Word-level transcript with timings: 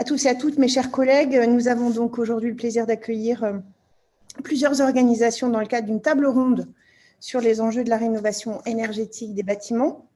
À 0.00 0.04
tous 0.04 0.26
et 0.26 0.28
à 0.28 0.36
toutes, 0.36 0.58
mes 0.58 0.68
chers 0.68 0.92
collègues, 0.92 1.34
nous 1.48 1.66
avons 1.66 1.90
donc 1.90 2.20
aujourd'hui 2.20 2.50
le 2.50 2.54
plaisir 2.54 2.86
d'accueillir 2.86 3.42
euh, 3.42 3.54
plusieurs 4.44 4.80
organisations 4.80 5.48
dans 5.48 5.58
le 5.58 5.66
cadre 5.66 5.88
d'une 5.88 6.00
table 6.00 6.26
ronde 6.26 6.68
sur 7.18 7.40
les 7.40 7.60
enjeux 7.60 7.82
de 7.82 7.90
la 7.90 7.96
rénovation 7.96 8.62
énergétique 8.64 9.34
des 9.34 9.42
bâtiments. 9.42 10.06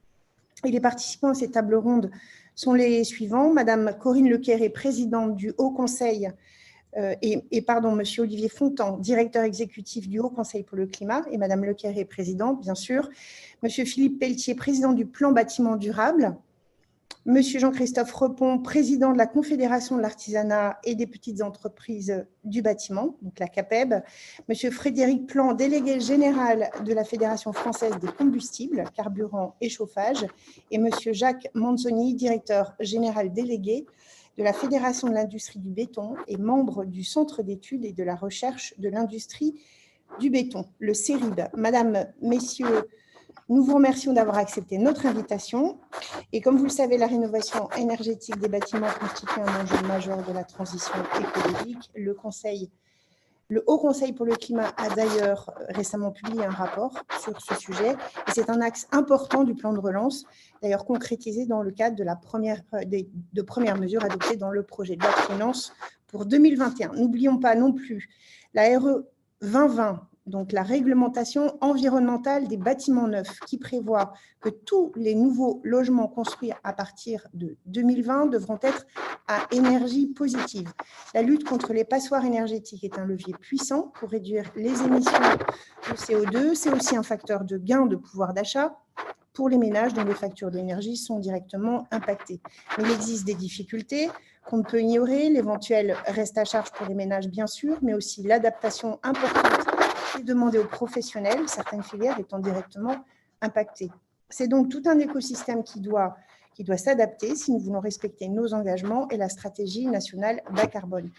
Et 0.63 0.71
les 0.71 0.79
participants 0.79 1.31
à 1.31 1.33
cette 1.33 1.51
table 1.51 1.75
ronde 1.75 2.11
sont 2.55 2.73
les 2.73 3.03
suivants. 3.03 3.51
Madame 3.51 3.93
Corinne 3.99 4.29
Lequerre, 4.29 4.71
présidente 4.71 5.35
du 5.35 5.51
Haut 5.57 5.71
Conseil, 5.71 6.31
euh, 6.95 7.13
et, 7.21 7.61
pardon, 7.61 7.91
Monsieur 7.91 8.23
Olivier 8.23 8.47
Fontan, 8.47 8.97
directeur 8.99 9.43
exécutif 9.43 10.07
du 10.07 10.19
Haut 10.19 10.29
Conseil 10.29 10.63
pour 10.63 10.77
le 10.77 10.87
climat, 10.87 11.23
et 11.29 11.37
Madame 11.37 11.65
Lequerre, 11.65 11.93
présidente, 12.07 12.61
bien 12.61 12.75
sûr. 12.75 13.09
Monsieur 13.61 13.83
Philippe 13.83 14.17
Pelletier, 14.17 14.55
président 14.55 14.93
du 14.93 15.05
plan 15.05 15.33
bâtiment 15.33 15.75
durable. 15.75 16.37
Monsieur 17.25 17.57
Jean-Christophe 17.57 18.11
Repon, 18.11 18.59
président 18.59 19.13
de 19.13 19.17
la 19.17 19.27
Confédération 19.27 19.95
de 19.95 20.01
l'artisanat 20.01 20.77
et 20.83 20.93
des 20.93 21.07
petites 21.07 21.41
entreprises 21.41 22.25
du 22.43 22.61
bâtiment, 22.61 23.15
donc 23.21 23.39
la 23.39 23.47
CAPEB, 23.47 24.03
Monsieur 24.49 24.71
Frédéric 24.71 25.27
Plan, 25.27 25.53
délégué 25.53 26.01
général 26.01 26.69
de 26.83 26.91
la 26.91 27.05
Fédération 27.05 27.53
française 27.53 27.93
des 28.01 28.09
combustibles, 28.09 28.83
carburant 28.93 29.55
et 29.61 29.69
chauffage, 29.69 30.25
et 30.69 30.77
Monsieur 30.77 31.13
Jacques 31.13 31.47
Manzoni, 31.53 32.13
directeur 32.13 32.75
général 32.81 33.31
délégué 33.31 33.85
de 34.37 34.43
la 34.43 34.51
Fédération 34.51 35.07
de 35.07 35.13
l'industrie 35.13 35.59
du 35.59 35.69
béton 35.69 36.15
et 36.27 36.35
membre 36.35 36.83
du 36.83 37.05
Centre 37.05 37.41
d'études 37.41 37.85
et 37.85 37.93
de 37.93 38.03
la 38.03 38.15
recherche 38.15 38.73
de 38.79 38.89
l'industrie 38.89 39.61
du 40.19 40.29
béton, 40.29 40.65
le 40.79 40.93
CERIB. 40.93 41.39
Madame, 41.55 42.05
Messieurs, 42.21 42.89
nous 43.49 43.63
vous 43.63 43.75
remercions 43.75 44.13
d'avoir 44.13 44.37
accepté 44.37 44.77
notre 44.77 45.05
invitation. 45.05 45.79
Et 46.31 46.41
comme 46.41 46.57
vous 46.57 46.65
le 46.65 46.69
savez, 46.69 46.97
la 46.97 47.07
rénovation 47.07 47.69
énergétique 47.77 48.37
des 48.39 48.47
bâtiments 48.47 48.89
constitue 48.99 49.39
un 49.39 49.63
enjeu 49.63 49.87
majeur 49.87 50.23
de 50.23 50.33
la 50.33 50.43
transition 50.43 50.93
écologique. 51.19 51.91
Le, 51.95 52.13
Conseil, 52.13 52.71
le 53.49 53.63
Haut 53.67 53.77
Conseil 53.77 54.13
pour 54.13 54.25
le 54.25 54.35
climat 54.35 54.73
a 54.77 54.89
d'ailleurs 54.95 55.53
récemment 55.69 56.11
publié 56.11 56.45
un 56.45 56.51
rapport 56.51 56.93
sur 57.21 57.39
ce 57.41 57.55
sujet. 57.55 57.91
Et 58.27 58.31
c'est 58.33 58.49
un 58.49 58.61
axe 58.61 58.87
important 58.91 59.43
du 59.43 59.55
plan 59.55 59.73
de 59.73 59.79
relance, 59.79 60.25
d'ailleurs 60.61 60.85
concrétisé 60.85 61.45
dans 61.45 61.61
le 61.61 61.71
cadre 61.71 61.95
de, 61.95 62.03
la 62.03 62.15
première, 62.15 62.61
de, 62.73 63.05
de 63.33 63.41
premières 63.41 63.77
mesures 63.77 64.03
adoptées 64.03 64.37
dans 64.37 64.51
le 64.51 64.63
projet 64.63 64.95
de 64.95 65.01
loi 65.01 65.11
de 65.11 65.33
finances 65.33 65.73
pour 66.07 66.25
2021. 66.25 66.93
N'oublions 66.93 67.39
pas 67.39 67.55
non 67.55 67.73
plus 67.73 68.09
la 68.53 68.79
RE 68.79 69.03
2020 69.41 70.07
donc 70.25 70.51
la 70.51 70.63
réglementation 70.63 71.57
environnementale 71.61 72.47
des 72.47 72.57
bâtiments 72.57 73.07
neufs 73.07 73.39
qui 73.41 73.57
prévoit 73.57 74.13
que 74.39 74.49
tous 74.49 74.91
les 74.95 75.15
nouveaux 75.15 75.59
logements 75.63 76.07
construits 76.07 76.51
à 76.63 76.73
partir 76.73 77.27
de 77.33 77.57
2020 77.65 78.27
devront 78.27 78.59
être 78.61 78.85
à 79.27 79.45
énergie 79.51 80.07
positive. 80.07 80.71
La 81.13 81.21
lutte 81.21 81.43
contre 81.43 81.73
les 81.73 81.83
passoires 81.83 82.25
énergétiques 82.25 82.83
est 82.83 82.97
un 82.97 83.05
levier 83.05 83.33
puissant 83.33 83.91
pour 83.99 84.09
réduire 84.09 84.45
les 84.55 84.81
émissions 84.81 85.11
de 85.89 85.95
CO2. 85.95 86.55
C'est 86.55 86.71
aussi 86.71 86.95
un 86.95 87.03
facteur 87.03 87.43
de 87.43 87.57
gain 87.57 87.85
de 87.85 87.95
pouvoir 87.95 88.33
d'achat 88.33 88.77
pour 89.33 89.49
les 89.49 89.57
ménages 89.57 89.93
dont 89.93 90.03
les 90.03 90.13
factures 90.13 90.51
d'énergie 90.51 90.95
sont 90.95 91.19
directement 91.19 91.87
impactées. 91.91 92.39
Mais 92.77 92.83
il 92.85 92.91
existe 92.91 93.25
des 93.25 93.33
difficultés 93.33 94.09
qu'on 94.45 94.57
ne 94.57 94.63
peut 94.63 94.81
ignorer, 94.81 95.29
l'éventuel 95.29 95.95
reste 96.05 96.37
à 96.37 96.45
charge 96.45 96.71
pour 96.71 96.85
les 96.87 96.95
ménages 96.95 97.27
bien 97.27 97.47
sûr, 97.47 97.77
mais 97.81 97.93
aussi 97.93 98.23
l'adaptation 98.23 98.99
importante 99.01 99.72
demander 100.21 100.59
aux 100.59 100.67
professionnels, 100.67 101.47
certaines 101.47 101.83
filières 101.83 102.19
étant 102.19 102.39
directement 102.39 102.95
impactées. 103.41 103.91
C'est 104.29 104.47
donc 104.47 104.69
tout 104.69 104.81
un 104.85 104.99
écosystème 104.99 105.63
qui 105.63 105.79
doit, 105.79 106.15
qui 106.53 106.63
doit 106.63 106.77
s'adapter 106.77 107.35
si 107.35 107.51
nous 107.51 107.59
voulons 107.59 107.79
respecter 107.79 108.27
nos 108.27 108.53
engagements 108.53 109.07
et 109.09 109.17
la 109.17 109.29
stratégie 109.29 109.87
nationale 109.87 110.41
bas 110.51 110.67
carbone. 110.67 111.09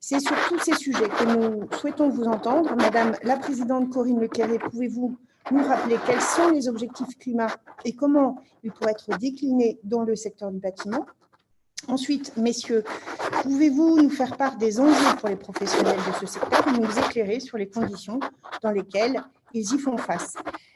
C'est 0.00 0.20
sur 0.20 0.36
tous 0.48 0.58
ces 0.58 0.74
sujets 0.74 1.08
que 1.08 1.24
nous 1.36 1.68
souhaitons 1.78 2.08
vous 2.08 2.24
entendre. 2.24 2.74
Madame 2.76 3.14
la 3.22 3.36
Présidente 3.36 3.90
Corinne 3.90 4.20
Leclerc, 4.20 4.58
pouvez-vous 4.70 5.16
nous 5.50 5.62
rappeler 5.62 5.96
quels 6.06 6.20
sont 6.20 6.50
les 6.50 6.68
objectifs 6.68 7.16
climat 7.18 7.54
et 7.84 7.94
comment 7.94 8.42
ils 8.64 8.72
pourraient 8.72 8.92
être 8.92 9.16
déclinés 9.18 9.78
dans 9.84 10.02
le 10.02 10.16
secteur 10.16 10.50
du 10.50 10.58
bâtiment? 10.58 11.06
Ensuite, 11.88 12.36
messieurs, 12.36 12.84
pouvez-vous 13.42 14.02
nous 14.02 14.10
faire 14.10 14.36
part 14.36 14.56
des 14.56 14.80
enjeux 14.80 15.16
pour 15.18 15.28
les 15.28 15.36
professionnels 15.36 15.96
de 15.96 16.26
ce 16.26 16.26
secteur 16.26 16.66
et 16.68 16.78
nous 16.78 16.98
éclairer 16.98 17.40
sur 17.40 17.58
les 17.58 17.68
conditions 17.68 18.20
dans 18.62 18.70
lesquelles 18.70 19.22
ils 19.52 19.74
y 19.74 19.78
font 19.78 19.96
face? 19.96 20.34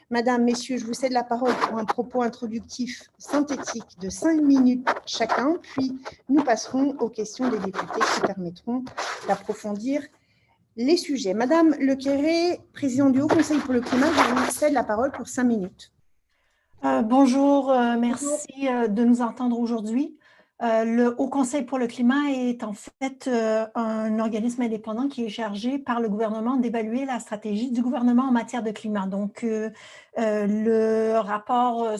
Madame, 0.09 0.43
messieurs, 0.43 0.77
je 0.77 0.85
vous 0.85 0.93
cède 0.93 1.11
la 1.11 1.23
parole 1.23 1.53
pour 1.53 1.77
un 1.77 1.85
propos 1.85 2.21
introductif 2.21 3.09
synthétique 3.17 3.99
de 3.99 4.09
cinq 4.09 4.41
minutes 4.41 4.87
chacun, 5.05 5.55
puis 5.61 5.93
nous 6.29 6.43
passerons 6.43 6.95
aux 6.99 7.09
questions 7.09 7.49
des 7.49 7.59
députés 7.59 8.01
qui 8.15 8.21
permettront 8.21 8.83
d'approfondir 9.27 10.01
les 10.77 10.95
sujets. 10.95 11.33
Madame 11.33 11.73
Lequéré, 11.79 12.61
présidente 12.73 13.13
du 13.13 13.21
Haut 13.21 13.27
Conseil 13.27 13.57
pour 13.59 13.73
le 13.73 13.81
climat, 13.81 14.07
je 14.13 14.33
vous 14.33 14.51
cède 14.51 14.73
la 14.73 14.83
parole 14.83 15.11
pour 15.11 15.27
cinq 15.27 15.45
minutes. 15.45 15.91
Euh, 16.85 17.01
bonjour, 17.01 17.71
euh, 17.71 17.97
merci 17.97 18.67
euh, 18.69 18.87
de 18.87 19.03
nous 19.03 19.21
entendre 19.21 19.59
aujourd'hui. 19.59 20.17
Euh, 20.63 20.85
le 20.85 21.15
Haut 21.21 21.29
Conseil 21.29 21.63
pour 21.63 21.77
le 21.77 21.85
climat 21.85 22.31
est 22.31 22.63
en 22.63 22.73
fait 22.73 23.27
euh, 23.27 23.67
un 23.75 24.17
organisme 24.17 24.63
indépendant 24.63 25.07
qui 25.07 25.23
est 25.23 25.29
chargé 25.29 25.77
par 25.77 25.99
le 25.99 26.09
gouvernement 26.09 26.57
d'évaluer 26.57 27.05
la 27.05 27.19
stratégie 27.19 27.69
du 27.69 27.83
gouvernement 27.83 28.23
en 28.23 28.31
matière 28.31 28.63
de 28.63 28.71
climat. 28.71 29.05
Donc, 29.05 29.43
euh, 29.43 29.69
le 30.17 31.19
rapport 31.19 31.91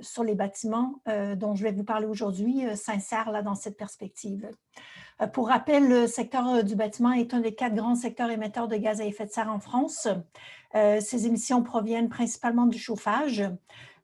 sur 0.00 0.24
les 0.24 0.34
bâtiments 0.34 1.00
dont 1.36 1.54
je 1.54 1.62
vais 1.62 1.70
vous 1.70 1.84
parler 1.84 2.06
aujourd'hui 2.06 2.64
s'insère 2.74 3.30
là 3.30 3.42
dans 3.42 3.54
cette 3.54 3.76
perspective. 3.76 4.50
Pour 5.32 5.48
rappel, 5.48 5.88
le 5.88 6.08
secteur 6.08 6.64
du 6.64 6.74
bâtiment 6.74 7.12
est 7.12 7.34
un 7.34 7.40
des 7.40 7.54
quatre 7.54 7.74
grands 7.74 7.94
secteurs 7.94 8.30
émetteurs 8.30 8.66
de 8.66 8.76
gaz 8.76 9.00
à 9.00 9.04
effet 9.04 9.26
de 9.26 9.30
serre 9.30 9.52
en 9.52 9.60
France. 9.60 10.08
ces 10.74 11.26
émissions 11.26 11.62
proviennent 11.62 12.08
principalement 12.08 12.66
du 12.66 12.78
chauffage, 12.78 13.44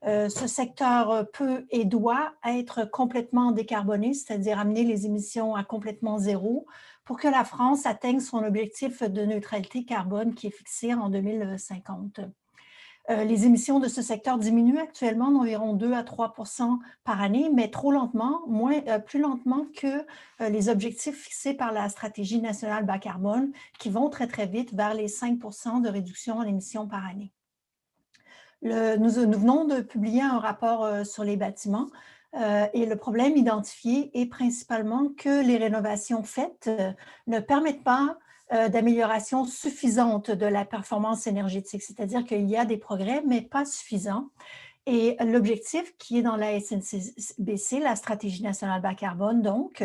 euh, 0.07 0.29
ce 0.29 0.47
secteur 0.47 1.27
peut 1.33 1.67
et 1.71 1.85
doit 1.85 2.33
être 2.47 2.85
complètement 2.85 3.51
décarboné, 3.51 4.15
c'est-à-dire 4.15 4.59
amener 4.59 4.85
les 4.85 5.07
émissions 5.07 5.57
à 5.57 5.65
complètement 5.65 6.19
zéro 6.19 6.67
pour 7.05 7.19
que 7.19 7.27
la 7.27 7.45
France 7.45 7.85
atteigne 7.85 8.21
son 8.21 8.45
objectif 8.45 9.03
de 9.03 9.23
neutralité 9.23 9.85
carbone 9.85 10.35
qui 10.35 10.47
est 10.47 10.57
fixé 10.57 10.95
en 10.95 11.09
2050. 11.09 12.21
Euh, 13.11 13.25
les 13.25 13.47
émissions 13.47 13.81
de 13.81 13.89
ce 13.89 14.03
secteur 14.03 14.39
diminuent 14.39 14.79
actuellement 14.79 15.33
d'environ 15.33 15.73
2 15.73 15.93
à 15.95 16.03
3% 16.03 16.79
par 17.03 17.21
année, 17.21 17.51
mais 17.53 17.69
trop 17.69 17.91
lentement, 17.91 18.43
euh, 18.49 18.99
plus 19.01 19.19
lentement 19.19 19.67
que 19.75 20.07
les 20.49 20.69
objectifs 20.69 21.17
fixés 21.17 21.55
par 21.55 21.73
la 21.73 21.89
stratégie 21.89 22.41
nationale 22.41 22.85
bas 22.85 22.99
carbone 22.99 23.51
qui 23.81 23.91
vont 23.91 24.11
très, 24.11 24.29
très 24.29 24.47
vite 24.47 24.75
vers 24.75 24.95
les 24.95 25.09
5% 25.09 25.81
de 25.81 25.89
réduction 25.89 26.37
en 26.37 26.43
émissions 26.43 26.87
par 26.87 27.05
année 27.05 27.33
nous, 28.63 29.11
venons 29.11 29.65
de 29.65 29.81
publier 29.81 30.23
un 30.23 30.39
rapport 30.39 30.85
euh, 30.85 31.05
sur 31.05 31.25
les 31.25 31.37
bâtiments 31.37 31.89
euh, 32.35 32.67
et 32.75 32.87
le 32.87 32.97
problème 32.97 33.37
identifié 33.37 34.11
est 34.21 34.27
principalement 34.27 35.11
que 35.17 35.45
les 35.45 35.57
rénovations 35.57 36.23
faites 36.23 36.67
euh, 36.69 36.93
ne 37.27 37.41
permettent 37.41 37.85
pas 37.85 38.17
d'amélioration 38.51 39.45
suffisante 39.45 40.31
de 40.31 40.47
la 40.47 40.65
performance 40.65 41.27
énergétique, 41.27 41.83
c'est-à-dire 41.83 42.25
qu'il 42.25 42.49
y 42.49 42.57
a 42.57 42.65
des 42.65 42.79
progrès, 42.79 43.23
mais 43.27 43.43
pas 43.43 43.67
suffisants. 43.67 44.31
Et 44.91 45.19
l'objectif 45.21 45.95
qui 45.99 46.19
est 46.19 46.23
dans 46.23 46.37
la 46.37 46.59
SNCBC, 46.59 47.79
la 47.81 47.95
stratégie 47.95 48.43
nationale 48.43 48.81
bas 48.81 48.95
carbone, 48.95 49.43
donc, 49.43 49.85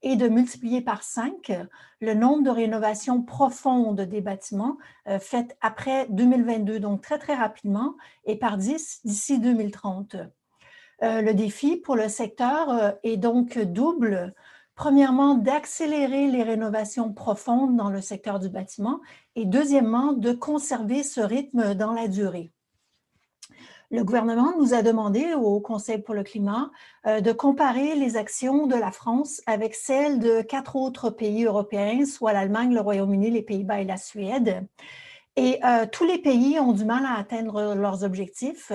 est 0.00 0.16
de 0.16 0.28
multiplier 0.28 0.80
par 0.80 1.02
cinq 1.02 1.52
le 2.00 2.14
nombre 2.14 2.44
de 2.44 2.48
rénovations 2.48 3.20
profondes 3.20 4.00
des 4.00 4.22
bâtiments 4.22 4.78
euh, 5.08 5.18
faites 5.18 5.58
après 5.60 6.06
2022, 6.08 6.80
donc 6.80 7.02
très, 7.02 7.18
très 7.18 7.34
rapidement, 7.34 7.96
et 8.24 8.36
par 8.36 8.56
10 8.56 9.00
d'ici 9.04 9.40
2030. 9.40 10.16
Euh, 11.02 11.20
le 11.20 11.34
défi 11.34 11.76
pour 11.76 11.96
le 11.96 12.08
secteur 12.08 12.70
euh, 12.70 12.92
est 13.02 13.18
donc 13.18 13.58
double. 13.58 14.32
Premièrement, 14.74 15.34
d'accélérer 15.34 16.28
les 16.28 16.44
rénovations 16.44 17.12
profondes 17.12 17.76
dans 17.76 17.90
le 17.90 18.00
secteur 18.00 18.38
du 18.38 18.48
bâtiment 18.48 19.02
et 19.36 19.44
deuxièmement, 19.44 20.14
de 20.14 20.32
conserver 20.32 21.02
ce 21.02 21.20
rythme 21.20 21.74
dans 21.74 21.92
la 21.92 22.08
durée. 22.08 22.52
Le 23.92 24.04
gouvernement 24.04 24.52
nous 24.56 24.72
a 24.72 24.82
demandé 24.82 25.34
au 25.34 25.58
Conseil 25.60 25.98
pour 25.98 26.14
le 26.14 26.22
climat 26.22 26.70
euh, 27.06 27.20
de 27.20 27.32
comparer 27.32 27.96
les 27.96 28.16
actions 28.16 28.68
de 28.68 28.76
la 28.76 28.92
France 28.92 29.42
avec 29.46 29.74
celles 29.74 30.20
de 30.20 30.42
quatre 30.42 30.76
autres 30.76 31.10
pays 31.10 31.44
européens, 31.44 32.04
soit 32.06 32.32
l'Allemagne, 32.32 32.72
le 32.72 32.80
Royaume-Uni, 32.80 33.32
les 33.32 33.42
Pays-Bas 33.42 33.80
et 33.80 33.84
la 33.84 33.96
Suède. 33.96 34.64
Et 35.34 35.58
euh, 35.64 35.86
tous 35.90 36.04
les 36.04 36.18
pays 36.18 36.60
ont 36.60 36.72
du 36.72 36.84
mal 36.84 37.04
à 37.04 37.18
atteindre 37.18 37.74
leurs 37.74 38.04
objectifs. 38.04 38.70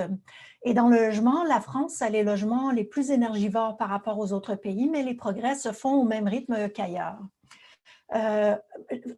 Et 0.64 0.74
dans 0.74 0.90
le 0.90 0.98
logement, 0.98 1.46
la 1.46 1.62
France 1.62 2.02
a 2.02 2.10
les 2.10 2.24
logements 2.24 2.72
les 2.72 2.84
plus 2.84 3.10
énergivores 3.10 3.78
par 3.78 3.88
rapport 3.88 4.20
aux 4.20 4.34
autres 4.34 4.56
pays, 4.56 4.90
mais 4.90 5.04
les 5.04 5.16
progrès 5.16 5.56
se 5.56 5.72
font 5.72 5.94
au 5.94 6.04
même 6.04 6.28
rythme 6.28 6.68
qu'ailleurs. 6.68 7.20
Euh, 8.14 8.56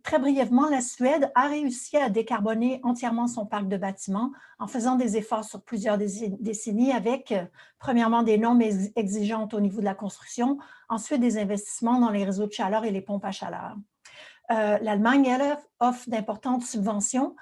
très 0.03 0.17
brièvement, 0.17 0.69
la 0.69 0.81
Suède 0.81 1.29
a 1.35 1.47
réussi 1.47 1.97
à 1.97 2.09
décarboner 2.09 2.79
entièrement 2.83 3.27
son 3.27 3.45
parc 3.45 3.67
de 3.67 3.75
bâtiments 3.75 4.31
en 4.59 4.67
faisant 4.67 4.95
des 4.95 5.17
efforts 5.17 5.43
sur 5.43 5.61
plusieurs 5.61 5.97
décennies 5.97 6.93
avec, 6.93 7.31
euh, 7.31 7.43
premièrement, 7.79 8.23
des 8.23 8.37
normes 8.37 8.61
exigeantes 8.95 9.53
au 9.53 9.59
niveau 9.59 9.81
de 9.81 9.85
la 9.85 9.95
construction, 9.95 10.57
ensuite 10.87 11.19
des 11.19 11.37
investissements 11.37 11.99
dans 11.99 12.11
les 12.11 12.23
réseaux 12.23 12.47
de 12.47 12.53
chaleur 12.53 12.85
et 12.85 12.91
les 12.91 13.01
pompes 13.01 13.25
à 13.25 13.31
chaleur. 13.31 13.75
Euh, 14.49 14.77
L'Allemagne, 14.81 15.25
elle, 15.25 15.57
offre 15.81 16.09
d'importantes 16.09 16.63
subventions, 16.63 17.35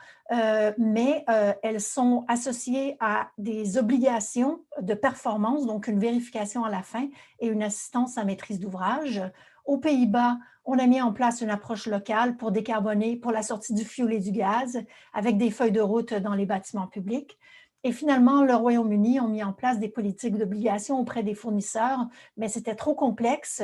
mais 0.79 1.23
elles 1.61 1.79
sont 1.79 2.25
associées 2.27 2.97
à 2.99 3.29
des 3.37 3.77
obligations 3.77 4.61
de 4.81 4.95
performance, 4.95 5.67
donc 5.67 5.87
une 5.87 5.99
vérification 5.99 6.65
à 6.65 6.71
la 6.71 6.81
fin 6.81 7.07
et 7.39 7.45
une 7.47 7.61
assistance 7.61 8.17
à 8.17 8.23
maîtrise 8.23 8.59
d'ouvrage. 8.59 9.21
Aux 9.65 9.77
Pays-Bas, 9.77 10.37
on 10.65 10.79
a 10.79 10.87
mis 10.87 11.01
en 11.01 11.13
place 11.13 11.41
une 11.41 11.49
approche 11.49 11.85
locale 11.87 12.37
pour 12.37 12.51
décarboner, 12.51 13.15
pour 13.15 13.31
la 13.31 13.43
sortie 13.43 13.73
du 13.73 13.85
fioul 13.85 14.13
et 14.13 14.19
du 14.19 14.31
gaz, 14.31 14.83
avec 15.13 15.37
des 15.37 15.51
feuilles 15.51 15.71
de 15.71 15.81
route 15.81 16.13
dans 16.13 16.33
les 16.33 16.45
bâtiments 16.45 16.87
publics. 16.87 17.37
Et 17.83 17.91
finalement, 17.91 18.43
le 18.43 18.55
Royaume-Uni 18.55 19.19
a 19.19 19.27
mis 19.27 19.43
en 19.43 19.53
place 19.53 19.77
des 19.77 19.89
politiques 19.89 20.37
d'obligation 20.37 20.99
auprès 20.99 21.21
des 21.21 21.35
fournisseurs, 21.35 22.07
mais 22.35 22.47
c'était 22.47 22.73
trop 22.73 22.95
complexe, 22.95 23.61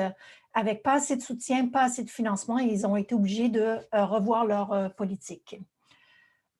avec 0.53 0.83
pas 0.83 0.93
assez 0.93 1.15
de 1.15 1.23
soutien, 1.23 1.67
pas 1.69 1.83
assez 1.85 2.03
de 2.03 2.09
financement, 2.09 2.59
et 2.59 2.65
ils 2.65 2.85
ont 2.85 2.95
été 2.95 3.15
obligés 3.15 3.49
de 3.49 3.61
euh, 3.61 4.05
revoir 4.05 4.45
leur 4.45 4.73
euh, 4.73 4.89
politique. 4.89 5.59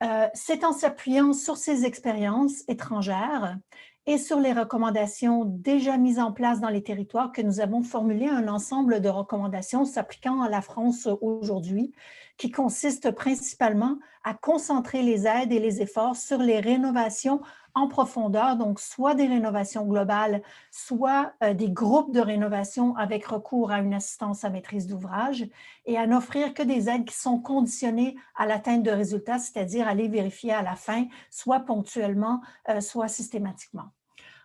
Euh, 0.02 0.28
c'est 0.34 0.64
en 0.64 0.74
s'appuyant 0.74 1.34
sur 1.34 1.58
ces 1.58 1.86
expériences 1.86 2.64
étrangères 2.68 3.58
et 4.08 4.18
sur 4.18 4.40
les 4.40 4.54
recommandations 4.54 5.46
déjà 5.46 5.98
mises 5.98 6.20
en 6.20 6.32
place 6.32 6.60
dans 6.60 6.70
les 6.70 6.84
territoires 6.84 7.32
que 7.32 7.42
nous 7.42 7.60
avons 7.60 7.84
formulé 7.84 8.28
un 8.28 8.48
ensemble 8.48 9.00
de 9.00 9.10
recommandations 9.10 9.86
s'appliquant 9.86 10.42
à 10.42 10.50
la 10.50 10.62
France 10.62 11.08
aujourd'hui, 11.22 11.92
qui 12.38 12.50
consiste 12.50 13.12
principalement 13.12 14.00
à 14.24 14.34
concentrer 14.34 15.04
les 15.04 15.28
aides 15.28 15.52
et 15.52 15.60
les 15.60 15.82
efforts 15.82 16.16
sur 16.16 16.40
les 16.40 16.60
rénovations 16.60 17.42
en 17.76 17.88
profondeur, 17.88 18.58
donc 18.58 18.80
soit 18.80 19.16
des 19.16 19.28
rénovations 19.28 19.86
globales, 19.86 20.42
soit 20.72 21.34
euh, 21.44 21.54
des 21.54 21.70
groupes 21.70 22.14
de 22.14 22.20
rénovation 22.20 22.96
avec 22.96 23.26
recours 23.26 23.72
à 23.72 23.80
une 23.80 23.94
assistance 23.94 24.44
à 24.44 24.50
maîtrise 24.50 24.88
d'ouvrage 24.88 25.48
et 25.86 25.98
à 25.98 26.08
n'offrir 26.08 26.54
que 26.54 26.64
des 26.64 26.90
aides 26.90 27.06
qui 27.06 27.16
sont 27.16 27.40
conditionnées 27.40 28.16
à 28.36 28.46
l'atteinte 28.46 28.84
de 28.84 28.92
résultats, 28.92 29.40
c'est-à-dire 29.40 29.88
à 29.88 29.94
les 29.94 30.08
vérifier 30.08 30.54
à 30.54 30.62
la 30.62 30.76
fin, 30.76 31.06
soit 31.30 31.62
ponctuellement, 31.62 32.42
euh, 32.70 32.82
soit 32.82 33.08
systématiquement. 33.08 33.90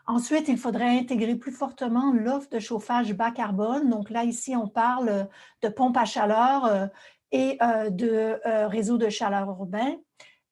Ensuite, 0.07 0.47
il 0.47 0.57
faudrait 0.57 0.99
intégrer 0.99 1.35
plus 1.35 1.51
fortement 1.51 2.13
l'offre 2.13 2.49
de 2.51 2.61
chauffage 2.61 3.13
bas 3.13 3.33
carbone. 3.33 3.91
Donc 3.91 4.11
là, 4.11 4.23
ici, 4.23 4.55
on 4.55 4.69
parle 4.69 5.29
de 5.63 5.69
pompes 5.69 5.97
à 5.97 6.05
chaleur 6.05 6.65
euh, 6.65 6.87
et 7.33 7.59
de 7.91 8.39
réseaux 8.69 8.99
de 8.99 9.09
chaleur 9.09 9.49
urbain. 9.49 9.97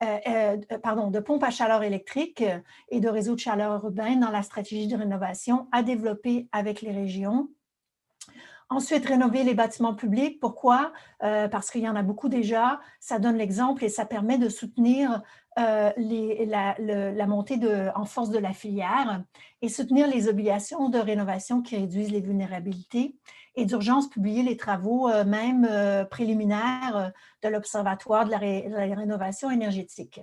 Euh, 0.04 0.56
euh, 0.72 0.78
pardon, 0.78 1.10
de 1.10 1.20
pompes 1.20 1.42
à 1.42 1.50
chaleur 1.50 1.82
électrique 1.82 2.44
et 2.88 3.00
de 3.00 3.08
réseaux 3.08 3.34
de 3.34 3.40
chaleur 3.40 3.84
urbain 3.84 4.16
dans 4.16 4.30
la 4.30 4.42
stratégie 4.42 4.86
de 4.86 4.96
rénovation 4.96 5.68
à 5.72 5.82
développer 5.82 6.48
avec 6.52 6.82
les 6.82 6.92
régions. 6.92 7.48
Ensuite, 8.70 9.06
rénover 9.06 9.44
les 9.44 9.54
bâtiments 9.54 9.94
publics. 9.94 10.40
Pourquoi? 10.40 10.92
Euh, 11.22 11.48
parce 11.48 11.70
qu'il 11.70 11.82
y 11.82 11.88
en 11.88 11.96
a 11.96 12.02
beaucoup 12.02 12.28
déjà. 12.28 12.80
Ça 12.98 13.18
donne 13.18 13.36
l'exemple 13.36 13.84
et 13.84 13.88
ça 13.88 14.04
permet 14.04 14.38
de 14.38 14.48
soutenir 14.48 15.22
la, 15.56 17.26
montée 17.28 17.60
en 17.94 18.04
force 18.04 18.30
de 18.30 18.38
la 18.38 18.52
filière 18.52 19.22
et 19.62 19.68
soutenir 19.68 20.08
les 20.08 20.28
obligations 20.28 20.88
de 20.88 20.98
rénovation 20.98 21.62
qui 21.62 21.76
réduisent 21.76 22.10
les 22.10 22.20
vulnérabilités 22.20 23.14
et 23.56 23.64
d'urgence 23.64 24.08
publier 24.08 24.42
les 24.42 24.56
travaux 24.56 25.08
euh, 25.08 25.24
même 25.24 25.66
euh, 25.70 26.04
préliminaires 26.04 26.96
euh, 26.96 27.08
de 27.42 27.48
l'Observatoire 27.48 28.24
de, 28.24 28.30
la 28.30 28.38
rénovation 28.94 29.50
énergétique. 29.50 30.20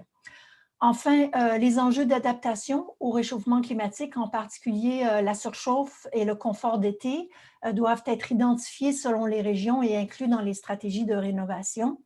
Enfin, 0.83 1.29
les 1.59 1.77
enjeux 1.77 2.07
d'adaptation 2.07 2.95
au 2.99 3.11
réchauffement 3.11 3.61
climatique, 3.61 4.17
en 4.17 4.27
particulier 4.27 5.03
la 5.21 5.35
surchauffe 5.35 6.07
et 6.11 6.25
le 6.25 6.33
confort 6.33 6.79
d'été, 6.79 7.29
doivent 7.71 8.01
être 8.07 8.31
identifiés 8.31 8.91
selon 8.91 9.27
les 9.27 9.41
régions 9.41 9.83
et 9.83 9.95
inclus 9.95 10.27
dans 10.27 10.41
les 10.41 10.55
stratégies 10.55 11.05
de 11.05 11.13
rénovation 11.13 11.99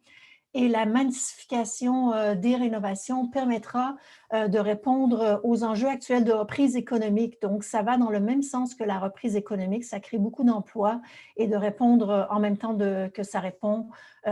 et 0.56 0.70
la 0.70 0.86
massification 0.86 2.14
euh, 2.14 2.34
des 2.34 2.56
rénovations 2.56 3.28
permettra 3.28 3.98
euh, 4.34 4.48
de 4.48 4.58
répondre 4.58 5.42
aux 5.44 5.66
enjeux 5.66 5.90
actuels 5.90 6.24
de 6.24 6.32
reprise 6.32 6.78
économique. 6.78 7.42
Donc, 7.42 7.66
ça 7.66 7.84
va 7.84 7.98
dans 7.98 8.10
le 8.10 8.22
même 8.22 8.42
sens 8.42 8.74
que 8.74 8.86
la 8.86 8.98
reprise 8.98 9.36
économique, 9.36 9.84
ça 9.84 10.00
crée 10.00 10.18
beaucoup 10.18 10.46
d'emplois 10.46 11.02
et 11.36 11.48
de 11.48 11.58
répondre 11.58 12.10
euh, 12.10 12.24
en 12.30 12.40
même 12.40 12.58
temps 12.58 12.76
que 13.14 13.24
ça 13.24 13.40
répond 13.42 13.90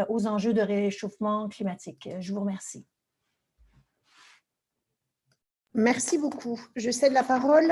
aux 0.09 0.25
enjeux 0.27 0.53
de 0.53 0.61
réchauffement 0.61 1.49
climatique. 1.49 2.09
Je 2.19 2.33
vous 2.33 2.39
remercie. 2.39 2.85
Merci 5.73 6.17
beaucoup. 6.17 6.59
Je 6.75 6.89
cède 6.89 7.13
la 7.13 7.23
parole 7.23 7.71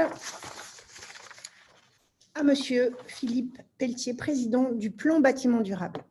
à 2.36 2.44
Monsieur 2.44 2.95
Philippe 3.07 3.57
Pelletier, 3.77 4.13
président 4.13 4.71
du 4.71 4.92
plan 4.92 5.19
bâtiment 5.19 5.62
durable. 5.62 6.01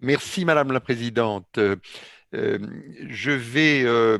Merci, 0.00 0.44
Madame 0.44 0.70
la 0.70 0.78
Présidente. 0.80 1.58
Euh, 1.58 1.74
euh, 2.34 2.58
je 3.08 3.32
vais 3.32 3.82
euh, 3.84 4.18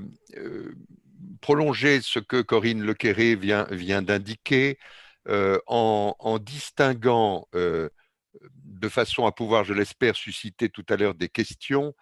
prolonger 1.41 2.01
ce 2.01 2.19
que 2.19 2.43
Corinne 2.43 2.83
Lequéré 2.83 3.37
vient, 3.37 3.67
vient 3.71 4.03
d'indiquer 4.03 4.79
en, 5.67 6.39
distinguant 6.41 7.47
de 7.53 8.89
façon 8.89 9.27
à 9.27 9.33
pouvoir, 9.33 9.65
je 9.65 9.75
l'espère, 9.75 10.17
susciter 10.17 10.71
tout 10.71 10.87
à 10.89 10.97
l'heure 10.97 11.15
des 11.15 11.29
questions, 11.29 11.95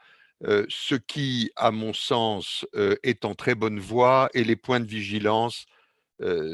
ce 0.45 0.95
qui, 0.95 1.51
à 1.57 1.73
mon 1.73 1.93
sens, 1.93 2.65
est 3.03 3.25
en 3.25 3.35
très 3.35 3.57
bonne 3.57 3.81
voie 3.81 4.31
et 4.33 4.45
les 4.45 4.55
points 4.55 4.79
de 4.79 4.87
vigilance 4.87 5.67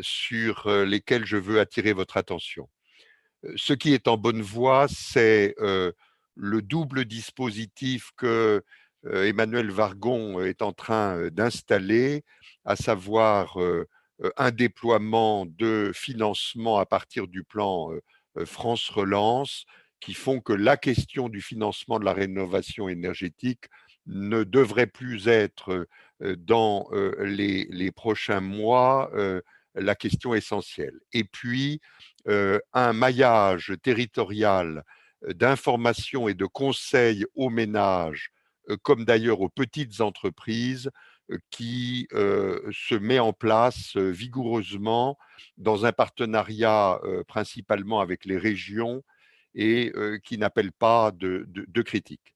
sur 0.01 0.67
lesquels 0.71 1.27
je 1.27 1.37
veux 1.37 1.61
attirer 1.61 1.93
votre 1.93 2.17
attention. 2.17 2.71
Ce 3.57 3.75
qui 3.75 3.93
est 3.93 4.09
en 4.09 4.17
bonne 4.17 4.41
voie, 4.41 4.87
c'est 4.89 5.55
le 6.35 6.63
double 6.63 7.05
dispositif 7.05 8.11
que 8.17 8.63
euh, 9.07 9.25
Emmanuel 9.25 9.71
Vargon 9.71 10.43
est 10.43 10.63
en 10.63 10.73
train 10.73 11.17
euh, 11.17 11.31
d'installer, 11.31 12.25
à 12.65 12.77
savoir 12.77 13.61
euh, 13.61 13.89
un 14.37 14.53
déploiement 14.53 15.47
de 15.47 15.91
financement 15.95 16.79
à 16.79 16.87
partir 16.87 17.27
du 17.27 17.43
plan 17.43 17.91
France 18.45 18.89
Relance, 18.89 19.65
qui 19.99 20.15
font 20.15 20.41
que 20.41 20.53
la 20.53 20.77
question 20.77 21.29
du 21.29 21.41
financement 21.41 21.99
de 21.99 22.05
la 22.05 22.13
rénovation 22.13 22.89
énergétique 22.89 23.65
ne 24.07 24.45
devrait 24.45 24.87
plus 24.87 25.27
être 25.27 25.89
dans 26.21 26.89
les, 27.19 27.91
prochains 27.91 28.41
mois 28.41 29.11
la 29.75 29.95
question 29.97 30.35
essentielle. 30.35 31.01
Et 31.13 31.25
puis, 31.25 31.81
un 32.27 32.93
maillage 32.93 33.75
territorial 33.83 34.85
d'information 35.29 36.29
et 36.29 36.35
de 36.35 36.47
conseils 36.47 37.25
aux 37.35 37.51
ménages, 37.51 38.31
euh, 38.71 38.77
comme 38.83 39.05
d'ailleurs 39.05 39.41
aux 39.41 39.49
petites 39.49 40.01
entreprises, 40.01 40.91
euh, 41.31 41.39
qui 41.51 42.09
euh, 42.13 42.61
se 42.73 42.95
met 42.95 43.19
en 43.19 43.33
place 43.33 43.97
vigoureusement 43.97 45.19
dans 45.57 45.87
un 45.87 45.93
partenariat 45.93 47.01
principalement 47.29 48.01
avec 48.01 48.25
les 48.25 48.39
régions 48.39 49.03
et 49.55 49.93
qui 50.25 50.39
n'appelle 50.39 50.73
pas 50.73 51.11
de, 51.13 51.45
de, 51.47 51.83
critiques. 51.83 52.35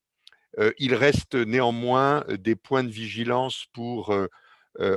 Il 0.79 0.95
reste 0.95 1.35
néanmoins 1.35 2.25
des 2.29 2.57
points 2.57 2.85
de 2.85 2.91
vigilance 2.91 3.65
pour 3.73 4.15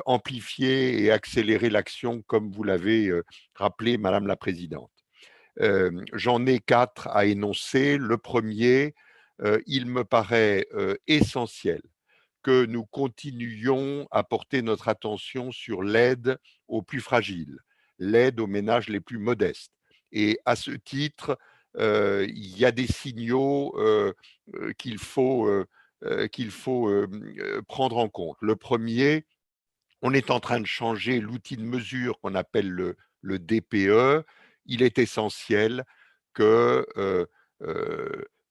amplifier 0.05 1.01
et 1.01 1.11
accélérer 1.11 1.69
l'action, 1.69 2.21
comme 2.23 2.51
vous 2.51 2.63
l'avez 2.63 3.09
rappelé, 3.55 3.97
Madame 3.97 4.27
la 4.27 4.35
Présidente. 4.35 4.98
J'en 6.13 6.45
ai 6.45 6.59
quatre 6.59 7.07
à 7.09 7.25
énoncer. 7.25 7.97
Le 7.97 8.17
premier, 8.17 8.95
il 9.65 9.85
me 9.85 10.03
paraît 10.03 10.67
essentiel 11.07 11.81
que 12.41 12.65
nous 12.65 12.85
continuions 12.85 14.07
à 14.11 14.23
porter 14.23 14.61
notre 14.61 14.87
attention 14.87 15.51
sur 15.51 15.83
l'aide 15.83 16.37
aux 16.69 16.81
plus 16.81 17.01
fragiles, 17.01 17.59
l'aide 17.97 18.39
aux 18.39 18.47
ménages 18.47 18.87
les 18.87 19.01
plus 19.01 19.17
modestes. 19.17 19.73
Et 20.11 20.39
à 20.45 20.55
ce 20.55 20.71
titre, 20.71 21.37
il 21.77 22.57
y 22.57 22.65
a 22.65 22.71
des 22.71 22.87
signaux 22.87 23.77
qu'il 24.77 24.97
faut, 24.97 25.65
qu'il 26.31 26.51
faut 26.51 27.07
prendre 27.67 27.97
en 27.97 28.07
compte. 28.07 28.37
Le 28.41 28.55
premier, 28.55 29.25
on 30.01 30.13
est 30.13 30.31
en 30.31 30.39
train 30.39 30.61
de 30.61 30.65
changer 30.65 31.19
l'outil 31.19 31.57
de 31.57 31.63
mesure 31.63 32.19
qu'on 32.21 32.35
appelle 32.35 32.69
le, 32.69 32.95
le 33.21 33.37
DPE, 33.37 34.25
il 34.69 34.83
est 34.83 34.99
essentiel 34.99 35.83
que 36.33 36.85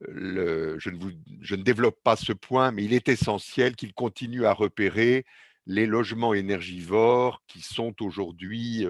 je, 0.00 0.90
ne 0.90 1.62
développe 1.62 1.98
pas 2.02 2.16
ce 2.16 2.32
point, 2.32 2.70
mais 2.70 2.84
il 2.84 2.92
est 2.92 3.08
essentiel 3.08 3.76
qu'il 3.76 3.94
continue 3.94 4.44
à 4.44 4.52
repérer 4.52 5.24
les 5.66 5.86
logements 5.86 6.34
énergivores 6.34 7.42
qui 7.46 7.60
sont 7.60 7.94
aujourd'hui 8.00 8.86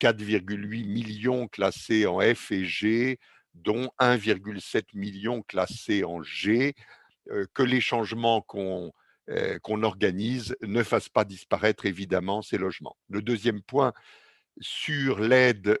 4,8 0.00 0.86
millions 0.86 1.48
classés 1.48 2.06
en 2.06 2.20
F 2.20 2.52
et 2.52 2.64
G, 2.64 3.18
dont 3.54 3.90
1,7 4.00 4.84
million 4.94 5.42
classés 5.42 6.04
en 6.04 6.22
G, 6.22 6.74
que 7.54 7.62
les 7.62 7.80
changements 7.80 8.42
qu'on 8.42 8.92
organise 9.82 10.56
ne 10.62 10.82
fassent 10.82 11.08
pas 11.08 11.24
disparaître 11.24 11.86
évidemment 11.86 12.42
ces 12.42 12.58
logements. 12.58 12.96
Le 13.08 13.22
deuxième 13.22 13.62
point, 13.62 13.92
sur 14.60 15.20
l'aide 15.20 15.78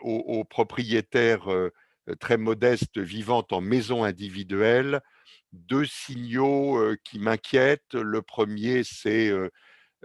aux, 0.00 0.44
propriétaires 0.44 1.48
très 2.20 2.36
modestes 2.36 2.98
vivant 2.98 3.44
en 3.50 3.60
maison 3.60 4.04
individuelle, 4.04 5.00
deux 5.52 5.84
signaux 5.84 6.80
qui 7.04 7.18
m'inquiètent. 7.18 7.94
Le 7.94 8.22
premier, 8.22 8.82
c'est 8.84 9.32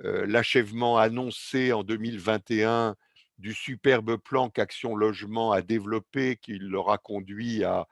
l'achèvement 0.03 0.97
annoncé 0.97 1.73
en 1.73 1.83
2021 1.83 2.95
du 3.37 3.53
superbe 3.53 4.17
plan 4.17 4.49
qu'Action 4.49 4.95
Logement 4.95 5.51
a 5.51 5.61
développé, 5.61 6.37
qui 6.37 6.57
leur 6.59 6.89
a 6.91 6.97
conduit 6.97 7.63
à 7.63 7.87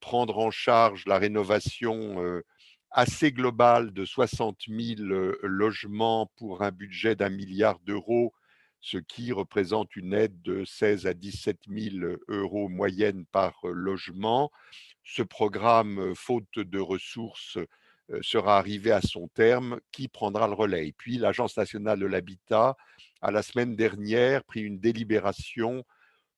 prendre 0.00 0.38
en 0.38 0.50
charge 0.50 1.04
la 1.06 1.18
rénovation 1.18 2.42
assez 2.90 3.32
globale 3.32 3.92
de 3.92 4.04
60 4.04 4.58
000 4.68 5.00
logements 5.42 6.30
pour 6.36 6.62
un 6.62 6.70
budget 6.70 7.14
d'un 7.14 7.30
milliard 7.30 7.78
d'euros 7.80 8.32
ce 8.80 8.98
qui 8.98 9.32
représente 9.32 9.96
une 9.96 10.14
aide 10.14 10.40
de 10.42 10.64
16 10.64 11.06
à 11.06 11.14
17 11.14 11.58
000 11.68 12.14
euros 12.28 12.68
moyenne 12.68 13.24
par 13.26 13.58
logement. 13.64 14.50
Ce 15.04 15.22
programme, 15.22 16.14
faute 16.14 16.58
de 16.58 16.78
ressources, 16.78 17.58
sera 18.20 18.58
arrivé 18.58 18.92
à 18.92 19.00
son 19.00 19.28
terme. 19.28 19.80
Qui 19.90 20.08
prendra 20.08 20.46
le 20.46 20.54
relais? 20.54 20.94
Puis, 20.96 21.18
l'Agence 21.18 21.56
nationale 21.56 21.98
de 21.98 22.06
l'habitat 22.06 22.76
a 23.22 23.30
la 23.30 23.42
semaine 23.42 23.74
dernière 23.76 24.44
pris 24.44 24.60
une 24.60 24.78
délibération 24.78 25.84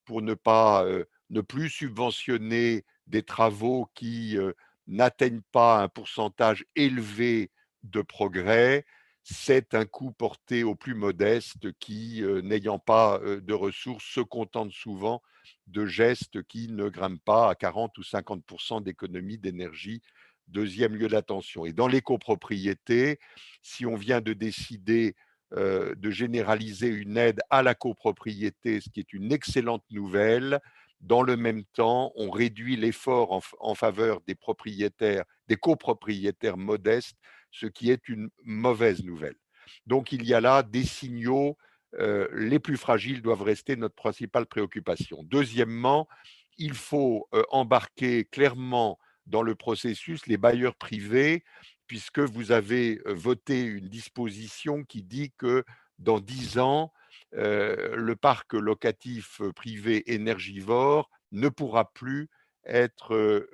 pour 0.05 0.23
ne 0.23 0.35
pas 0.35 0.87
ne 1.29 1.41
plus 1.43 1.69
subventionner 1.69 2.85
des 3.07 3.23
travaux 3.23 3.91
qui 3.95 4.39
n'atteignent 4.87 5.43
pas 5.53 5.83
un 5.83 5.89
pourcentage 5.89 6.65
élevé 6.77 7.51
de 7.83 8.01
progrès 8.01 8.87
c'est 9.31 9.75
un 9.75 9.85
coût 9.85 10.11
porté 10.11 10.65
aux 10.65 10.75
plus 10.75 10.95
modestes 10.95 11.71
qui, 11.79 12.23
n'ayant 12.43 12.79
pas 12.79 13.21
de 13.21 13.53
ressources, 13.53 14.05
se 14.05 14.21
contentent 14.21 14.73
souvent 14.73 15.23
de 15.67 15.85
gestes 15.85 16.43
qui 16.45 16.69
ne 16.69 16.89
grimpent 16.89 17.25
pas 17.25 17.51
à 17.51 17.55
40 17.55 17.97
ou 17.99 18.03
50% 18.03 18.83
d'économie 18.83 19.37
d'énergie. 19.37 20.01
Deuxième 20.47 20.97
lieu 20.97 21.09
d'attention. 21.09 21.67
Et 21.67 21.75
dans 21.75 21.89
les 21.89 22.01
copropriétés, 22.01 23.19
si 23.61 23.85
on 23.85 23.97
vient 23.97 24.23
de 24.23 24.33
décider 24.33 25.15
de 25.53 26.11
généraliser 26.11 26.89
une 26.89 27.17
aide 27.17 27.41
à 27.49 27.63
la 27.63 27.75
copropriété, 27.75 28.81
ce 28.81 28.91
qui 28.91 29.01
est 29.01 29.13
une 29.13 29.33
excellente 29.33 29.85
nouvelle, 29.91 30.61
dans 31.01 31.23
le 31.23 31.37
même 31.37 31.65
temps, 31.65 32.13
on 32.17 32.31
réduit 32.31 32.77
l'effort 32.77 33.41
en, 33.61 33.75
faveur 33.75 34.21
des 34.27 34.35
propriétaires, 34.35 35.25
des 35.47 35.57
copropriétaires 35.57 36.57
modestes, 36.57 37.17
ce 37.59 37.67
qui 37.67 37.91
est 37.91 38.09
une 38.09 38.31
mauvaise 38.45 39.05
nouvelle. 39.05 39.37
Donc 39.87 40.13
il 40.13 40.25
y 40.25 40.35
a 40.35 40.41
là 40.41 40.63
des 40.63 40.85
signaux, 40.85 41.57
euh, 41.95 42.29
les 42.33 42.59
plus 42.59 42.77
fragiles 42.77 43.23
doivent 43.23 43.43
rester 43.43 43.77
notre 43.77 43.95
principale 43.95 44.47
préoccupation. 44.47 45.23
Deuxièmement, 45.25 46.09
il 46.57 46.75
faut 46.75 47.29
euh, 47.35 47.43
embarquer 47.51 48.25
clairement 48.25 48.99
dans 49.27 49.43
le 49.43 49.55
processus 49.55 50.27
les 50.27 50.37
bailleurs 50.37 50.77
privés, 50.77 51.45
puisque 51.87 52.21
vous 52.21 52.53
avez 52.53 53.01
euh, 53.07 53.15
voté 53.15 53.63
une 53.63 53.89
disposition 53.89 54.85
qui 54.85 55.03
dit 55.03 55.33
que 55.37 55.65
dans 55.99 56.21
dix 56.21 56.59
ans, 56.59 56.93
le 57.33 58.15
parc 58.15 58.55
locatif 58.55 59.43
privé 59.57 60.15
énergivore 60.15 61.11
ne 61.33 61.49
pourra 61.49 61.93
plus 61.93 62.29
être 62.65 63.45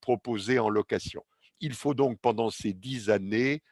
proposé 0.00 0.58
en 0.58 0.68
location. 0.68 1.22
Il 1.62 1.72
faut 1.72 1.94
donc 1.94 2.18
pendant 2.20 2.50
ces 2.50 2.74
dix 2.74 3.08
années 3.08 3.62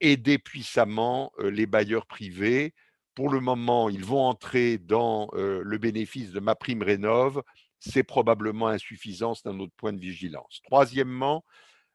aider 0.00 0.38
puissamment 0.38 1.32
les 1.38 1.66
bailleurs 1.66 2.06
privés. 2.06 2.74
Pour 3.14 3.30
le 3.30 3.40
moment, 3.40 3.88
ils 3.88 4.04
vont 4.04 4.20
entrer 4.22 4.76
dans 4.76 5.30
le 5.32 5.78
bénéfice 5.78 6.32
de 6.32 6.40
ma 6.40 6.54
prime 6.54 6.82
rénov. 6.82 7.42
C'est 7.80 8.02
probablement 8.02 8.68
insuffisant, 8.68 9.34
c'est 9.34 9.48
un 9.48 9.58
autre 9.60 9.72
point 9.76 9.92
de 9.92 10.00
vigilance. 10.00 10.60
Troisièmement, 10.64 11.44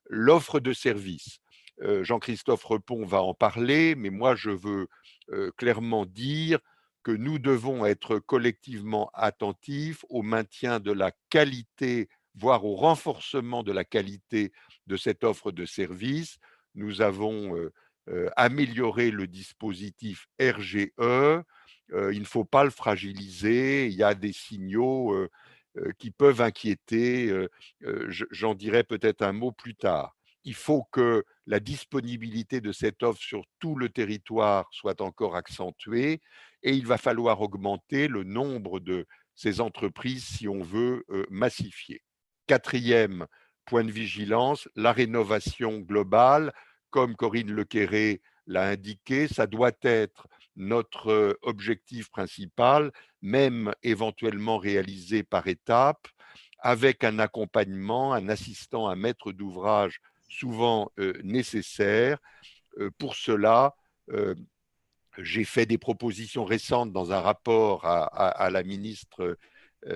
l'offre 0.10 0.60
de 0.60 0.74
services. 0.74 1.40
Jean-Christophe 2.02 2.64
Repon 2.64 3.06
va 3.06 3.22
en 3.22 3.34
parler, 3.34 3.96
mais 3.96 4.10
moi 4.10 4.36
je 4.36 4.52
veux 4.52 4.88
clairement 5.58 6.06
dire 6.06 6.60
que 7.04 7.12
nous 7.12 7.38
devons 7.38 7.86
être 7.86 8.20
collectivement 8.20 9.10
attentifs 9.14 10.06
au 10.08 10.22
maintien 10.22 10.80
de 10.80 10.94
la 10.94 11.12
qualité, 11.30 12.08
voire 12.36 12.66
au 12.66 12.76
renforcement 12.76 13.64
de 13.64 13.72
la 13.72 13.84
qualité 13.84 14.52
de 14.88 14.98
cette 14.98 15.24
offre 15.24 15.52
de 15.52 15.66
services. 15.66 16.38
Nous 16.76 17.02
avons 17.02 17.56
amélioré 18.36 19.12
le 19.12 19.28
dispositif 19.28 20.28
RGE. 20.42 20.90
il 21.00 22.20
ne 22.20 22.26
faut 22.26 22.46
pas 22.46 22.64
le 22.64 22.70
fragiliser. 22.70 23.88
Il 23.88 23.94
y 23.94 24.04
a 24.04 24.16
des 24.16 24.34
signaux 24.34 25.16
qui 26.00 26.12
peuvent 26.12 26.42
inquiéter. 26.42 27.32
J'en 28.10 28.56
dirai 28.56 28.84
peut-être 28.84 29.22
un 29.22 29.34
mot 29.34 29.52
plus 29.52 29.76
tard 29.76 30.16
il 30.46 30.54
faut 30.54 30.84
que 30.92 31.24
la 31.48 31.60
disponibilité 31.60 32.62
de 32.62 32.72
cette 32.72 33.04
offre 33.04 33.22
sur 33.22 33.44
tout 33.60 33.76
le 33.76 33.90
territoire 33.90 34.68
soit 34.72 35.02
encore 35.02 35.36
accentuée 35.36 36.22
et 36.64 36.74
il 36.74 36.86
va 36.86 36.98
falloir 36.98 37.42
augmenter 37.42 38.08
le 38.08 38.24
nombre 38.24 38.80
de 38.80 39.06
ces 39.36 39.62
entreprises 39.62 40.26
si 40.26 40.48
on 40.48 40.62
veut 40.62 41.06
massifier. 41.30 42.02
Quatrième 42.48 43.28
point 43.66 43.84
de 43.84 43.92
vigilance, 43.92 44.68
la 44.76 44.92
rénovation 44.92 45.80
globale. 45.80 46.54
Comme 46.90 47.16
Corinne 47.16 47.52
Lequéré 47.52 48.22
l'a 48.46 48.68
indiqué, 48.68 49.28
ça 49.28 49.48
doit 49.48 49.72
être 49.82 50.28
notre 50.56 51.38
objectif 51.42 52.10
principal, 52.10 52.92
même 53.22 53.74
éventuellement 53.82 54.58
réalisé 54.58 55.24
par 55.24 55.48
étapes, 55.48 56.08
avec 56.60 57.04
un 57.04 57.20
accompagnement, 57.20 58.14
un 58.14 58.30
assistant, 58.30 58.88
un 58.88 58.96
maître 58.96 59.32
d'ouvrage 59.32 60.02
souvent 60.30 60.92
nécessaires. 61.24 62.20
pour 62.98 63.16
cela, 63.16 63.76
j'ai 65.18 65.44
fait 65.46 65.66
des 65.66 65.78
propositions 65.78 66.46
récentes 66.46 66.92
dans 66.92 67.12
un 67.12 67.22
rapport 67.22 67.86
à, 67.86 68.50
la 68.52 68.64
ministre 68.64 69.38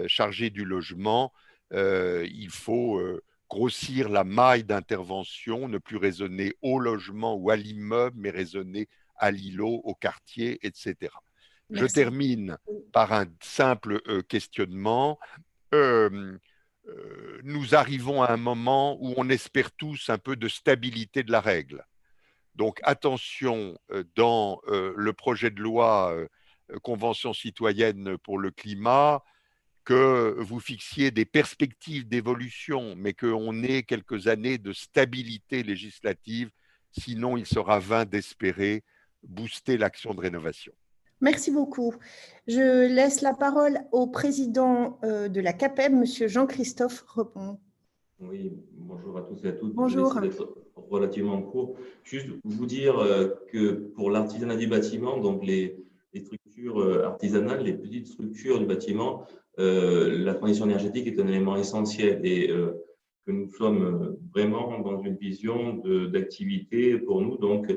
chargée 0.08 0.50
du 0.50 0.66
logement. 0.66 1.34
Il 1.72 2.50
faut 2.50 3.02
grossir 3.50 4.10
la 4.10 4.24
maille 4.24 4.64
d'intervention, 4.64 5.68
ne 5.68 5.78
plus 5.78 5.98
raisonner 5.98 6.54
au 6.62 6.80
logement 6.80 7.36
ou 7.36 7.50
à 7.50 7.56
l'immeuble, 7.56 8.18
mais 8.20 8.30
raisonner 8.30 8.88
à 9.18 9.32
l'îlot, 9.32 9.82
au 9.84 9.96
quartier, 9.96 10.60
etc. 10.66 10.96
Je 11.70 11.86
termine 11.86 12.58
par 12.94 13.14
un 13.14 13.26
simple 13.42 14.02
questionnement. 14.24 15.20
Euh, 16.88 17.42
nous 17.44 17.76
arrivons 17.76 18.22
à 18.22 18.32
un 18.32 18.38
moment 18.38 18.98
où 19.02 19.14
on 19.18 19.30
espère 19.30 19.72
tous 19.72 20.10
un 20.10 20.18
peu 20.18 20.36
de 20.36 20.48
stabilité 20.48 21.24
de 21.24 21.32
la 21.32 21.42
règle. 21.42 21.86
Donc 22.56 22.80
attention 22.84 23.78
euh, 23.92 24.04
dans 24.16 24.62
euh, 24.68 24.94
le 24.96 25.14
projet 25.14 25.50
de 25.50 25.62
loi 25.62 26.16
Convention 26.84 27.34
citoyenne 27.34 28.18
pour 28.18 28.40
le 28.40 28.52
climat, 28.52 29.24
que 29.88 30.36
vous 30.40 30.60
fixiez 30.60 31.12
des 31.12 31.24
perspectives 31.24 32.06
d'évolution, 32.06 32.94
mais 32.98 33.14
qu'on 33.14 33.64
ait 33.64 33.84
quelques 33.84 34.28
années 34.28 34.58
de 34.58 34.74
stabilité 34.74 35.64
législative, 35.64 36.50
sinon 36.92 37.38
il 37.38 37.46
sera 37.46 37.80
vain 37.80 38.04
d'espérer 38.04 38.84
booster 39.24 39.78
l'action 39.78 40.14
de 40.14 40.20
rénovation. 40.20 40.74
Merci 41.22 41.52
beaucoup. 41.52 41.94
Je 42.48 42.94
laisse 42.94 43.22
la 43.22 43.34
parole 43.34 43.80
au 43.94 44.08
président 44.08 45.00
euh, 45.06 45.30
de 45.30 45.40
la 45.40 45.54
CAPEB, 45.54 45.94
M. 45.94 46.06
Jean-Christophe 46.28 47.06
Repon. 47.08 47.58
Oui, 48.20 48.52
bonjour 48.74 49.18
à 49.18 49.22
tous 49.22 49.42
et 49.46 49.48
à 49.48 49.52
toutes. 49.54 49.74
Bonjour. 49.74 50.14
Je 50.16 50.20
vais 50.20 50.28
être 50.28 50.54
relativement 50.76 51.42
court. 51.42 51.78
Juste 52.04 52.28
vous 52.44 52.66
dire 52.66 53.00
euh, 53.00 53.30
que 53.54 53.72
pour 53.96 54.12
l'artisanat 54.12 54.58
du 54.58 54.68
bâtiment, 54.68 55.18
donc 55.18 55.46
les, 55.46 55.82
structures 56.14 56.82
euh, 56.82 57.06
artisanales, 57.06 57.64
les 57.64 57.74
petites 57.74 58.08
structures 58.08 58.60
du 58.60 58.66
bâtiment, 58.66 59.26
la 59.58 60.34
transition 60.36 60.66
énergétique 60.66 61.08
est 61.08 61.20
un 61.20 61.28
élément 61.28 61.56
essentiel 61.56 62.22
et 62.24 62.48
que 63.26 63.32
nous 63.32 63.50
sommes 63.50 64.18
vraiment 64.34 64.80
dans 64.80 65.02
une 65.02 65.16
vision 65.16 65.82
d'activité 66.12 66.98
pour 67.00 67.22
nous. 67.22 67.38
Donc, 67.38 67.72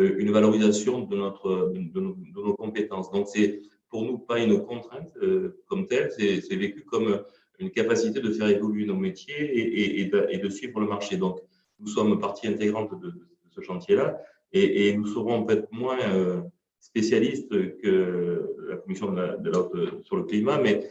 euh, 0.00 0.16
une 0.18 0.30
valorisation 0.30 1.00
de, 1.00 1.16
notre, 1.16 1.72
de, 1.74 2.00
nos, 2.00 2.54
compétences. 2.54 3.10
Donc, 3.10 3.28
c'est 3.28 3.60
pour 3.90 4.04
nous 4.04 4.18
pas 4.18 4.38
une 4.38 4.64
contrainte 4.64 5.12
euh, 5.22 5.60
comme 5.66 5.86
telle, 5.86 6.10
c'est 6.16 6.56
vécu 6.56 6.82
comme 6.82 7.22
une 7.58 7.70
capacité 7.70 8.20
de 8.20 8.30
faire 8.30 8.48
évoluer 8.48 8.86
nos 8.86 8.96
métiers 8.96 10.00
et, 10.02 10.06
de, 10.06 10.48
suivre 10.48 10.80
le 10.80 10.86
marché. 10.86 11.18
Donc, 11.18 11.40
nous 11.78 11.88
sommes 11.88 12.18
partie 12.18 12.46
intégrante 12.46 12.98
de, 13.00 13.12
ce 13.50 13.60
chantier-là 13.60 14.18
et, 14.54 14.96
nous 14.96 15.06
serons 15.06 15.44
peut-être 15.44 15.70
moins 15.72 16.00
euh, 16.00 16.40
spécialistes 16.82 17.78
que 17.78 18.54
la 18.68 18.76
commission 18.76 19.12
de 19.12 19.50
la, 19.50 20.02
sur 20.02 20.16
le 20.16 20.24
climat, 20.24 20.58
mais 20.58 20.90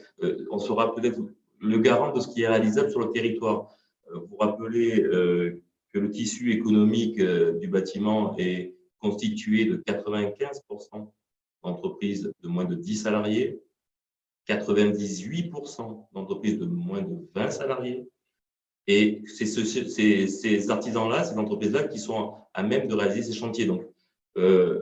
on 0.50 0.58
sera 0.58 0.96
peut-être 0.96 1.20
le 1.60 1.78
garant 1.78 2.12
de 2.12 2.20
ce 2.20 2.28
qui 2.30 2.42
est 2.42 2.48
réalisable 2.48 2.90
sur 2.90 3.02
le 3.02 3.12
territoire. 3.12 3.70
Vous 4.12 4.38
rappelez 4.38 5.04
que 5.04 6.00
le 6.00 6.10
tissu 6.10 6.52
économique 6.54 7.22
du 7.22 7.68
bâtiment 7.68 8.36
est 8.38 8.74
constitué 9.00 9.66
de 9.66 9.78
95% 9.78 11.12
d'entreprises 11.64 12.32
de 12.42 12.48
moins 12.48 12.66
de 12.66 12.76
10 12.76 12.96
salariés, 12.96 13.62
98% 14.48 16.08
d'entreprises 16.14 16.58
de 16.58 16.66
moins 16.66 17.02
de 17.02 17.28
20 17.36 17.52
salariés. 17.52 18.08
Et 18.88 19.22
c'est 19.26 19.46
ces 19.46 20.72
artisans-là, 20.72 21.24
ces 21.24 21.38
entreprises-là 21.38 21.84
qui 21.84 22.00
sont 22.00 22.36
à 22.54 22.64
même 22.64 22.88
de 22.88 22.96
réaliser 22.96 23.24
ces 23.24 23.38
chantiers. 23.38 23.66
Donc, 23.66 23.86
euh, 24.38 24.82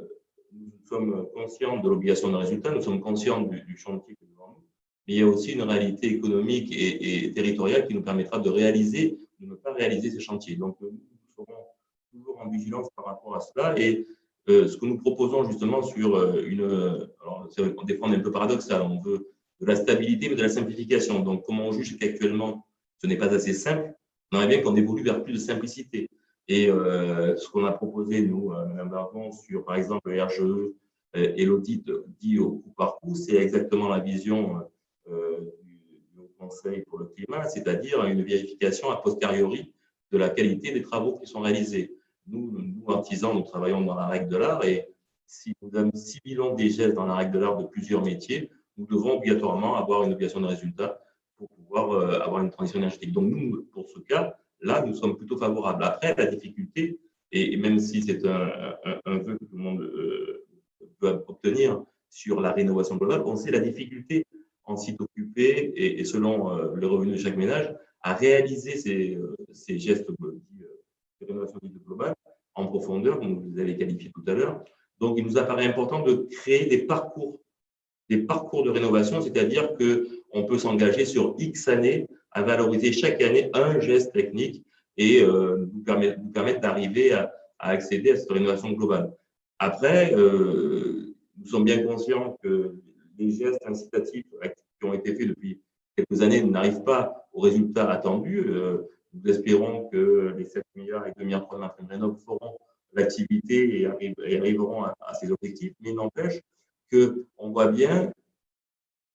sommes 0.90 1.28
conscients 1.34 1.80
de 1.80 1.90
l'obligation 1.90 2.30
de 2.32 2.38
résultat, 2.38 2.72
nous 2.72 2.82
sommes 2.82 3.02
conscients 3.02 3.42
du, 3.42 3.78
chantier 3.78 4.16
que 4.16 4.26
nous, 4.26 4.36
mais 5.08 5.14
il 5.16 5.20
y 5.20 5.22
a 5.24 5.28
aussi 5.28 5.54
une 5.54 5.64
réalité 5.64 6.08
économique 6.08 6.72
et, 6.72 7.32
territoriale 7.34 7.88
qui 7.88 7.94
nous 7.94 8.04
permettra 8.04 8.40
de 8.40 8.50
réaliser, 8.50 9.20
de 9.40 9.46
ne 9.48 9.56
pas 9.56 9.74
réaliser 9.74 10.12
ces 10.12 10.20
chantiers. 10.20 10.56
Donc, 10.56 10.78
nous 10.82 11.00
serons 11.36 11.46
toujours 12.12 12.40
en 12.40 12.50
vigilance 12.50 12.90
par 12.96 13.06
rapport 13.06 13.36
à 13.36 13.40
cela. 13.40 13.80
Et 13.80 14.06
euh, 14.50 14.68
ce 14.68 14.78
que 14.78 14.86
nous 14.86 14.98
proposons 14.98 15.44
justement 15.46 15.82
sur 15.82 16.16
euh, 16.16 16.44
une. 16.46 16.62
Alors, 17.22 17.50
on 17.58 17.88
est 17.88 18.16
un 18.16 18.20
peu 18.20 18.32
paradoxal, 18.32 18.82
on 18.82 19.00
veut 19.00 19.32
de 19.60 19.66
la 19.66 19.76
stabilité, 19.76 20.30
mais 20.30 20.36
de 20.36 20.42
la 20.44 20.50
simplification. 20.50 21.20
Donc, 21.22 21.44
comme 21.46 21.60
on 21.60 21.72
juge 21.72 21.98
qu'actuellement, 21.98 22.66
ce 23.02 23.08
n'est 23.08 23.18
pas 23.18 23.34
assez 23.34 23.54
simple, 23.54 23.94
on 24.32 24.38
aimerait 24.38 24.48
bien 24.48 24.62
qu'on 24.62 24.76
évolue 24.76 25.04
vers 25.04 25.24
plus 25.24 25.34
de 25.34 25.40
simplicité. 25.40 26.10
Et 26.52 26.68
euh, 26.68 27.38
ce 27.38 27.48
qu'on 27.48 27.64
a 27.66 27.72
proposé, 27.72 28.22
nous, 28.24 28.52
euh, 28.52 28.66
Mme 28.66 28.90
Barbon, 28.90 29.32
sur, 29.32 29.64
par 29.64 29.76
exemple, 29.76 30.10
le 30.10 30.24
RGE 30.24 30.42
euh, 30.42 30.74
et 31.14 31.46
l'audit 31.46 31.90
dit 32.20 32.40
au 32.40 32.58
coup 32.58 32.72
par 32.72 32.98
coup, 32.98 33.16
c'est 33.16 33.36
exactement 33.36 33.88
la 33.88 34.00
vision 34.00 34.60
du, 35.08 35.80
Conseil 36.38 36.84
pour 36.88 37.00
le 37.00 37.06
climat, 37.08 37.44
c'est-à-dire 37.50 38.06
une 38.06 38.24
vérification 38.24 38.90
a 38.92 38.96
posteriori 38.96 39.74
de 40.14 40.18
la 40.18 40.30
qualité 40.30 40.72
des 40.72 40.82
travaux 40.82 41.18
qui 41.18 41.28
sont 41.28 41.42
réalisés. 41.42 41.94
Nous, 42.28 42.50
nous 42.62 42.94
artisans, 42.94 43.34
nous 43.34 43.42
travaillons 43.42 43.82
dans 43.82 43.96
la 43.96 44.08
règle 44.08 44.30
de 44.30 44.38
l'art 44.38 44.64
et 44.64 44.88
si 45.26 45.54
nous 45.62 45.70
ciblons 45.96 46.56
des 46.56 46.70
gestes 46.70 46.94
dans 46.94 47.06
la 47.06 47.16
règle 47.16 47.34
de 47.34 47.40
l'art 47.40 47.58
de 47.58 47.66
plusieurs 47.68 48.06
métiers, 48.06 48.50
nous 48.78 48.86
devons 48.86 49.18
obligatoirement 49.18 49.76
avoir 49.76 50.04
une 50.04 50.14
obligation 50.14 50.40
de 50.40 50.48
résultat 50.48 51.02
pour 51.38 51.50
pouvoir 51.50 52.22
avoir 52.22 52.42
une 52.42 52.52
transition 52.52 52.80
énergétique. 52.80 53.12
Donc, 53.12 53.30
nous, 53.30 53.64
pour 53.74 53.90
ce 53.90 54.00
cas, 54.00 54.38
là, 54.62 54.84
nous 54.86 54.94
sommes 54.94 55.18
plutôt 55.18 55.38
favorables. 55.38 55.84
Après, 55.84 56.16
la 56.18 56.26
difficulté, 56.26 57.00
et 57.32 57.58
même 57.58 57.80
si 57.80 58.02
c'est 58.02 58.26
un, 58.26 58.76
vœu 59.06 59.38
que 59.38 59.46
tout 59.46 59.58
le 59.58 59.64
monde 59.64 59.82
euh, 59.82 60.46
peut 61.00 61.24
obtenir 61.28 61.84
sur 62.10 62.42
la 62.42 62.52
rénovation 62.52 62.96
globale, 62.98 63.22
on 63.26 63.36
sait 63.36 63.52
la 63.52 63.60
difficulté 63.60 64.26
en 64.64 64.78
site 64.78 65.00
occupé 65.02 65.74
et, 65.76 66.04
selon 66.06 66.52
euh, 66.52 66.74
le 66.76 66.88
revenu 66.88 67.14
de 67.14 67.18
chaque 67.18 67.38
ménage 67.38 67.74
à 68.02 68.14
réaliser 68.14 68.78
ces, 68.78 69.20
ces 69.54 69.78
gestes 69.78 70.10
de 70.10 71.26
rénovation 71.28 71.60
globale 71.86 72.14
en 72.56 72.68
profondeur, 72.68 73.20
comme 73.20 73.52
vous 73.52 73.60
avez 73.60 73.78
qualifié 73.78 74.12
tout 74.14 74.24
à 74.28 74.34
l'heure. 74.34 74.64
Donc, 75.00 75.18
il 75.18 75.26
nous 75.26 75.38
apparaît 75.38 75.66
important 75.66 76.02
de 76.02 76.28
créer 76.32 76.66
des 76.66 76.80
parcours 76.80 77.40
des 78.10 78.18
parcours 78.18 78.64
de 78.64 78.72
rénovation, 78.72 79.22
c'est-à-dire 79.22 79.76
qu'on 79.78 80.44
peut 80.46 80.58
s'engager 80.58 81.06
sur 81.06 81.36
X 81.38 81.68
années 81.68 82.08
à 82.40 82.42
valoriser 82.42 82.94
chaque 82.94 83.22
année 83.22 83.50
un 83.54 83.82
geste 83.82 84.14
technique 84.14 84.64
et 84.96 85.22
euh, 85.22 85.68
nous, 85.74 85.84
permettre, 85.84 86.62
d'arriver 86.62 87.12
à, 87.12 87.34
accéder 87.60 88.12
à 88.12 88.16
cette 88.16 88.32
rénovation 88.32 88.72
globale. 88.72 89.14
Après, 89.60 90.16
euh, 90.16 91.14
nous 91.38 91.46
sommes 91.46 91.66
bien 91.66 91.84
conscients 91.84 92.38
que 92.42 92.76
les 93.18 93.32
gestes 93.32 93.62
incitatifs 93.66 94.26
qui 94.80 94.86
ont 94.86 94.94
été 94.94 95.14
faits 95.16 95.28
depuis 95.28 95.62
quelques 95.98 96.22
années 96.22 96.42
n'arrivent 96.42 96.84
pas 96.84 97.28
aux 97.34 97.42
résultats 97.42 97.90
attendus. 97.92 98.46
Euh, 98.48 98.78
nous 99.14 99.30
espérons 99.30 99.90
que 99.90 100.34
les 100.38 100.46
7 100.46 100.64
milliards 100.76 101.06
et 101.08 101.12
2 101.18 101.26
milliards 101.26 101.50
de 101.52 101.58
ma 101.58 101.76
rénov 101.90 102.18
feront 102.24 102.58
l'activité 102.94 103.82
et, 103.82 103.86
arriveront 104.38 104.84
à, 104.84 104.96
à 105.02 105.14
ces 105.14 105.30
objectifs, 105.30 105.74
mais 105.82 105.92
n'empêche 105.92 106.40
qu'on 106.90 107.50
voit 107.50 107.68
bien 107.68 108.14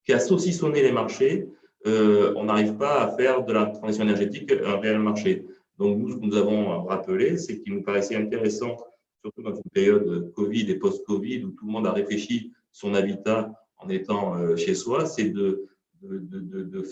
qu'à 0.05 0.21
saucissonner 0.21 0.83
les 0.83 0.93
marchés, 0.93 1.49
euh, 1.87 2.33
on 2.37 2.45
n'arrive 2.45 2.77
pas 2.77 3.03
à 3.03 3.17
faire 3.17 3.45
de 3.45 3.53
la 3.53 3.67
transition 3.67 4.05
énergétique 4.05 4.53
un 4.53 4.79
réel 4.79 4.99
marché. 4.99 5.47
Donc, 5.79 5.99
nous, 5.99 6.11
ce 6.13 6.17
que 6.17 6.25
nous 6.25 6.37
avons 6.37 6.85
rappelé, 6.85 7.37
c'est 7.37 7.61
qu'il 7.61 7.75
nous 7.75 7.83
paraissait 7.83 8.17
intéressant, 8.17 8.77
surtout 9.21 9.43
dans 9.43 9.55
une 9.55 9.71
période 9.73 10.33
Covid 10.35 10.71
et 10.71 10.77
post-Covid, 10.77 11.45
où 11.45 11.51
tout 11.51 11.67
le 11.67 11.73
monde 11.73 11.87
a 11.87 11.93
réfléchi 11.93 12.53
son 12.73 12.95
habitat 12.95 13.53
en 13.79 13.89
étant 13.89 14.37
euh, 14.37 14.57
chez 14.57 14.75
soi, 14.75 15.07
c'est 15.07 15.31
de, 15.31 15.69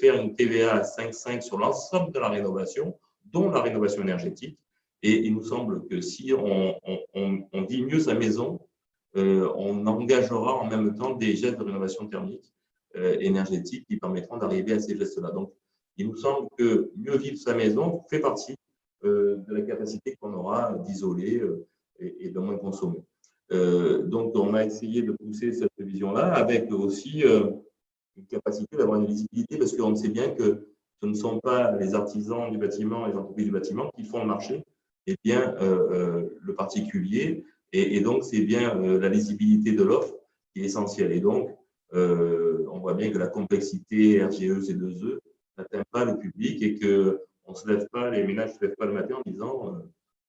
faire 0.01 0.21
une 0.21 0.35
TVA 0.35 0.77
à 0.77 0.83
5,5 0.83 1.43
sur 1.43 1.59
l'ensemble 1.59 2.13
de 2.13 2.19
la 2.19 2.31
rénovation, 2.31 2.97
dont 3.27 3.51
la 3.51 3.61
rénovation 3.61 4.03
énergétique. 4.03 4.59
Et 5.03 5.27
il 5.27 5.35
nous 5.35 5.43
semble 5.43 5.87
que 5.87 6.01
si 6.01 6.33
on, 6.33 6.75
on, 7.15 7.47
mieux 7.53 8.01
sa 8.01 8.15
maison, 8.15 8.61
euh, 9.17 9.53
on 9.57 9.87
engagera 9.87 10.55
en 10.55 10.67
même 10.67 10.95
temps 10.95 11.15
des 11.15 11.37
gestes 11.37 11.59
de 11.59 11.65
rénovation 11.65 12.07
thermique 12.07 12.53
euh, 12.97 13.17
énergétique 13.21 13.87
qui 13.89 13.97
permettront 13.97 14.39
d'arriver 14.39 14.75
à 14.75 14.81
ces 14.81 14.97
gestes-là. 14.97 15.31
Donc, 15.31 15.53
il 15.97 16.09
nous 16.09 16.17
semble 16.17 16.49
que 16.57 16.91
mieux 16.97 17.17
vivre 17.17 17.37
sa 17.37 17.55
maison 17.55 18.03
fait 18.09 18.21
partie 18.21 18.57
euh, 19.05 19.37
de 19.49 19.55
la 19.55 19.63
capacité 19.63 20.17
qu'on 20.21 20.33
aura 20.33 20.75
d'isoler 20.87 21.43
et, 21.99 22.31
de 22.31 22.39
moins 22.39 22.57
consommer. 22.57 23.03
donc, 23.51 24.35
on 24.35 24.55
a 24.55 24.65
essayé 24.65 25.03
de 25.03 25.13
pousser 25.13 25.53
cette 25.53 25.71
vision-là 25.79 26.33
avec 26.33 26.73
aussi 26.73 27.23
une 27.23 28.27
capacité 28.29 28.77
d'avoir 28.77 29.01
une 29.01 29.07
visibilité 29.07 29.59
parce 29.59 29.77
qu'on 29.77 29.95
sait 29.95 30.09
bien 30.09 30.31
que 30.31 30.69
ce 31.01 31.07
ne 31.07 31.15
sont 31.15 31.39
pas 31.39 31.77
les 31.77 31.95
artisans 31.95 32.51
du 32.51 32.59
bâtiment, 32.59 33.07
les 33.07 33.15
entreprises 33.15 33.47
du 33.47 33.53
bâtiment 33.53 33.91
qui 33.95 34.05
font 34.05 34.21
le 34.21 34.27
marché, 34.27 34.65
et 35.07 35.17
bien 35.23 35.55
le 35.61 36.55
particulier 36.57 37.45
et, 37.73 38.01
donc, 38.01 38.23
c'est 38.25 38.43
bien 38.43 38.79
euh, 38.79 39.01
la 39.01 39.09
lisibilité 39.09 39.73
de 39.73 39.83
l'offre 39.83 40.15
qui 40.53 40.61
est 40.63 40.67
essentielle. 40.67 41.13
Et 41.13 41.21
donc, 41.21 41.51
euh, 41.95 42.52
on 42.52 42.52
voit 42.83 42.95
bien 42.95 43.11
que 43.11 43.19
la 43.19 43.29
complexité 43.29 44.23
RGE, 44.25 44.69
C2E 44.69 45.19
n'atteint 45.57 45.85
pas 45.91 46.05
le 46.05 46.19
public 46.19 46.63
et 46.63 46.79
qu'on 46.79 47.55
se 47.55 47.69
lève 47.69 47.89
pas, 47.91 48.11
les 48.11 48.25
ménages 48.25 48.51
ne 48.51 48.55
se 48.55 48.65
lèvent 48.65 48.77
pas 48.77 48.87
le 48.87 48.93
matin 48.93 49.17
en 49.25 49.31
disant 49.31 49.75
euh, 49.75 49.79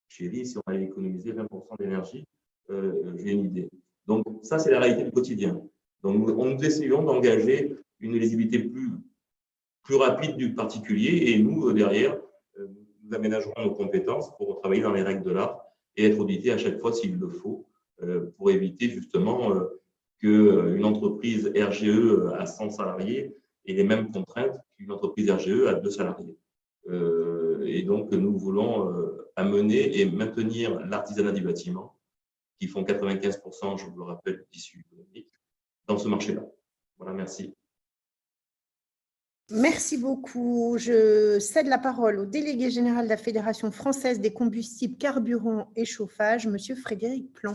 Chérie, 0.08 0.46
si 0.46 0.56
on 0.58 0.62
allait 0.66 0.84
économiser 0.84 1.32
20% 1.32 1.46
d'énergie, 1.78 2.24
j'ai 2.68 3.32
une 3.32 3.44
idée. 3.44 3.68
Donc, 4.06 4.24
ça, 4.42 4.58
c'est 4.58 4.70
la 4.70 4.80
réalité 4.80 5.04
du 5.04 5.12
quotidien. 5.12 5.60
Donc, 6.02 6.26
nous, 6.26 6.54
nous 6.54 6.64
essayons 6.64 7.02
d'engager 7.02 7.76
une 8.00 8.16
lisibilité 8.16 8.58
plus, 8.58 8.92
plus 9.82 9.96
rapide 9.96 10.36
du 10.36 10.54
particulier 10.54 11.32
et 11.32 11.42
nous, 11.42 11.72
derrière, 11.72 12.18
nous 13.04 13.14
aménagerons 13.14 13.62
nos 13.62 13.74
compétences 13.74 14.34
pour 14.36 14.60
travailler 14.60 14.82
dans 14.82 14.92
les 14.92 15.02
règles 15.02 15.24
de 15.24 15.30
l'art 15.30 15.64
et 15.96 16.06
être 16.06 16.18
audité 16.18 16.52
à 16.52 16.58
chaque 16.58 16.80
fois 16.80 16.92
s'il 16.92 17.18
le 17.18 17.28
faut 17.28 17.66
euh, 18.02 18.32
pour 18.36 18.50
éviter 18.50 18.88
justement 18.88 19.54
euh, 19.54 19.64
qu'une 20.24 20.86
entreprise 20.86 21.52
RGE 21.54 22.32
à 22.38 22.46
100 22.46 22.70
salariés 22.70 23.36
ait 23.66 23.74
les 23.74 23.84
mêmes 23.84 24.10
contraintes 24.10 24.58
qu'une 24.76 24.90
entreprise 24.90 25.30
RGE 25.30 25.66
à 25.66 25.74
2 25.74 25.90
salariés. 25.90 26.38
Euh, 26.88 27.62
et 27.66 27.82
donc, 27.82 28.10
nous 28.12 28.38
voulons 28.38 28.90
amener 29.36 30.00
et 30.00 30.10
maintenir 30.10 30.80
l'artisanat 30.86 31.32
du 31.32 31.42
bâtiment, 31.42 31.94
qui 32.58 32.68
font 32.68 32.84
95%, 32.84 33.78
je 33.78 33.84
vous 33.84 33.98
le 33.98 34.04
rappelle, 34.04 34.36
du 34.36 34.46
tissu 34.50 34.86
économique, 34.86 35.28
dans 35.86 35.98
ce 35.98 36.08
marché-là. 36.08 36.46
Voilà, 36.96 37.12
merci. 37.12 37.52
Merci 39.50 39.98
beaucoup. 39.98 40.76
Je 40.78 41.38
cède 41.38 41.66
la 41.66 41.76
parole 41.76 42.18
au 42.18 42.24
délégué 42.24 42.70
général 42.70 43.04
de 43.04 43.10
la 43.10 43.18
Fédération 43.18 43.70
française 43.70 44.20
des 44.20 44.32
combustibles, 44.32 44.96
carburants 44.96 45.70
et 45.76 45.84
chauffage, 45.84 46.46
Monsieur 46.46 46.76
Frédéric 46.76 47.30
Plan. 47.34 47.54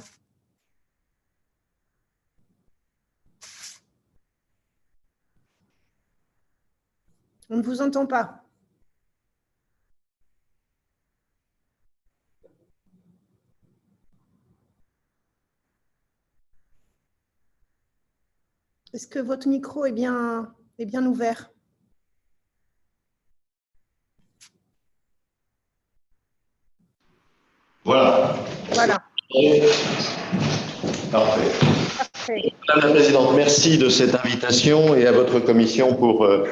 On 7.51 7.57
ne 7.57 7.63
vous 7.63 7.81
entend 7.81 8.05
pas. 8.05 8.43
Est-ce 18.93 19.07
que 19.07 19.19
votre 19.19 19.47
micro 19.47 19.85
est 19.85 19.91
bien, 19.91 20.53
est 20.77 20.85
bien 20.85 21.05
ouvert? 21.05 21.51
Voilà. 27.85 28.35
Voilà. 28.73 29.03
Parfait. 31.11 32.53
Madame 32.67 32.89
la 32.89 32.91
Présidente, 32.91 33.35
merci 33.35 33.77
de 33.77 33.89
cette 33.89 34.13
invitation 34.13 34.95
et 34.95 35.07
à 35.07 35.11
votre 35.11 35.39
commission 35.39 35.95
pour, 35.95 36.23
euh, 36.25 36.45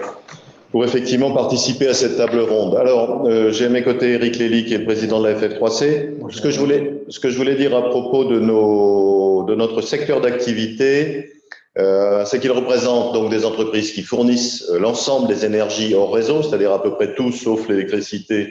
pour 0.71 0.83
effectivement 0.83 1.31
participer 1.31 1.87
à 1.87 1.93
cette 1.93 2.17
table 2.17 2.39
ronde. 2.39 2.75
Alors, 2.75 3.25
euh, 3.25 3.51
j'ai 3.51 3.65
à 3.65 3.69
mes 3.69 3.83
côtés 3.83 4.13
Eric 4.13 4.37
Lély, 4.37 4.65
qui 4.65 4.73
est 4.73 4.79
le 4.79 4.85
président 4.85 5.21
de 5.21 5.27
la 5.27 5.35
FF3C. 5.35 6.15
Ce 6.29 6.41
que 6.41 6.51
je 6.51 6.59
voulais, 6.59 6.93
ce 7.09 7.19
que 7.19 7.29
je 7.29 7.37
voulais 7.37 7.55
dire 7.55 7.75
à 7.75 7.89
propos 7.89 8.25
de, 8.25 8.39
nos, 8.39 9.43
de 9.43 9.55
notre 9.55 9.81
secteur 9.81 10.19
d'activité, 10.19 11.31
Euh, 11.77 12.25
c'est 12.25 12.39
qu'il 12.39 12.51
représente 12.51 13.13
donc 13.13 13.29
des 13.29 13.45
entreprises 13.45 13.91
qui 13.91 14.01
fournissent 14.01 14.67
euh, 14.69 14.79
l'ensemble 14.79 15.27
des 15.27 15.45
énergies 15.45 15.93
hors 15.93 16.11
réseau, 16.11 16.41
c'est-à-dire 16.41 16.71
à 16.71 16.81
peu 16.81 16.95
près 16.95 17.13
tout 17.13 17.31
sauf 17.31 17.69
l'électricité 17.69 18.49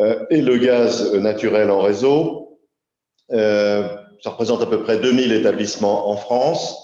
euh, 0.00 0.22
et 0.28 0.42
le 0.42 0.58
gaz 0.58 1.14
naturel 1.14 1.70
en 1.70 1.80
réseau. 1.80 2.58
Euh, 3.30 3.88
ça 4.22 4.30
représente 4.30 4.60
à 4.60 4.66
peu 4.66 4.82
près 4.82 4.98
2000 4.98 5.32
établissements 5.32 6.10
en 6.10 6.16
France. 6.16 6.81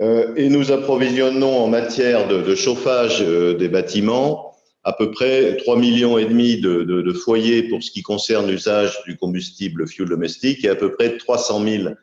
Et 0.00 0.48
nous 0.48 0.72
approvisionnons 0.72 1.56
en 1.56 1.68
matière 1.68 2.26
de, 2.26 2.54
chauffage 2.54 3.20
des 3.20 3.68
bâtiments 3.68 4.54
à 4.82 4.92
peu 4.92 5.10
près 5.10 5.56
3 5.56 5.78
millions 5.78 6.18
et 6.18 6.26
demi 6.26 6.60
de, 6.60 6.82
de, 6.82 7.12
foyers 7.12 7.68
pour 7.68 7.82
ce 7.82 7.90
qui 7.90 8.02
concerne 8.02 8.48
l'usage 8.48 8.98
du 9.06 9.16
combustible 9.16 9.86
fuel 9.86 10.08
domestique 10.08 10.64
et 10.64 10.68
à 10.68 10.74
peu 10.74 10.92
près 10.94 11.16
300 11.16 11.64
000 11.64 11.94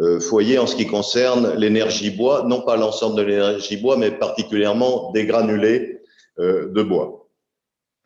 euh, 0.00 0.18
foyer 0.18 0.58
en 0.58 0.66
ce 0.66 0.74
qui 0.74 0.88
concerne 0.88 1.54
l'énergie 1.56 2.10
bois, 2.10 2.44
non 2.48 2.62
pas 2.62 2.76
l'ensemble 2.76 3.16
de 3.16 3.22
l'énergie 3.22 3.76
bois, 3.76 3.96
mais 3.96 4.10
particulièrement 4.10 5.12
des 5.12 5.24
granulés 5.24 6.00
euh, 6.40 6.68
de 6.68 6.82
bois. 6.82 7.28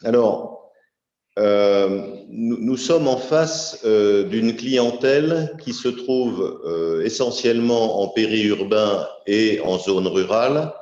Alors, 0.05 0.58
euh, 1.39 2.03
nous, 2.29 2.59
nous, 2.59 2.77
sommes 2.77 3.07
en 3.07 3.17
face 3.17 3.81
euh, 3.85 4.25
d'une 4.25 4.57
clientèle 4.57 5.57
qui 5.63 5.73
se 5.73 5.89
trouve 5.89 6.61
euh, 6.65 7.05
essentiellement 7.05 8.03
en 8.03 8.09
périurbain 8.09 9.07
et 9.27 9.61
en 9.61 9.79
zone 9.79 10.09
rurale 10.09 10.73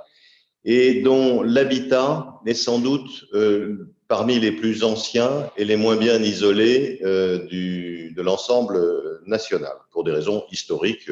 et 0.65 1.03
dont 1.03 1.43
l'habitat 1.43 2.41
est 2.47 2.55
sans 2.55 2.79
doute 2.79 3.27
euh, 3.35 3.93
parmi 4.09 4.41
les 4.41 4.53
plus 4.53 4.83
anciens 4.83 5.51
et 5.59 5.65
les 5.65 5.77
moins 5.77 5.97
bien 5.97 6.23
isolés 6.23 7.01
euh, 7.05 7.45
du, 7.47 8.13
de 8.17 8.23
l'ensemble 8.23 8.81
national, 9.27 9.75
pour 9.93 10.05
des 10.05 10.13
raisons 10.13 10.45
historiques. 10.51 11.11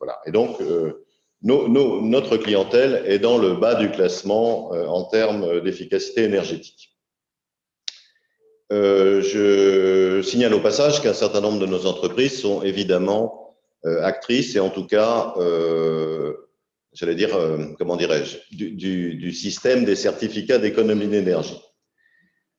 Voilà. 0.00 0.18
Et 0.26 0.32
donc, 0.32 0.58
nos, 1.42 1.68
nos, 1.68 2.00
notre 2.00 2.38
clientèle 2.38 3.02
est 3.06 3.18
dans 3.18 3.38
le 3.38 3.54
bas 3.54 3.74
du 3.74 3.90
classement 3.90 4.70
en 4.70 5.04
termes 5.04 5.60
d'efficacité 5.60 6.22
énergétique. 6.22 6.89
Euh, 8.72 9.20
je 9.22 10.22
signale 10.22 10.54
au 10.54 10.60
passage 10.60 11.02
qu'un 11.02 11.14
certain 11.14 11.40
nombre 11.40 11.58
de 11.58 11.66
nos 11.66 11.86
entreprises 11.86 12.40
sont 12.40 12.62
évidemment 12.62 13.56
actrices 13.82 14.54
et 14.56 14.60
en 14.60 14.68
tout 14.68 14.86
cas, 14.86 15.34
j'allais 16.92 17.14
dire, 17.14 17.30
comment 17.78 17.96
dirais-je, 17.96 18.54
du, 18.54 18.72
du, 18.72 19.14
du 19.14 19.32
système 19.32 19.86
des 19.86 19.96
certificats 19.96 20.58
d'économie 20.58 21.08
d'énergie. 21.08 21.58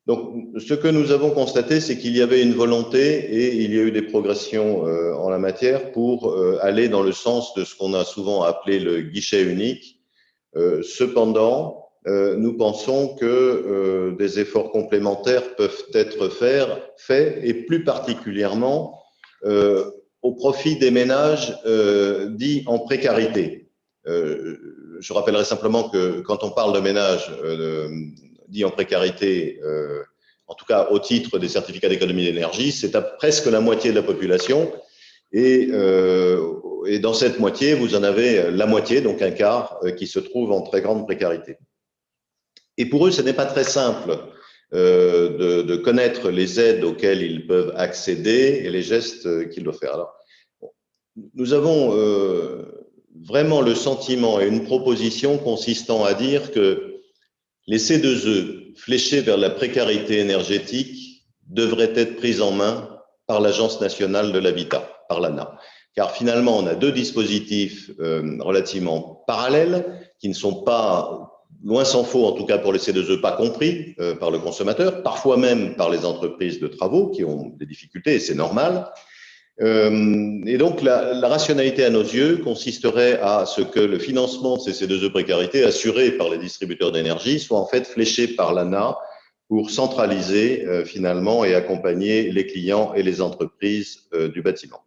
Donc, 0.07 0.33
ce 0.57 0.73
que 0.73 0.87
nous 0.87 1.11
avons 1.11 1.29
constaté, 1.29 1.79
c'est 1.79 1.97
qu'il 1.97 2.17
y 2.17 2.21
avait 2.21 2.41
une 2.41 2.53
volonté 2.53 3.19
et 3.19 3.55
il 3.63 3.73
y 3.73 3.79
a 3.79 3.83
eu 3.83 3.91
des 3.91 4.01
progressions 4.01 4.87
euh, 4.87 5.13
en 5.13 5.29
la 5.29 5.37
matière 5.37 5.91
pour 5.91 6.31
euh, 6.31 6.57
aller 6.61 6.89
dans 6.89 7.03
le 7.03 7.11
sens 7.11 7.53
de 7.53 7.63
ce 7.63 7.75
qu'on 7.75 7.93
a 7.93 8.03
souvent 8.03 8.41
appelé 8.41 8.79
le 8.79 9.01
guichet 9.01 9.43
unique. 9.43 10.01
Euh, 10.55 10.81
cependant, 10.81 11.85
euh, 11.85 11.90
nous 12.05 12.57
pensons 12.57 13.15
que 13.15 13.25
euh, 13.25 14.15
des 14.17 14.39
efforts 14.39 14.71
complémentaires 14.71 15.55
peuvent 15.55 15.85
être 15.93 16.29
faits 16.97 17.39
et 17.43 17.53
plus 17.53 17.83
particulièrement 17.83 18.99
euh, 19.45 19.85
au 20.21 20.33
profit 20.33 20.77
des 20.77 20.91
ménages 20.91 21.57
dits 22.29 22.63
en 22.67 22.79
précarité. 22.79 23.69
je 24.05 25.13
rappellerai 25.13 25.45
simplement 25.45 25.89
que 25.89 26.21
quand 26.21 26.43
on 26.43 26.51
parle 26.51 26.73
de 26.73 26.79
ménages 26.79 27.31
dit 28.51 28.65
en 28.65 28.69
précarité, 28.69 29.59
euh, 29.63 30.03
en 30.47 30.53
tout 30.53 30.65
cas 30.65 30.89
au 30.91 30.99
titre 30.99 31.39
des 31.39 31.47
certificats 31.47 31.89
d'économie 31.89 32.25
d'énergie, 32.25 32.71
c'est 32.71 32.95
à 32.95 33.01
presque 33.01 33.47
la 33.47 33.61
moitié 33.61 33.91
de 33.91 33.95
la 33.95 34.03
population. 34.03 34.71
Et, 35.31 35.69
euh, 35.71 36.85
et, 36.85 36.99
dans 36.99 37.13
cette 37.13 37.39
moitié, 37.39 37.73
vous 37.73 37.95
en 37.95 38.03
avez 38.03 38.51
la 38.51 38.65
moitié, 38.65 38.99
donc 38.99 39.21
un 39.21 39.31
quart, 39.31 39.79
euh, 39.83 39.91
qui 39.91 40.05
se 40.05 40.19
trouve 40.19 40.51
en 40.51 40.61
très 40.61 40.81
grande 40.81 41.05
précarité. 41.05 41.55
Et 42.81 42.85
pour 42.85 43.05
eux, 43.05 43.11
ce 43.11 43.21
n'est 43.21 43.33
pas 43.33 43.45
très 43.45 43.63
simple 43.63 44.17
euh, 44.73 45.63
de, 45.63 45.75
connaître 45.75 46.31
les 46.31 46.59
aides 46.59 46.83
auxquelles 46.83 47.21
ils 47.21 47.45
peuvent 47.45 47.73
accéder 47.77 48.63
et 48.63 48.71
les 48.71 48.81
gestes 48.81 49.49
qu'ils 49.49 49.63
doivent 49.63 49.77
faire. 49.77 49.93
Alors, 49.93 50.15
nous 51.35 51.53
avons 51.53 51.95
euh, 51.95 52.63
vraiment 53.23 53.61
le 53.61 53.75
sentiment 53.75 54.41
et 54.41 54.47
une 54.47 54.63
proposition 54.63 55.37
consistant 55.37 56.03
à 56.03 56.15
dire 56.15 56.49
que 56.49 57.01
les 57.67 57.77
C2E 57.77 58.75
fléchés 58.75 59.21
vers 59.21 59.37
la 59.37 59.51
précarité 59.51 60.17
énergétique 60.17 61.27
devraient 61.49 61.93
être 61.95 62.15
pris 62.15 62.41
en 62.41 62.49
main 62.49 62.89
par 63.27 63.41
l'Agence 63.41 63.79
nationale 63.79 64.31
de 64.31 64.39
l'habitat, 64.39 64.89
par 65.07 65.19
l'ANA. 65.19 65.55
Car 65.95 66.15
finalement, 66.15 66.57
on 66.57 66.65
a 66.65 66.73
deux 66.73 66.91
dispositifs 66.91 67.91
euh, 67.99 68.37
relativement 68.39 69.23
parallèles 69.27 70.09
qui 70.19 70.29
ne 70.29 70.33
sont 70.33 70.63
pas, 70.63 71.30
loin 71.63 71.85
s'en 71.85 72.03
faut, 72.03 72.25
en 72.25 72.31
tout 72.33 72.45
cas 72.45 72.57
pour 72.57 72.73
les 72.73 72.79
C2E, 72.79 73.21
pas 73.21 73.33
compris 73.33 73.95
euh, 73.99 74.15
par 74.15 74.31
le 74.31 74.39
consommateur, 74.39 75.03
parfois 75.03 75.37
même 75.37 75.75
par 75.75 75.89
les 75.89 76.05
entreprises 76.05 76.59
de 76.59 76.67
travaux 76.67 77.09
qui 77.09 77.23
ont 77.23 77.53
des 77.57 77.65
difficultés, 77.65 78.15
et 78.15 78.19
c'est 78.19 78.35
normal. 78.35 78.91
Euh, 79.61 80.41
et 80.45 80.57
donc, 80.57 80.81
la, 80.81 81.13
la, 81.13 81.27
rationalité 81.27 81.83
à 81.85 81.89
nos 81.89 82.01
yeux 82.01 82.37
consisterait 82.37 83.19
à 83.21 83.45
ce 83.45 83.61
que 83.61 83.79
le 83.79 83.99
financement 83.99 84.57
de 84.57 84.61
ces 84.61 84.71
C2E 84.71 85.11
précarité 85.11 85.63
assuré 85.63 86.11
par 86.11 86.29
les 86.29 86.37
distributeurs 86.37 86.91
d'énergie 86.91 87.39
soit 87.39 87.59
en 87.59 87.67
fait 87.67 87.85
fléché 87.85 88.27
par 88.27 88.53
l'ANA 88.53 88.97
pour 89.51 89.69
centraliser 89.69 90.65
euh, 90.65 90.85
finalement 90.85 91.43
et 91.43 91.55
accompagner 91.55 92.31
les 92.31 92.47
clients 92.47 92.93
et 92.93 93.03
les 93.03 93.19
entreprises 93.19 94.03
euh, 94.13 94.29
du 94.29 94.41
bâtiment. 94.41 94.81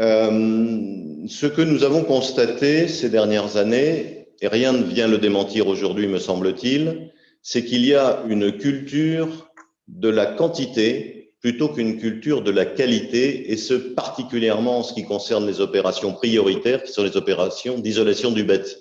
Euh, 0.00 1.26
ce 1.26 1.46
que 1.46 1.62
nous 1.62 1.82
avons 1.82 2.04
constaté 2.04 2.86
ces 2.86 3.10
dernières 3.10 3.56
années, 3.56 4.17
et 4.40 4.48
rien 4.48 4.72
ne 4.72 4.84
vient 4.84 5.08
le 5.08 5.18
démentir 5.18 5.66
aujourd'hui, 5.66 6.06
me 6.06 6.18
semble-t-il, 6.18 7.12
c'est 7.42 7.64
qu'il 7.64 7.84
y 7.84 7.94
a 7.94 8.22
une 8.28 8.56
culture 8.56 9.50
de 9.88 10.08
la 10.08 10.26
quantité 10.26 11.18
plutôt 11.40 11.68
qu'une 11.68 11.98
culture 11.98 12.42
de 12.42 12.50
la 12.50 12.66
qualité, 12.66 13.52
et 13.52 13.56
ce 13.56 13.74
particulièrement 13.74 14.78
en 14.78 14.82
ce 14.82 14.92
qui 14.92 15.04
concerne 15.04 15.46
les 15.46 15.60
opérations 15.60 16.12
prioritaires, 16.12 16.82
qui 16.82 16.92
sont 16.92 17.04
les 17.04 17.16
opérations 17.16 17.78
d'isolation 17.78 18.32
du 18.32 18.42
bâti. 18.42 18.74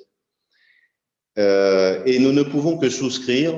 Euh, 1.37 2.01
et 2.05 2.17
nous 2.17 2.31
ne 2.31 2.41
pouvons 2.41 2.77
que 2.77 2.89
souscrire 2.89 3.53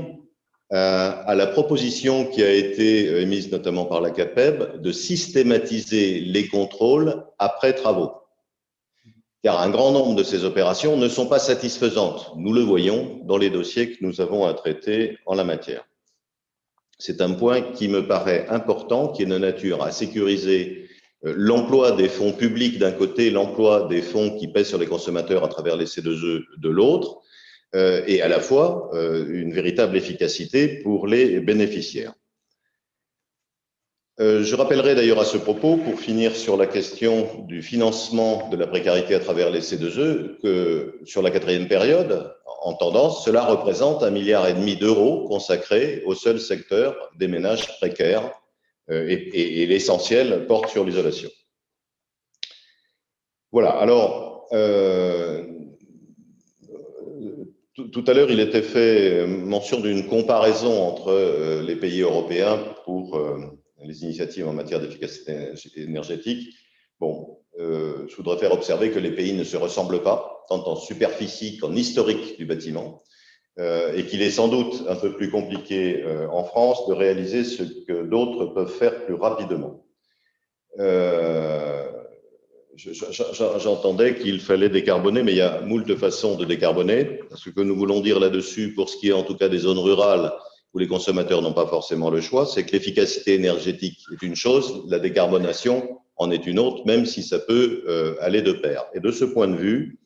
euh, 0.74 1.12
à 1.26 1.34
la 1.34 1.48
proposition 1.48 2.26
qui 2.26 2.44
a 2.44 2.52
été 2.52 3.22
émise 3.22 3.52
notamment 3.52 3.86
par 3.86 4.02
la 4.02 4.12
CAPEB 4.12 4.82
de 4.82 4.92
systématiser 4.92 6.20
les 6.20 6.48
contrôles 6.48 7.24
après 7.40 7.74
travaux. 7.74 8.12
Car 9.44 9.62
un 9.62 9.70
grand 9.70 9.92
nombre 9.92 10.16
de 10.16 10.24
ces 10.24 10.44
opérations 10.44 10.98
ne 10.98 11.08
sont 11.08 11.28
pas 11.28 11.40
satisfaisantes. 11.40 12.34
Nous 12.36 12.54
le 12.54 12.62
voyons 12.62 13.22
dans 13.24 13.38
les 13.38 13.50
dossiers 13.50 13.92
que 13.92 14.04
nous 14.04 14.20
avons 14.20 14.46
à 14.46 14.54
traiter 14.54 15.18
en 15.26 15.36
la 15.36 15.46
matière. 15.46 15.86
C'est 16.98 17.22
un 17.22 17.32
point 17.32 17.62
qui 17.62 17.88
me 17.88 18.06
paraît 18.06 18.48
important, 18.50 19.08
qui 19.08 19.24
est 19.24 19.26
de 19.26 19.38
nature 19.38 19.82
à 19.82 19.92
sécuriser 19.92 20.90
euh, 21.26 21.34
l'emploi 21.38 21.94
des 21.94 22.10
fonds 22.10 22.34
publics 22.34 22.78
d'un 22.78 22.92
côté, 22.92 23.30
l'emploi 23.30 23.88
des 23.90 24.02
fonds 24.02 24.38
qui 24.38 24.50
pèsent 24.50 24.68
sur 24.68 24.78
les 24.78 24.88
consommateurs 24.88 25.46
à 25.46 25.48
travers 25.48 25.78
les 25.78 25.86
C2E 25.86 26.44
de 26.58 26.70
l'autre, 26.70 27.22
euh, 27.76 28.04
et 28.08 28.22
à 28.22 28.28
la 28.28 28.40
fois 28.40 28.90
euh, 28.94 29.26
une 29.30 29.54
véritable 29.54 29.96
efficacité 29.96 30.80
pour 30.82 31.08
les 31.08 31.40
bénéficiaires. 31.40 32.14
Je 34.20 34.54
rappellerai 34.56 34.96
d'ailleurs 34.96 35.22
à 35.22 35.26
ce 35.26 35.38
propos, 35.38 35.78
pour 35.78 35.98
finir 35.98 36.36
sur 36.36 36.58
la 36.58 36.68
question 36.68 37.46
du 37.48 37.62
financement 37.62 38.50
de 38.50 38.58
la 38.58 38.68
précarité 38.68 39.16
à 39.16 39.20
travers 39.20 39.50
les 39.50 39.62
C2E, 39.62 40.42
que 40.42 41.00
sur 41.06 41.22
la 41.22 41.32
quatrième 41.32 41.70
période, 41.70 42.36
en 42.62 42.74
tendance, 42.74 43.24
cela 43.24 43.46
représente 43.46 44.04
un 44.04 44.10
milliard 44.10 44.48
et 44.48 44.54
demi 44.54 44.76
d'euros 44.76 45.26
consacrés 45.28 46.04
au 46.06 46.16
seul 46.16 46.40
secteur 46.40 47.12
des 47.18 47.28
ménages 47.30 47.78
précaires 47.78 48.30
euh, 48.90 49.06
et, 49.08 49.66
l'essentiel 49.66 50.46
porte 50.48 50.70
sur 50.70 50.84
l'isolation. 50.84 51.30
Voilà, 53.52 53.70
alors, 53.70 54.48
euh, 54.52 55.44
tout, 57.74 58.04
à 58.08 58.14
l'heure, 58.14 58.30
il 58.30 58.40
était 58.40 58.62
fait 58.62 59.26
mention 59.26 59.80
d'une 59.80 60.08
comparaison 60.08 60.82
entre 60.82 61.12
euh, 61.12 61.62
les 61.64 61.76
pays 61.76 62.02
européens 62.02 62.60
pour 62.84 63.18
euh, 63.18 63.38
les 63.84 64.04
initiatives 64.04 64.48
en 64.48 64.54
matière 64.54 64.80
d'efficacité 64.80 65.54
énergétique. 65.78 66.54
Bon, 67.00 67.40
euh, 67.60 68.08
je 68.08 68.16
voudrais 68.16 68.38
faire 68.38 68.52
observer 68.52 68.92
que 68.92 69.00
les 69.00 69.12
pays 69.12 69.34
ne 69.34 69.44
se 69.44 69.58
ressemblent 69.58 70.04
pas, 70.04 70.46
tant 70.50 70.68
en 70.68 70.76
superficie 70.76 71.58
qu'en 71.58 71.76
historique 71.76 72.38
du 72.38 72.46
bâtiment, 72.46 73.04
euh, 73.60 73.94
et 73.94 74.06
qu'il 74.06 74.22
est 74.22 74.32
sans 74.32 74.48
doute 74.48 74.86
un 74.88 74.96
peu 74.96 75.14
plus 75.14 75.30
compliqué 75.30 76.04
euh, 76.04 76.28
en 76.30 76.44
France 76.44 76.88
de 76.88 76.94
réaliser 76.94 77.44
ce 77.44 77.64
que 77.64 78.04
d'autres 78.04 78.46
peuvent 78.48 78.72
faire 78.72 79.06
plus 79.06 79.16
rapidement. 79.16 79.86
Euh, 80.80 81.90
j'entendais 82.78 84.16
qu'il 84.16 84.40
fallait 84.40 84.70
décarboner, 84.70 85.24
mais 85.24 85.34
il 85.34 85.38
y 85.40 85.42
a 85.42 85.60
moult 85.62 85.94
façons 85.98 86.36
de 86.36 86.46
décarboner. 86.46 87.20
Ce 87.36 87.50
que 87.50 87.60
nous 87.60 87.76
voulons 87.76 88.00
dire 88.00 88.20
là-dessus, 88.20 88.74
pour 88.74 88.90
ce 88.90 88.96
qui 88.96 89.10
est 89.10 89.14
en 89.14 89.24
tout 89.24 89.36
cas 89.36 89.50
des 89.50 89.58
zones 89.58 89.80
rurales, 89.80 90.32
où 90.74 90.80
les 90.80 90.88
consommateurs 90.88 91.42
n'ont 91.42 91.54
pas 91.54 91.68
forcément 91.68 92.10
le 92.10 92.22
choix, 92.22 92.46
c'est 92.46 92.66
que 92.66 92.72
l'efficacité 92.74 93.34
énergétique 93.34 94.00
est 94.14 94.24
une 94.24 94.36
chose, 94.36 94.84
la 94.88 95.00
décarbonation 95.00 96.00
en 96.18 96.32
est 96.32 96.46
une 96.46 96.60
autre, 96.60 96.86
même 96.86 97.06
si 97.06 97.24
ça 97.24 97.40
peut 97.40 97.84
euh, 97.88 98.16
aller 98.20 98.42
de 98.42 98.52
pair. 98.52 98.86
Et 98.94 99.00
de 99.00 99.12
ce 99.12 99.26
point 99.26 99.48
de 99.48 99.56
vue, 99.56 99.98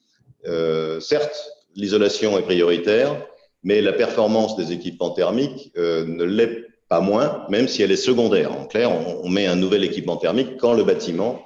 euh, 0.48 1.00
certes, 1.00 1.52
l'isolation 1.76 2.38
est 2.38 2.44
prioritaire, 2.44 3.26
mais 3.64 3.82
la 3.82 3.94
performance 3.94 4.56
des 4.56 4.72
équipements 4.72 5.10
thermiques 5.10 5.72
euh, 5.78 6.06
ne 6.06 6.24
l'est 6.24 6.66
pas 6.88 7.02
moins, 7.02 7.46
même 7.50 7.68
si 7.68 7.82
elle 7.82 7.92
est 7.92 7.98
secondaire. 7.98 8.52
En 8.52 8.66
clair, 8.66 8.92
on, 8.92 9.28
met 9.28 9.48
un 9.48 9.56
nouvel 9.56 9.84
équipement 9.84 10.18
thermique 10.18 10.58
quand 10.58 10.74
le 10.74 10.84
bâtiment 10.84 11.44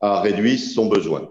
a 0.00 0.20
réduit 0.22 0.58
son 0.58 0.86
besoin. 0.86 1.28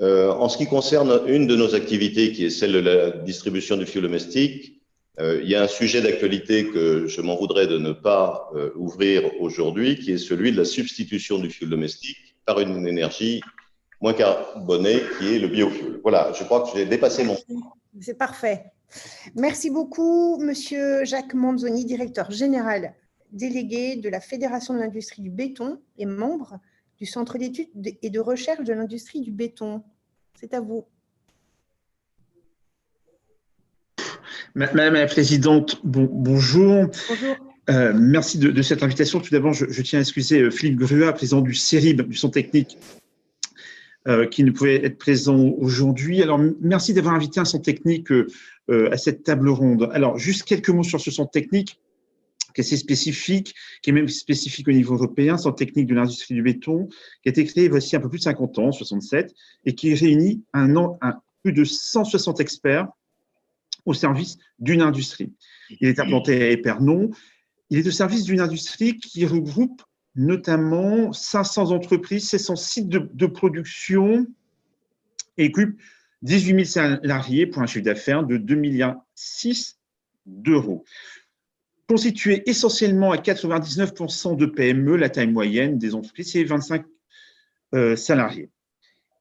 en 0.00 0.48
ce 0.48 0.56
qui 0.56 0.66
concerne 0.66 1.20
une 1.26 1.46
de 1.46 1.56
nos 1.56 1.74
activités, 1.74 2.32
qui 2.32 2.46
est 2.46 2.50
celle 2.50 2.72
de 2.72 2.78
la 2.78 3.10
distribution 3.10 3.76
du 3.76 3.84
fioul 3.84 4.04
domestique, 4.04 4.77
euh, 4.77 4.77
il 5.20 5.48
y 5.48 5.54
a 5.54 5.62
un 5.62 5.68
sujet 5.68 6.00
d'actualité 6.00 6.66
que 6.66 7.06
je 7.06 7.20
m'en 7.20 7.36
voudrais 7.36 7.66
de 7.66 7.78
ne 7.78 7.92
pas 7.92 8.50
euh, 8.54 8.70
ouvrir 8.76 9.22
aujourd'hui, 9.40 9.98
qui 9.98 10.12
est 10.12 10.18
celui 10.18 10.52
de 10.52 10.56
la 10.56 10.64
substitution 10.64 11.38
du 11.38 11.50
fioul 11.50 11.70
domestique 11.70 12.36
par 12.46 12.60
une 12.60 12.86
énergie 12.86 13.40
moins 14.00 14.14
carbonée, 14.14 15.00
qui 15.18 15.34
est 15.34 15.38
le 15.38 15.48
biofuel. 15.48 16.00
Voilà, 16.02 16.32
je 16.38 16.44
crois 16.44 16.62
que 16.62 16.78
j'ai 16.78 16.86
dépassé 16.86 17.24
mon 17.24 17.36
C'est 18.00 18.16
parfait. 18.16 18.66
Merci 19.34 19.70
beaucoup, 19.70 20.38
Monsieur 20.38 21.04
Jacques 21.04 21.34
Manzoni, 21.34 21.84
directeur 21.84 22.30
général 22.30 22.94
délégué 23.32 23.96
de 23.96 24.08
la 24.08 24.20
Fédération 24.20 24.74
de 24.74 24.78
l'industrie 24.78 25.22
du 25.22 25.30
béton 25.30 25.80
et 25.96 26.06
membre 26.06 26.58
du 26.96 27.06
Centre 27.06 27.38
d'études 27.38 27.68
et 28.02 28.10
de 28.10 28.20
recherche 28.20 28.64
de 28.64 28.72
l'industrie 28.72 29.20
du 29.20 29.30
béton. 29.30 29.82
C'est 30.34 30.54
à 30.54 30.60
vous. 30.60 30.86
Madame 34.54 34.94
la 34.94 35.06
Présidente, 35.06 35.80
bonjour. 35.84 36.86
Bonjour. 37.08 37.36
Euh, 37.70 37.92
merci 37.94 38.38
de, 38.38 38.62
cette 38.62 38.82
invitation. 38.82 39.20
Tout 39.20 39.30
d'abord, 39.30 39.52
je, 39.52 39.82
tiens 39.82 39.98
à 39.98 40.02
excuser 40.02 40.40
euh, 40.40 40.50
Philippe 40.50 40.78
Grua, 40.78 41.12
président 41.12 41.40
du 41.40 41.54
CERIB, 41.54 42.02
du 42.02 42.16
Centre 42.16 42.34
technique, 42.34 42.78
euh, 44.06 44.26
qui 44.26 44.42
ne 44.42 44.50
pouvait 44.50 44.84
être 44.84 44.96
présent 44.96 45.38
aujourd'hui. 45.58 46.22
Alors, 46.22 46.40
merci 46.60 46.94
d'avoir 46.94 47.14
invité 47.14 47.40
un 47.40 47.44
centre 47.44 47.64
technique 47.64 48.08
à 48.70 48.98
cette 48.98 49.22
table 49.22 49.48
ronde. 49.48 49.88
Alors, 49.92 50.18
juste 50.18 50.44
quelques 50.44 50.68
mots 50.68 50.82
sur 50.82 51.00
ce 51.00 51.10
centre 51.10 51.30
technique 51.30 51.80
qui 52.54 52.62
est 52.62 52.64
assez 52.64 52.76
spécifique, 52.76 53.54
qui 53.82 53.90
est 53.90 53.92
même 53.92 54.08
spécifique 54.08 54.68
au 54.68 54.72
niveau 54.72 54.94
européen, 54.94 55.36
centre 55.36 55.56
technique 55.56 55.86
de 55.86 55.94
l'industrie 55.94 56.34
du 56.34 56.42
béton, 56.42 56.88
qui 57.22 57.28
a 57.28 57.30
été 57.30 57.44
créé 57.44 57.68
voici 57.68 57.96
un 57.96 58.00
peu 58.00 58.08
plus 58.08 58.18
de 58.18 58.24
50 58.24 58.58
ans, 58.58 58.72
67, 58.72 59.34
et 59.64 59.74
qui 59.74 59.94
réunit 59.94 60.42
un, 60.52 60.74
un 60.76 61.14
plus 61.42 61.52
de 61.52 61.64
160 61.64 62.40
experts 62.40 62.88
au 63.88 63.94
service 63.94 64.38
d'une 64.58 64.82
industrie. 64.82 65.32
Il 65.80 65.88
est 65.88 65.98
implanté 65.98 66.42
à 66.42 66.50
Épernon. 66.50 67.10
Il 67.70 67.78
est 67.78 67.86
au 67.86 67.90
service 67.90 68.24
d'une 68.24 68.40
industrie 68.40 68.98
qui 68.98 69.26
regroupe 69.26 69.82
notamment 70.14 71.12
500 71.12 71.70
entreprises, 71.70 72.28
700 72.28 72.56
sites 72.56 72.88
de, 72.88 73.26
production 73.26 74.26
et 75.36 75.48
occupe 75.48 75.80
18 76.22 76.64
000 76.64 76.64
salariés 76.64 77.46
pour 77.46 77.62
un 77.62 77.66
chiffre 77.66 77.84
d'affaires 77.84 78.24
de 78.24 78.36
2,6 78.36 78.56
milliards 78.56 78.96
d'euros. 80.26 80.84
Constitué 81.88 82.42
essentiellement 82.46 83.12
à 83.12 83.16
99% 83.16 84.36
de 84.36 84.46
PME, 84.46 84.96
la 84.96 85.08
taille 85.08 85.30
moyenne 85.30 85.78
des 85.78 85.94
entreprises, 85.94 86.32
c'est 86.32 86.44
25 86.44 86.84
euh, 87.74 87.96
salariés. 87.96 88.50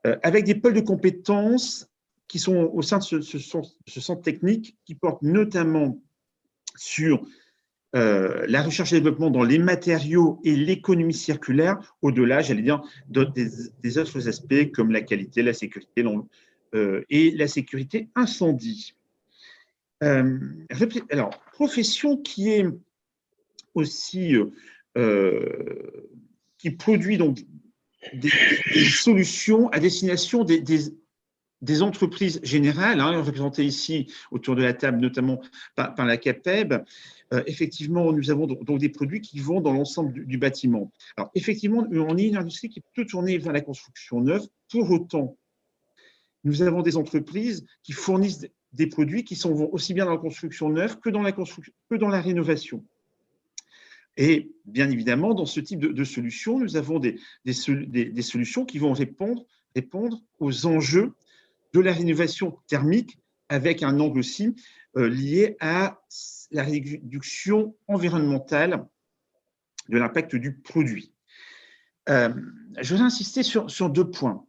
Euh, 0.06 0.18
avec 0.24 0.46
des 0.46 0.56
pôles 0.56 0.74
de 0.74 0.82
compétences 0.82 1.87
qui 2.28 2.40
sont 2.40 2.70
au 2.74 2.82
sein 2.82 3.00
de 3.00 3.22
ce, 3.22 3.40
centre 3.40 4.22
technique, 4.22 4.76
qui 4.86 4.96
porte 4.96 5.22
notamment 5.22 6.02
sur 6.76 7.26
euh, 7.96 8.46
la 8.48 8.62
recherche 8.62 8.92
et 8.92 8.98
développement 8.98 9.30
dans 9.30 9.44
les 9.44 9.60
matériaux 9.60 10.40
et 10.44 10.56
l'économie 10.56 11.14
circulaire, 11.14 11.96
au-delà, 12.02 12.42
j'allais 12.42 12.62
dire, 12.62 12.82
des, 13.10 13.98
autres 13.98 14.28
aspects 14.28 14.72
comme 14.74 14.92
la 14.92 15.02
qualité, 15.02 15.42
la 15.42 15.54
sécurité 15.54 16.04
euh, 16.76 17.04
et 17.10 17.32
la 17.32 17.48
sécurité 17.48 18.10
incendie. 18.16 18.94
Euh, 20.04 20.38
alors, 21.10 21.30
profession 21.54 22.18
qui 22.18 22.50
est 22.50 22.66
aussi, 23.74 24.36
qui 26.58 26.72
produit 26.72 27.18
donc 27.18 27.40
des, 28.14 28.30
solutions 28.90 29.70
à 29.70 29.80
destination 29.80 30.44
des, 30.44 30.60
des 30.60 30.92
entreprises 31.82 32.40
générales, 32.44 33.00
hein, 33.00 33.22
représentées 33.22 33.66
ici 33.66 34.08
autour 34.32 34.56
de 34.56 34.64
la 34.64 34.74
table, 34.74 35.00
notamment 35.00 35.42
par, 35.76 36.06
la 36.06 36.18
CAPEB, 36.18 36.84
euh, 37.34 37.44
effectivement, 37.46 38.14
nous 38.14 38.32
avons 38.32 38.48
donc 38.48 38.80
des 38.80 38.90
produits 38.90 39.22
qui 39.22 39.40
vont 39.40 39.60
dans 39.60 39.74
l'ensemble 39.74 40.26
du, 40.26 40.38
bâtiment. 40.38 40.92
Alors, 41.18 41.32
effectivement, 41.36 41.86
on 41.92 42.18
est 42.18 42.28
une 42.28 42.38
industrie 42.38 42.70
qui 42.70 42.82
peut 42.94 43.06
tourner 43.06 43.38
vers 43.38 43.54
la 43.54 43.62
construction 43.62 44.22
neuve. 44.22 44.48
Pour 44.72 44.90
autant, 44.92 45.38
nous 46.44 46.62
avons 46.62 46.82
des 46.82 46.96
entreprises 46.96 47.66
qui 47.84 47.92
fournissent 47.92 48.48
des 48.74 48.88
produits 48.88 49.24
qui 49.24 49.36
sont 49.36 49.54
aussi 49.72 49.94
bien 49.94 50.06
dans 50.06 50.12
la 50.12 50.18
construction 50.18 50.70
neuve 50.70 51.00
que 51.00 51.10
dans 51.10 51.22
la, 51.22 51.32
que 51.32 51.96
dans 51.96 52.10
la 52.10 52.22
rénovation. 52.22 52.84
Et 54.18 54.52
bien 54.66 54.90
évidemment, 54.90 55.34
dans 55.34 55.46
ce 55.46 55.60
type 55.60 55.80
de, 55.80 56.04
solutions, 56.04 56.60
nous 56.60 56.76
avons 56.76 57.00
des, 57.00 57.20
des, 57.46 58.22
solutions 58.22 58.66
qui 58.66 58.80
vont 58.80 58.94
répondre, 58.94 59.46
répondre 59.76 60.22
aux 60.40 60.66
enjeux 60.66 61.14
de 61.82 61.86
la 61.86 61.94
rénovation 61.94 62.60
thermique 62.68 63.20
avec 63.50 63.84
un 63.84 64.00
angle 64.00 64.20
aussi 64.20 64.56
euh, 64.98 65.10
lié 65.10 65.58
à 65.60 66.00
la 66.52 66.64
réduction 66.64 67.76
environnementale 67.88 68.86
de 69.90 69.98
l'impact 69.98 70.36
du 70.36 70.58
produit. 70.58 71.14
Euh, 72.10 72.34
je 72.80 72.90
voudrais 72.90 73.06
insister 73.06 73.44
sur, 73.44 73.70
sur 73.70 73.90
deux 73.90 74.10
points. 74.10 74.46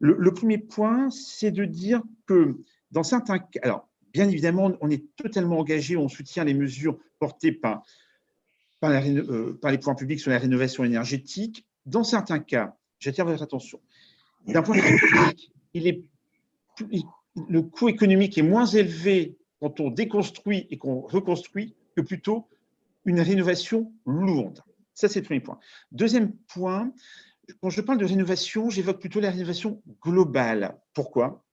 Le, 0.00 0.34
premier 0.34 0.58
point, 0.58 1.10
c'est 1.10 1.52
de 1.52 1.64
dire 1.64 2.02
que 2.26 2.56
dans 2.90 3.04
certains 3.04 3.38
cas, 3.38 3.60
alors 3.62 3.88
bien 4.12 4.28
évidemment, 4.28 4.72
on 4.80 4.90
est 4.90 5.04
totalement 5.14 5.60
engagé, 5.60 5.96
on 5.96 6.08
soutient 6.08 6.42
les 6.42 6.54
mesures 6.54 6.98
portées 7.20 7.52
par, 7.52 7.84
par, 8.80 8.90
euh, 8.90 9.56
les 9.62 9.78
pouvoirs 9.78 9.96
publics 9.96 10.18
sur 10.18 10.32
la 10.32 10.38
rénovation 10.38 10.82
énergétique. 10.82 11.64
Dans 11.86 12.02
certains 12.02 12.40
cas, 12.40 12.76
j'attire 12.98 13.24
votre 13.24 13.42
attention, 13.42 13.80
d'un 14.48 14.62
point 14.62 14.76
de 14.76 14.82
vue 14.82 14.98
public, 14.98 15.52
il 15.74 15.86
est 15.86 16.04
le 17.36 17.62
coût 17.62 17.88
économique 17.88 18.38
est 18.38 18.42
moins 18.42 18.66
élevé 18.66 19.36
quand 19.60 19.80
on 19.80 19.90
déconstruit 19.90 20.66
et 20.70 20.78
qu'on 20.78 21.00
reconstruit 21.00 21.74
que 21.96 22.02
plutôt 22.02 22.48
une 23.04 23.20
rénovation 23.20 23.92
lourde. 24.06 24.60
Ça, 24.94 25.08
c'est 25.08 25.20
le 25.20 25.26
premier 25.26 25.40
point. 25.40 25.58
Deuxième 25.90 26.32
point, 26.32 26.92
quand 27.60 27.70
je 27.70 27.80
parle 27.80 27.98
de 27.98 28.04
rénovation, 28.04 28.70
j'évoque 28.70 29.00
plutôt 29.00 29.20
la 29.20 29.30
rénovation 29.30 29.82
globale. 30.02 30.78
Pourquoi? 30.94 31.44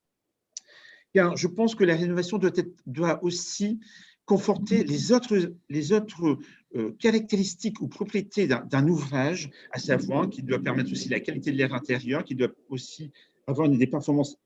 Car 1.14 1.36
je 1.36 1.48
pense 1.48 1.76
que 1.76 1.84
la 1.84 1.96
rénovation 1.96 2.40
doit, 2.86 3.24
aussi 3.24 3.80
conforter 4.26 4.84
les 4.84 5.12
autres, 5.12 5.56
les 5.70 5.92
autres 5.92 6.38
euh, 6.76 6.96
caractéristiques 7.00 7.82
ou 7.82 7.88
propriétés 7.88 8.48
d'un 8.48 8.88
ouvrage, 8.88 9.50
à 9.72 9.80
savoir 9.80 10.30
qu'il 10.30 10.46
doit 10.46 10.60
permettre 10.60 10.92
aussi 10.92 11.10
la 11.10 11.20
qualité 11.20 11.52
de 11.52 11.58
l'air 11.58 11.74
intérieur, 11.74 12.24
qu'il 12.24 12.38
doit 12.38 12.52
aussi 12.70 13.12
avoir 13.48 13.68
des 13.68 13.88
performances 13.88 14.38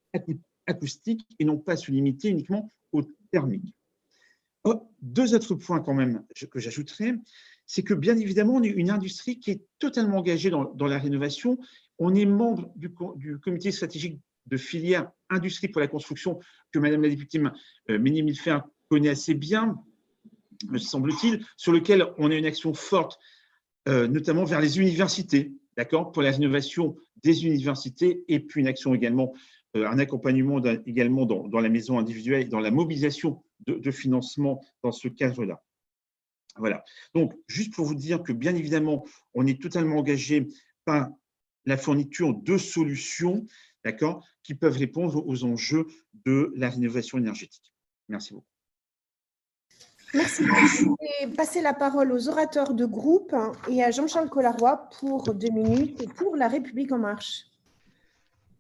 acoustique 0.68 1.26
et 1.40 1.46
non 1.46 1.58
pas 1.58 1.76
se 1.76 1.92
limiter 1.92 2.30
uniquement 2.30 2.72
au 2.92 3.04
thermique. 3.32 3.76
Oh, 4.64 4.90
deux 5.02 5.36
autres 5.36 5.56
points 5.56 5.82
quand 5.82 5.94
même 5.94 6.24
que 6.50 6.60
j'ajouterais, 6.60 7.16
c'est 7.66 7.84
que 7.84 7.94
bien 7.94 8.18
évidemment, 8.18 8.56
on 8.56 8.64
est 8.64 8.70
une 8.70 8.90
industrie 8.90 9.40
qui 9.40 9.52
est 9.52 9.62
totalement 9.80 10.18
engagée 10.18 10.50
dans, 10.50 10.88
la 10.88 11.00
rénovation. 11.00 11.58
On 12.00 12.16
est 12.16 12.26
membre 12.26 12.72
du, 12.76 12.90
comité 13.40 13.72
stratégique 13.72 14.20
de 14.46 14.58
filière 14.58 15.12
industrie 15.30 15.68
pour 15.68 15.82
la 15.82 15.88
construction 15.88 16.40
que 16.72 16.80
Madame 16.80 17.02
la 17.02 17.10
députée 17.10 17.42
euh, 17.90 18.00
Ménie 18.00 18.24
Milfer 18.24 18.62
connaît 18.90 19.10
assez 19.10 19.34
bien, 19.34 19.82
me 20.70 20.78
semble-t-il, 20.78 21.46
sur 21.58 21.72
lequel 21.72 22.06
on 22.18 22.32
a 22.32 22.36
une 22.36 22.46
action 22.46 22.74
forte, 22.74 23.20
euh, 23.88 24.08
notamment 24.08 24.44
vers 24.44 24.62
les 24.62 24.80
universités, 24.80 25.54
d'accord, 25.78 26.12
pour 26.12 26.22
la 26.22 26.32
rénovation 26.32 26.96
des 27.24 27.46
universités, 27.46 28.24
et 28.28 28.40
puis 28.40 28.62
une 28.62 28.68
action 28.68 28.94
également 28.94 29.34
un 29.76 30.00
accompagnement 30.00 30.62
également 30.86 31.26
dans, 31.26 31.60
la 31.60 31.70
maison 31.70 31.98
individuelle 31.98 32.50
dans 32.50 32.60
la 32.60 32.72
mobilisation 32.72 33.44
de, 33.66 33.92
financement 33.92 34.64
dans 34.84 34.92
ce 34.92 35.08
cadre-là. 35.08 35.64
Voilà. 36.58 36.84
Donc, 37.16 37.34
juste 37.48 37.74
pour 37.74 37.86
vous 37.86 37.96
dire 37.96 38.22
que, 38.22 38.32
bien 38.32 38.54
évidemment, 38.56 39.06
on 39.34 39.48
est 39.48 39.60
totalement 39.60 39.98
engagé 39.98 40.48
par 40.86 41.10
la 41.66 41.78
fourniture 41.78 42.34
de 42.34 42.58
solutions 42.58 43.46
qui 44.44 44.56
peuvent 44.56 44.78
répondre 44.78 45.26
aux 45.28 45.44
enjeux 45.44 45.88
de 46.26 46.54
la 46.56 46.70
rénovation 46.70 47.18
énergétique. 47.18 47.74
Merci 48.08 48.34
beaucoup. 48.34 48.48
Merci. 50.14 50.44
Je 50.44 51.26
vais 51.26 51.34
passer 51.34 51.62
la 51.62 51.74
parole 51.74 52.12
aux 52.12 52.30
orateurs 52.30 52.76
de 52.76 52.86
groupe 52.86 53.36
et 53.68 53.84
à 53.84 53.90
Jean-Charles 53.90 54.30
Collaroy 54.30 54.90
pour 55.00 55.34
deux 55.34 55.50
minutes 55.50 56.08
pour 56.14 56.36
La 56.36 56.48
République 56.48 56.92
en 56.92 57.00
marche. 57.00 57.48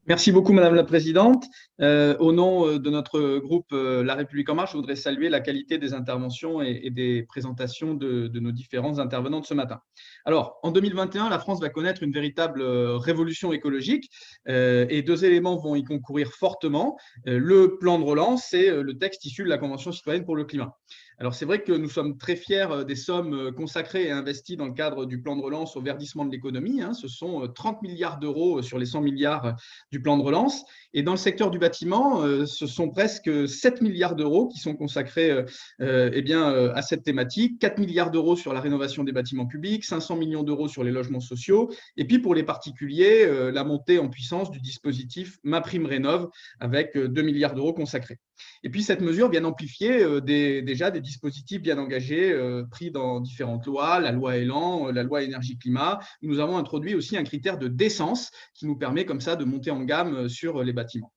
Merci 0.05 0.33
beaucoup, 0.33 0.51
Madame 0.51 0.75
la 0.75 0.83
Présidente. 0.83 1.45
Euh, 1.79 2.17
au 2.19 2.33
nom 2.33 2.67
euh, 2.67 2.77
de 2.77 2.89
notre 2.89 3.39
groupe 3.39 3.71
euh, 3.71 4.03
La 4.03 4.15
République 4.15 4.49
en 4.49 4.55
marche, 4.55 4.73
je 4.73 4.75
voudrais 4.75 4.97
saluer 4.97 5.29
la 5.29 5.39
qualité 5.39 5.77
des 5.77 5.93
interventions 5.93 6.61
et, 6.61 6.89
des 6.89 7.23
présentations 7.23 7.93
de, 7.93 8.27
nos 8.37 8.51
différents 8.51 8.99
intervenants 8.99 9.39
de 9.39 9.45
ce 9.45 9.53
matin. 9.53 9.79
Alors, 10.25 10.59
en 10.61 10.71
2021, 10.71 11.29
la 11.29 11.39
France 11.39 11.61
va 11.61 11.69
connaître 11.69 12.03
une 12.03 12.11
véritable 12.11 12.61
révolution 12.61 13.53
écologique 13.53 14.09
et 14.45 15.01
deux 15.03 15.23
éléments 15.23 15.55
vont 15.55 15.75
y 15.75 15.85
concourir 15.85 16.29
fortement. 16.31 16.97
le 17.25 17.77
plan 17.79 17.97
de 17.97 18.03
relance 18.03 18.53
et 18.53 18.69
le 18.69 18.97
texte 18.97 19.25
issu 19.25 19.43
de 19.43 19.49
la 19.49 19.57
Convention 19.57 19.93
citoyenne 19.93 20.25
pour 20.25 20.35
le 20.35 20.43
climat. 20.43 20.75
Alors 21.19 21.35
c'est 21.35 21.45
vrai 21.45 21.63
que 21.63 21.71
nous 21.71 21.89
sommes 21.89 22.17
très 22.17 22.35
fiers 22.35 22.67
des 22.87 22.95
sommes 22.95 23.53
consacrées 23.53 24.07
et 24.07 24.11
investies 24.11 24.57
dans 24.57 24.65
le 24.65 24.73
cadre 24.73 25.05
du 25.05 25.21
plan 25.21 25.35
de 25.35 25.41
relance 25.41 25.75
au 25.77 25.81
verdissement 25.81 26.25
de 26.25 26.31
l'économie. 26.31 26.81
Hein. 26.81 26.93
Ce 26.93 27.07
sont 27.07 27.47
30 27.47 27.77
euh, 27.77 27.87
milliards 27.87 28.19
d'euros 28.19 28.61
sur 28.61 28.79
les 28.79 28.85
100 28.85 29.01
milliards 29.01 29.55
du 29.93 30.01
plan 30.01 30.17
de 30.17 30.23
relance. 30.23 30.65
Et 30.95 31.03
dans 31.03 31.11
le 31.11 31.17
secteur 31.17 31.51
du 31.51 31.59
bâtiment, 31.59 32.23
ce 32.47 32.65
sont 32.65 32.89
presque 32.89 33.47
7 33.47 33.81
milliards 33.81 34.15
d'euros 34.15 34.47
qui 34.47 34.57
sont 34.57 34.75
consacrés 34.75 35.31
eh 35.79 36.21
bien, 36.23 36.71
à 36.73 36.81
cette 36.81 37.03
thématique. 37.03 37.59
4 37.59 37.77
milliards 37.77 38.09
d'euros 38.09 38.35
sur 38.35 38.53
la 38.53 38.59
rénovation 38.59 39.03
des 39.03 39.11
bâtiments 39.11 39.45
publics, 39.45 39.85
500 39.85 40.17
millions 40.17 40.43
d'euros 40.43 40.67
sur 40.67 40.83
les 40.83 40.91
logements 40.91 41.19
sociaux. 41.19 41.71
Et 41.95 42.05
puis 42.05 42.19
pour 42.19 42.33
les 42.33 42.43
particuliers, 42.43 43.51
la 43.51 43.63
montée 43.63 43.99
en 43.99 44.09
puissance 44.09 44.49
du 44.49 44.59
dispositif 44.59 45.37
MaPrimeRénov' 45.43 46.29
avec 46.59 46.97
2 46.97 47.21
milliards 47.21 47.53
d'euros 47.53 47.73
consacrés. 47.73 48.17
Et 48.63 48.69
puis 48.69 48.83
cette 48.83 49.01
mesure 49.01 49.29
vient 49.29 49.43
amplifier 49.43 50.05
déjà 50.21 50.91
des 50.91 51.01
dispositifs 51.01 51.61
bien 51.61 51.77
engagés 51.77 52.31
euh, 52.31 52.63
pris 52.69 52.91
dans 52.91 53.19
différentes 53.19 53.65
lois, 53.65 53.99
la 53.99 54.11
loi 54.11 54.37
Elan, 54.37 54.87
euh, 54.87 54.91
la 54.91 55.03
loi 55.03 55.23
énergie-climat. 55.23 55.99
Nous 56.21 56.39
avons 56.39 56.57
introduit 56.57 56.95
aussi 56.95 57.17
un 57.17 57.23
critère 57.23 57.57
de 57.57 57.67
décence 57.67 58.31
qui 58.53 58.65
nous 58.65 58.77
permet 58.77 59.05
comme 59.05 59.21
ça 59.21 59.35
de 59.35 59.45
monter 59.45 59.71
en 59.71 59.81
gamme 59.81 60.15
euh, 60.15 60.29
sur 60.29 60.63
les 60.63 60.73
bâtiments. 60.73 61.13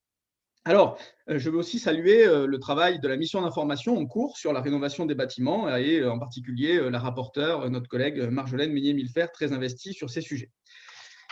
Alors, 0.64 0.98
je 1.28 1.48
veux 1.48 1.58
aussi 1.58 1.78
saluer 1.78 2.26
le 2.26 2.58
travail 2.58 2.98
de 2.98 3.06
la 3.06 3.16
mission 3.16 3.40
d'information 3.40 3.96
en 3.96 4.04
cours 4.04 4.36
sur 4.36 4.52
la 4.52 4.60
rénovation 4.60 5.06
des 5.06 5.14
bâtiments 5.14 5.68
et 5.76 6.04
en 6.04 6.18
particulier 6.18 6.90
la 6.90 6.98
rapporteure, 6.98 7.70
notre 7.70 7.86
collègue 7.86 8.18
Marjolaine 8.32 8.72
Meignet-Milfer, 8.72 9.30
très 9.32 9.52
investie 9.52 9.92
sur 9.92 10.10
ces 10.10 10.22
sujets. 10.22 10.50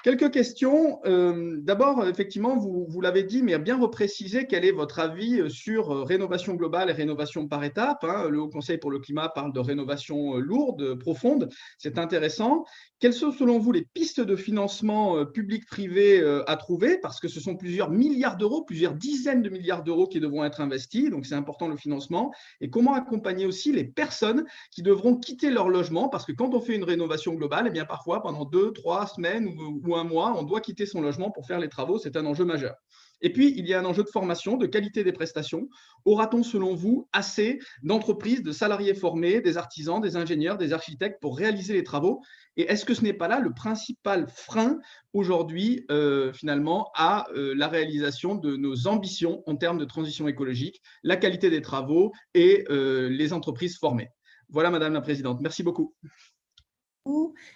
Quelques 0.04 0.32
questions. 0.32 1.00
Euh, 1.06 1.56
d'abord, 1.62 2.06
effectivement, 2.06 2.58
vous, 2.58 2.84
vous 2.86 3.00
l'avez 3.00 3.22
dit, 3.22 3.42
mais 3.42 3.58
bien 3.58 3.80
repréciser 3.80 4.46
quel 4.46 4.66
est 4.66 4.70
votre 4.70 4.98
avis 4.98 5.40
euh, 5.40 5.48
sur 5.48 5.90
euh, 5.90 6.02
rénovation 6.02 6.52
globale 6.56 6.90
et 6.90 6.92
rénovation 6.92 7.48
par 7.48 7.64
étapes. 7.64 8.04
Hein. 8.04 8.28
Le 8.28 8.38
Haut 8.38 8.50
Conseil 8.50 8.76
pour 8.76 8.90
le 8.90 8.98
climat 8.98 9.30
parle 9.30 9.54
de 9.54 9.60
rénovation 9.60 10.34
lourde, 10.36 10.98
profonde. 10.98 11.48
C'est 11.78 11.98
intéressant. 11.98 12.66
Quelles 13.00 13.14
sont, 13.14 13.32
selon 13.32 13.58
vous, 13.58 13.72
les 13.72 13.86
pistes 13.94 14.20
de 14.20 14.36
financement 14.36 15.24
public-privé 15.26 16.22
à 16.46 16.56
trouver? 16.56 16.98
Parce 16.98 17.20
que 17.20 17.28
ce 17.28 17.38
sont 17.38 17.54
plusieurs 17.54 17.90
milliards 17.90 18.36
d'euros, 18.38 18.62
plusieurs 18.62 18.94
dizaines 18.94 19.42
de 19.42 19.50
milliards 19.50 19.82
d'euros 19.82 20.06
qui 20.06 20.20
devront 20.20 20.44
être 20.44 20.62
investis. 20.62 21.10
Donc, 21.10 21.26
c'est 21.26 21.34
important 21.34 21.68
le 21.68 21.76
financement. 21.76 22.32
Et 22.62 22.70
comment 22.70 22.94
accompagner 22.94 23.44
aussi 23.44 23.72
les 23.72 23.84
personnes 23.84 24.44
qui 24.70 24.82
devront 24.82 25.16
quitter 25.16 25.50
leur 25.50 25.68
logement? 25.68 26.08
Parce 26.08 26.24
que 26.24 26.32
quand 26.32 26.54
on 26.54 26.60
fait 26.60 26.76
une 26.76 26.84
rénovation 26.84 27.34
globale, 27.34 27.66
eh 27.68 27.70
bien, 27.70 27.84
parfois, 27.84 28.22
pendant 28.22 28.46
deux, 28.46 28.72
trois 28.72 29.06
semaines 29.06 29.48
ou 29.48 29.93
un 29.96 30.04
mois, 30.04 30.34
on 30.36 30.42
doit 30.42 30.60
quitter 30.60 30.86
son 30.86 31.00
logement 31.00 31.30
pour 31.30 31.46
faire 31.46 31.58
les 31.58 31.68
travaux. 31.68 31.98
C'est 31.98 32.16
un 32.16 32.26
enjeu 32.26 32.44
majeur. 32.44 32.74
Et 33.20 33.32
puis, 33.32 33.54
il 33.56 33.66
y 33.66 33.72
a 33.72 33.80
un 33.80 33.84
enjeu 33.84 34.02
de 34.02 34.08
formation, 34.08 34.56
de 34.56 34.66
qualité 34.66 35.02
des 35.02 35.12
prestations. 35.12 35.68
Aura-t-on, 36.04 36.42
selon 36.42 36.74
vous, 36.74 37.08
assez 37.12 37.58
d'entreprises, 37.82 38.42
de 38.42 38.52
salariés 38.52 38.94
formés, 38.94 39.40
des 39.40 39.56
artisans, 39.56 40.00
des 40.00 40.16
ingénieurs, 40.16 40.58
des 40.58 40.72
architectes 40.72 41.20
pour 41.20 41.38
réaliser 41.38 41.72
les 41.72 41.84
travaux? 41.84 42.20
Et 42.56 42.70
est-ce 42.70 42.84
que 42.84 42.92
ce 42.92 43.02
n'est 43.02 43.14
pas 43.14 43.28
là 43.28 43.40
le 43.40 43.54
principal 43.54 44.26
frein 44.28 44.78
aujourd'hui, 45.14 45.86
euh, 45.90 46.32
finalement, 46.32 46.90
à 46.94 47.26
euh, 47.34 47.54
la 47.56 47.68
réalisation 47.68 48.34
de 48.34 48.56
nos 48.56 48.88
ambitions 48.88 49.42
en 49.46 49.56
termes 49.56 49.78
de 49.78 49.86
transition 49.86 50.28
écologique, 50.28 50.82
la 51.02 51.16
qualité 51.16 51.48
des 51.48 51.62
travaux 51.62 52.12
et 52.34 52.64
euh, 52.68 53.08
les 53.08 53.32
entreprises 53.32 53.78
formées? 53.78 54.10
Voilà, 54.50 54.70
Madame 54.70 54.92
la 54.92 55.00
Présidente. 55.00 55.40
Merci 55.40 55.62
beaucoup. 55.62 55.94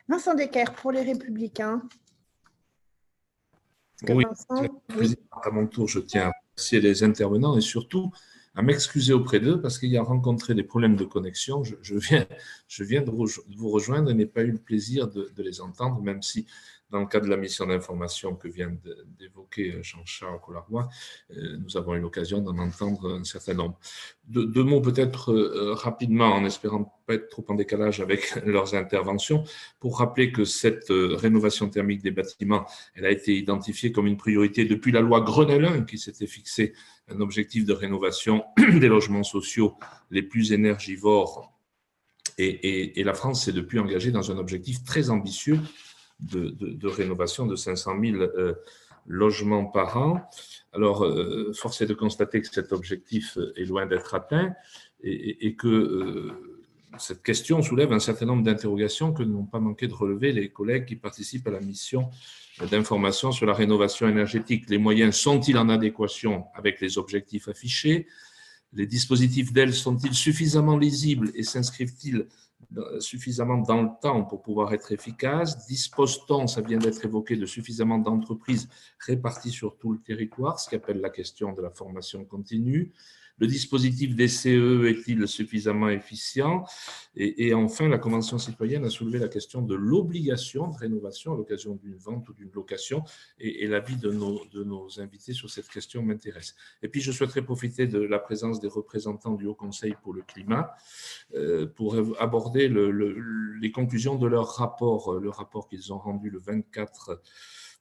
Vincent 0.08 0.34
Decker 0.34 0.72
pour 0.76 0.92
les 0.92 1.02
Républicains. 1.02 1.82
Oui, 4.06 4.24
à 5.42 5.50
mon 5.50 5.66
tour, 5.66 5.88
je 5.88 5.98
tiens 5.98 6.28
à 6.28 6.32
remercier 6.56 6.80
les 6.80 7.02
intervenants 7.02 7.56
et 7.56 7.60
surtout 7.60 8.10
à 8.54 8.62
m'excuser 8.62 9.12
auprès 9.12 9.40
d'eux 9.40 9.60
parce 9.60 9.78
qu'il 9.78 9.90
y 9.90 9.96
a 9.96 10.02
rencontré 10.02 10.54
des 10.54 10.62
problèmes 10.62 10.96
de 10.96 11.04
connexion. 11.04 11.62
Je, 11.64 11.94
viens, 11.94 12.26
je 12.68 12.84
viens 12.84 13.02
de 13.02 13.10
vous 13.10 13.70
rejoindre 13.70 14.10
et 14.10 14.14
n'ai 14.14 14.26
pas 14.26 14.42
eu 14.42 14.52
le 14.52 14.58
plaisir 14.58 15.08
de, 15.08 15.32
de, 15.34 15.42
les 15.42 15.60
entendre, 15.60 16.00
même 16.00 16.22
si 16.22 16.46
dans 16.90 17.00
le 17.00 17.06
cas 17.06 17.20
de 17.20 17.28
la 17.28 17.36
mission 17.36 17.66
d'information 17.66 18.34
que 18.34 18.48
vient 18.48 18.72
d'évoquer 19.18 19.74
euh, 19.74 19.82
Jean-Charles 19.82 20.40
Collaroy, 20.40 20.88
euh, 21.36 21.58
nous 21.58 21.76
avons 21.76 21.94
eu 21.94 22.00
l'occasion 22.00 22.40
d'en 22.40 22.56
entendre 22.58 23.18
un 23.20 23.24
certain 23.24 23.54
nombre. 23.54 23.78
Deux, 24.26 24.62
mots 24.62 24.80
peut-être 24.80 25.32
euh, 25.32 25.74
rapidement, 25.74 26.34
en 26.34 26.44
espérant 26.44 27.00
pas 27.06 27.14
être 27.14 27.28
trop 27.28 27.44
en 27.48 27.54
décalage 27.54 28.00
avec 28.00 28.34
leurs 28.46 28.74
interventions, 28.74 29.44
pour 29.80 29.98
rappeler 29.98 30.32
que 30.32 30.44
cette 30.44 30.86
rénovation 30.88 31.68
thermique 31.68 32.02
des 32.02 32.10
bâtiments, 32.10 32.66
elle 32.94 33.06
a 33.06 33.10
été 33.10 33.36
identifiée 33.36 33.92
comme 33.92 34.06
une 34.06 34.16
priorité 34.16 34.64
depuis 34.64 34.92
la 34.92 35.00
loi 35.00 35.20
Grenelle 35.20 35.64
1 35.64 35.82
qui 35.82 35.98
s'était 35.98 36.26
fixé 36.26 36.74
un 37.08 37.20
objectif 37.20 37.64
de 37.64 37.72
rénovation 37.72 38.44
des 38.58 38.88
logements 38.88 39.22
sociaux 39.22 39.74
les 40.10 40.22
plus 40.22 40.52
énergivores 40.52 41.52
et, 42.38 43.00
et, 43.00 43.04
la 43.04 43.14
France 43.14 43.44
s'est 43.44 43.52
depuis 43.52 43.80
engagée 43.80 44.12
dans 44.12 44.30
un 44.30 44.38
objectif 44.38 44.84
très 44.84 45.10
ambitieux 45.10 45.58
de, 46.20 46.86
rénovation 46.86 47.46
de 47.46 47.56
500 47.56 47.92
000 48.00 48.16
euh, 48.16 48.54
logements 49.06 49.64
par 49.64 49.96
an. 49.96 50.28
Alors, 50.72 51.04
euh, 51.04 51.52
force 51.54 51.80
est 51.80 51.86
de 51.86 51.94
constater 51.94 52.40
que 52.40 52.48
cet 52.48 52.72
objectif 52.72 53.38
est 53.56 53.64
loin 53.64 53.86
d'être 53.86 54.14
atteint 54.14 54.54
et, 55.02 55.54
que 55.54 55.68
euh, 55.68 56.32
cette 56.98 57.22
question 57.22 57.62
soulève 57.62 57.92
un 57.92 58.00
certain 58.00 58.26
nombre 58.26 58.42
d'interrogations 58.42 59.12
que 59.12 59.22
n'ont 59.22 59.46
pas 59.46 59.60
manqué 59.60 59.86
de 59.86 59.94
relever 59.94 60.32
les 60.32 60.50
collègues 60.50 60.86
qui 60.86 60.96
participent 60.96 61.46
à 61.46 61.52
la 61.52 61.60
mission 61.60 62.10
d'information 62.70 63.30
sur 63.30 63.46
la 63.46 63.54
rénovation 63.54 64.08
énergétique. 64.08 64.68
Les 64.68 64.78
moyens 64.78 65.14
sont-ils 65.14 65.56
en 65.56 65.68
adéquation 65.68 66.46
avec 66.54 66.80
les 66.80 66.98
objectifs 66.98 67.46
affichés? 67.46 68.08
Les 68.72 68.86
dispositifs 68.86 69.52
d'ailes 69.52 69.74
sont-ils 69.74 70.14
suffisamment 70.14 70.76
lisibles 70.76 71.30
et 71.34 71.44
s'inscrivent-ils 71.44 72.26
suffisamment 73.00 73.58
dans 73.58 73.82
le 73.82 73.88
temps 74.00 74.24
pour 74.24 74.42
pouvoir 74.42 74.74
être 74.74 74.92
efficace. 74.92 75.66
Dispose-t-on, 75.66 76.46
ça 76.46 76.60
vient 76.60 76.78
d'être 76.78 77.04
évoqué, 77.04 77.36
de 77.36 77.46
suffisamment 77.46 77.98
d'entreprises 77.98 78.68
réparties 78.98 79.50
sur 79.50 79.76
tout 79.78 79.92
le 79.92 80.00
territoire, 80.00 80.60
ce 80.60 80.68
qui 80.68 80.76
appelle 80.76 81.00
la 81.00 81.10
question 81.10 81.52
de 81.52 81.62
la 81.62 81.70
formation 81.70 82.24
continue 82.24 82.92
le 83.38 83.46
dispositif 83.46 84.14
des 84.14 84.28
CE 84.28 84.86
est-il 84.86 85.26
suffisamment 85.28 85.88
efficient? 85.88 86.64
Et, 87.20 87.52
enfin, 87.52 87.88
la 87.88 87.98
Convention 87.98 88.38
citoyenne 88.38 88.84
a 88.84 88.90
soulevé 88.90 89.18
la 89.18 89.28
question 89.28 89.60
de 89.60 89.74
l'obligation 89.74 90.68
de 90.68 90.76
rénovation 90.76 91.34
à 91.34 91.36
l'occasion 91.36 91.74
d'une 91.74 91.96
vente 91.96 92.28
ou 92.28 92.32
d'une 92.32 92.50
location 92.52 93.02
et, 93.40 93.66
l'avis 93.66 93.96
de 93.96 94.12
nos, 94.12 94.44
de 94.52 94.62
nos 94.62 95.00
invités 95.00 95.32
sur 95.32 95.50
cette 95.50 95.68
question 95.68 96.02
m'intéresse. 96.02 96.54
Et 96.82 96.88
puis, 96.88 97.00
je 97.00 97.10
souhaiterais 97.10 97.42
profiter 97.42 97.88
de 97.88 97.98
la 97.98 98.20
présence 98.20 98.60
des 98.60 98.68
représentants 98.68 99.34
du 99.34 99.46
Haut 99.46 99.54
Conseil 99.54 99.96
pour 100.02 100.14
le 100.14 100.22
climat 100.22 100.70
euh, 101.34 101.66
pour 101.66 101.96
aborder 102.20 102.68
les 102.68 103.72
conclusions 103.72 104.16
de 104.16 104.26
leur 104.26 104.48
rapport, 104.48 105.18
le 105.18 105.30
rapport 105.30 105.68
qu'ils 105.68 105.92
ont 105.92 105.98
rendu 105.98 106.30
le 106.30 106.38
24 106.38 107.20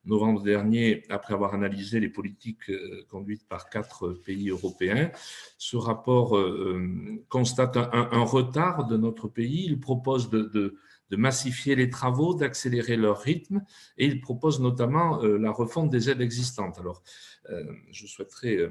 novembre 0.08 0.41
dernier, 0.41 1.04
après 1.10 1.34
avoir 1.34 1.54
analysé 1.54 2.00
les 2.00 2.10
politiques 2.10 2.70
euh, 2.70 3.06
conduites 3.10 3.48
par 3.48 3.70
quatre 3.70 4.10
pays 4.10 4.50
européens. 4.50 5.12
Ce 5.58 5.78
rapport 5.78 6.38
euh, 6.38 6.78
euh, 6.78 7.26
constate 7.30 7.78
un, 7.78 8.24
retard 8.24 8.88
de 8.88 8.98
notre 8.98 9.28
pays. 9.28 9.65
Il 9.65 9.80
propose 9.80 10.30
de, 10.30 10.76
massifier 11.12 11.76
les 11.76 11.89
travaux, 11.89 12.34
d'accélérer 12.34 12.98
leur 12.98 13.20
rythme, 13.20 13.63
et 13.98 14.06
il 14.06 14.20
propose 14.20 14.60
notamment 14.60 15.22
la 15.22 15.52
refonte 15.52 15.89
des 15.89 16.10
aides 16.10 16.20
existantes. 16.20 16.80
Alors, 16.80 17.02
je 17.91 18.06
souhaiterais 18.06 18.70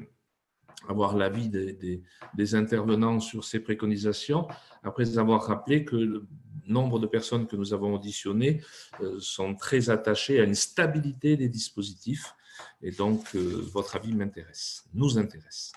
avoir 0.88 1.16
l'avis 1.16 1.48
des, 1.48 2.54
intervenants 2.54 3.20
sur 3.20 3.44
ces 3.44 3.60
préconisations, 3.60 4.46
après 4.82 5.16
avoir 5.16 5.46
rappelé 5.46 5.86
que 5.86 6.26
nombre 6.68 6.98
de 6.98 7.06
personnes 7.06 7.46
que 7.46 7.56
nous 7.56 7.72
avons 7.72 7.94
auditionnées 7.94 8.60
euh, 9.00 9.16
sont 9.20 9.54
très 9.54 9.90
attachées 9.90 10.40
à 10.40 10.44
une 10.44 10.54
stabilité 10.54 11.36
des 11.36 11.48
dispositifs, 11.48 12.34
et 12.82 12.90
donc 12.90 13.34
euh, 13.34 13.64
votre 13.72 13.96
avis 13.96 14.14
m'intéresse, 14.14 14.84
nous 14.94 15.18
intéresse. 15.18 15.72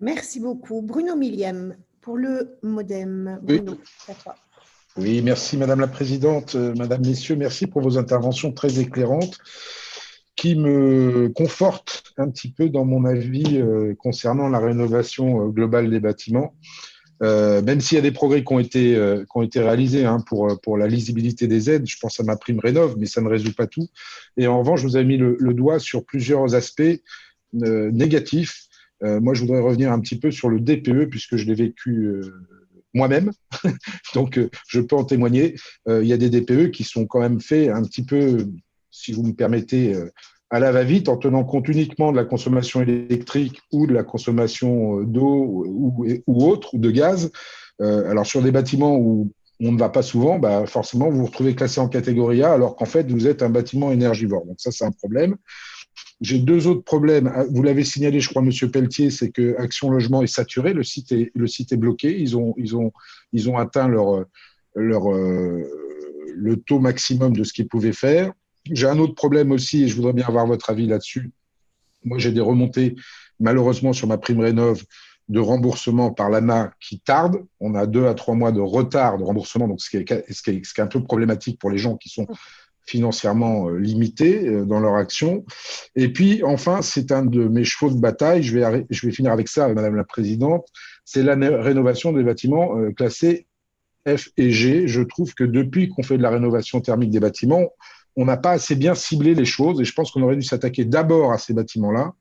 Merci 0.00 0.40
beaucoup. 0.40 0.82
Bruno 0.82 1.16
Milliam, 1.16 1.76
pour 2.00 2.16
le 2.16 2.58
MoDem. 2.62 3.40
Bruno, 3.42 3.72
oui. 4.08 4.14
Oui, 4.98 5.22
merci 5.22 5.58
Madame 5.58 5.80
la 5.80 5.88
Présidente, 5.88 6.54
euh, 6.54 6.74
Madame, 6.74 7.04
Messieurs, 7.04 7.36
merci 7.36 7.66
pour 7.66 7.82
vos 7.82 7.98
interventions 7.98 8.52
très 8.52 8.78
éclairantes 8.80 9.38
qui 10.36 10.54
me 10.54 11.30
conforte 11.34 12.12
un 12.18 12.30
petit 12.30 12.50
peu 12.50 12.68
dans 12.68 12.84
mon 12.84 13.06
avis 13.06 13.58
concernant 13.98 14.50
la 14.50 14.58
rénovation 14.58 15.48
globale 15.48 15.88
des 15.88 15.98
bâtiments. 15.98 16.54
Euh, 17.22 17.62
même 17.62 17.80
s'il 17.80 17.96
y 17.96 17.98
a 17.98 18.02
des 18.02 18.12
progrès 18.12 18.44
qui 18.44 18.52
ont 18.52 18.58
été, 18.58 18.94
qui 18.94 19.38
ont 19.38 19.42
été 19.42 19.60
réalisés 19.60 20.04
hein, 20.04 20.20
pour, 20.26 20.60
pour 20.60 20.76
la 20.76 20.86
lisibilité 20.86 21.46
des 21.46 21.70
aides, 21.70 21.86
je 21.86 21.96
pense 21.98 22.20
à 22.20 22.24
ma 22.24 22.36
prime 22.36 22.60
rénov, 22.60 22.96
mais 22.98 23.06
ça 23.06 23.20
ne 23.20 23.28
résout 23.28 23.54
pas 23.54 23.66
tout. 23.66 23.88
Et 24.36 24.46
en 24.46 24.58
revanche, 24.58 24.82
vous 24.82 24.96
ai 24.96 25.04
mis 25.04 25.16
le, 25.16 25.36
doigt 25.54 25.78
sur 25.78 26.04
plusieurs 26.04 26.54
aspects 26.54 26.82
négatif. 27.52 28.66
moi, 29.00 29.32
je 29.34 29.40
voudrais 29.40 29.60
revenir 29.60 29.92
un 29.92 30.00
petit 30.00 30.18
peu 30.18 30.30
sur 30.30 30.48
le 30.48 30.60
DPE, 30.60 31.08
puisque 31.08 31.36
je 31.36 31.46
l'ai 31.46 31.54
vécu 31.54 32.20
moi-même, 32.92 33.30
donc 34.14 34.38
je 34.68 34.80
peux 34.80 34.96
en 34.96 35.04
témoigner. 35.04 35.56
il 35.88 36.06
y 36.06 36.12
a 36.12 36.18
des 36.18 36.28
DPE 36.28 36.70
qui 36.70 36.84
sont 36.84 37.06
quand 37.06 37.20
même 37.20 37.40
faits 37.40 37.70
un 37.70 37.82
petit 37.82 38.04
peu, 38.04 38.46
si 38.90 39.12
vous 39.12 39.22
me 39.22 39.32
permettez, 39.32 39.94
à 40.50 40.60
la 40.60 40.72
va-vite 40.72 41.08
en 41.08 41.16
tenant 41.16 41.44
compte 41.44 41.68
uniquement 41.68 42.12
de 42.12 42.16
la 42.16 42.24
consommation 42.24 42.80
électrique 42.80 43.60
ou 43.72 43.86
de 43.86 43.92
la 43.94 44.04
consommation 44.04 45.02
d'eau 45.02 45.64
ou, 45.66 46.06
ou, 46.26 46.44
autre, 46.44 46.74
ou 46.74 46.78
de 46.78 46.90
gaz. 46.90 47.32
alors 47.80 48.26
sur 48.26 48.42
des 48.42 48.52
bâtiments 48.52 48.96
où 48.96 49.32
on 49.60 49.72
ne 49.72 49.78
va 49.78 49.88
pas 49.88 50.02
souvent, 50.02 50.38
bah 50.38 50.66
forcément, 50.66 51.10
vous 51.10 51.18
vous 51.18 51.26
retrouvez 51.26 51.54
classé 51.54 51.80
en 51.80 51.88
catégorie 51.88 52.42
A 52.42 52.52
alors 52.52 52.76
qu'en 52.76 52.84
fait, 52.84 53.10
vous 53.10 53.26
êtes 53.26 53.42
un 53.42 53.48
bâtiment 53.48 53.90
énergivore. 53.90 54.44
Donc 54.44 54.56
ça, 54.60 54.70
c'est 54.70 54.84
un 54.84 54.90
problème. 54.90 55.36
J'ai 56.20 56.38
deux 56.38 56.66
autres 56.66 56.82
problèmes. 56.82 57.32
Vous 57.50 57.62
l'avez 57.62 57.84
signalé, 57.84 58.20
je 58.20 58.28
crois, 58.28 58.42
Monsieur 58.42 58.70
Pelletier, 58.70 59.10
c'est 59.10 59.30
que 59.30 59.56
Action 59.58 59.90
Logement 59.90 60.22
est 60.22 60.26
saturé, 60.26 60.72
le 60.72 60.82
site 60.82 61.12
est, 61.12 61.30
le 61.34 61.46
site 61.46 61.72
est 61.72 61.76
bloqué. 61.76 62.18
Ils 62.18 62.36
ont, 62.36 62.54
ils 62.58 62.76
ont, 62.76 62.92
ils 63.32 63.48
ont 63.48 63.56
atteint 63.56 63.88
leur, 63.88 64.24
leur, 64.74 65.14
euh, 65.14 65.62
le 66.34 66.56
taux 66.56 66.78
maximum 66.78 67.34
de 67.34 67.44
ce 67.44 67.52
qu'ils 67.52 67.68
pouvaient 67.68 67.92
faire. 67.92 68.32
J'ai 68.72 68.86
un 68.86 68.98
autre 68.98 69.14
problème 69.14 69.52
aussi, 69.52 69.84
et 69.84 69.88
je 69.88 69.96
voudrais 69.96 70.12
bien 70.12 70.26
avoir 70.26 70.46
votre 70.46 70.70
avis 70.70 70.86
là-dessus. 70.86 71.30
Moi, 72.04 72.18
j'ai 72.18 72.32
des 72.32 72.40
remontées, 72.40 72.96
malheureusement, 73.40 73.92
sur 73.92 74.06
ma 74.06 74.18
prime 74.18 74.40
rénov 74.40 74.84
de 75.28 75.40
remboursement 75.40 76.12
par 76.12 76.30
l'ANA 76.30 76.72
qui 76.80 77.00
tarde. 77.00 77.44
On 77.60 77.74
a 77.74 77.86
deux 77.86 78.06
à 78.06 78.14
trois 78.14 78.34
mois 78.34 78.52
de 78.52 78.60
retard 78.60 79.18
de 79.18 79.24
remboursement, 79.24 79.66
donc 79.66 79.80
ce 79.80 79.90
qui 79.90 79.96
est, 79.96 80.32
ce 80.32 80.42
qui 80.42 80.50
est, 80.50 80.80
un 80.80 80.86
peu 80.86 81.02
problématique 81.02 81.58
pour 81.58 81.70
les 81.70 81.78
gens 81.78 81.96
qui 81.96 82.08
sont 82.08 82.26
financièrement 82.86 83.68
euh, 83.68 83.78
limités 83.78 84.46
euh, 84.46 84.64
dans 84.64 84.78
leur 84.78 84.94
action. 84.94 85.44
Et 85.96 86.12
puis, 86.12 86.44
enfin, 86.44 86.82
c'est 86.82 87.10
un 87.10 87.24
de 87.24 87.48
mes 87.48 87.64
chevaux 87.64 87.90
de 87.90 87.98
bataille, 87.98 88.44
je 88.44 88.56
vais, 88.56 88.86
je 88.90 89.06
vais 89.06 89.12
finir 89.12 89.32
avec 89.32 89.48
ça, 89.48 89.68
Madame 89.68 89.96
la 89.96 90.04
Présidente, 90.04 90.68
c'est 91.04 91.24
la 91.24 91.34
rénovation 91.34 92.12
des 92.12 92.22
bâtiments 92.22 92.78
euh, 92.78 92.92
classés 92.92 93.46
F 94.06 94.28
et 94.36 94.52
G. 94.52 94.86
Je 94.86 95.02
trouve 95.02 95.34
que 95.34 95.42
depuis 95.42 95.88
qu'on 95.88 96.04
fait 96.04 96.16
de 96.16 96.22
la 96.22 96.30
rénovation 96.30 96.80
thermique 96.80 97.10
des 97.10 97.20
bâtiments, 97.20 97.72
on 98.16 98.24
n'a 98.24 98.36
pas 98.36 98.52
assez 98.52 98.74
bien 98.74 98.94
ciblé 98.94 99.34
les 99.34 99.44
choses 99.44 99.80
et 99.80 99.84
je 99.84 99.92
pense 99.92 100.10
qu'on 100.10 100.22
aurait 100.22 100.36
dû 100.36 100.42
s'attaquer 100.42 100.84
d'abord 100.84 101.32
à 101.32 101.38
ces 101.38 101.52
bâtiments-là, 101.52 102.12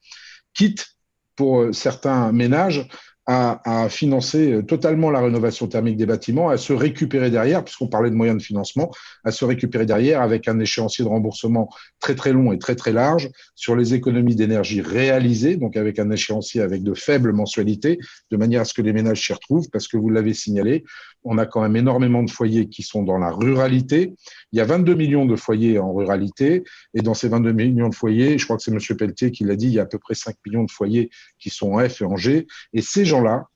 quitte 0.54 0.88
pour 1.36 1.62
euh, 1.62 1.74
certains 1.74 2.32
ménages 2.32 2.88
à, 3.28 3.90
financer 3.90 4.52
euh, 4.52 4.62
totalement 4.62 5.10
la 5.10 5.20
rénovation 5.20 5.68
thermique 5.68 5.98
des 5.98 6.06
bâtiments, 6.06 6.50
à 6.50 6.58
se 6.58 6.74
récupérer 6.74 7.32
derrière, 7.32 7.64
puisqu'on 7.64 7.88
parlait 7.88 8.12
de 8.12 8.16
moyens 8.16 8.38
de 8.38 8.44
financement, 8.44 8.92
à 9.24 9.32
se 9.32 9.44
récupérer 9.46 9.88
derrière 9.88 10.22
avec 10.22 10.48
un 10.48 10.60
échéancier 10.60 11.04
de 11.04 11.10
remboursement 11.10 11.70
très 12.00 12.14
très 12.14 12.34
long 12.34 12.52
et 12.52 12.60
très 12.60 12.76
très 12.76 12.92
large 12.92 13.30
sur 13.56 13.76
les 13.76 13.96
économies 13.96 14.36
d'énergie 14.36 14.82
réalisées, 14.82 15.58
donc 15.58 15.76
avec 15.76 15.98
un 15.98 16.12
échéancier 16.12 16.62
avec 16.62 16.84
de 16.84 16.94
faibles 16.94 17.34
mensualités, 17.34 17.98
de 18.30 18.38
manière 18.38 18.62
à 18.62 18.66
ce 18.66 18.76
que 18.76 18.84
les 18.84 18.94
ménages 18.94 19.26
s'y 19.26 19.34
retrouvent, 19.34 19.70
parce 19.72 19.88
que 19.88 19.98
vous 19.98 20.10
l'avez 20.10 20.36
signalé, 20.36 20.84
on 21.26 21.38
a 21.38 21.46
quand 21.46 21.62
même 21.62 21.76
énormément 21.76 22.24
de 22.24 22.30
foyers 22.30 22.70
qui 22.70 22.84
sont 22.84 23.04
dans 23.04 23.18
la 23.18 23.32
ruralité. 23.32 24.14
Il 24.52 24.58
y 24.58 24.62
a 24.62 24.66
22 24.66 24.94
millions 24.94 25.26
de 25.26 25.36
foyers 25.36 25.80
en 25.80 25.94
ruralité, 25.94 26.64
et 26.94 27.02
dans 27.02 27.14
ces 27.14 27.28
22 27.28 27.52
millions 27.52 27.90
de 27.90 27.96
foyers, 27.96 28.38
je 28.38 28.46
crois 28.46 28.58
que 28.58 28.64
c'est 28.64 28.72
M. 28.72 28.80
Pelletier 28.98 29.32
qui 29.32 29.44
l'a 29.44 29.56
dit, 29.56 29.68
il 29.68 29.74
y 29.74 29.80
a 29.80 29.84
à 29.84 29.88
peu 29.88 30.00
près 30.00 30.16
5 30.16 30.36
millions 30.46 30.64
de 30.64 30.72
foyers 30.72 31.10
qui 31.40 31.50
sont 31.50 31.74
en 31.74 31.90
F 31.90 32.02
et 32.02 32.06
en 32.06 32.16
G, 32.16 32.48
et 32.74 32.82
ces 32.82 33.04
gens-là, 33.04 33.48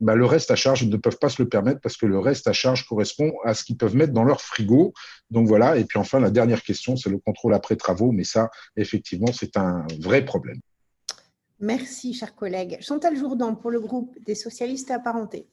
bah, 0.00 0.14
le 0.14 0.24
reste 0.24 0.50
à 0.50 0.56
charge, 0.56 0.82
ils 0.82 0.90
ne 0.90 0.96
peuvent 0.96 1.18
pas 1.18 1.28
se 1.28 1.42
le 1.42 1.48
permettre 1.48 1.80
parce 1.80 1.96
que 1.96 2.06
le 2.06 2.18
reste 2.18 2.46
à 2.46 2.52
charge 2.52 2.86
correspond 2.86 3.32
à 3.44 3.54
ce 3.54 3.64
qu'ils 3.64 3.76
peuvent 3.76 3.96
mettre 3.96 4.12
dans 4.12 4.22
leur 4.22 4.40
frigo. 4.40 4.92
Donc 5.30 5.48
voilà. 5.48 5.76
Et 5.76 5.84
puis 5.84 5.98
enfin, 5.98 6.20
la 6.20 6.30
dernière 6.30 6.62
question, 6.62 6.96
c'est 6.96 7.10
le 7.10 7.18
contrôle 7.18 7.52
après 7.52 7.74
travaux. 7.74 8.12
Mais 8.12 8.22
ça, 8.22 8.48
effectivement, 8.76 9.32
c'est 9.32 9.56
un 9.56 9.84
vrai 10.00 10.24
problème. 10.24 10.60
Merci, 11.60 12.14
chers 12.14 12.36
collègues. 12.36 12.78
Chantal 12.80 13.16
Jourdan 13.16 13.56
pour 13.56 13.72
le 13.72 13.80
groupe 13.80 14.16
des 14.24 14.36
socialistes 14.36 14.92
apparentés. 14.92 15.48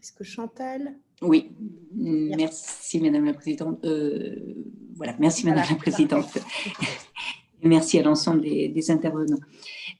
Est-ce 0.00 0.12
que 0.12 0.24
Chantal 0.24 0.94
Oui, 1.20 1.50
merci, 1.94 3.00
Madame 3.02 3.26
la 3.26 3.34
Présidente. 3.34 3.84
Euh, 3.84 4.54
voilà, 4.94 5.14
merci 5.18 5.44
Madame 5.44 5.66
la 5.68 5.76
Présidente. 5.76 6.38
merci 7.62 7.98
à 7.98 8.02
l'ensemble 8.02 8.40
des, 8.40 8.90
intervenants. 8.90 9.40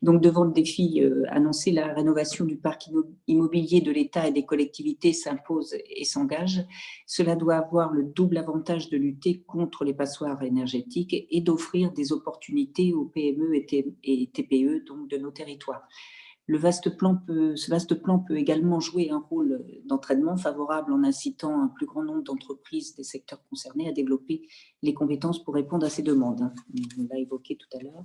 Donc, 0.01 0.22
devant 0.22 0.44
le 0.44 0.53
défi 0.53 1.03
euh, 1.03 1.24
annoncé, 1.28 1.70
la 1.70 1.92
rénovation 1.92 2.46
du 2.46 2.57
parc 2.57 2.88
immobilier 3.26 3.82
de 3.82 3.90
l'État 3.90 4.26
et 4.26 4.32
des 4.32 4.46
collectivités 4.46 5.12
s'impose 5.12 5.76
et 5.94 6.05
s'engage. 6.05 6.64
Cela 7.05 7.36
doit 7.36 7.57
avoir 7.57 7.92
le 7.92 8.05
double 8.05 8.38
avantage 8.38 8.88
de 8.88 8.96
lutter 8.96 9.42
contre 9.46 9.84
les 9.84 9.92
passoires 9.92 10.42
énergétiques 10.42 11.26
et 11.30 11.40
d'offrir 11.42 11.92
des 11.92 12.11
opportunités 12.12 12.94
aux 12.94 13.05
PME 13.05 13.55
et 14.03 14.30
TPE 14.32 14.86
donc 14.86 15.09
de 15.09 15.18
nos 15.18 15.30
territoires 15.30 15.86
vaste 16.49 16.97
plan 16.97 17.16
peut, 17.16 17.57
ce 17.57 17.70
vaste 17.70 17.95
plan 17.95 18.18
peut 18.18 18.36
également 18.36 18.80
jouer 18.80 19.11
un 19.11 19.24
rôle 19.30 19.64
d'entraînement 19.84 20.36
favorable 20.36 20.93
en 20.93 21.05
incitant 21.05 21.62
un 21.62 21.68
plus 21.68 21.86
grand 21.86 22.03
nombre 22.03 22.22
d'entreprises 22.22 22.95
des 22.97 23.05
secteurs 23.05 23.43
concernés 23.49 23.88
à 23.88 23.93
développer 23.93 24.49
les 24.82 24.95
compétences 24.95 25.43
pour 25.45 25.55
répondre 25.55 25.86
à 25.86 25.91
ces 25.91 26.03
demandes. 26.03 26.43
Hein. 26.43 26.55
On 26.99 27.07
l'a 27.11 27.20
évoqué 27.20 27.57
tout 27.57 27.68
à 27.76 27.82
l'heure. 27.82 28.05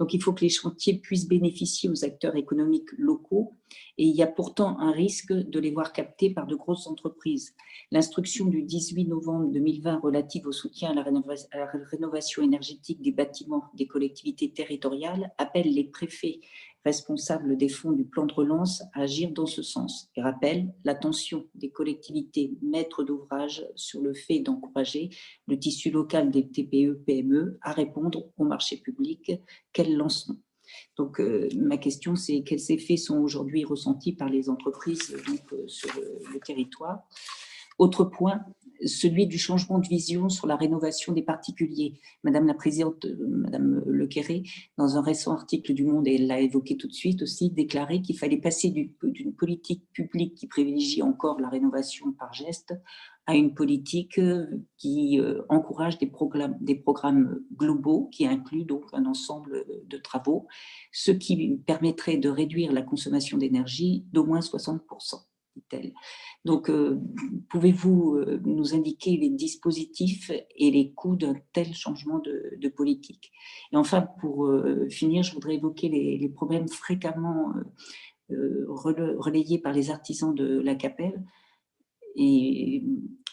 Donc, 0.00 0.14
il 0.14 0.22
faut 0.22 0.32
que 0.32 0.42
les 0.42 0.48
chantiers 0.48 0.98
puissent 0.98 1.28
bénéficier 1.28 1.88
aux 1.88 2.04
acteurs 2.04 2.36
économiques 2.36 2.90
locaux 2.98 3.52
et 3.98 4.04
il 4.04 4.14
y 4.14 4.22
a 4.22 4.26
pourtant 4.26 4.78
un 4.78 4.92
risque 4.92 5.32
de 5.32 5.58
les 5.58 5.70
voir 5.70 5.92
captés 5.92 6.30
par 6.30 6.46
de 6.46 6.54
grosses 6.54 6.86
entreprises. 6.86 7.54
L'instruction 7.90 8.46
du 8.46 8.62
18 8.62 9.06
novembre 9.06 9.50
2020 9.52 10.00
relative 10.00 10.46
au 10.46 10.52
soutien 10.52 10.90
à 10.90 10.94
la, 10.94 11.66
rénovation 11.90 12.42
énergétique 12.42 13.02
des 13.02 13.12
bâtiments 13.12 13.64
des 13.74 13.86
collectivités 13.86 14.52
territoriales 14.52 15.32
appelle 15.38 15.72
les 15.72 15.84
préfets 15.84 16.40
responsables 16.86 17.56
des 17.56 17.68
fonds 17.68 17.90
du 17.90 18.04
plan 18.04 18.26
de 18.26 18.32
relance 18.32 18.82
à 18.94 19.00
agir 19.00 19.32
dans 19.32 19.46
ce 19.46 19.60
sens 19.60 20.08
et 20.14 20.22
rappelle 20.22 20.72
l'attention 20.84 21.44
des 21.56 21.70
collectivités 21.70 22.52
maîtres 22.62 23.02
d'ouvrage 23.02 23.66
sur 23.74 24.00
le 24.00 24.14
fait 24.14 24.38
d'encourager 24.38 25.10
le 25.48 25.58
tissu 25.58 25.90
local 25.90 26.30
des 26.30 26.48
TPE-PME 26.48 27.58
à 27.60 27.72
répondre 27.72 28.30
au 28.38 28.44
marché 28.44 28.76
public 28.76 29.32
qu'elles 29.72 29.96
lanceront. 29.96 30.38
Donc, 30.96 31.20
euh, 31.20 31.48
ma 31.56 31.76
question, 31.76 32.14
c'est 32.14 32.42
quels 32.42 32.70
effets 32.70 32.96
sont 32.96 33.18
aujourd'hui 33.18 33.64
ressentis 33.64 34.12
par 34.12 34.28
les 34.28 34.48
entreprises 34.48 35.12
euh, 35.12 35.66
sur 35.66 35.90
le 36.32 36.38
territoire? 36.38 37.00
Autre 37.78 38.04
point, 38.04 38.40
celui 38.84 39.26
du 39.26 39.38
changement 39.38 39.78
de 39.78 39.86
vision 39.86 40.28
sur 40.28 40.46
la 40.46 40.56
rénovation 40.56 41.12
des 41.12 41.22
particuliers. 41.22 42.00
Madame 42.22 42.46
la 42.46 42.54
Présidente, 42.54 43.04
euh, 43.04 43.16
Madame 43.28 43.82
Lequeré, 43.86 44.42
dans 44.76 44.96
un 44.96 45.02
récent 45.02 45.32
article 45.32 45.74
du 45.74 45.84
Monde, 45.84 46.06
et 46.06 46.16
elle 46.16 46.26
l'a 46.26 46.40
évoqué 46.40 46.76
tout 46.76 46.88
de 46.88 46.92
suite 46.92 47.22
aussi, 47.22 47.50
déclaré 47.50 48.02
qu'il 48.02 48.18
fallait 48.18 48.36
passer 48.40 48.70
d'une 49.02 49.34
politique 49.34 49.84
publique 49.92 50.34
qui 50.34 50.46
privilégie 50.46 51.02
encore 51.02 51.40
la 51.40 51.48
rénovation 51.48 52.12
par 52.12 52.32
geste 52.32 52.74
à 53.28 53.34
une 53.34 53.54
politique 53.54 54.18
euh, 54.18 54.46
qui 54.76 55.20
euh, 55.20 55.42
encourage 55.48 55.98
des 55.98 56.06
programmes, 56.06 56.56
des 56.60 56.76
programmes 56.76 57.40
globaux 57.56 58.08
qui 58.12 58.26
incluent 58.26 58.64
donc 58.64 58.84
un 58.92 59.04
ensemble 59.04 59.64
de 59.84 59.96
travaux, 59.96 60.46
ce 60.92 61.10
qui 61.10 61.56
permettrait 61.66 62.18
de 62.18 62.28
réduire 62.28 62.72
la 62.72 62.82
consommation 62.82 63.38
d'énergie 63.38 64.04
d'au 64.12 64.24
moins 64.24 64.40
60%. 64.40 65.24
Donc, 66.44 66.70
euh, 66.70 67.00
pouvez-vous 67.48 68.16
euh, 68.16 68.40
nous 68.44 68.74
indiquer 68.74 69.16
les 69.16 69.30
dispositifs 69.30 70.30
et 70.56 70.70
les 70.70 70.92
coûts 70.92 71.16
d'un 71.16 71.34
tel 71.52 71.74
changement 71.74 72.18
de, 72.18 72.68
politique? 72.68 73.32
Et 73.72 73.76
enfin, 73.76 74.02
pour 74.20 74.46
euh, 74.46 74.88
finir, 74.88 75.22
je 75.22 75.32
voudrais 75.32 75.54
évoquer 75.54 75.88
les, 75.88 76.28
problèmes 76.28 76.68
fréquemment 76.68 77.52
relayés 78.28 79.58
par 79.58 79.72
les 79.72 79.90
artisans 79.90 80.34
de 80.34 80.60
la 80.60 80.74
CAPEL. 80.74 81.22
Et 82.16 82.82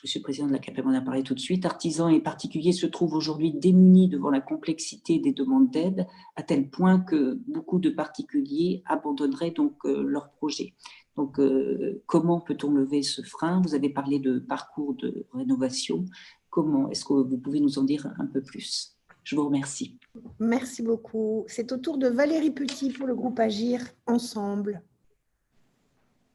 Monsieur 0.04 0.20
le 0.20 0.24
Président 0.24 0.48
de 0.48 0.52
la 0.52 0.60
CAPEL 0.60 0.86
en 0.86 0.94
a 0.94 1.02
parlé 1.02 1.24
tout 1.24 1.34
de 1.34 1.40
suite. 1.40 1.66
Artisans 1.66 2.14
et 2.14 2.20
particuliers 2.20 2.74
se 2.74 2.86
trouvent 2.86 3.14
aujourd'hui 3.14 3.54
démunis 3.54 4.10
devant 4.10 4.30
la 4.30 4.42
complexité 4.42 5.20
des 5.20 5.34
demandes 5.34 5.72
d'aide, 5.72 6.06
à 6.36 6.44
tel 6.44 6.70
point 6.70 7.00
que 7.00 7.40
beaucoup 7.48 7.80
de 7.80 7.90
particuliers 7.90 8.84
abandonneraient 8.86 9.52
donc 9.52 9.78
leur 9.86 10.30
projet. 10.32 10.74
Donc, 11.16 11.40
euh, 11.40 12.02
comment 12.08 12.40
peut-on 12.42 12.72
lever 12.72 13.04
ce 13.04 13.22
frein? 13.22 13.62
Vous 13.62 13.76
avez 13.76 13.90
parlé 13.90 14.20
de 14.20 14.40
parcours 14.40 14.96
de 14.96 15.26
rénovation. 15.34 16.06
Comment 16.50 16.90
Est-ce 16.90 17.06
que 17.06 17.14
vous 17.14 17.38
pouvez 17.38 17.60
nous 17.60 17.78
en 17.78 17.84
dire 17.84 18.08
un 18.20 18.26
peu 18.26 18.42
plus? 18.42 18.98
Je 19.24 19.36
vous 19.36 19.46
remercie. 19.46 19.98
Merci 20.40 20.82
beaucoup. 20.82 21.46
C'est 21.48 21.72
au 21.72 21.78
tour 21.78 21.98
de 21.98 22.08
Valérie 22.08 22.52
Petit 22.52 22.90
pour 22.90 23.08
le 23.08 23.16
groupe 23.16 23.40
Agir 23.40 23.82
Ensemble. 24.06 24.82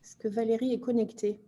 Est-ce 0.03 0.17
que 0.17 0.29
Valérie 0.29 0.73
est 0.73 0.81
connectée? 0.81 1.41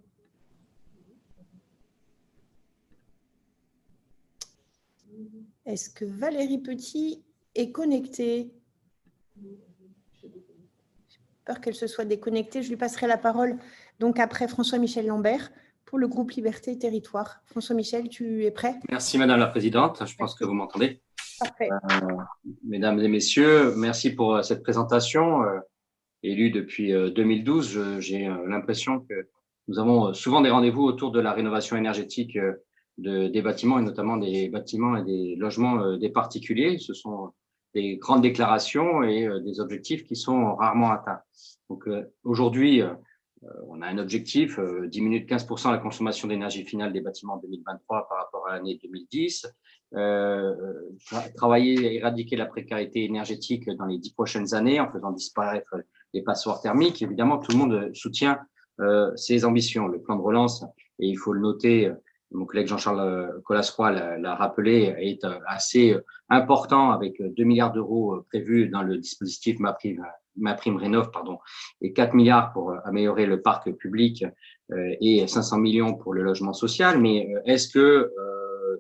Est-ce 5.65 5.89
que 5.89 6.05
Valérie 6.05 6.59
Petit 6.59 7.23
est 7.55 7.71
connectée? 7.71 8.53
Qu'elle 11.59 11.75
se 11.75 11.89
soit 11.89 12.05
déconnectée. 12.05 12.63
Je 12.63 12.69
lui 12.69 12.77
passerai 12.77 13.09
la 13.09 13.19
parole 13.19 13.57
donc 13.99 14.21
après 14.21 14.47
François-Michel 14.47 15.07
Lambert 15.07 15.51
pour 15.87 15.99
le 15.99 16.07
groupe 16.07 16.31
Liberté 16.31 16.71
et 16.71 16.79
Territoire. 16.79 17.43
François-Michel, 17.47 18.09
tu 18.09 18.45
es 18.45 18.53
prêt? 18.53 18.77
Merci 18.89 19.19
Madame 19.19 19.41
la 19.41 19.49
Présidente, 19.49 20.03
je 20.07 20.15
pense 20.15 20.37
que 20.37 20.45
vous 20.45 20.53
m'entendez. 20.53 21.01
mesdames 22.65 23.01
et 23.01 23.09
messieurs, 23.09 23.75
merci 23.77 24.15
pour 24.15 24.45
cette 24.45 24.63
présentation. 24.63 25.43
élu 26.23 26.51
depuis 26.51 26.93
2012, 26.93 27.99
j'ai 27.99 28.29
l'impression 28.47 29.01
que 29.01 29.29
nous 29.67 29.79
avons 29.79 30.15
souvent 30.15 30.43
des 30.43 30.51
rendez-vous 30.51 30.85
autour 30.85 31.11
de 31.11 31.21
la 31.21 31.33
rénovation 31.33 31.77
énergétique 31.77 32.39
de, 32.99 33.29
des 33.29 33.43
bâtiments 33.43 33.79
et 33.79 33.83
notamment 33.83 34.17
des 34.17 34.49
bâtiments 34.49 34.97
et 34.97 35.05
des 35.05 35.35
logements 35.37 35.97
des 35.97 36.11
particuliers. 36.11 36.79
Ce 36.79 36.95
sont 36.95 37.33
des 37.75 37.97
grandes 37.97 38.23
déclarations 38.23 39.03
et 39.03 39.29
des 39.45 39.61
objectifs 39.61 40.05
qui 40.05 40.17
sont 40.17 40.55
rarement 40.57 40.91
atteints. 40.91 41.21
Donc 41.69 41.89
aujourd'hui, 42.25 42.83
euh, 43.45 43.49
on 43.69 43.81
a 43.81 43.87
un 43.87 43.99
objectif, 43.99 44.59
euh, 44.59 44.87
diminuer 44.87 45.21
de 45.21 45.27
15% 45.27 45.71
la 45.71 45.79
consommation 45.79 46.29
d'énergie 46.29 46.65
finale 46.65 46.93
des 46.93 47.01
bâtiments 47.01 47.35
en 47.35 47.39
2023 47.39 48.09
par 48.09 48.19
rapport 48.19 48.49
à 48.49 48.55
l'année 48.55 48.79
2010, 48.83 49.47
euh, 49.95 50.55
travailler 51.37 51.89
à 51.89 51.93
éradiquer 51.93 52.37
la 52.37 52.47
précarité 52.47 53.05
énergétique 53.05 53.69
dans 53.71 53.87
les 53.87 53.99
dix 53.99 54.13
prochaines 54.13 54.55
années 54.55 54.79
en 54.79 54.91
faisant 54.91 55.11
disparaître 55.11 55.75
les 56.13 56.23
passoires 56.23 56.61
thermiques. 56.61 57.01
Évidemment, 57.03 57.39
tout 57.39 57.53
le 57.53 57.59
monde 57.59 57.91
soutient 57.95 58.39
ces 59.15 59.45
ambitions. 59.45 59.89
Le 59.89 60.01
plan 60.01 60.17
de 60.17 60.23
relance, 60.23 60.65
et 60.99 61.07
il 61.07 61.17
faut 61.17 61.35
le 61.35 61.41
noter, 61.41 61.93
mon 62.33 62.45
collègue 62.45 62.69
Jean-Charles 62.69 63.41
Colascroix 63.45 63.91
l'a 63.91 64.35
rappelé, 64.35 64.95
est 64.99 65.27
assez 65.47 65.97
important 66.29 66.93
avec 66.93 67.21
2 67.21 67.45
milliards 67.45 67.73
d'euros 67.73 68.23
prévus 68.29 68.69
dans 68.69 68.83
le 68.83 68.99
dispositif 68.99 69.59
MaPrive 69.59 70.01
ma 70.37 70.55
prime 70.55 70.77
rénov 70.77 71.11
pardon 71.11 71.39
et 71.81 71.93
4 71.93 72.15
milliards 72.15 72.53
pour 72.53 72.71
euh, 72.71 72.79
améliorer 72.85 73.27
le 73.27 73.41
parc 73.41 73.71
public 73.73 74.25
euh, 74.73 74.95
et 75.01 75.27
500 75.27 75.59
millions 75.59 75.95
pour 75.95 76.15
le 76.15 76.23
logement 76.23 76.53
social. 76.53 77.01
Mais 77.01 77.29
euh, 77.33 77.41
est-ce 77.45 77.69
que 77.69 78.11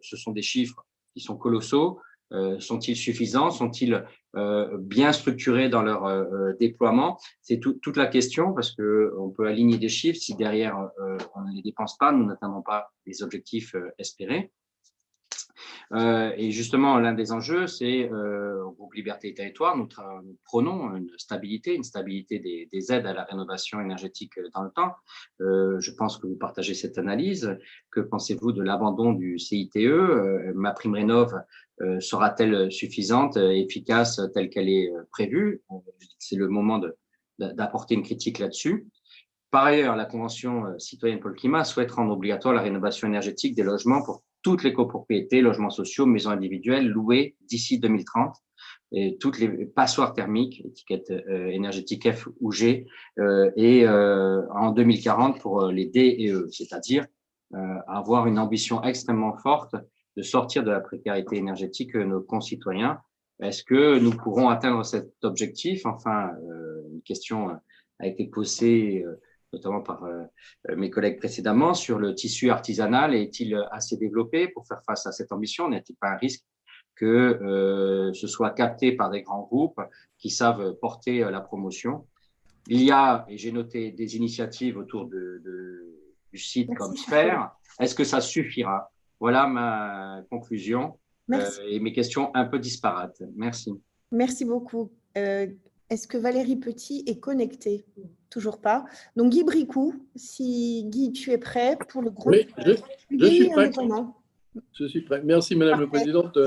ce 0.02 0.16
sont 0.16 0.32
des 0.32 0.42
chiffres 0.42 0.84
qui 1.14 1.20
sont 1.20 1.36
colossaux? 1.36 2.00
Sont-ils 2.58 2.96
suffisants 2.96 3.50
Sont-ils 3.50 4.04
bien 4.78 5.12
structurés 5.12 5.68
dans 5.68 5.82
leur 5.82 6.56
déploiement? 6.58 7.18
C'est 7.42 7.58
toute 7.60 7.96
la 7.96 8.06
question 8.06 8.52
parce 8.52 8.72
que 8.72 9.12
on 9.18 9.30
peut 9.30 9.46
aligner 9.46 9.78
des 9.78 9.88
chiffres 9.88 10.18
si 10.18 10.34
derrière 10.36 10.90
on 11.34 11.42
ne 11.42 11.54
les 11.54 11.62
dépense 11.62 11.96
pas, 11.98 12.12
nous 12.12 12.24
n'atteindrons 12.24 12.62
pas 12.62 12.92
les 13.06 13.22
objectifs 13.22 13.74
espérés. 13.98 14.52
Euh, 15.92 16.32
et 16.36 16.50
justement, 16.50 16.98
l'un 16.98 17.14
des 17.14 17.32
enjeux, 17.32 17.66
c'est 17.66 18.10
euh, 18.10 18.62
au 18.64 18.72
groupe 18.72 18.94
Liberté 18.94 19.28
et 19.28 19.34
Territoire, 19.34 19.76
nous, 19.76 19.88
nous, 20.22 20.38
prenons 20.44 20.94
une 20.94 21.10
stabilité, 21.16 21.74
une 21.74 21.84
stabilité 21.84 22.38
des, 22.38 22.68
des, 22.72 22.92
aides 22.92 23.06
à 23.06 23.12
la 23.12 23.24
rénovation 23.24 23.80
énergétique 23.80 24.34
dans 24.54 24.62
le 24.62 24.70
temps. 24.70 24.94
Euh, 25.40 25.80
je 25.80 25.90
pense 25.92 26.18
que 26.18 26.26
vous 26.26 26.36
partagez 26.36 26.74
cette 26.74 26.98
analyse. 26.98 27.58
Que 27.90 28.00
pensez-vous 28.00 28.52
de 28.52 28.62
l'abandon 28.62 29.12
du 29.12 29.38
CITE 29.38 29.76
euh, 29.76 30.52
Ma 30.54 30.72
prime 30.72 30.94
rénov 30.94 31.34
euh, 31.34 31.40
sera-t-elle 32.00 32.70
suffisante, 32.70 33.36
efficace, 33.36 34.20
telle 34.34 34.50
qu'elle 34.50 34.68
est 34.68 34.90
prévue? 35.10 35.62
C'est 36.18 36.36
le 36.36 36.48
moment 36.48 36.80
d'apporter 37.38 37.94
une 37.94 38.02
critique 38.02 38.38
là-dessus. 38.38 38.86
Par 39.50 39.64
ailleurs, 39.64 39.96
la 39.96 40.04
Convention 40.04 40.78
citoyenne 40.78 41.20
pour 41.20 41.30
le 41.30 41.34
climat 41.34 41.64
souhaite 41.64 41.90
rendre 41.90 42.12
obligatoire 42.12 42.54
la 42.54 42.62
rénovation 42.62 43.08
énergétique 43.08 43.54
des 43.54 43.62
logements 43.62 44.02
pour 44.02 44.22
toutes 44.42 44.62
les 44.62 44.72
copropriétés, 44.72 45.40
logements 45.40 45.70
sociaux, 45.70 46.06
maisons 46.06 46.30
individuelles 46.30 46.88
louées 46.88 47.36
d'ici 47.40 47.78
2030 47.78 48.34
et 48.92 49.18
toutes 49.18 49.38
les 49.38 49.48
passoires 49.66 50.14
thermiques, 50.14 50.64
étiquette 50.64 51.10
euh, 51.10 51.46
énergétique 51.48 52.10
F 52.10 52.28
ou 52.40 52.50
G, 52.50 52.86
euh, 53.18 53.50
et 53.56 53.86
euh, 53.86 54.42
en 54.50 54.72
2040 54.72 55.40
pour 55.40 55.66
les 55.66 55.86
D 55.86 56.00
et 56.18 56.30
E, 56.30 56.48
c'est-à-dire 56.50 57.06
avoir 57.88 58.28
une 58.28 58.38
ambition 58.38 58.80
extrêmement 58.84 59.36
forte 59.36 59.74
de 60.20 60.24
sortir 60.24 60.62
de 60.62 60.70
la 60.70 60.80
précarité 60.80 61.36
énergétique 61.36 61.94
de 61.94 62.04
nos 62.04 62.20
concitoyens. 62.20 62.94
Est-ce 63.40 63.62
que 63.64 63.98
nous 63.98 64.14
pourrons 64.20 64.48
atteindre 64.50 64.84
cet 64.84 65.12
objectif? 65.22 65.86
Enfin, 65.86 66.32
une 66.92 67.02
question 67.02 67.38
a 67.98 68.06
été 68.06 68.26
posée 68.26 69.04
notamment 69.52 69.80
par 69.80 70.04
euh, 70.04 70.24
mes 70.76 70.90
collègues 70.90 71.18
précédemment, 71.18 71.74
sur 71.74 71.98
le 71.98 72.14
tissu 72.14 72.50
artisanal. 72.50 73.14
Est-il 73.14 73.54
assez 73.70 73.96
développé 73.96 74.48
pour 74.48 74.66
faire 74.66 74.82
face 74.86 75.06
à 75.06 75.12
cette 75.12 75.32
ambition? 75.32 75.68
N'est-il 75.68 75.96
pas 75.96 76.10
un 76.10 76.16
risque 76.16 76.44
que 76.94 77.06
euh, 77.42 78.12
ce 78.12 78.26
soit 78.26 78.50
capté 78.50 78.92
par 78.92 79.10
des 79.10 79.22
grands 79.22 79.42
groupes 79.42 79.80
qui 80.18 80.30
savent 80.30 80.74
porter 80.80 81.24
euh, 81.24 81.30
la 81.30 81.40
promotion? 81.40 82.06
Il 82.68 82.82
y 82.82 82.90
a, 82.90 83.24
et 83.28 83.38
j'ai 83.38 83.52
noté 83.52 83.90
des 83.90 84.16
initiatives 84.16 84.76
autour 84.76 85.06
de, 85.06 85.42
du 86.32 86.38
site 86.38 86.72
comme 86.76 86.94
Sphère. 86.94 87.52
Est-ce 87.80 87.94
que 87.94 88.04
ça 88.04 88.20
suffira? 88.20 88.92
Voilà 89.20 89.46
ma 89.46 90.22
conclusion 90.30 90.98
et 91.68 91.78
mes 91.78 91.92
questions 91.92 92.34
un 92.34 92.46
peu 92.46 92.58
disparates. 92.58 93.22
Merci. 93.36 93.72
Merci 94.10 94.44
beaucoup. 94.44 94.90
Est-ce 95.14 96.08
que 96.08 96.18
Valérie 96.18 96.56
Petit 96.56 97.04
est 97.06 97.20
connectée? 97.20 97.84
Toujours 98.30 98.60
pas. 98.60 98.84
Donc 99.16 99.30
Guy 99.30 99.44
Bricou, 99.44 99.94
si 100.14 100.84
Guy, 100.86 101.12
tu 101.12 101.32
es 101.32 101.38
prêt 101.38 101.76
pour 101.88 102.00
le 102.00 102.10
groupe 102.10 102.32
Oui, 102.32 102.46
je, 102.58 102.72
suis 103.26 103.48
prêt. 103.50 103.70
Je 104.72 104.86
suis 104.86 105.02
prêt. 105.02 105.20
Merci 105.24 105.56
Madame 105.56 105.80
la 105.80 105.86
Présidente. 105.86 106.38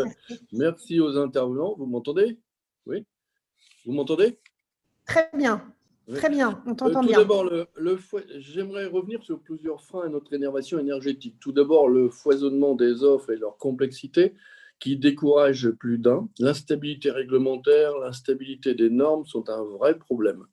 Merci. 0.51 0.99
aux 0.99 1.17
intervenants. 1.17 1.76
Vous 1.78 1.86
m'entendez? 1.86 2.39
Oui 2.86 3.05
Vous 3.86 3.93
m'entendez? 3.93 4.39
Très 5.05 5.30
bien. 5.34 5.61
Très 6.12 6.30
bien, 6.30 6.62
on 6.66 6.76
t'entend 6.76 7.04
euh, 7.04 7.08
bien. 7.08 7.14
Tout 7.14 7.22
d'abord, 7.22 7.45
le, 7.45 7.68
j'aimerais 8.39 8.86
revenir 8.86 9.24
sur 9.24 9.39
plusieurs 9.39 9.82
freins 9.82 10.06
à 10.06 10.10
notre 10.10 10.34
énervation 10.34 10.80
énergétique. 10.80 11.38
Tout 11.39 11.51
d'abord, 11.51 11.88
le 11.88 12.10
foisonnement 12.10 12.76
des 12.76 13.04
offres 13.04 13.32
et 13.32 13.38
leur 13.38 13.58
complexité 13.58 14.34
qui 14.80 14.97
décourage 14.97 15.70
plus 15.70 15.97
d'un. 15.97 16.28
L'instabilité 16.39 17.10
réglementaire, 17.10 17.97
l'instabilité 17.99 18.74
des 18.74 18.89
normes 18.89 19.26
sont 19.26 19.49
un 19.49 19.64
vrai 19.64 19.97
problème. 19.97 20.45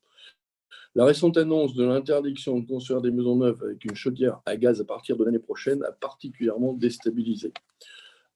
La 0.94 1.04
récente 1.04 1.36
annonce 1.36 1.74
de 1.74 1.84
l'interdiction 1.84 2.58
de 2.58 2.66
construire 2.66 3.00
des 3.00 3.10
maisons 3.10 3.36
neuves 3.36 3.62
avec 3.62 3.84
une 3.84 3.94
chaudière 3.94 4.40
à 4.46 4.56
gaz 4.56 4.80
à 4.80 4.84
partir 4.84 5.16
de 5.16 5.24
l'année 5.24 5.38
prochaine 5.38 5.82
a 5.84 5.92
particulièrement 5.92 6.74
déstabilisé. 6.74 7.52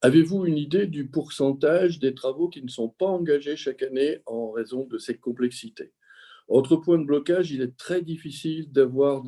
Avez-vous 0.03 0.47
une 0.47 0.59
idée 0.59 0.87
du 0.87 1.07
pourcentage 1.07 1.99
des 1.99 2.15
travaux 2.15 2.49
qui 2.49 2.63
ne 2.63 2.69
sont 2.69 2.89
pas 2.89 3.07
engagés 3.07 3.57
chaque 3.57 3.83
année 3.83 4.19
en 4.27 4.51
raison 4.51 4.85
de 4.85 4.99
cette 4.99 5.21
complexité? 5.21 5.93
Autre 6.49 6.77
point 6.77 6.99
de 6.99 7.05
blocage, 7.05 7.53
il 7.53 7.63
est 7.63 7.77
très 7.77 8.03
difficile 8.03 8.71
d'avoir 8.71 9.23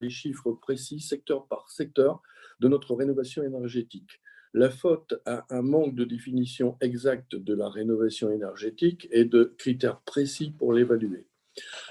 des 0.00 0.10
chiffres 0.10 0.52
précis 0.52 1.00
secteur 1.00 1.46
par 1.46 1.70
secteur 1.70 2.20
de 2.60 2.68
notre 2.68 2.94
rénovation 2.94 3.42
énergétique. 3.42 4.20
La 4.54 4.70
faute 4.70 5.14
à 5.24 5.46
un 5.50 5.62
manque 5.62 5.94
de 5.94 6.04
définition 6.04 6.76
exacte 6.80 7.36
de 7.36 7.54
la 7.54 7.68
rénovation 7.68 8.30
énergétique 8.30 9.06
et 9.10 9.24
de 9.24 9.54
critères 9.58 10.00
précis 10.00 10.52
pour 10.56 10.72
l'évaluer. 10.72 11.26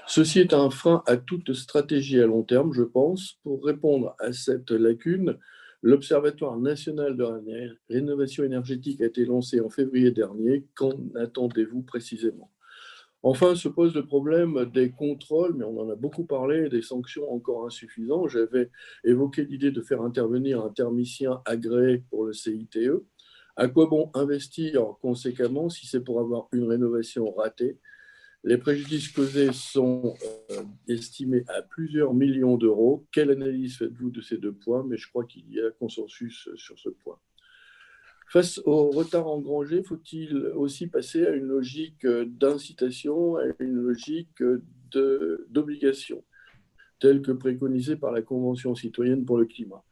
Ceci 0.06 0.40
est 0.40 0.54
un 0.54 0.70
frein 0.70 1.02
à 1.06 1.16
toute 1.16 1.52
stratégie 1.52 2.20
à 2.20 2.26
long 2.26 2.42
terme, 2.42 2.72
je 2.72 2.82
pense. 2.82 3.38
Pour 3.42 3.64
répondre 3.64 4.16
à 4.18 4.32
cette 4.32 4.70
lacune, 4.70 5.38
l'Observatoire 5.82 6.58
national 6.58 7.16
de 7.16 7.22
la 7.22 7.40
rénovation 7.88 8.44
énergétique 8.44 9.00
a 9.00 9.06
été 9.06 9.24
lancé 9.24 9.60
en 9.60 9.70
février 9.70 10.10
dernier. 10.10 10.66
Qu'en 10.74 10.92
attendez-vous 11.14 11.82
précisément? 11.82 12.50
Enfin, 13.24 13.56
se 13.56 13.68
pose 13.68 13.94
le 13.94 14.06
problème 14.06 14.70
des 14.72 14.92
contrôles, 14.92 15.54
mais 15.54 15.64
on 15.64 15.80
en 15.80 15.90
a 15.90 15.96
beaucoup 15.96 16.24
parlé, 16.24 16.68
des 16.68 16.82
sanctions 16.82 17.30
encore 17.32 17.66
insuffisantes. 17.66 18.28
J'avais 18.28 18.70
évoqué 19.04 19.44
l'idée 19.44 19.72
de 19.72 19.82
faire 19.82 20.02
intervenir 20.02 20.64
un 20.64 20.70
thermicien 20.70 21.42
agréé 21.44 22.04
pour 22.10 22.24
le 22.24 22.32
CITE. 22.32 22.78
À 23.56 23.66
quoi 23.66 23.86
bon 23.86 24.12
investir 24.14 24.94
conséquemment 25.02 25.68
si 25.68 25.88
c'est 25.88 26.00
pour 26.00 26.20
avoir 26.20 26.46
une 26.52 26.64
rénovation 26.64 27.32
ratée? 27.32 27.78
Les 28.44 28.56
préjudices 28.56 29.08
causés 29.08 29.52
sont 29.52 30.14
euh, 30.52 30.62
estimés 30.86 31.42
à 31.48 31.62
plusieurs 31.62 32.14
millions 32.14 32.56
d'euros. 32.56 33.04
Quelle 33.10 33.32
analyse 33.32 33.78
faites-vous 33.78 34.10
de 34.10 34.20
ces 34.20 34.38
deux 34.38 34.52
points? 34.52 34.84
Mais 34.88 34.96
je 34.96 35.08
crois 35.08 35.24
qu'il 35.24 35.52
y 35.52 35.60
a 35.60 35.72
consensus 35.72 36.48
sur 36.54 36.78
ce 36.78 36.88
point. 36.88 37.18
Face 38.30 38.60
au 38.66 38.90
retard 38.90 39.26
engrangé, 39.26 39.82
faut-il 39.82 40.36
aussi 40.54 40.86
passer 40.86 41.26
à 41.26 41.30
une 41.30 41.46
logique 41.46 42.06
d'incitation, 42.06 43.36
à 43.36 43.44
une 43.58 43.76
logique 43.76 44.42
d'obligation, 45.48 46.22
telle 47.00 47.22
que 47.22 47.32
préconisée 47.32 47.96
par 47.96 48.12
la 48.12 48.20
Convention 48.20 48.74
citoyenne 48.74 49.24
pour 49.24 49.38
le 49.38 49.46
climat? 49.46 49.82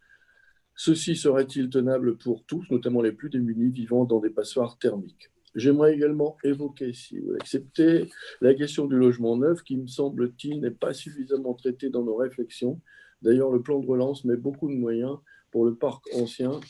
Ceci 0.74 1.16
serait-il 1.16 1.70
tenable 1.70 2.18
pour 2.18 2.45
tous, 2.45 2.70
notamment 2.70 3.01
les 3.01 3.12
plus 3.12 3.30
démunis 3.30 3.70
vivant 3.70 4.05
dans 4.05 4.20
des 4.20 4.28
passoires 4.28 4.76
thermiques? 4.78 5.30
J'aimerais 5.55 5.95
également 5.95 6.37
évoquer, 6.45 6.93
si 6.93 7.18
vous 7.18 7.30
l'acceptez, 7.30 8.11
la 8.43 8.53
question 8.53 8.84
du 8.84 8.97
logement 8.97 9.39
neuf 9.39 9.62
qui, 9.62 9.78
me 9.78 9.87
semble-t-il, 9.87 10.61
n'est 10.61 10.70
pas 10.70 10.93
suffisamment 10.93 11.55
traitée 11.55 11.89
dans 11.89 12.05
nos 12.05 12.16
réflexions. 12.16 12.82
D'ailleurs, 13.22 13.51
le 13.51 13.62
plan 13.62 13.78
de 13.78 13.87
relance 13.87 14.26
met 14.26 14.37
beaucoup 14.37 14.68
de 14.68 14.76
moyens 14.76 15.16
pour 15.51 15.64
le 15.64 15.74
parc 15.74 16.05
ancien 16.14 16.61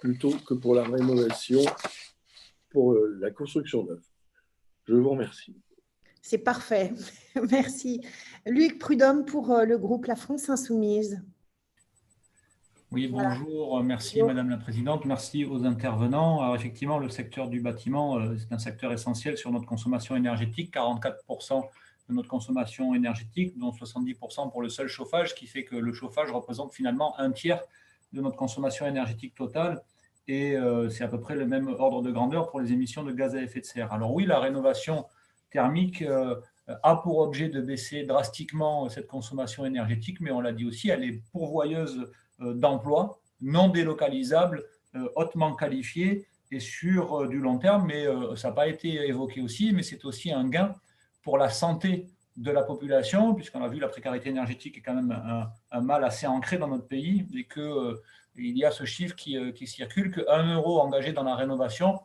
plutôt 0.00 0.32
que 0.46 0.54
pour 0.54 0.74
la 0.74 0.84
rénovation, 0.84 1.60
pour 2.70 2.92
euh, 2.92 3.18
la 3.20 3.30
construction 3.30 3.84
neuve. 3.84 4.02
Je 4.86 4.94
vous 4.94 5.10
remercie. 5.10 5.56
C'est 6.22 6.38
parfait. 6.38 6.92
Merci. 7.50 8.00
Luc 8.46 8.78
Prudhomme 8.78 9.24
pour 9.24 9.52
euh, 9.52 9.64
le 9.64 9.78
groupe 9.78 10.06
La 10.06 10.16
France 10.16 10.48
Insoumise. 10.48 11.22
Oui, 12.90 13.06
bonjour. 13.06 13.82
Merci, 13.82 14.22
Madame 14.22 14.48
la 14.48 14.56
Présidente. 14.56 15.04
Merci 15.04 15.44
aux 15.44 15.64
intervenants. 15.64 16.40
Alors, 16.40 16.56
effectivement, 16.56 16.98
le 16.98 17.10
secteur 17.10 17.48
du 17.48 17.60
bâtiment, 17.60 18.18
euh, 18.18 18.34
c'est 18.38 18.52
un 18.52 18.58
secteur 18.58 18.92
essentiel 18.92 19.36
sur 19.36 19.52
notre 19.52 19.66
consommation 19.66 20.16
énergétique. 20.16 20.72
44% 20.74 21.64
de 22.08 22.14
notre 22.14 22.28
consommation 22.28 22.94
énergétique, 22.94 23.58
dont 23.58 23.70
70% 23.70 24.50
pour 24.50 24.62
le 24.62 24.70
seul 24.70 24.88
chauffage, 24.88 25.30
ce 25.30 25.34
qui 25.34 25.46
fait 25.46 25.64
que 25.64 25.76
le 25.76 25.92
chauffage 25.92 26.30
représente 26.30 26.72
finalement 26.72 27.18
un 27.20 27.30
tiers 27.30 27.62
de 28.12 28.20
notre 28.20 28.36
consommation 28.36 28.86
énergétique 28.86 29.34
totale. 29.34 29.82
Et 30.26 30.56
euh, 30.56 30.90
c'est 30.90 31.04
à 31.04 31.08
peu 31.08 31.20
près 31.20 31.34
le 31.34 31.46
même 31.46 31.68
ordre 31.78 32.02
de 32.02 32.10
grandeur 32.10 32.50
pour 32.50 32.60
les 32.60 32.72
émissions 32.72 33.02
de 33.02 33.12
gaz 33.12 33.34
à 33.34 33.42
effet 33.42 33.60
de 33.60 33.64
serre. 33.64 33.92
Alors 33.92 34.12
oui, 34.12 34.26
la 34.26 34.38
rénovation 34.38 35.06
thermique 35.50 36.02
euh, 36.02 36.36
a 36.82 36.96
pour 36.96 37.18
objet 37.18 37.48
de 37.48 37.62
baisser 37.62 38.04
drastiquement 38.04 38.90
cette 38.90 39.06
consommation 39.06 39.64
énergétique, 39.64 40.20
mais 40.20 40.30
on 40.30 40.42
l'a 40.42 40.52
dit 40.52 40.66
aussi, 40.66 40.90
elle 40.90 41.02
est 41.02 41.22
pourvoyeuse 41.32 42.10
euh, 42.40 42.52
d'emplois 42.54 43.20
non 43.40 43.68
délocalisables, 43.68 44.64
hautement 45.14 45.54
qualifiés 45.54 46.26
et 46.50 46.58
sur 46.58 47.28
du 47.28 47.38
long 47.38 47.58
terme. 47.58 47.86
Mais 47.86 48.04
ça 48.34 48.48
n'a 48.48 48.54
pas 48.54 48.66
été 48.66 49.06
évoqué 49.06 49.40
aussi, 49.40 49.72
mais 49.72 49.84
c'est 49.84 50.04
aussi 50.04 50.32
un 50.32 50.48
gain 50.48 50.74
pour 51.22 51.38
la 51.38 51.48
santé 51.48 52.08
de 52.38 52.50
la 52.50 52.62
population, 52.62 53.34
puisqu'on 53.34 53.62
a 53.62 53.68
vu 53.68 53.78
la 53.78 53.88
précarité 53.88 54.30
énergétique 54.30 54.78
est 54.78 54.80
quand 54.80 54.94
même 54.94 55.12
un, 55.72 55.80
mal 55.80 56.04
assez 56.04 56.26
ancré 56.26 56.56
dans 56.56 56.68
notre 56.68 56.86
pays 56.86 57.26
et 57.36 57.44
qu'il 57.44 57.96
il 58.36 58.56
y 58.56 58.64
a 58.64 58.70
ce 58.70 58.84
chiffre 58.84 59.16
qui, 59.16 59.36
qui 59.52 59.66
circule 59.66 60.10
que 60.10 60.20
1 60.28 60.54
euro 60.54 60.80
engagé 60.80 61.12
dans 61.12 61.24
la 61.24 61.34
rénovation, 61.34 62.00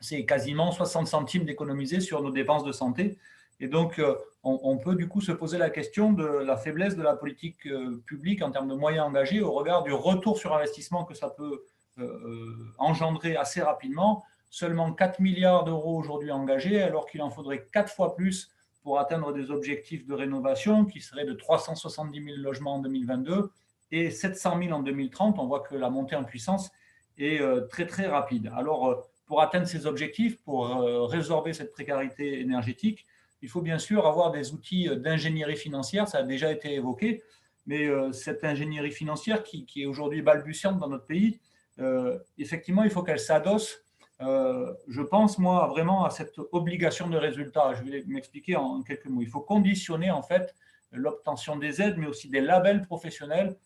c'est 0.00 0.24
quasiment 0.24 0.70
60 0.70 1.06
centimes 1.06 1.44
d'économiser 1.44 2.00
sur 2.00 2.22
nos 2.22 2.30
dépenses 2.30 2.64
de 2.64 2.72
santé. 2.72 3.18
Et 3.60 3.68
donc, 3.68 3.98
euh, 3.98 4.14
on, 4.44 4.78
peut 4.78 4.94
du 4.94 5.08
coup 5.08 5.20
se 5.20 5.32
poser 5.32 5.58
la 5.58 5.68
question 5.68 6.12
de 6.12 6.24
la 6.24 6.56
faiblesse 6.56 6.96
de 6.96 7.02
la 7.02 7.16
politique 7.16 7.66
euh, 7.66 8.02
publique 8.06 8.42
en 8.42 8.50
termes 8.50 8.68
de 8.68 8.74
moyens 8.74 9.06
engagés 9.06 9.40
au 9.40 9.52
regard 9.52 9.82
du 9.82 9.92
retour 9.92 10.38
sur 10.38 10.54
investissement 10.54 11.04
que 11.04 11.14
ça 11.14 11.28
peut 11.28 11.64
euh, 11.98 12.54
engendrer 12.78 13.36
assez 13.36 13.60
rapidement. 13.60 14.24
Seulement 14.48 14.92
4 14.92 15.20
milliards 15.20 15.64
d'euros 15.64 15.98
aujourd'hui 15.98 16.30
engagés, 16.30 16.80
alors 16.80 17.06
qu'il 17.06 17.20
en 17.20 17.30
faudrait 17.30 17.66
4 17.72 17.92
fois 17.92 18.14
plus 18.14 18.50
pour 18.82 18.98
atteindre 18.98 19.32
des 19.32 19.50
objectifs 19.50 20.06
de 20.06 20.14
rénovation 20.14 20.84
qui 20.84 21.00
seraient 21.00 21.24
de 21.24 21.34
370 21.34 22.24
000 22.24 22.36
logements 22.38 22.76
en 22.76 22.78
2022 22.80 23.50
et 23.90 24.10
700 24.10 24.62
000 24.62 24.72
en 24.72 24.82
2030. 24.82 25.38
On 25.38 25.46
voit 25.46 25.60
que 25.60 25.74
la 25.74 25.90
montée 25.90 26.16
en 26.16 26.24
puissance 26.24 26.70
est 27.16 27.40
très 27.68 27.86
très 27.86 28.06
rapide. 28.06 28.52
Alors, 28.54 29.08
pour 29.26 29.42
atteindre 29.42 29.66
ces 29.66 29.86
objectifs, 29.86 30.40
pour 30.42 30.68
résorber 31.10 31.52
cette 31.52 31.72
précarité 31.72 32.40
énergétique, 32.40 33.06
il 33.42 33.48
faut 33.48 33.60
bien 33.60 33.78
sûr 33.78 34.06
avoir 34.06 34.30
des 34.30 34.52
outils 34.52 34.88
d'ingénierie 34.96 35.56
financière, 35.56 36.08
ça 36.08 36.18
a 36.18 36.22
déjà 36.22 36.50
été 36.50 36.74
évoqué, 36.74 37.22
mais 37.66 37.86
euh, 37.86 38.12
cette 38.12 38.44
ingénierie 38.44 38.90
financière 38.90 39.42
qui, 39.44 39.66
est 39.76 39.86
aujourd'hui 39.86 40.22
balbutiante 40.22 40.78
dans 40.78 40.88
notre 40.88 41.06
pays, 41.06 41.38
euh, 41.78 42.18
effectivement, 42.38 42.82
il 42.82 42.90
faut 42.90 43.02
qu'elle 43.02 43.20
s'adosse, 43.20 43.84
euh, 44.20 44.72
je 44.88 45.02
pense, 45.02 45.38
moi, 45.38 45.66
vraiment 45.68 46.04
à 46.04 46.10
cette 46.10 46.38
obligation 46.52 47.08
de 47.08 47.16
résultat. 47.16 47.74
Je 47.74 47.82
vais 47.82 48.04
m'expliquer 48.06 48.56
en 48.56 48.82
quelques 48.82 49.06
mots. 49.06 49.22
Il 49.22 49.28
faut 49.28 49.40
conditionner, 49.40 50.10
en 50.10 50.22
fait, 50.22 50.54
l'obtention 50.92 51.56
des 51.56 51.80
aides, 51.80 51.96
mais 51.98 52.06
aussi 52.06 52.28
des 52.28 52.40
labels 52.40 52.82
professionnels 52.82 53.56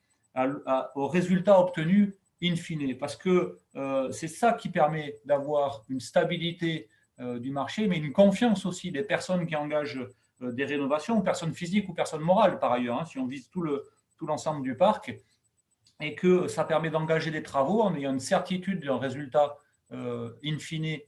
aux 0.94 1.08
résultats 1.08 1.60
obtenus 1.60 2.14
in 2.42 2.56
fine, 2.56 2.96
parce 2.98 3.16
que 3.16 3.60
c'est 4.10 4.28
ça 4.28 4.54
qui 4.54 4.70
permet 4.70 5.18
d'avoir 5.24 5.84
une 5.88 6.00
stabilité 6.00 6.88
euh, 7.22 7.38
du 7.38 7.50
marché, 7.50 7.86
mais 7.88 7.98
une 7.98 8.12
confiance 8.12 8.64
aussi 8.64 8.90
des 8.90 9.02
personnes 9.02 9.46
qui 9.46 9.54
engagent 9.54 10.00
euh, 10.40 10.50
des 10.50 10.64
rénovations, 10.64 11.20
personnes 11.20 11.52
physiques 11.52 11.88
ou 11.88 11.92
personnes 11.92 12.22
morales 12.22 12.58
par 12.58 12.72
ailleurs, 12.72 13.00
hein, 13.00 13.04
si 13.04 13.18
on 13.18 13.26
vise 13.26 13.50
tout 13.50 13.62
l'ensemble 14.22 14.62
du 14.62 14.74
parc, 14.74 15.14
et 16.00 16.14
que 16.14 16.48
ça 16.48 16.64
permet 16.64 16.88
d'engager 16.88 17.30
des 17.30 17.42
travaux 17.42 17.82
en 17.82 17.94
ayant 17.94 18.12
une 18.12 18.18
certitude 18.18 18.82
d'un 18.82 18.98
résultat 18.98 19.44
euh, 19.44 19.52
in 19.92 20.58
fine 20.58 20.98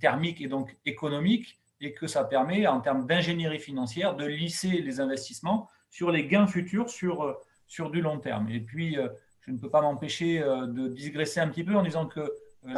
thermique 0.00 0.40
et 0.40 0.48
donc 0.48 0.76
économique, 0.84 1.58
et 1.80 1.92
que 1.92 2.06
ça 2.06 2.24
permet 2.24 2.66
en 2.66 2.80
termes 2.80 3.06
d'ingénierie 3.06 3.58
financière 3.58 4.16
de 4.16 4.24
lisser 4.24 4.80
les 4.80 5.00
investissements 5.00 5.68
sur 5.90 6.10
les 6.10 6.26
gains 6.26 6.46
futurs 6.46 6.88
sur, 6.88 7.38
sur 7.66 7.90
du 7.90 8.00
long 8.00 8.18
terme. 8.18 8.48
Et 8.48 8.60
puis, 8.60 8.96
je 9.40 9.50
ne 9.50 9.58
peux 9.58 9.70
pas 9.70 9.82
m'empêcher 9.82 10.40
de 10.40 10.88
digresser 10.88 11.40
un 11.40 11.48
petit 11.48 11.64
peu 11.64 11.74
en 11.76 11.82
disant 11.82 12.06
que 12.06 12.32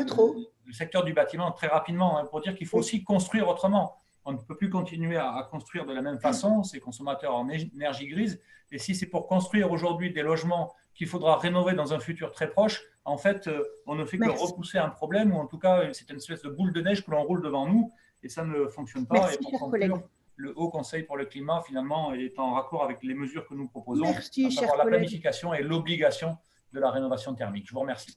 trop 0.06 0.36
le 0.68 0.72
secteur 0.72 1.02
du 1.02 1.12
bâtiment 1.12 1.50
très 1.50 1.66
rapidement 1.66 2.18
hein, 2.18 2.26
pour 2.26 2.40
dire 2.40 2.54
qu'il 2.54 2.66
faut 2.66 2.78
aussi 2.78 3.02
construire 3.02 3.48
autrement. 3.48 3.96
On 4.24 4.32
ne 4.32 4.36
peut 4.36 4.56
plus 4.56 4.68
continuer 4.68 5.16
à, 5.16 5.48
construire 5.50 5.86
de 5.86 5.94
la 5.94 6.02
même 6.02 6.20
façon, 6.20 6.62
ces 6.62 6.80
consommateurs 6.80 7.34
en 7.34 7.48
énergie 7.48 8.06
grise. 8.06 8.40
Et 8.70 8.78
si 8.78 8.94
c'est 8.94 9.06
pour 9.06 9.26
construire 9.26 9.72
aujourd'hui 9.72 10.12
des 10.12 10.22
logements 10.22 10.74
qu'il 10.98 11.06
faudra 11.06 11.38
rénover 11.38 11.74
dans 11.74 11.94
un 11.94 12.00
futur 12.00 12.32
très 12.32 12.50
proche, 12.50 12.82
en 13.04 13.16
fait, 13.16 13.46
euh, 13.46 13.62
on 13.86 13.94
ne 13.94 14.04
fait 14.04 14.18
que 14.18 14.28
repousser 14.28 14.78
un 14.78 14.88
problème, 14.88 15.32
ou 15.32 15.38
en 15.38 15.46
tout 15.46 15.58
cas, 15.58 15.84
c'est 15.92 16.10
une 16.10 16.16
espèce 16.16 16.42
de 16.42 16.50
boule 16.50 16.72
de 16.72 16.80
neige 16.82 17.04
que 17.04 17.10
l'on 17.12 17.22
roule 17.22 17.40
devant 17.40 17.66
nous, 17.66 17.92
et 18.22 18.28
ça 18.28 18.44
ne 18.44 18.66
fonctionne 18.66 19.06
pas. 19.06 19.20
Merci, 19.20 19.38
et 19.40 19.88
pour 19.88 20.02
le 20.36 20.52
Haut 20.56 20.70
Conseil 20.70 21.04
pour 21.04 21.16
le 21.16 21.24
climat, 21.24 21.62
finalement, 21.66 22.12
est 22.12 22.38
en 22.38 22.52
raccord 22.52 22.82
avec 22.84 22.98
les 23.02 23.14
mesures 23.14 23.46
que 23.46 23.54
nous 23.54 23.68
proposons, 23.68 24.04
Merci, 24.04 24.46
à 24.46 24.50
savoir 24.50 24.76
la 24.76 24.86
planification 24.86 25.54
et 25.54 25.62
l'obligation 25.62 26.36
de 26.72 26.80
la 26.80 26.90
rénovation 26.90 27.34
thermique. 27.34 27.66
Je 27.68 27.72
vous 27.72 27.80
remercie. 27.80 28.16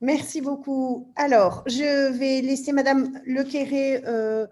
Merci 0.00 0.40
beaucoup. 0.40 1.12
Alors, 1.16 1.62
je 1.66 2.12
vais 2.18 2.40
laisser 2.40 2.72
Madame 2.72 3.20
Lequéré 3.24 4.04
euh, 4.04 4.08
euh, 4.08 4.46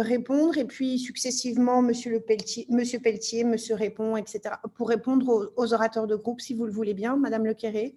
répondre 0.00 0.56
et 0.58 0.64
puis 0.64 0.98
successivement 0.98 1.82
Monsieur, 1.82 2.10
le 2.10 2.20
Pelletier, 2.20 2.66
Monsieur 2.70 2.98
Pelletier, 2.98 3.44
Monsieur 3.44 3.74
Répond, 3.74 4.16
etc. 4.16 4.56
pour 4.74 4.88
répondre 4.88 5.52
aux, 5.56 5.74
orateurs 5.74 6.06
de 6.06 6.16
groupe, 6.16 6.40
si 6.40 6.54
vous 6.54 6.64
le 6.64 6.72
voulez 6.72 6.94
bien, 6.94 7.16
Madame 7.16 7.44
Lequéré. 7.44 7.96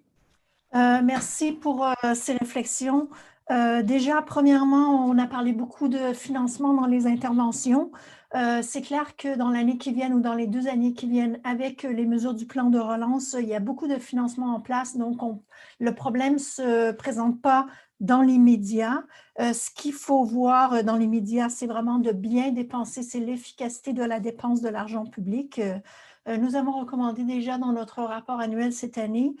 Euh, 0.74 1.00
merci 1.02 1.52
pour 1.52 1.88
ces 2.14 2.34
réflexions. 2.34 3.08
déjà, 3.48 4.22
premièrement, 4.22 5.06
on 5.06 5.16
a 5.18 5.26
parlé 5.26 5.52
beaucoup 5.52 5.88
de 5.88 6.12
financement 6.12 6.74
dans 6.74 6.86
les 6.86 7.06
interventions. 7.06 7.90
Euh, 8.34 8.60
c'est 8.62 8.82
clair 8.82 9.16
que 9.16 9.36
dans 9.36 9.50
l'année 9.50 9.78
qui 9.78 9.92
vient 9.92 10.10
ou 10.12 10.20
dans 10.20 10.34
les 10.34 10.46
deux 10.46 10.68
années 10.68 10.92
qui 10.92 11.08
viennent, 11.08 11.40
avec 11.44 11.84
les 11.84 12.06
mesures 12.06 12.34
du 12.34 12.46
plan 12.46 12.70
de 12.70 12.78
relance, 12.78 13.36
il 13.38 13.46
y 13.46 13.54
a 13.54 13.60
beaucoup 13.60 13.86
de 13.86 13.98
financement 13.98 14.54
en 14.54 14.60
place. 14.60 14.96
Donc, 14.96 15.20
le 15.78 15.94
problème 15.94 16.34
ne 16.34 16.38
se 16.38 16.92
présente 16.92 17.40
pas 17.40 17.66
dans 18.00 18.22
l'immédiat. 18.22 19.04
Euh, 19.40 19.52
ce 19.52 19.70
qu'il 19.70 19.92
faut 19.92 20.24
voir 20.24 20.82
dans 20.84 20.96
l'immédiat, 20.96 21.48
c'est 21.48 21.66
vraiment 21.66 21.98
de 21.98 22.12
bien 22.12 22.50
dépenser, 22.50 23.02
c'est 23.02 23.20
l'efficacité 23.20 23.92
de 23.92 24.02
la 24.02 24.20
dépense 24.20 24.60
de 24.60 24.68
l'argent 24.68 25.06
public. 25.06 25.60
Euh, 25.60 26.36
nous 26.38 26.56
avons 26.56 26.72
recommandé 26.72 27.22
déjà 27.22 27.56
dans 27.56 27.72
notre 27.72 28.02
rapport 28.02 28.40
annuel 28.40 28.72
cette 28.72 28.98
année 28.98 29.36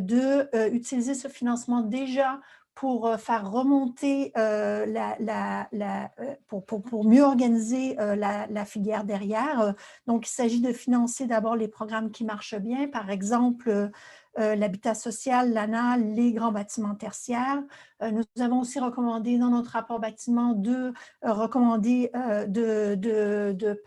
d'utiliser 0.00 1.14
ce 1.14 1.28
financement 1.28 1.80
déjà 1.80 2.40
pour 2.76 3.06
euh, 3.06 3.16
faire 3.16 3.50
remonter, 3.50 4.32
euh, 4.36 4.84
la, 4.86 5.68
euh, 5.72 6.34
pour, 6.46 6.64
pour, 6.64 7.04
mieux 7.04 7.22
organiser 7.22 7.96
la, 7.96 8.64
filière 8.64 9.04
derrière. 9.04 9.74
Donc, 10.06 10.28
il 10.28 10.30
s'agit 10.30 10.60
de 10.60 10.72
financer 10.72 11.26
d'abord 11.26 11.56
les 11.56 11.68
programmes 11.68 12.10
qui 12.10 12.24
marchent 12.24 12.56
bien, 12.56 12.86
par 12.86 13.10
exemple 13.10 13.90
l'habitat 14.38 14.94
social, 14.94 15.54
l'ANA, 15.54 15.96
les 15.96 16.34
grands 16.34 16.52
bâtiments 16.52 16.94
tertiaires. 16.94 17.62
nous 18.02 18.22
avons 18.38 18.60
aussi 18.60 18.78
recommandé 18.78 19.38
dans 19.38 19.48
notre 19.48 19.70
rapport 19.70 19.98
bâtiment 19.98 20.52
de 20.52 20.92
recommander 21.22 22.10
de, 22.46 22.94
de, 22.96 23.52
de 23.52 23.82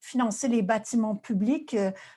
financer 0.00 0.48
les 0.48 0.60
bâtiments 0.60 1.16
publics 1.16 1.74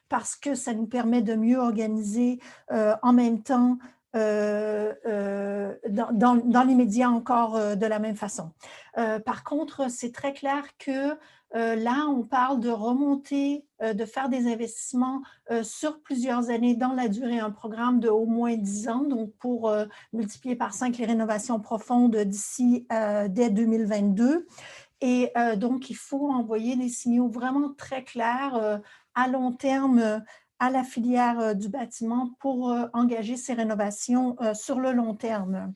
parce 0.10 0.36
que 0.36 0.54
ça 0.54 0.74
nous 0.74 0.88
permet 0.88 1.22
de 1.22 1.36
mieux 1.36 1.60
organiser 1.60 2.40
en 2.70 3.14
même 3.14 3.42
temps 3.42 3.78
euh, 4.16 4.94
euh, 5.08 5.74
dans, 5.90 6.36
dans, 6.36 6.64
l'immédiat 6.64 7.10
encore 7.10 7.56
euh, 7.56 7.74
de 7.74 7.88
la 7.88 7.98
même 7.98 8.16
façon. 8.16 8.52
par 9.26 9.44
contre, 9.44 9.90
c'est 9.90 10.12
très 10.12 10.34
clair 10.34 10.64
que 10.78 11.18
là, 11.56 12.06
on 12.08 12.24
parle 12.24 12.60
de 12.60 12.70
remonter, 12.70 13.66
de 13.82 14.06
faire 14.06 14.30
des 14.30 14.52
investissements 14.52 15.22
sur 15.64 16.02
plusieurs 16.02 16.50
années 16.50 16.76
dans 16.76 16.94
la 16.94 17.08
durée, 17.08 17.40
un 17.40 17.52
programme 17.52 18.00
de 18.00 18.10
au 18.10 18.26
moins 18.26 18.56
10 18.56 18.90
ans, 18.90 19.04
donc 19.04 19.32
pour 19.40 19.72
multiplier 20.14 20.56
par 20.56 20.74
5 20.74 20.98
les 20.98 21.06
rénovations 21.06 21.60
profondes 21.60 22.16
d'ici 22.16 22.88
dès 23.30 23.50
2022. 23.50 24.48
Et 25.02 25.32
donc, 25.58 25.90
il 25.90 25.96
faut 25.96 26.32
envoyer 26.32 26.76
des 26.76 26.90
signaux 26.90 27.30
vraiment 27.30 27.74
très 27.74 28.04
clairs 28.04 28.82
à 29.16 29.28
long 29.28 29.52
terme 29.52 30.24
à 30.60 30.70
la 30.70 30.84
filière 30.84 31.40
euh, 31.40 31.54
du 31.54 31.70
bâtiment 31.70 32.32
pour 32.40 32.72
euh, 32.72 32.86
engager 32.94 33.38
ces 33.38 33.54
rénovations 33.54 34.36
euh, 34.42 34.54
sur 34.54 34.80
le 34.80 34.92
long 34.92 35.16
terme. 35.16 35.74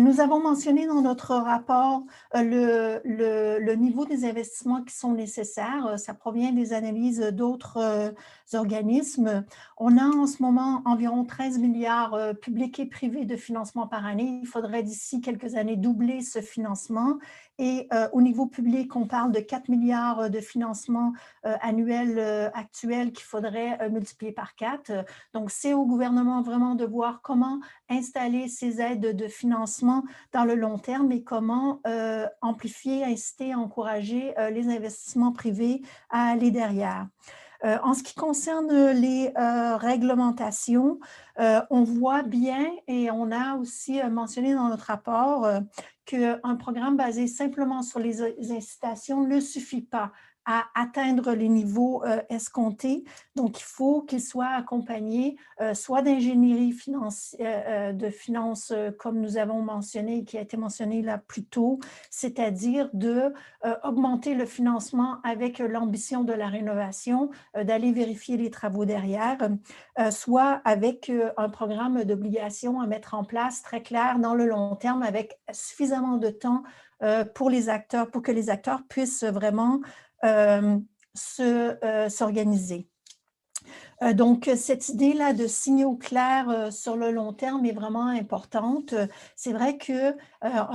Nous 0.00 0.18
avons 0.18 0.42
mentionné 0.42 0.88
dans 0.88 1.00
notre 1.00 1.36
rapport 1.36 2.02
le, 2.34 3.74
niveau 3.76 4.04
des 4.04 4.24
investissements 4.24 4.82
qui 4.82 4.92
sont 4.92 5.12
nécessaires. 5.12 5.96
Ça 5.96 6.12
provient 6.12 6.50
des 6.50 6.72
analyses 6.72 7.20
d'autres 7.20 8.12
organismes. 8.52 9.44
On 9.78 9.96
a 9.96 10.02
en 10.02 10.26
ce 10.26 10.42
moment 10.42 10.82
environ 10.86 11.24
13 11.24 11.60
milliards 11.60 12.18
publics 12.42 12.80
et 12.80 12.86
privés 12.86 13.26
de 13.26 13.36
financement 13.36 13.86
par 13.86 14.04
année. 14.04 14.40
Il 14.42 14.48
faudrait 14.48 14.82
d'ici 14.82 15.20
quelques 15.20 15.54
années 15.54 15.76
doubler 15.76 16.20
ce 16.20 16.40
financement. 16.40 17.18
Et 17.58 17.88
au 18.12 18.20
niveau 18.20 18.46
public, 18.46 18.94
on 18.96 19.06
parle 19.06 19.32
de 19.32 19.40
4 19.40 19.68
milliards 19.68 20.28
de 20.28 20.40
financement 20.40 21.12
annuel 21.42 22.50
actuel 22.54 23.12
qu'il 23.12 23.24
faudrait 23.24 23.88
multiplier 23.88 24.32
par 24.32 24.54
4. 24.56 24.92
Donc, 25.32 25.50
c'est 25.50 25.72
au 25.72 25.86
gouvernement 25.86 26.42
vraiment 26.42 26.74
de 26.74 26.84
voir 26.84 27.20
comment 27.22 27.60
installer 27.88 28.48
ces 28.48 28.80
aides 28.80 29.16
de 29.16 29.28
financement 29.28 30.04
dans 30.32 30.44
le 30.44 30.54
long 30.54 30.78
terme 30.78 31.12
et 31.12 31.22
comment 31.22 31.80
euh, 31.86 32.26
amplifier, 32.42 33.04
inciter, 33.04 33.54
encourager 33.54 34.38
euh, 34.38 34.50
les 34.50 34.68
investissements 34.68 35.32
privés 35.32 35.82
à 36.10 36.28
aller 36.28 36.50
derrière. 36.50 37.06
Euh, 37.64 37.78
en 37.82 37.94
ce 37.94 38.02
qui 38.02 38.14
concerne 38.14 38.90
les 38.92 39.32
réglementations, 39.36 40.98
on 41.38 41.84
voit 41.84 42.22
bien 42.22 42.66
et 42.86 43.10
on 43.10 43.30
a 43.30 43.56
aussi 43.56 44.00
mentionné 44.10 44.54
dans 44.54 44.68
notre 44.68 44.86
rapport 44.86 45.48
qu'un 46.04 46.56
programme 46.56 46.96
basé 46.96 47.26
simplement 47.26 47.82
sur 47.82 47.98
les 47.98 48.22
incitations 48.52 49.26
ne 49.26 49.40
suffit 49.40 49.82
pas 49.82 50.12
à 50.46 50.66
atteindre 50.76 51.32
les 51.32 51.48
niveaux 51.48 52.04
euh, 52.04 52.22
escomptés. 52.30 53.04
Donc, 53.34 53.60
il 53.60 53.64
faut 53.64 54.02
qu'il 54.02 54.20
soit 54.20 54.46
accompagné 54.46 55.36
euh, 55.60 55.74
soit 55.74 56.02
d'ingénierie 56.02 56.74
euh, 57.40 57.92
de 57.92 58.10
finances, 58.10 58.72
comme 58.98 59.20
nous 59.20 59.38
avons 59.38 59.60
mentionné, 59.60 60.24
qui 60.24 60.38
a 60.38 60.40
été 60.40 60.56
mentionné 60.56 61.02
là 61.02 61.18
plus 61.18 61.44
tôt, 61.44 61.80
c'est-à-dire 62.10 62.88
de 62.92 63.34
augmenter 63.82 64.34
le 64.34 64.46
financement 64.46 65.16
avec 65.24 65.58
l'ambition 65.58 66.22
de 66.22 66.32
la 66.32 66.46
rénovation, 66.46 67.30
d'aller 67.60 67.90
vérifier 67.90 68.36
les 68.36 68.50
travaux 68.50 68.84
derrière, 68.84 69.38
soit 70.10 70.60
avec 70.64 71.10
un 71.36 71.48
programme 71.48 72.04
d'obligation 72.04 72.80
à 72.80 72.86
mettre 72.86 73.14
en 73.14 73.24
place 73.24 73.62
très 73.62 73.82
clair 73.82 74.20
dans 74.20 74.34
le 74.34 74.46
long 74.46 74.76
terme 74.76 75.02
avec 75.02 75.40
suffisamment 75.50 76.16
de 76.16 76.28
temps 76.28 76.62
pour 77.34 77.50
les 77.50 77.68
acteurs, 77.68 78.08
pour 78.08 78.22
que 78.22 78.30
les 78.30 78.50
acteurs 78.50 78.82
puissent 78.88 79.24
vraiment 79.24 79.80
s'organiser. 81.14 82.88
Euh, 84.02 84.12
donc, 84.12 84.50
cette 84.56 84.88
idée-là 84.88 85.32
de 85.32 85.46
signaux 85.46 85.96
clairs 85.96 86.50
euh, 86.50 86.70
sur 86.70 86.96
le 86.96 87.10
long 87.10 87.32
terme 87.32 87.64
est 87.64 87.72
vraiment 87.72 88.06
importante. 88.06 88.94
C'est 89.36 89.52
vrai 89.52 89.78
que 89.78 89.92
euh, 90.12 90.14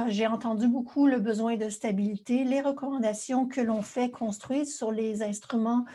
j'ai 0.07 0.25
entendu 0.27 0.67
beaucoup 0.67 1.05
le 1.07 1.19
besoin 1.19 1.55
de 1.55 1.69
stabilité, 1.69 2.43
les 2.43 2.61
recommandations 2.61 3.45
que 3.47 3.61
l'on 3.61 3.81
fait 3.81 4.09
construire 4.09 4.65
sur 4.65 4.91
les 4.91 5.23
instruments 5.23 5.85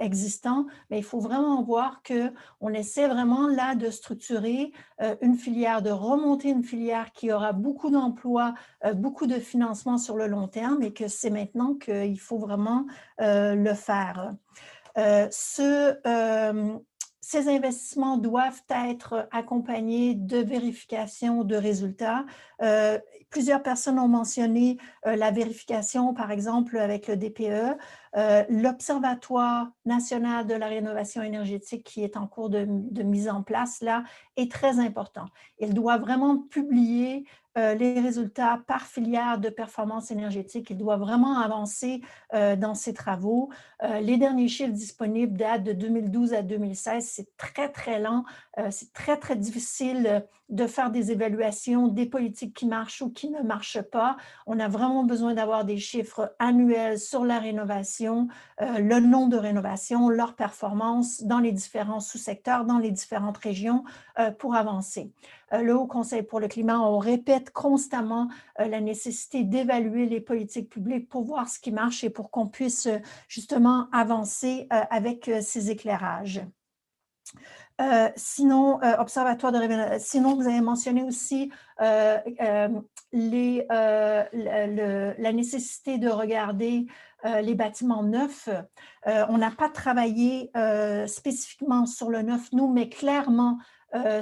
existants, 0.00 0.66
mais 0.90 0.98
il 0.98 1.04
faut 1.04 1.20
vraiment 1.20 1.62
voir 1.62 2.02
qu'on 2.02 2.72
essaie 2.72 3.06
vraiment 3.06 3.46
là 3.46 3.74
de 3.74 3.90
structurer 3.90 4.72
une 5.20 5.36
filière, 5.36 5.82
de 5.82 5.90
remonter 5.90 6.50
une 6.50 6.64
filière 6.64 7.12
qui 7.12 7.30
aura 7.32 7.52
beaucoup 7.52 7.90
d'emplois, 7.90 8.54
beaucoup 8.94 9.26
de 9.26 9.38
financement 9.38 9.98
sur 9.98 10.16
le 10.16 10.26
long 10.26 10.48
terme 10.48 10.82
et 10.82 10.92
que 10.92 11.08
c'est 11.08 11.30
maintenant 11.30 11.74
qu'il 11.74 12.18
faut 12.18 12.38
vraiment 12.38 12.86
le 13.18 13.74
faire. 13.74 14.34
Euh, 14.98 15.28
euh, 16.06 16.78
ces 17.20 17.48
investissements 17.48 18.18
doivent 18.18 18.62
être 18.70 19.28
accompagnés 19.32 20.14
de 20.14 20.38
vérification 20.38 21.42
de 21.42 21.56
résultats. 21.56 22.24
Euh, 22.62 22.98
plusieurs 23.30 23.62
personnes 23.62 23.98
ont 23.98 24.08
mentionné 24.08 24.78
la 25.04 25.32
vérification, 25.32 26.14
par 26.14 26.30
exemple, 26.30 26.78
avec 26.78 27.08
le 27.08 27.16
DPE. 27.16 27.76
L'Observatoire 28.48 29.70
national 29.84 30.46
de 30.46 30.54
la 30.54 30.68
rénovation 30.68 31.22
énergétique 31.22 31.84
qui 31.84 32.02
est 32.02 32.16
en 32.16 32.26
cours 32.26 32.48
de, 32.48 32.64
mise 33.02 33.28
en 33.28 33.42
place, 33.42 33.82
là, 33.82 34.04
est 34.36 34.50
très 34.50 34.78
important. 34.78 35.26
Il 35.58 35.74
doit 35.74 35.98
vraiment 35.98 36.38
publier 36.38 37.26
euh, 37.56 37.74
les 37.74 37.98
résultats 38.00 38.60
par 38.66 38.82
filière 38.82 39.38
de 39.38 39.48
performance 39.48 40.10
énergétique. 40.10 40.68
Il 40.68 40.76
doit 40.76 40.98
vraiment 40.98 41.38
avancer 41.38 42.02
euh, 42.34 42.54
dans 42.54 42.74
ses 42.74 42.92
travaux. 42.92 43.48
Euh, 43.82 44.00
les 44.00 44.18
derniers 44.18 44.48
chiffres 44.48 44.72
disponibles 44.72 45.38
datent 45.38 45.64
de 45.64 45.72
2012 45.72 46.34
à 46.34 46.42
2016. 46.42 47.06
C'est 47.06 47.36
très, 47.38 47.70
très 47.70 47.98
lent. 47.98 48.24
C'est 48.70 48.92
très, 48.92 49.18
très 49.18 49.36
difficile 49.36 50.24
de 50.48 50.66
faire 50.66 50.90
des 50.90 51.10
évaluations 51.10 51.88
des 51.88 52.06
politiques 52.06 52.54
qui 52.54 52.66
marchent 52.66 53.02
ou 53.02 53.10
qui 53.10 53.30
ne 53.30 53.42
marchent 53.42 53.82
pas. 53.82 54.16
On 54.46 54.60
a 54.60 54.68
vraiment 54.68 55.04
besoin 55.04 55.34
d'avoir 55.34 55.64
des 55.64 55.76
chiffres 55.76 56.34
annuels 56.38 56.98
sur 56.98 57.24
la 57.24 57.38
rénovation, 57.38 58.05
le 58.58 59.00
nombre 59.00 59.30
de 59.30 59.36
rénovations, 59.36 60.08
leur 60.08 60.34
performance 60.34 61.22
dans 61.22 61.38
les 61.38 61.52
différents 61.52 62.00
sous-secteurs, 62.00 62.64
dans 62.64 62.78
les 62.78 62.90
différentes 62.90 63.38
régions 63.38 63.84
pour 64.38 64.54
avancer. 64.54 65.12
Euh, 65.52 65.62
le 65.62 65.76
Haut 65.76 65.86
Conseil 65.86 66.22
pour 66.22 66.40
le 66.40 66.48
climat, 66.48 66.80
on 66.80 66.98
répète 66.98 67.50
constamment 67.50 68.28
euh, 68.60 68.66
la 68.66 68.80
nécessité 68.80 69.44
d'évaluer 69.44 70.06
les 70.06 70.20
politiques 70.20 70.70
publiques 70.70 71.08
pour 71.08 71.22
voir 71.22 71.48
ce 71.48 71.60
qui 71.60 71.70
marche 71.70 72.02
et 72.04 72.10
pour 72.10 72.30
qu'on 72.30 72.48
puisse 72.48 72.86
euh, 72.86 72.98
justement 73.28 73.88
avancer 73.92 74.66
avec 74.70 75.30
ces 75.40 75.70
éclairages. 75.70 76.42
sinon, 78.16 78.80
observatoire 78.98 79.52
de. 79.52 79.98
Sinon, 79.98 80.34
vous 80.34 80.46
avez 80.46 80.60
mentionné 80.60 81.02
aussi 81.02 81.50
la 81.78 82.62
nécessité 85.32 85.98
de 85.98 86.08
regarder 86.08 86.86
les 87.42 87.54
bâtiments 87.54 88.02
neufs. 88.02 88.48
on 89.06 89.38
n'a 89.38 89.50
pas 89.50 89.68
travaillé 89.68 90.50
spécifiquement 91.06 91.86
sur 91.86 92.10
le 92.10 92.22
neuf, 92.22 92.52
nous, 92.52 92.72
mais 92.72 92.88
clairement, 92.88 93.58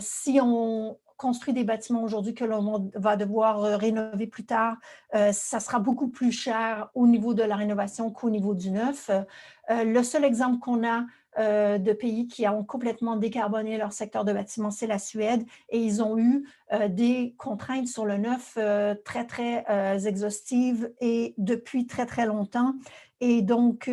si 0.00 0.40
on, 0.42 0.96
construit 1.16 1.54
des 1.54 1.64
bâtiments 1.64 2.02
aujourd'hui 2.02 2.34
que 2.34 2.44
l'on 2.44 2.90
va 2.94 3.16
devoir 3.16 3.64
euh, 3.64 3.76
rénover 3.76 4.26
plus 4.26 4.44
tard, 4.44 4.76
euh, 5.14 5.32
ça 5.32 5.60
sera 5.60 5.78
beaucoup 5.78 6.08
plus 6.08 6.32
cher 6.32 6.90
au 6.94 7.06
niveau 7.06 7.34
de 7.34 7.42
la 7.42 7.56
rénovation 7.56 8.10
qu'au 8.10 8.30
niveau 8.30 8.54
du 8.54 8.70
neuf. 8.70 9.10
Euh, 9.10 9.84
le 9.84 10.02
seul 10.02 10.24
exemple 10.24 10.58
qu'on 10.58 10.86
a 10.86 11.04
de 11.38 11.92
pays 11.92 12.28
qui 12.28 12.46
ont 12.48 12.64
complètement 12.64 13.16
décarboné 13.16 13.76
leur 13.78 13.92
secteur 13.92 14.24
de 14.24 14.32
bâtiment, 14.32 14.70
c'est 14.70 14.86
la 14.86 14.98
Suède, 14.98 15.44
et 15.68 15.78
ils 15.78 16.02
ont 16.02 16.18
eu 16.18 16.48
des 16.88 17.34
contraintes 17.38 17.88
sur 17.88 18.04
le 18.04 18.16
neuf 18.18 18.58
très, 19.04 19.26
très 19.26 20.06
exhaustives 20.06 20.92
et 21.00 21.34
depuis 21.38 21.86
très, 21.86 22.06
très 22.06 22.26
longtemps. 22.26 22.74
Et 23.20 23.42
donc, 23.42 23.90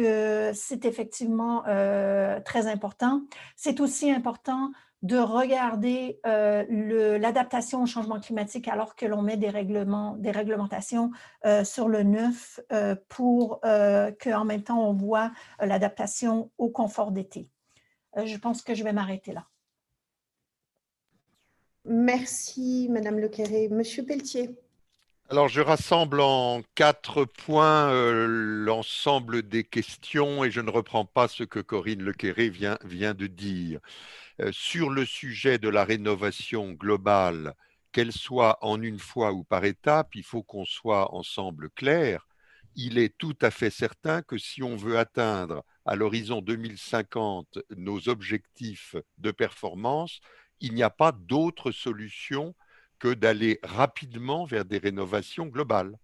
c'est 0.53 0.85
effectivement 0.85 1.63
très 1.63 2.67
important. 2.67 3.21
C'est 3.55 3.79
aussi 3.79 4.11
important 4.11 4.71
de 5.01 5.17
regarder 5.17 6.19
euh, 6.25 7.17
l'adaptation 7.17 7.83
au 7.83 7.85
changement 7.85 8.19
climatique 8.19 8.67
alors 8.67 8.95
que 8.95 9.05
l'on 9.05 9.21
met 9.21 9.37
des, 9.37 9.49
règlements, 9.49 10.15
des 10.17 10.31
réglementations 10.31 11.11
euh, 11.45 11.63
sur 11.63 11.87
le 11.87 12.03
neuf 12.03 12.59
euh, 12.71 12.95
pour 13.09 13.61
qu'en 13.61 14.45
même 14.45 14.63
temps 14.63 14.87
on 14.87 14.93
voit 14.93 15.31
l'adaptation 15.59 16.51
au 16.57 16.69
confort 16.69 17.11
d'été. 17.11 17.49
je 18.15 18.37
pense 18.37 18.61
que 18.61 18.75
je 18.75 18.83
vais 18.83 18.93
m'arrêter 18.93 19.33
là. 19.33 19.47
Merci, 21.85 22.87
Madame 22.91 23.17
Lequeré. 23.17 23.67
Monsieur 23.69 24.05
Pelletier. 24.05 24.55
Alors, 25.31 25.47
je 25.47 25.61
rassemble 25.61 26.19
en 26.19 26.61
quatre 26.75 27.23
points 27.23 27.89
l'ensemble 28.27 29.43
des 29.43 29.63
questions 29.63 30.43
et 30.43 30.51
je 30.51 30.59
ne 30.59 30.69
reprends 30.69 31.05
pas 31.05 31.29
ce 31.29 31.45
que 31.45 31.59
Corinne 31.59 32.03
Lequeré 32.03 32.49
vient, 32.49 32.77
vient 32.83 33.13
de 33.13 33.27
dire. 33.27 33.79
Euh, 34.41 34.51
sur 34.51 34.89
le 34.89 35.05
sujet 35.05 35.57
de 35.57 35.69
la 35.69 35.85
rénovation 35.85 36.73
globale, 36.73 37.53
qu'elle 37.93 38.11
soit 38.11 38.57
en 38.59 38.81
une 38.81 38.99
fois 38.99 39.31
ou 39.31 39.45
par 39.45 39.63
étape, 39.63 40.15
il 40.15 40.23
faut 40.23 40.43
qu'on 40.43 40.65
soit 40.65 41.15
ensemble 41.15 41.69
clair. 41.69 42.27
Il 42.75 42.97
est 42.97 43.17
tout 43.17 43.37
à 43.41 43.51
fait 43.51 43.69
certain 43.69 44.23
que 44.23 44.37
si 44.37 44.63
on 44.63 44.75
veut 44.75 44.99
atteindre 44.99 45.63
à 45.85 45.95
l'horizon 45.95 46.41
2050 46.41 47.57
nos 47.77 48.09
objectifs 48.09 48.97
de 49.17 49.31
performance, 49.31 50.19
il 50.59 50.73
n'y 50.73 50.83
a 50.83 50.89
pas 50.89 51.13
d'autre 51.13 51.71
solution 51.71 52.53
que 53.01 53.15
d'aller 53.15 53.59
rapidement 53.63 54.45
vers 54.45 54.63
des 54.63 54.77
rénovations 54.77 55.47
globales. 55.47 55.97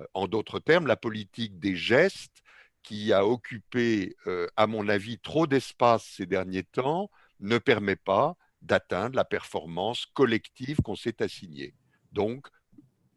Euh, 0.00 0.06
en 0.14 0.26
d'autres 0.26 0.58
termes, 0.58 0.86
la 0.86 0.96
politique 0.96 1.60
des 1.60 1.76
gestes 1.76 2.42
qui 2.82 3.12
a 3.12 3.26
occupé, 3.26 4.16
euh, 4.26 4.46
à 4.56 4.66
mon 4.66 4.88
avis, 4.88 5.18
trop 5.18 5.46
d'espace 5.46 6.02
ces 6.02 6.24
derniers 6.24 6.62
temps, 6.62 7.10
ne 7.40 7.58
permet 7.58 7.94
pas 7.94 8.36
d'atteindre 8.62 9.16
la 9.16 9.26
performance 9.26 10.06
collective 10.06 10.80
qu'on 10.80 10.96
s'est 10.96 11.22
assignée. 11.22 11.74
Donc, 12.12 12.46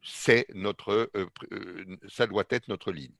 c'est 0.02 0.46
notre, 0.52 1.10
euh, 1.16 1.96
ça 2.08 2.26
doit 2.26 2.44
être 2.50 2.68
notre 2.68 2.92
ligne. 2.92 3.16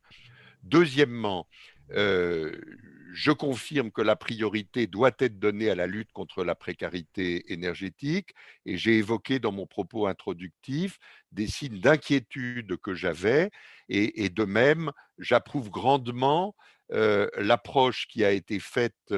Deuxièmement, 0.64 1.48
je 1.90 3.30
confirme 3.30 3.90
que 3.92 4.02
la 4.02 4.16
priorité 4.16 4.86
doit 4.86 5.12
être 5.18 5.38
donnée 5.38 5.70
à 5.70 5.74
la 5.74 5.86
lutte 5.86 6.12
contre 6.12 6.44
la 6.44 6.54
précarité 6.54 7.52
énergétique 7.52 8.34
et 8.66 8.76
j'ai 8.76 8.98
évoqué 8.98 9.38
dans 9.38 9.52
mon 9.52 9.66
propos 9.66 10.06
introductif 10.06 10.98
des 11.32 11.46
signes 11.46 11.80
d'inquiétude 11.80 12.76
que 12.78 12.94
j'avais 12.94 13.50
et, 13.88 14.28
de 14.30 14.44
même, 14.44 14.90
j'approuve 15.18 15.70
grandement 15.70 16.54
l'approche 16.90 18.06
qui 18.08 18.24
a 18.24 18.32
été 18.32 18.58
faite 18.58 19.14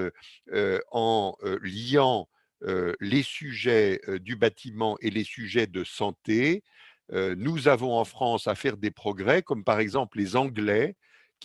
en 0.93 1.37
liant 1.63 2.29
les 3.01 3.23
sujets 3.23 4.01
du 4.21 4.37
bâtiment 4.37 4.97
et 5.01 5.11
les 5.11 5.25
sujets 5.25 5.67
de 5.67 5.85
santé. 5.85 6.63
nous 7.13 7.69
avons 7.69 7.97
en 7.97 8.05
France 8.05 8.47
à 8.47 8.55
faire 8.55 8.77
des 8.77 8.91
progrès, 8.91 9.43
comme 9.43 9.65
par 9.65 9.81
exemple 9.81 10.19
les 10.19 10.37
Anglais 10.37 10.97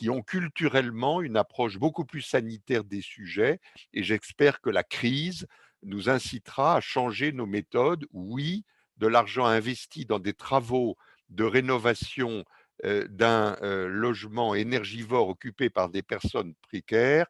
qui 0.01 0.09
ont 0.09 0.23
culturellement 0.23 1.21
une 1.21 1.37
approche 1.37 1.77
beaucoup 1.77 2.05
plus 2.05 2.23
sanitaire 2.23 2.83
des 2.83 3.01
sujets. 3.01 3.59
Et 3.93 4.01
j'espère 4.01 4.59
que 4.59 4.71
la 4.71 4.83
crise 4.83 5.45
nous 5.83 6.09
incitera 6.09 6.77
à 6.77 6.81
changer 6.81 7.31
nos 7.31 7.45
méthodes. 7.45 8.07
Oui, 8.11 8.65
de 8.97 9.05
l'argent 9.05 9.45
investi 9.45 10.07
dans 10.07 10.17
des 10.17 10.33
travaux 10.33 10.97
de 11.29 11.43
rénovation 11.43 12.45
d'un 12.83 13.55
logement 13.61 14.55
énergivore 14.55 15.29
occupé 15.29 15.69
par 15.69 15.87
des 15.89 16.01
personnes 16.01 16.55
précaires 16.63 17.27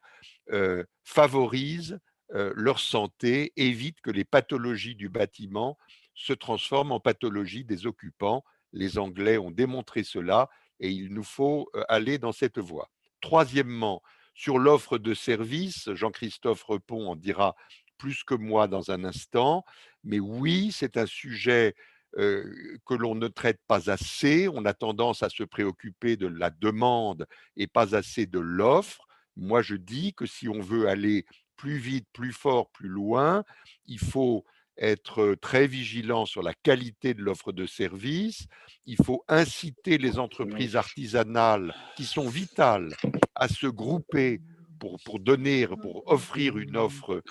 favorise 1.03 1.99
leur 2.29 2.79
santé, 2.79 3.51
évite 3.57 3.99
que 3.99 4.11
les 4.11 4.23
pathologies 4.23 4.95
du 4.95 5.09
bâtiment 5.09 5.77
se 6.13 6.31
transforment 6.31 6.93
en 6.93 7.01
pathologies 7.01 7.65
des 7.65 7.85
occupants. 7.85 8.45
Les 8.71 8.97
Anglais 8.97 9.37
ont 9.37 9.51
démontré 9.51 10.05
cela 10.05 10.49
et 10.81 10.89
il 10.89 11.13
nous 11.13 11.23
faut 11.23 11.69
aller 11.87 12.17
dans 12.17 12.33
cette 12.33 12.59
voie. 12.59 12.89
Troisièmement, 13.21 14.01
sur 14.33 14.59
l'offre 14.59 14.97
de 14.97 15.13
services, 15.13 15.89
Jean-Christophe 15.93 16.63
Repon 16.63 17.07
en 17.07 17.15
dira 17.15 17.55
plus 17.97 18.23
que 18.23 18.33
moi 18.33 18.67
dans 18.67 18.91
un 18.91 19.05
instant, 19.05 19.63
mais 20.03 20.19
oui, 20.19 20.71
c'est 20.73 20.97
un 20.97 21.05
sujet 21.05 21.75
que 22.13 22.93
l'on 22.93 23.15
ne 23.15 23.29
traite 23.29 23.61
pas 23.67 23.89
assez. 23.89 24.49
On 24.49 24.65
a 24.65 24.73
tendance 24.73 25.23
à 25.23 25.29
se 25.29 25.43
préoccuper 25.43 26.17
de 26.17 26.27
la 26.27 26.49
demande 26.49 27.25
et 27.55 27.67
pas 27.67 27.95
assez 27.95 28.25
de 28.25 28.39
l'offre. 28.39 29.07
Moi, 29.37 29.61
je 29.61 29.75
dis 29.75 30.13
que 30.13 30.25
si 30.25 30.49
on 30.49 30.59
veut 30.59 30.89
aller 30.89 31.25
plus 31.55 31.77
vite, 31.77 32.07
plus 32.11 32.33
fort, 32.33 32.69
plus 32.71 32.89
loin, 32.89 33.45
il 33.85 33.99
faut 33.99 34.43
être 34.77 35.35
très 35.35 35.67
vigilant 35.67 36.25
sur 36.25 36.41
la 36.41 36.53
qualité 36.53 37.13
de 37.13 37.21
l'offre 37.21 37.51
de 37.51 37.65
service. 37.65 38.47
Il 38.85 38.97
faut 38.97 39.23
inciter 39.27 39.97
les 39.97 40.19
entreprises 40.19 40.75
artisanales 40.75 41.73
qui 41.95 42.05
sont 42.05 42.27
vitales 42.27 42.95
à 43.35 43.47
se 43.47 43.67
grouper 43.67 44.41
pour, 44.79 44.97
pour, 45.05 45.19
donner, 45.19 45.67
pour 45.67 46.07
offrir 46.07 46.57
une 46.57 46.75
offre 46.75 47.21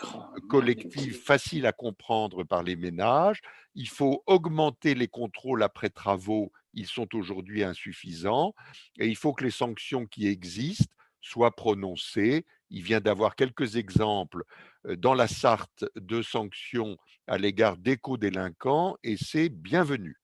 collective 0.48 1.20
facile 1.20 1.66
à 1.66 1.72
comprendre 1.72 2.44
par 2.44 2.62
les 2.62 2.76
ménages. 2.76 3.40
Il 3.74 3.88
faut 3.88 4.22
augmenter 4.26 4.94
les 4.94 5.08
contrôles 5.08 5.64
après 5.64 5.90
travaux. 5.90 6.52
Ils 6.74 6.86
sont 6.86 7.08
aujourd'hui 7.16 7.64
insuffisants. 7.64 8.54
Et 9.00 9.08
il 9.08 9.16
faut 9.16 9.32
que 9.32 9.42
les 9.42 9.50
sanctions 9.50 10.06
qui 10.06 10.28
existent 10.28 10.94
soient 11.20 11.54
prononcées. 11.54 12.46
Il 12.70 12.82
vient 12.82 13.00
d'avoir 13.00 13.34
quelques 13.34 13.76
exemples 13.76 14.44
dans 14.84 15.14
la 15.14 15.26
Sarthe 15.26 15.84
de 15.96 16.22
sanctions 16.22 16.96
à 17.26 17.36
l'égard 17.36 17.76
d'éco-délinquants 17.76 18.96
et 19.02 19.16
c'est 19.16 19.48
bienvenu. 19.48 20.16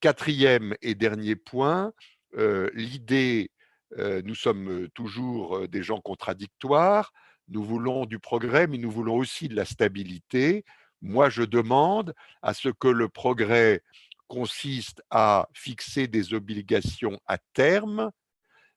Quatrième 0.00 0.74
et 0.82 0.94
dernier 0.94 1.36
point, 1.36 1.92
l'idée, 2.74 3.50
nous 3.98 4.34
sommes 4.34 4.88
toujours 4.94 5.68
des 5.68 5.82
gens 5.82 6.00
contradictoires, 6.00 7.12
nous 7.48 7.62
voulons 7.62 8.06
du 8.06 8.18
progrès, 8.18 8.66
mais 8.66 8.78
nous 8.78 8.90
voulons 8.90 9.16
aussi 9.16 9.48
de 9.48 9.54
la 9.54 9.64
stabilité. 9.64 10.64
Moi, 11.02 11.28
je 11.28 11.42
demande 11.42 12.14
à 12.40 12.54
ce 12.54 12.70
que 12.70 12.88
le 12.88 13.08
progrès 13.08 13.82
consiste 14.26 15.02
à 15.10 15.48
fixer 15.52 16.06
des 16.08 16.32
obligations 16.32 17.20
à 17.26 17.36
terme, 17.52 18.10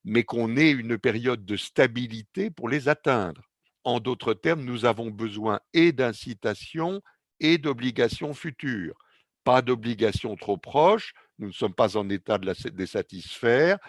mais 0.08 0.24
qu'on 0.24 0.56
ait 0.56 0.72
une 0.72 0.98
période 0.98 1.44
de 1.44 1.58
stabilité 1.58 2.50
pour 2.50 2.70
les 2.70 2.88
atteindre. 2.88 3.42
En 3.84 4.00
d'autres 4.00 4.34
termes, 4.34 4.64
nous 4.64 4.86
avons 4.86 5.12
besoin 5.12 5.60
et 5.74 5.92
d'incitation 5.92 7.02
et 7.42 7.58
d'obligations 7.58 8.34
futures. 8.34 8.96
Pas 9.44 9.62
d'obligations 9.62 10.38
trop 10.38 10.56
proches, 10.56 11.14
nous 11.40 11.48
ne 11.48 11.54
sommes 11.54 11.74
pas 11.74 11.98
en 11.98 12.10
état 12.10 12.38
de 12.38 12.50
les 12.78 12.86
satisfaire. 12.88 13.80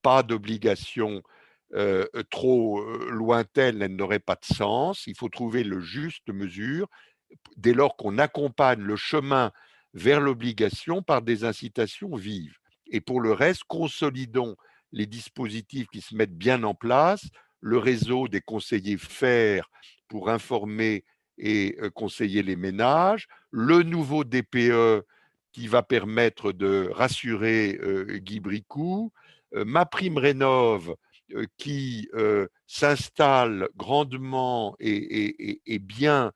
Pas 0.00 0.22
d'obligations 0.22 1.22
euh, 1.74 2.06
trop 2.30 2.80
euh, 2.80 3.08
lointaines, 3.10 3.82
elles 3.82 3.96
n'auraient 3.96 4.20
pas 4.20 4.36
de 4.36 4.54
sens. 4.54 5.08
Il 5.08 5.16
faut 5.16 5.28
trouver 5.28 5.64
le 5.64 5.80
juste 5.80 6.28
mesure 6.28 6.86
dès 7.56 7.74
lors 7.74 7.96
qu'on 7.96 8.18
accompagne 8.18 8.80
le 8.80 8.94
chemin 8.94 9.50
vers 9.92 10.20
l'obligation 10.20 11.02
par 11.02 11.20
des 11.20 11.42
incitations 11.42 12.14
vives. 12.14 12.58
Et 12.86 13.00
pour 13.00 13.20
le 13.20 13.32
reste, 13.32 13.64
consolidons 13.66 14.54
les 14.94 15.06
dispositifs 15.06 15.88
qui 15.88 16.00
se 16.00 16.14
mettent 16.14 16.36
bien 16.36 16.62
en 16.62 16.74
place 16.74 17.26
le 17.60 17.78
réseau 17.78 18.28
des 18.28 18.40
conseillers 18.40 18.96
FAIR 18.96 19.68
pour 20.08 20.30
informer 20.30 21.04
et 21.36 21.76
conseiller 21.94 22.42
les 22.42 22.56
ménages, 22.56 23.26
le 23.50 23.82
nouveau 23.82 24.22
DPE 24.22 25.04
qui 25.52 25.66
va 25.66 25.82
permettre 25.82 26.52
de 26.52 26.90
rassurer 26.92 27.78
Guy 28.20 28.38
Bricou, 28.38 29.12
ma 29.52 29.84
prime 29.84 30.18
rénove 30.18 30.94
qui 31.56 32.08
s'installe 32.66 33.68
grandement 33.76 34.76
et, 34.78 35.78
bien 35.80 36.32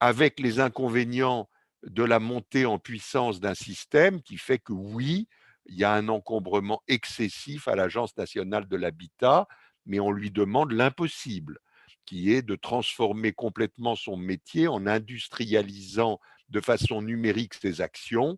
avec 0.00 0.40
les 0.40 0.58
inconvénients 0.58 1.48
de 1.84 2.02
la 2.02 2.18
montée 2.18 2.66
en 2.66 2.78
puissance 2.78 3.40
d'un 3.40 3.54
système 3.54 4.22
qui 4.22 4.38
fait 4.38 4.58
que 4.58 4.72
oui, 4.72 5.28
il 5.66 5.76
y 5.76 5.84
a 5.84 5.92
un 5.92 6.08
encombrement 6.08 6.82
excessif 6.88 7.68
à 7.68 7.76
l'Agence 7.76 8.16
nationale 8.16 8.68
de 8.68 8.76
l'habitat 8.76 9.46
mais 9.86 10.00
on 10.00 10.10
lui 10.10 10.30
demande 10.30 10.72
l'impossible, 10.72 11.58
qui 12.04 12.32
est 12.32 12.42
de 12.42 12.56
transformer 12.56 13.32
complètement 13.32 13.96
son 13.96 14.16
métier 14.16 14.68
en 14.68 14.86
industrialisant 14.86 16.20
de 16.48 16.60
façon 16.60 17.02
numérique 17.02 17.54
ses 17.54 17.80
actions. 17.80 18.36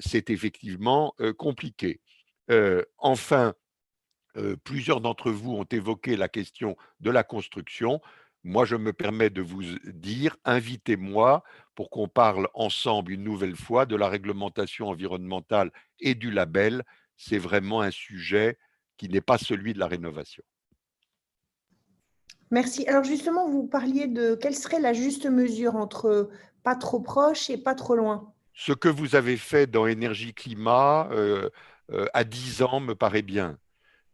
c'est 0.00 0.30
effectivement 0.30 1.14
compliqué. 1.38 2.00
enfin, 2.98 3.54
plusieurs 4.64 5.00
d'entre 5.00 5.30
vous 5.30 5.52
ont 5.52 5.64
évoqué 5.64 6.16
la 6.16 6.28
question 6.28 6.76
de 7.00 7.10
la 7.10 7.24
construction. 7.24 8.00
Moi, 8.44 8.64
je 8.64 8.76
me 8.76 8.92
permets 8.92 9.30
de 9.30 9.42
vous 9.42 9.62
dire, 9.84 10.36
invitez-moi 10.44 11.42
pour 11.76 11.90
qu'on 11.90 12.08
parle 12.08 12.48
ensemble 12.54 13.12
une 13.12 13.22
nouvelle 13.22 13.54
fois 13.54 13.86
de 13.86 13.94
la 13.94 14.08
réglementation 14.08 14.88
environnementale 14.88 15.70
et 16.00 16.16
du 16.16 16.32
label. 16.32 16.82
C'est 17.16 17.38
vraiment 17.38 17.82
un 17.82 17.92
sujet 17.92 18.58
qui 18.96 19.08
n'est 19.08 19.20
pas 19.20 19.38
celui 19.38 19.74
de 19.74 19.78
la 19.78 19.86
rénovation. 19.86 20.42
Merci. 22.50 22.86
Alors 22.88 23.04
justement, 23.04 23.48
vous 23.48 23.66
parliez 23.66 24.06
de 24.06 24.34
quelle 24.34 24.54
serait 24.54 24.80
la 24.80 24.94
juste 24.94 25.26
mesure 25.26 25.76
entre 25.76 26.30
pas 26.62 26.76
trop 26.76 27.00
proche 27.00 27.50
et 27.50 27.58
pas 27.58 27.74
trop 27.74 27.94
loin? 27.94 28.32
Ce 28.54 28.72
que 28.72 28.88
vous 28.88 29.14
avez 29.14 29.36
fait 29.36 29.66
dans 29.66 29.86
Énergie 29.86 30.32
Climat 30.32 31.08
euh, 31.12 31.50
euh, 31.92 32.06
à 32.14 32.24
10 32.24 32.62
ans 32.62 32.80
me 32.80 32.94
paraît 32.94 33.22
bien. 33.22 33.58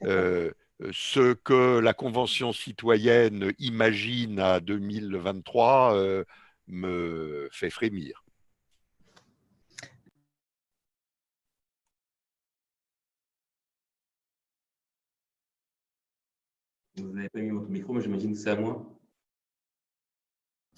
Euh, 0.04 0.50
ce 0.90 1.34
que 1.34 1.78
la 1.78 1.94
Convention 1.94 2.52
citoyenne 2.52 3.52
imagine 3.60 4.40
à 4.40 4.58
2023 4.58 6.24
me 6.72 7.48
fait 7.52 7.70
frémir. 7.70 8.24
Vous 16.96 17.12
n'avez 17.12 17.28
pas 17.28 17.40
mis 17.40 17.50
votre 17.50 17.68
micro, 17.68 17.92
mais 17.92 18.00
j'imagine 18.00 18.32
que 18.32 18.38
c'est 18.38 18.50
à 18.50 18.56
moi. 18.56 18.86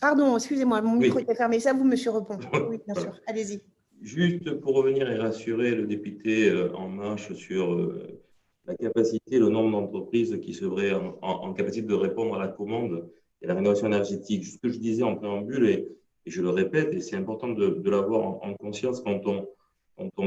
Pardon, 0.01 0.37
excusez-moi, 0.37 0.83
mon 0.83 0.97
micro 0.97 1.21
était 1.21 1.35
fermé. 1.35 1.61
Ça, 1.61 1.73
vous, 1.73 1.85
monsieur 1.85 2.11
Repon. 2.11 2.39
Oui, 2.69 2.79
bien 2.85 2.95
sûr. 2.95 3.19
Allez-y. 3.27 3.63
Juste 4.01 4.61
pour 4.61 4.75
revenir 4.75 5.09
et 5.11 5.17
rassurer 5.17 5.75
le 5.75 5.87
député 5.87 6.51
euh, 6.51 6.73
En 6.75 6.89
Marche 6.89 7.33
sur 7.35 7.73
euh, 7.73 8.21
la 8.67 8.75
capacité, 8.75 9.39
le 9.39 9.49
nombre 9.49 9.71
d'entreprises 9.71 10.39
qui 10.43 10.53
seraient 10.55 10.93
en, 11.23 11.53
capacité 11.55 11.87
de 11.87 11.95
répondre 11.95 12.35
à 12.35 12.39
la 12.39 12.49
commande 12.49 13.09
et 13.45 13.47
la 13.47 13.55
rénovation 13.55 13.87
énergétique. 13.87 14.45
Ce 14.47 14.59
que 14.59 14.69
je 14.71 14.79
disais 14.79 15.03
en 15.03 15.17
préambule, 15.17 15.69
et, 15.69 15.87
je 16.27 16.41
le 16.41 16.49
répète, 16.49 16.95
et 16.95 17.03
c'est 17.03 17.17
important 17.17 17.49
de, 17.49 17.91
l'avoir 17.91 18.43
en, 18.43 18.55
conscience 18.55 19.03
quand 19.03 19.21
on, 19.27 19.47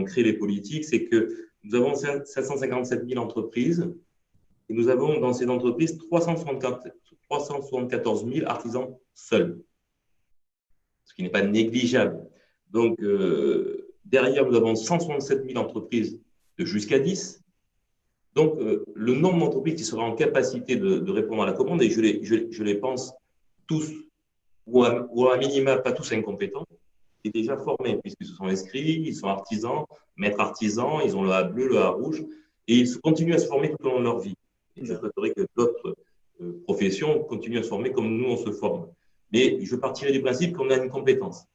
crée 0.03 0.21
les 0.21 0.33
politiques, 0.33 0.85
c'est 0.85 1.05
que 1.05 1.35
nous 1.63 1.73
avons 1.73 1.95
757 1.95 3.09
000 3.09 3.19
entreprises 3.19 3.91
et 4.69 4.73
nous 4.73 4.89
avons 4.89 5.19
dans 5.19 5.33
ces 5.33 5.47
entreprises 5.47 5.97
374 5.97 8.31
000 8.31 8.45
artisans 8.45 8.95
seuls, 9.15 9.59
ce 11.03 11.15
qui 11.15 11.23
n'est 11.23 11.29
pas 11.29 11.41
négligeable. 11.41 12.19
Donc, 12.69 13.01
euh, 13.01 13.89
derrière, 14.05 14.45
nous 14.45 14.55
avons 14.55 14.75
167 14.75 15.47
000 15.47 15.57
entreprises 15.57 16.21
de 16.59 16.65
jusqu'à 16.65 16.99
10, 16.99 17.43
Donc, 18.37 18.59
euh, 18.59 18.85
le 18.93 19.15
nombre 19.15 19.39
d'entreprises 19.39 19.77
qui 19.77 19.83
sera 19.83 20.03
en 20.03 20.13
capacité 20.13 20.75
de, 20.75 21.11
répondre 21.11 21.41
à 21.41 21.47
la 21.47 21.53
commande, 21.53 21.81
et 21.81 21.89
je 21.89 22.63
les, 22.63 22.75
pense 22.75 23.11
tous, 23.65 23.91
ou 24.67 24.83
à, 24.83 25.07
ou 25.09 25.27
minima 25.39 25.77
pas 25.77 25.91
tous 25.91 26.11
incompétents, 26.11 26.67
est 27.25 27.31
déjà 27.31 27.57
formé, 27.57 27.97
puisqu'ils 27.97 28.27
se 28.27 28.35
sont 28.35 28.45
inscrits, 28.45 29.01
ils 29.07 29.15
sont 29.15 29.25
artisans, 29.25 29.85
maîtres 30.17 30.39
artisans, 30.39 31.01
ils 31.03 31.17
ont 31.17 31.23
le 31.23 31.31
A 31.31 31.45
bleu, 31.45 31.67
le 31.67 31.79
A 31.79 31.89
rouge, 31.89 32.23
et 32.67 32.75
ils 32.75 32.99
continuent 32.99 33.33
à 33.33 33.39
se 33.39 33.47
former 33.47 33.71
tout 33.71 33.87
au 33.87 33.89
long 33.89 33.99
de 34.01 34.03
leur 34.03 34.19
vie. 34.19 34.35
Et 34.75 34.85
je 34.85 34.93
souhaiterais 34.93 35.31
que 35.31 35.47
d'autres 35.55 35.95
euh, 36.41 36.61
professions 36.65 37.23
continuent 37.23 37.61
à 37.61 37.63
se 37.63 37.69
former 37.69 37.91
comme 37.91 38.17
nous, 38.17 38.29
on 38.29 38.37
se 38.37 38.51
forme. 38.51 38.85
Mais 39.33 39.65
je 39.65 39.75
partirai 39.75 40.11
du 40.11 40.21
principe 40.21 40.55
qu'on 40.55 40.69
a 40.69 40.75
une 40.75 40.91
compétence. 40.91 41.47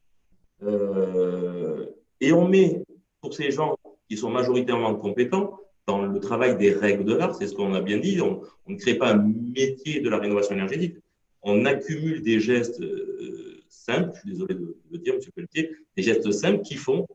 Euh, 0.63 1.85
et 2.19 2.33
on 2.33 2.45
met 2.45 2.83
pour 3.21 3.33
ces 3.33 3.51
gens 3.51 3.77
qui 4.09 4.17
sont 4.17 4.29
majoritairement 4.29 4.93
compétents 4.95 5.61
dans 5.87 6.01
le 6.01 6.19
travail 6.19 6.57
des 6.57 6.71
règles 6.71 7.03
de 7.03 7.13
l'art, 7.13 7.35
c'est 7.35 7.47
ce 7.47 7.53
qu'on 7.53 7.73
a 7.73 7.81
bien 7.81 7.97
dit, 7.97 8.21
on, 8.21 8.41
ne 8.67 8.77
crée 8.77 8.95
pas 8.95 9.11
un 9.13 9.17
métier 9.55 9.99
de 9.99 10.09
la 10.09 10.17
rénovation 10.17 10.55
énergétique, 10.55 10.95
on 11.41 11.65
accumule 11.65 12.21
des 12.21 12.39
gestes 12.39 12.79
euh, 12.81 13.61
simples, 13.69 14.11
je 14.15 14.19
suis 14.19 14.29
désolé 14.31 14.55
de, 14.55 14.77
le 14.91 14.97
dire, 14.97 15.15
M. 15.15 15.19
Pelletier, 15.35 15.71
des 15.97 16.03
gestes 16.03 16.31
simples 16.31 16.61
qui 16.61 16.75
font 16.75 17.05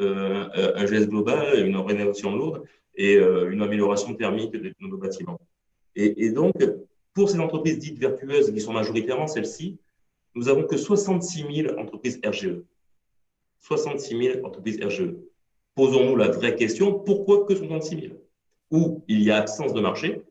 euh, 0.00 0.72
un 0.74 0.86
geste 0.86 1.08
global, 1.08 1.66
une 1.66 1.76
rénovation 1.76 2.36
lourde 2.36 2.64
et 2.94 3.14
une 3.14 3.62
amélioration 3.62 4.12
thermique 4.14 4.50
de 4.50 4.74
nos 4.80 4.98
bâtiments. 4.98 5.40
Et, 5.94 6.24
et, 6.24 6.30
donc, 6.30 6.54
pour 7.14 7.30
ces 7.30 7.38
entreprises 7.38 7.78
dites 7.78 7.98
vertueuses, 7.98 8.52
qui 8.52 8.60
sont 8.60 8.72
majoritairement 8.72 9.28
celles-ci, 9.28 9.78
nous 10.34 10.44
n'avons 10.44 10.64
que 10.64 10.76
66 10.76 11.44
000 11.64 11.78
entreprises 11.78 12.20
RGE. 12.24 12.62
66 13.60 14.32
000 14.32 14.46
entreprises 14.46 14.80
RGE. 14.82 15.14
Posons-nous 15.78 16.16
la 16.16 16.26
vraie 16.26 16.56
question, 16.56 16.98
pourquoi 16.98 17.44
que 17.44 17.54
66 17.54 18.00
000 18.00 18.14
Où 18.72 19.04
il 19.06 19.22
y 19.22 19.30
a 19.30 19.36
absence 19.36 19.72
de 19.72 19.80
marché, 19.80 20.22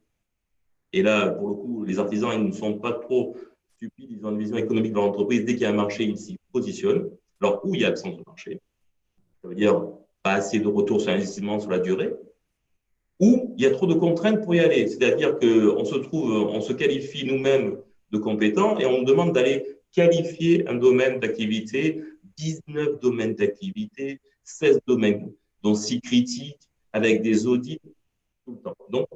et 0.92 1.02
là, 1.02 1.30
pour 1.30 1.48
le 1.48 1.56
coup, 1.56 1.86
les 1.86 2.00
artisans 2.00 2.32
ils 2.34 2.48
ne 2.48 2.52
sont 2.52 2.80
pas 2.80 2.92
trop 2.92 3.38
stupides, 3.78 4.10
ils 4.12 4.26
ont 4.26 4.32
une 4.32 4.40
vision 4.40 4.58
économique 4.58 4.92
de 4.92 4.98
l'entreprise, 4.98 5.46
dès 5.46 5.54
qu'il 5.54 5.62
y 5.62 5.66
a 5.66 5.70
un 5.70 5.74
marché, 5.74 6.04
ils 6.04 6.18
s'y 6.18 6.38
positionnent. 6.52 7.10
Alors, 7.40 7.62
où 7.64 7.74
il 7.76 7.80
y 7.80 7.86
a 7.86 7.88
absence 7.88 8.18
de 8.18 8.24
marché? 8.28 8.60
Ça 9.42 9.48
veut 9.48 9.56
dire 9.56 9.88
pas 10.22 10.34
assez 10.34 10.60
de 10.60 10.68
retour 10.68 11.00
sur 11.00 11.12
l'investissement 11.12 11.62
sur 11.62 11.70
la 11.70 11.80
durée, 11.80 12.14
ou 13.22 13.56
il 13.58 13.64
y 13.64 13.66
a 13.66 13.72
trop 13.72 13.88
de 13.88 13.94
contraintes 13.94 14.44
pour 14.44 14.54
y 14.54 14.60
aller. 14.60 14.86
C'est-à-dire 14.90 15.40
qu'on 15.40 15.86
se 15.86 15.96
trouve, 15.96 16.30
on 16.30 16.60
se 16.60 16.74
qualifie 16.74 17.26
nous-mêmes 17.26 17.78
de 18.12 18.18
compétents 18.18 18.78
et 18.80 18.86
on 18.86 18.98
nous 18.98 19.06
demande 19.06 19.32
d'aller 19.32 19.66
qualifier 19.94 20.68
un 20.68 20.76
domaine 20.76 21.22
d'activité 21.22 22.04
19 22.38 23.00
domaines 23.00 23.36
d'activité, 23.36 24.20
16 24.48 24.80
domaines, 24.88 25.32
dont 25.62 25.76
6 25.76 26.02
critiques, 26.02 26.58
avec 26.94 27.22
des 27.22 27.46
audits 27.48 27.80
tout 28.46 28.54
le 28.54 28.62
temps. 28.62 28.76
Donc, 28.90 29.08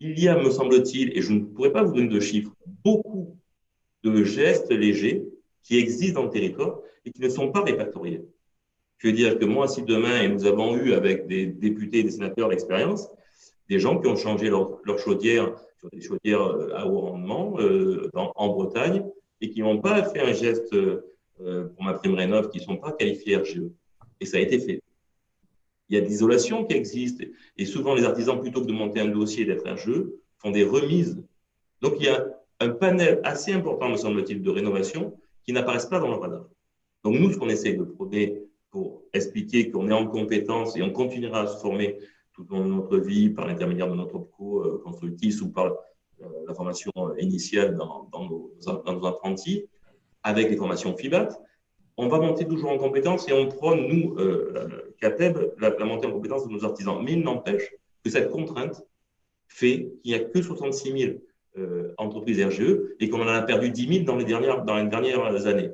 il 0.00 0.18
y 0.18 0.28
a, 0.28 0.36
me 0.36 0.50
semble-t-il, 0.50 1.16
et 1.16 1.22
je 1.22 1.32
ne 1.32 1.40
pourrais 1.40 1.72
pas 1.72 1.84
vous 1.84 1.94
donner 1.94 2.08
de 2.08 2.20
chiffres, 2.20 2.52
beaucoup 2.84 3.36
de 4.02 4.24
gestes 4.24 4.72
légers 4.72 5.22
qui 5.62 5.78
existent 5.78 6.20
dans 6.20 6.26
le 6.26 6.32
territoire 6.32 6.80
et 7.04 7.12
qui 7.12 7.20
ne 7.20 7.28
sont 7.28 7.52
pas 7.52 7.62
répertoriés. 7.62 8.22
Je 8.98 9.08
veux 9.08 9.12
dire 9.12 9.38
que 9.38 9.44
moi, 9.44 9.68
si 9.68 9.82
demain, 9.82 10.22
et 10.22 10.28
nous 10.28 10.44
avons 10.46 10.76
eu 10.76 10.92
avec 10.92 11.28
des 11.28 11.46
députés 11.46 12.00
et 12.00 12.02
des 12.02 12.10
sénateurs 12.10 12.48
l'expérience, 12.48 13.08
des 13.68 13.78
gens 13.78 14.00
qui 14.00 14.08
ont 14.08 14.16
changé 14.16 14.50
leur, 14.50 14.80
chaudière 14.98 15.54
sur 15.78 15.90
des 15.90 16.00
chaudières 16.00 16.42
euh, 16.42 16.76
à 16.76 16.86
haut 16.86 17.00
rendement 17.00 17.54
euh, 17.60 18.10
en 18.14 18.48
Bretagne 18.48 19.04
et 19.40 19.50
qui 19.50 19.60
n'ont 19.60 19.80
pas 19.80 20.02
fait 20.04 20.20
un 20.20 20.32
geste 20.32 20.72
euh, 20.74 21.02
pour 21.38 21.84
ma 21.84 21.94
prime 21.94 22.14
rénov 22.14 22.50
qui 22.50 22.58
ne 22.58 22.64
sont 22.64 22.76
pas 22.76 22.92
qualifiés 22.92 23.36
RGE. 23.36 23.62
Et 24.22 24.26
ça 24.26 24.36
a 24.36 24.40
été 24.40 24.60
fait. 24.60 24.80
Il 25.88 25.96
y 25.96 25.98
a 25.98 26.00
des 26.00 26.12
isolations 26.12 26.64
qui 26.64 26.74
existent. 26.74 27.24
Et 27.58 27.66
souvent, 27.66 27.94
les 27.94 28.04
artisans, 28.04 28.40
plutôt 28.40 28.60
que 28.62 28.66
de 28.66 28.72
monter 28.72 29.00
un 29.00 29.08
dossier 29.08 29.44
d'être 29.44 29.68
RGE, 29.68 30.04
font 30.38 30.52
des 30.52 30.62
remises. 30.64 31.20
Donc, 31.80 31.94
il 31.98 32.04
y 32.06 32.08
a 32.08 32.24
un 32.60 32.70
panel 32.70 33.20
assez 33.24 33.52
important, 33.52 33.88
me 33.88 33.96
semble-t-il, 33.96 34.40
de 34.40 34.50
rénovation 34.50 35.18
qui 35.44 35.52
n'apparaissent 35.52 35.86
pas 35.86 35.98
dans 35.98 36.08
le 36.08 36.14
radar. 36.14 36.44
Donc, 37.02 37.18
nous, 37.18 37.32
ce 37.32 37.36
qu'on 37.36 37.48
essaie 37.48 37.72
de 37.74 37.82
prôner 37.82 38.44
pour 38.70 39.02
expliquer 39.12 39.70
qu'on 39.70 39.90
est 39.90 39.92
en 39.92 40.06
compétence 40.06 40.76
et 40.76 40.82
on 40.82 40.90
continuera 40.90 41.40
à 41.42 41.46
se 41.48 41.58
former 41.58 41.98
tout 42.32 42.46
au 42.50 42.54
long 42.54 42.64
de 42.64 42.74
notre 42.74 42.98
vie 42.98 43.28
par 43.28 43.48
l'intermédiaire 43.48 43.90
de 43.90 43.96
notre 43.96 44.20
pro 44.20 44.60
euh, 44.60 44.80
constructif 44.84 45.42
ou 45.42 45.48
par 45.50 45.66
euh, 45.66 46.26
la 46.46 46.54
formation 46.54 46.92
initiale 47.18 47.74
dans, 47.74 48.08
nos, 48.12 48.54
dans 48.64 48.92
nos 48.92 49.06
apprentis, 49.06 49.66
avec 50.22 50.48
les 50.48 50.56
formations 50.56 50.96
FIBAT, 50.96 51.28
on 51.96 52.08
va 52.08 52.18
monter 52.18 52.46
toujours 52.46 52.70
en 52.70 52.78
compétence 52.78 53.28
et 53.28 53.32
on 53.32 53.48
prône, 53.48 53.86
nous, 53.86 54.16
euh, 54.18 54.94
CAPEB, 55.00 55.54
la, 55.58 55.84
montée 55.84 56.06
en 56.06 56.12
compétence 56.12 56.46
de 56.46 56.52
nos 56.52 56.64
artisans. 56.64 57.02
Mais 57.02 57.12
il 57.12 57.22
n'empêche 57.22 57.74
que 58.04 58.10
cette 58.10 58.30
contrainte 58.30 58.82
fait 59.48 59.92
qu'il 60.02 60.12
n'y 60.12 60.14
a 60.14 60.20
que 60.20 60.40
66 60.40 60.98
000 60.98 61.12
euh, 61.58 61.92
entreprises 61.98 62.42
RGE 62.42 62.78
et 62.98 63.08
qu'on 63.08 63.20
en 63.20 63.28
a 63.28 63.42
perdu 63.42 63.70
10 63.70 63.88
000 63.88 64.04
dans 64.04 64.16
les, 64.16 64.24
dernières, 64.24 64.64
dans 64.64 64.76
les 64.76 64.88
dernières 64.88 65.46
années. 65.46 65.70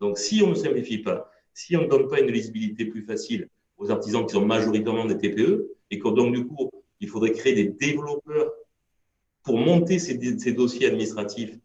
Donc, 0.00 0.18
si 0.18 0.42
on 0.42 0.48
ne 0.50 0.54
simplifie 0.54 0.98
pas, 0.98 1.30
si 1.52 1.76
on 1.76 1.82
ne 1.82 1.88
donne 1.88 2.08
pas 2.08 2.20
une 2.20 2.30
lisibilité 2.30 2.86
plus 2.86 3.02
facile 3.02 3.48
aux 3.76 3.90
artisans 3.90 4.24
qui 4.26 4.32
sont 4.32 4.44
majoritairement 4.44 5.04
des 5.04 5.18
TPE, 5.18 5.70
et 5.90 5.98
que 5.98 6.08
donc, 6.08 6.34
du 6.34 6.46
coup, 6.46 6.70
il 7.00 7.08
faudrait 7.08 7.32
créer 7.32 7.54
des 7.54 7.68
développeurs 7.68 8.52
pour 9.42 9.58
monter 9.58 9.98
ces 9.98 10.52
dossiers 10.52 10.86
administratifs 10.86 11.56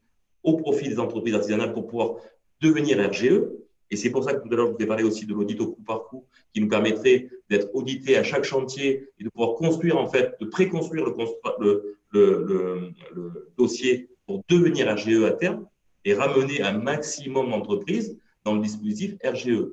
au 0.44 0.58
profit 0.58 0.90
des 0.90 1.00
entreprises 1.00 1.36
artisanales 1.36 1.74
pour 1.74 1.88
pouvoir 1.88 2.18
devenir 2.62 2.98
RGE. 3.10 3.44
Et 3.90 3.98
c'est 3.98 4.10
pour 4.10 4.24
ça 4.24 4.34
que 4.34 4.48
tout 4.48 4.54
à 4.54 4.56
l'heure, 4.56 4.68
je 4.68 4.74
vous 4.74 4.84
ai 4.84 4.88
parlé 4.88 5.04
aussi 5.04 5.26
de 5.26 5.34
l'audit 5.34 5.60
au 5.60 5.74
coup 5.74 5.84
par 5.84 6.06
coup, 6.06 6.26
qui 6.54 6.62
nous 6.62 6.70
permettrait 6.70 7.30
d'être 7.50 7.70
audité 7.74 8.16
à 8.16 8.24
chaque 8.24 8.46
chantier 8.46 9.10
et 9.20 9.24
de 9.24 9.30
pouvoir 9.30 9.56
construire, 9.56 9.98
en 9.98 10.08
fait, 10.08 10.36
de 10.40 10.46
préconstruire 10.46 11.06
le, 11.60 11.98
le, 12.12 13.52
dossier 13.58 14.10
pour 14.26 14.44
devenir 14.48 14.94
RGE 14.94 15.24
à 15.24 15.32
terme 15.32 15.68
et 16.06 16.14
ramener 16.14 16.62
un 16.62 16.78
maximum 16.78 17.50
d'entreprises 17.50 18.18
dans 18.46 18.56
le 18.56 18.62
dispositif 18.62 19.16
RGE. 19.24 19.68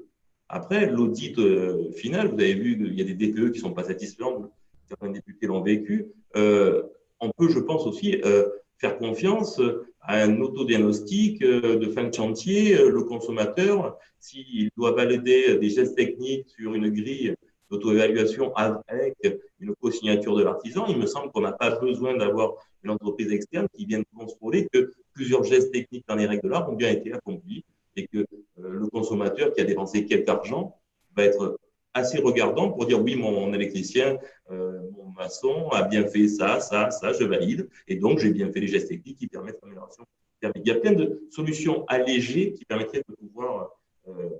Après, 0.48 0.90
l'audit 0.90 1.38
euh, 1.38 1.92
final, 1.92 2.28
vous 2.28 2.40
avez 2.40 2.54
vu 2.54 2.76
qu'il 2.76 2.94
y 2.94 3.02
a 3.02 3.04
des 3.04 3.14
DPE 3.14 3.52
qui 3.52 3.58
ne 3.58 3.62
sont 3.62 3.72
pas 3.72 3.84
satisfaisants, 3.84 4.50
certains 4.88 5.10
députés 5.10 5.46
l'ont 5.46 5.62
vécu. 5.62 6.06
Euh, 6.36 6.82
on 7.20 7.30
peut, 7.30 7.48
je 7.50 7.58
pense 7.58 7.86
aussi, 7.86 8.20
euh, 8.24 8.48
faire 8.78 8.98
confiance 8.98 9.60
à 10.00 10.22
un 10.22 10.40
autodiagnostic 10.40 11.42
euh, 11.42 11.76
de 11.76 11.90
fin 11.90 12.04
de 12.04 12.14
chantier. 12.14 12.76
Euh, 12.76 12.90
le 12.90 13.04
consommateur, 13.04 13.98
s'il 14.18 14.70
doit 14.76 14.92
valider 14.92 15.58
des 15.58 15.70
gestes 15.70 15.96
techniques 15.96 16.48
sur 16.48 16.74
une 16.74 16.88
grille 16.88 17.34
d'auto-évaluation 17.70 18.54
avec 18.56 19.14
une 19.60 19.74
co-signature 19.74 20.34
de 20.34 20.42
l'artisan, 20.42 20.86
il 20.88 20.96
me 20.96 21.06
semble 21.06 21.30
qu'on 21.32 21.42
n'a 21.42 21.52
pas 21.52 21.78
besoin 21.78 22.16
d'avoir 22.16 22.54
une 22.82 22.90
entreprise 22.90 23.30
externe 23.30 23.68
qui 23.74 23.84
vienne 23.84 24.04
contrôler 24.16 24.68
que 24.72 24.92
plusieurs 25.12 25.44
gestes 25.44 25.70
techniques 25.72 26.06
dans 26.08 26.14
les 26.14 26.24
règles 26.24 26.44
de 26.44 26.48
l'art 26.48 26.70
ont 26.70 26.76
bien 26.76 26.90
été 26.90 27.12
accomplis 27.12 27.64
et 27.96 28.06
que 28.06 28.18
euh, 28.18 28.24
le 28.56 28.86
consommateur 28.86 29.52
qui 29.52 29.60
a 29.60 29.64
dépensé 29.64 30.06
quelque 30.06 30.30
argent 30.30 30.78
va 31.14 31.24
être 31.24 31.58
assez 31.98 32.18
regardant 32.18 32.70
pour 32.70 32.86
dire 32.86 33.02
oui, 33.02 33.16
mon 33.16 33.52
électricien, 33.52 34.18
euh, 34.50 34.80
mon 34.96 35.10
maçon 35.12 35.68
a 35.70 35.82
bien 35.82 36.06
fait 36.06 36.28
ça, 36.28 36.60
ça, 36.60 36.90
ça, 36.90 37.12
je 37.12 37.24
valide. 37.24 37.68
Et 37.86 37.96
donc, 37.96 38.18
j'ai 38.18 38.30
bien 38.30 38.50
fait 38.52 38.60
les 38.60 38.68
gestes 38.68 38.88
techniques 38.88 39.18
qui 39.18 39.26
permettent 39.26 39.58
l'amélioration 39.62 40.04
Il 40.42 40.66
y 40.66 40.70
a 40.70 40.76
plein 40.76 40.92
de 40.92 41.22
solutions 41.30 41.84
allégées 41.88 42.52
qui 42.52 42.64
permettraient 42.64 43.04
de 43.08 43.14
pouvoir 43.14 43.70
euh, 44.08 44.30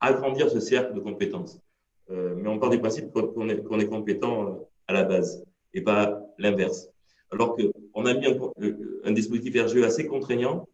agrandir 0.00 0.50
ce 0.50 0.60
cercle 0.60 0.94
de 0.94 1.00
compétences. 1.00 1.60
Euh, 2.10 2.34
mais 2.36 2.48
on 2.48 2.58
part 2.58 2.70
du 2.70 2.78
principe 2.78 3.10
qu'on 3.12 3.48
est, 3.48 3.86
compétent 3.86 4.68
à 4.86 4.92
la 4.92 5.04
base 5.04 5.42
et 5.72 5.80
pas 5.80 6.20
l'inverse. 6.38 6.90
Alors 7.30 7.56
qu'on 7.56 8.06
a 8.06 8.14
mis 8.14 8.26
un, 8.26 8.38
un, 9.04 9.12
dispositif 9.12 9.54
RGE 9.60 9.82
assez 9.82 10.06
contraignant 10.06 10.68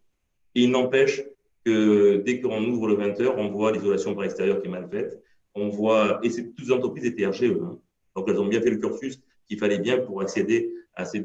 et 0.55 0.62
il 0.62 0.70
n'empêche 0.70 1.22
que 1.64 2.16
dès 2.16 2.41
qu'on 2.41 2.64
ouvre 2.64 2.88
le 2.88 2.97
20h, 2.97 3.34
on 3.36 3.49
voit 3.49 3.72
l'isolation 3.72 4.14
par 4.14 4.24
extérieur 4.24 4.61
qui 4.61 4.68
est 4.68 4.70
mal 4.70 4.88
faite 4.91 5.22
on 5.55 5.68
voit, 5.68 6.20
et 6.22 6.30
toutes 6.30 6.66
les 6.66 6.72
entreprises 6.72 7.05
étaient 7.05 7.26
RGE, 7.26 7.53
hein. 7.62 7.78
donc 8.16 8.28
elles 8.28 8.38
ont 8.38 8.46
bien 8.46 8.61
fait 8.61 8.70
le 8.70 8.78
cursus 8.78 9.20
qu'il 9.46 9.59
fallait 9.59 9.78
bien 9.78 9.98
pour 9.98 10.20
accéder 10.20 10.72
à 10.94 11.05
ces, 11.05 11.24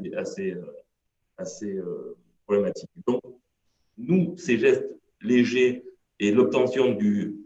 à 1.36 1.44
ces, 1.44 1.74
euh, 1.76 2.16
problématiques. 2.44 2.90
Donc, 3.06 3.22
nous, 3.98 4.36
ces 4.36 4.58
gestes 4.58 4.86
légers 5.20 5.84
et 6.18 6.32
l'obtention 6.32 6.92
du, 6.94 7.36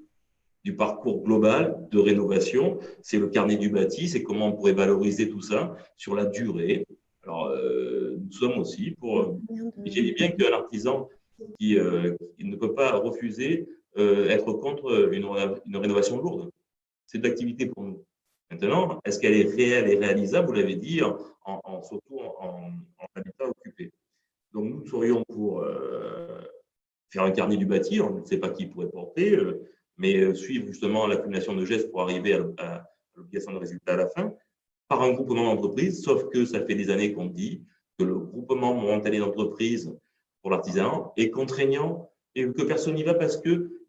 du 0.64 0.74
parcours 0.74 1.22
global 1.22 1.87
de 1.91 1.99
rénovation, 1.99 2.78
c'est 3.03 3.18
le 3.18 3.28
carnet 3.28 3.57
du 3.57 3.68
bâti, 3.68 4.09
c'est 4.09 4.22
comment 4.22 4.49
on 4.49 4.53
pourrait 4.53 4.72
valoriser 4.72 5.28
tout 5.28 5.43
ça 5.43 5.76
sur 5.97 6.14
la 6.14 6.26
durée. 6.26 6.87
Alors, 7.24 7.47
euh, 7.49 8.16
nous 8.18 8.33
sommes 8.33 8.59
aussi 8.59 8.93
pour. 8.93 9.39
J'ai 9.85 10.03
dit 10.03 10.12
bien 10.12 10.31
qu'un 10.31 10.53
artisan 10.53 11.09
qui, 11.59 11.78
euh, 11.78 12.16
ne 12.39 12.57
peut 12.57 12.74
pas 12.74 12.97
refuser 12.97 13.68
être 13.97 14.53
contre 14.53 15.12
une, 15.12 15.26
une 15.66 15.76
rénovation 15.76 16.22
lourde 16.22 16.51
c'est 17.11 17.19
de 17.19 17.27
l'activité 17.27 17.67
pour 17.67 17.83
nous. 17.83 18.05
Maintenant, 18.51 19.01
est-ce 19.05 19.19
qu'elle 19.19 19.35
est 19.35 19.49
réelle 19.49 19.91
et 19.91 19.97
réalisable? 19.97 20.49
Vous 20.49 20.55
l'avez 20.55 20.77
dit, 20.77 21.01
en, 21.03 21.83
surtout 21.83 22.21
en, 22.39 22.71
habitat 23.15 23.49
occupé. 23.49 23.91
Donc, 24.53 24.75
nous 24.75 24.87
serions 24.87 25.25
pour 25.29 25.63
euh, 25.63 26.41
faire 27.11 27.25
un 27.25 27.33
carnet 27.33 27.57
du 27.57 27.67
bâti, 27.67 28.01
on 28.01 28.21
ne 28.21 28.25
sait 28.25 28.39
pas 28.39 28.51
qui 28.51 28.67
pourrait 28.67 28.91
porter, 28.91 29.37
euh, 29.37 29.67
mais 29.97 30.17
euh, 30.19 30.35
suivre 30.35 30.67
justement 30.67 31.07
l'accumulation 31.07 31.55
de 31.55 31.65
gestes 31.65 31.91
pour 31.91 32.03
arriver 32.03 32.35
à, 32.59 32.85
l'obligation 33.17 33.53
de 33.53 33.59
résultat 33.59 33.95
à 33.95 33.97
la 33.97 34.09
fin. 34.09 34.33
par 34.89 35.03
un 35.03 35.13
groupement 35.13 35.45
d'entreprises, 35.45 36.03
sauf 36.03 36.29
que 36.31 36.45
ça 36.45 36.65
fait 36.65 36.75
des 36.75 36.91
années 36.91 37.13
qu'on 37.13 37.27
dit 37.27 37.65
que 37.99 38.05
le 38.05 38.19
groupement 38.19 38.75
momentané 38.75 39.19
d'entreprises 39.19 39.93
pour 40.43 40.51
l'artisanat 40.51 41.13
est 41.17 41.31
contraignant 41.31 42.11
et 42.35 42.45
que 42.51 42.63
personne 42.63 42.95
n'y 42.95 43.03
va 43.03 43.15
parce 43.15 43.37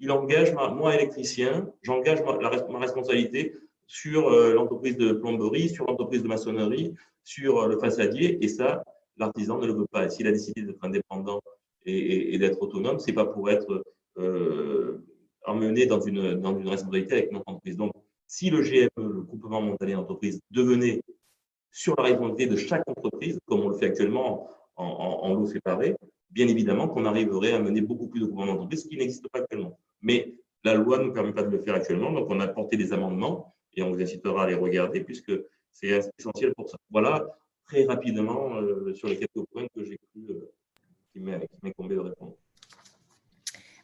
qu'il 0.02 0.12
engage, 0.12 0.52
moi 0.54 0.96
électricien, 0.96 1.72
j'engage 1.84 2.24
ma, 2.24 2.36
ma, 2.38 2.80
responsabilité 2.80 3.56
sur 3.86 4.30
euh, 4.30 4.54
l'entreprise 4.54 4.98
de 4.98 5.14
plomberie, 5.14 5.70
sur 5.70 5.86
l'entreprise 5.86 6.24
de 6.24 6.28
maçonnerie, 6.28 6.96
sur 7.24 7.60
euh, 7.60 7.68
le 7.68 7.78
façadier, 7.78 8.44
et 8.44 8.48
ça, 8.48 8.84
l'artisan 9.18 9.60
ne 9.60 9.68
le 9.68 9.74
veut 9.74 9.86
pas. 9.86 10.10
S'il 10.10 10.26
a 10.26 10.32
décidé 10.32 10.64
d'être 10.64 10.84
indépendant 10.84 11.40
et, 11.86 12.38
d'être 12.40 12.60
autonome, 12.64 12.98
c'est 12.98 13.14
pas 13.14 13.26
pour 13.26 13.52
être 13.52 13.84
euh, 14.18 15.06
emmené 15.46 15.86
dans 15.86 16.02
une, 16.02 16.34
dans 16.40 16.58
une 16.58 16.68
responsabilité 16.68 17.14
avec 17.14 17.32
notre 17.32 17.48
entreprise. 17.48 17.78
Donc, 17.78 17.92
si 18.26 18.50
le 18.50 18.64
GME, 18.64 18.90
le 18.98 19.22
groupement 19.22 19.62
momentané 19.62 19.94
d'entreprise, 19.94 20.40
devenait 20.50 21.04
sur 21.72 21.96
la 21.98 22.06
responsabilité 22.06 22.48
de 22.48 22.58
chaque 22.58 22.88
entreprise, 22.88 23.40
comme 23.46 23.60
on 23.60 23.70
le 23.70 23.78
fait 23.78 23.86
actuellement 23.86 24.50
en, 24.78 25.34
lot 25.36 25.46
séparé, 25.46 25.96
bien 26.32 26.48
évidemment 26.48 26.88
qu'on 26.88 27.06
arriverait 27.06 27.52
à 27.52 27.60
mener 27.60 27.82
beaucoup 27.82 28.08
plus 28.08 28.22
de 28.22 28.26
groupements 28.26 28.48
d'entreprise, 28.48 28.84
ce 28.84 28.88
qui 28.88 28.98
n'existe 28.98 29.28
pas 29.30 29.40
actuellement. 29.40 29.78
Mais 30.02 30.36
la 30.64 30.76
loi 30.76 30.98
ne 30.98 31.06
nous 31.06 31.14
permet 31.14 31.34
pas 31.34 31.44
de 31.44 31.50
le 31.50 31.60
faire 31.60 31.76
actuellement, 31.76 32.12
donc 32.12 32.30
on 32.30 32.40
a 32.40 32.48
porté 32.48 32.78
des 32.78 32.94
amendements 32.94 33.56
et 33.74 33.84
on 33.84 33.92
vous 33.92 34.02
incitera 34.02 34.44
à 34.44 34.48
les 34.48 34.56
regarder 34.56 35.02
puisque 35.02 35.32
c'est 35.72 36.12
essentiel 36.18 36.54
pour 36.56 36.70
ça. 36.70 36.78
Voilà 36.90 37.28
très 37.66 37.86
rapidement 37.86 38.56
euh, 38.56 38.94
sur 38.94 39.08
les 39.08 39.18
quelques 39.18 39.46
points 39.52 39.68
que 39.74 39.84
j'ai 39.84 39.98
cru 39.98 40.26
euh, 40.30 40.52
qui 41.14 41.20
m'incombait 41.20 41.96
de 41.96 42.02
répondre. 42.02 42.36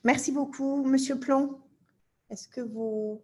Merci 0.03 0.31
beaucoup, 0.31 0.83
Monsieur 0.85 1.19
Plan. 1.19 1.59
Est-ce 2.29 2.47
que 2.47 2.61
vous, 2.61 3.23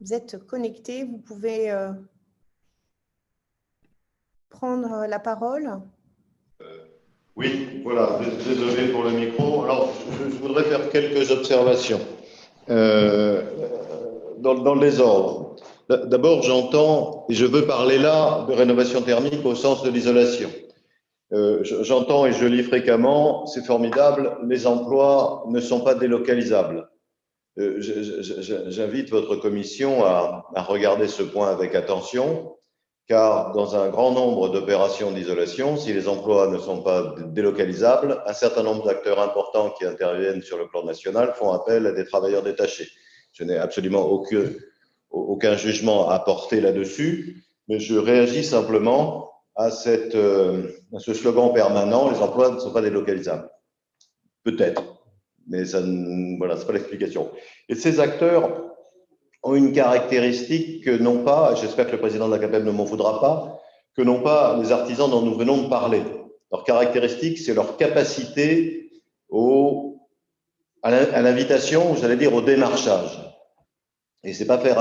vous 0.00 0.12
êtes 0.12 0.38
connecté? 0.46 1.04
Vous 1.04 1.18
pouvez 1.18 1.70
euh, 1.70 1.92
prendre 4.48 5.06
la 5.06 5.18
parole. 5.20 5.80
Oui, 7.36 7.82
voilà, 7.84 8.18
désolé 8.46 8.88
pour 8.88 9.04
le 9.04 9.10
micro. 9.10 9.64
Alors, 9.64 9.92
je, 10.18 10.36
voudrais 10.38 10.64
faire 10.64 10.88
quelques 10.88 11.30
observations 11.30 12.00
euh, 12.70 13.42
dans, 14.38 14.54
dans, 14.54 14.74
le 14.74 14.80
désordre. 14.80 15.56
D'abord, 15.88 16.42
j'entends, 16.42 17.26
et 17.28 17.34
je 17.34 17.44
veux 17.44 17.66
parler 17.66 17.98
là 17.98 18.46
de 18.48 18.54
rénovation 18.54 19.02
thermique 19.02 19.44
au 19.44 19.54
sens 19.54 19.82
de 19.82 19.90
l'isolation. 19.90 20.48
Euh, 21.34 21.62
j'entends 21.62 22.24
et 22.24 22.32
je 22.32 22.46
lis 22.46 22.62
fréquemment, 22.62 23.46
c'est 23.46 23.64
formidable, 23.66 24.38
les 24.48 24.66
emplois 24.66 25.44
ne 25.48 25.60
sont 25.60 25.80
pas 25.80 25.94
délocalisables. 25.94 26.88
Euh, 27.58 27.80
J'invite 28.68 29.10
votre 29.10 29.36
commission 29.36 30.04
à, 30.04 30.46
à 30.54 30.62
regarder 30.62 31.06
ce 31.06 31.22
point 31.22 31.50
avec 31.50 31.74
attention 31.74 32.55
car 33.06 33.52
dans 33.52 33.76
un 33.76 33.88
grand 33.88 34.12
nombre 34.12 34.48
d'opérations 34.48 35.12
d'isolation, 35.12 35.76
si 35.76 35.92
les 35.92 36.08
emplois 36.08 36.48
ne 36.48 36.58
sont 36.58 36.82
pas 36.82 37.14
délocalisables, 37.28 38.22
un 38.26 38.32
certain 38.32 38.64
nombre 38.64 38.84
d'acteurs 38.84 39.20
importants 39.20 39.70
qui 39.70 39.84
interviennent 39.84 40.42
sur 40.42 40.58
le 40.58 40.66
plan 40.66 40.84
national 40.84 41.32
font 41.34 41.52
appel 41.52 41.86
à 41.86 41.92
des 41.92 42.04
travailleurs 42.04 42.42
détachés. 42.42 42.88
Je 43.32 43.44
n'ai 43.44 43.56
absolument 43.56 44.06
aucun, 44.10 45.56
jugement 45.56 46.08
à 46.10 46.18
porter 46.18 46.60
là-dessus, 46.60 47.44
mais 47.68 47.78
je 47.78 47.96
réagis 47.96 48.42
simplement 48.42 49.30
euh, 49.58 50.68
à 50.92 50.98
ce 50.98 51.14
slogan 51.14 51.52
permanent, 51.54 52.10
les 52.10 52.18
emplois 52.18 52.50
ne 52.50 52.58
sont 52.58 52.72
pas 52.72 52.82
délocalisables. 52.82 53.48
Peut-être, 54.42 54.82
mais 55.48 55.62
voilà, 56.38 56.56
c'est 56.56 56.66
pas 56.66 56.72
l'explication. 56.72 57.30
Et 57.68 57.76
ces 57.76 58.00
acteurs 58.00 58.65
ont 59.46 59.54
une 59.54 59.72
caractéristique 59.72 60.84
que 60.84 60.90
n'ont 60.90 61.22
pas, 61.22 61.54
j'espère 61.54 61.86
que 61.86 61.92
le 61.92 61.98
président 61.98 62.26
de 62.26 62.32
la 62.32 62.38
CAPEB 62.38 62.64
ne 62.64 62.72
m'en 62.72 62.84
voudra 62.84 63.20
pas, 63.20 63.60
que 63.96 64.02
n'ont 64.02 64.20
pas 64.20 64.58
les 64.60 64.72
artisans 64.72 65.10
dont 65.10 65.22
nous 65.22 65.36
venons 65.36 65.62
de 65.62 65.68
parler. 65.68 66.02
Leur 66.52 66.64
caractéristique, 66.64 67.38
c'est 67.38 67.54
leur 67.54 67.76
capacité 67.76 68.90
au, 69.28 69.98
à 70.82 71.22
l'invitation, 71.22 71.94
j'allais 71.94 72.16
dire 72.16 72.34
au 72.34 72.40
démarchage. 72.40 73.22
Et 74.24 74.32
c'est 74.32 74.46
pas 74.46 74.58
faire 74.58 74.78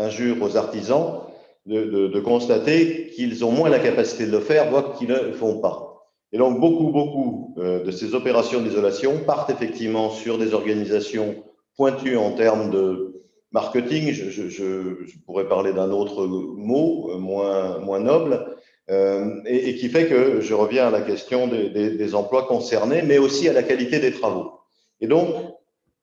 injure 0.00 0.36
aux 0.42 0.56
artisans 0.56 1.22
de, 1.66 1.84
de, 1.84 2.08
de 2.08 2.20
constater 2.20 3.08
qu'ils 3.14 3.44
ont 3.44 3.52
moins 3.52 3.70
la 3.70 3.78
capacité 3.78 4.26
de 4.26 4.32
le 4.32 4.40
faire, 4.40 4.70
voire 4.70 4.94
qu'ils 4.94 5.08
ne 5.08 5.18
le 5.18 5.32
font 5.32 5.60
pas. 5.60 5.92
Et 6.32 6.38
donc, 6.38 6.60
beaucoup, 6.60 6.90
beaucoup 6.90 7.54
euh, 7.58 7.84
de 7.84 7.90
ces 7.90 8.14
opérations 8.14 8.60
d'isolation 8.60 9.18
partent 9.26 9.50
effectivement 9.50 10.10
sur 10.10 10.38
des 10.38 10.54
organisations 10.54 11.36
pointues 11.76 12.16
en 12.16 12.32
termes 12.32 12.70
de 12.70 13.11
marketing, 13.52 14.12
je, 14.12 14.30
je, 14.30 14.48
je 14.48 15.18
pourrais 15.26 15.48
parler 15.48 15.72
d'un 15.72 15.90
autre 15.90 16.26
mot 16.26 17.10
euh, 17.10 17.18
moins, 17.18 17.78
moins 17.78 18.00
noble, 18.00 18.56
euh, 18.90 19.40
et, 19.46 19.70
et, 19.70 19.74
qui 19.76 19.88
fait 19.88 20.08
que 20.08 20.40
je 20.40 20.54
reviens 20.54 20.88
à 20.88 20.90
la 20.90 21.02
question 21.02 21.46
des, 21.46 21.70
des, 21.70 21.90
des, 21.90 22.14
emplois 22.14 22.46
concernés, 22.46 23.02
mais 23.02 23.18
aussi 23.18 23.48
à 23.48 23.52
la 23.52 23.62
qualité 23.62 24.00
des 24.00 24.12
travaux. 24.12 24.52
Et 25.00 25.06
donc, 25.06 25.34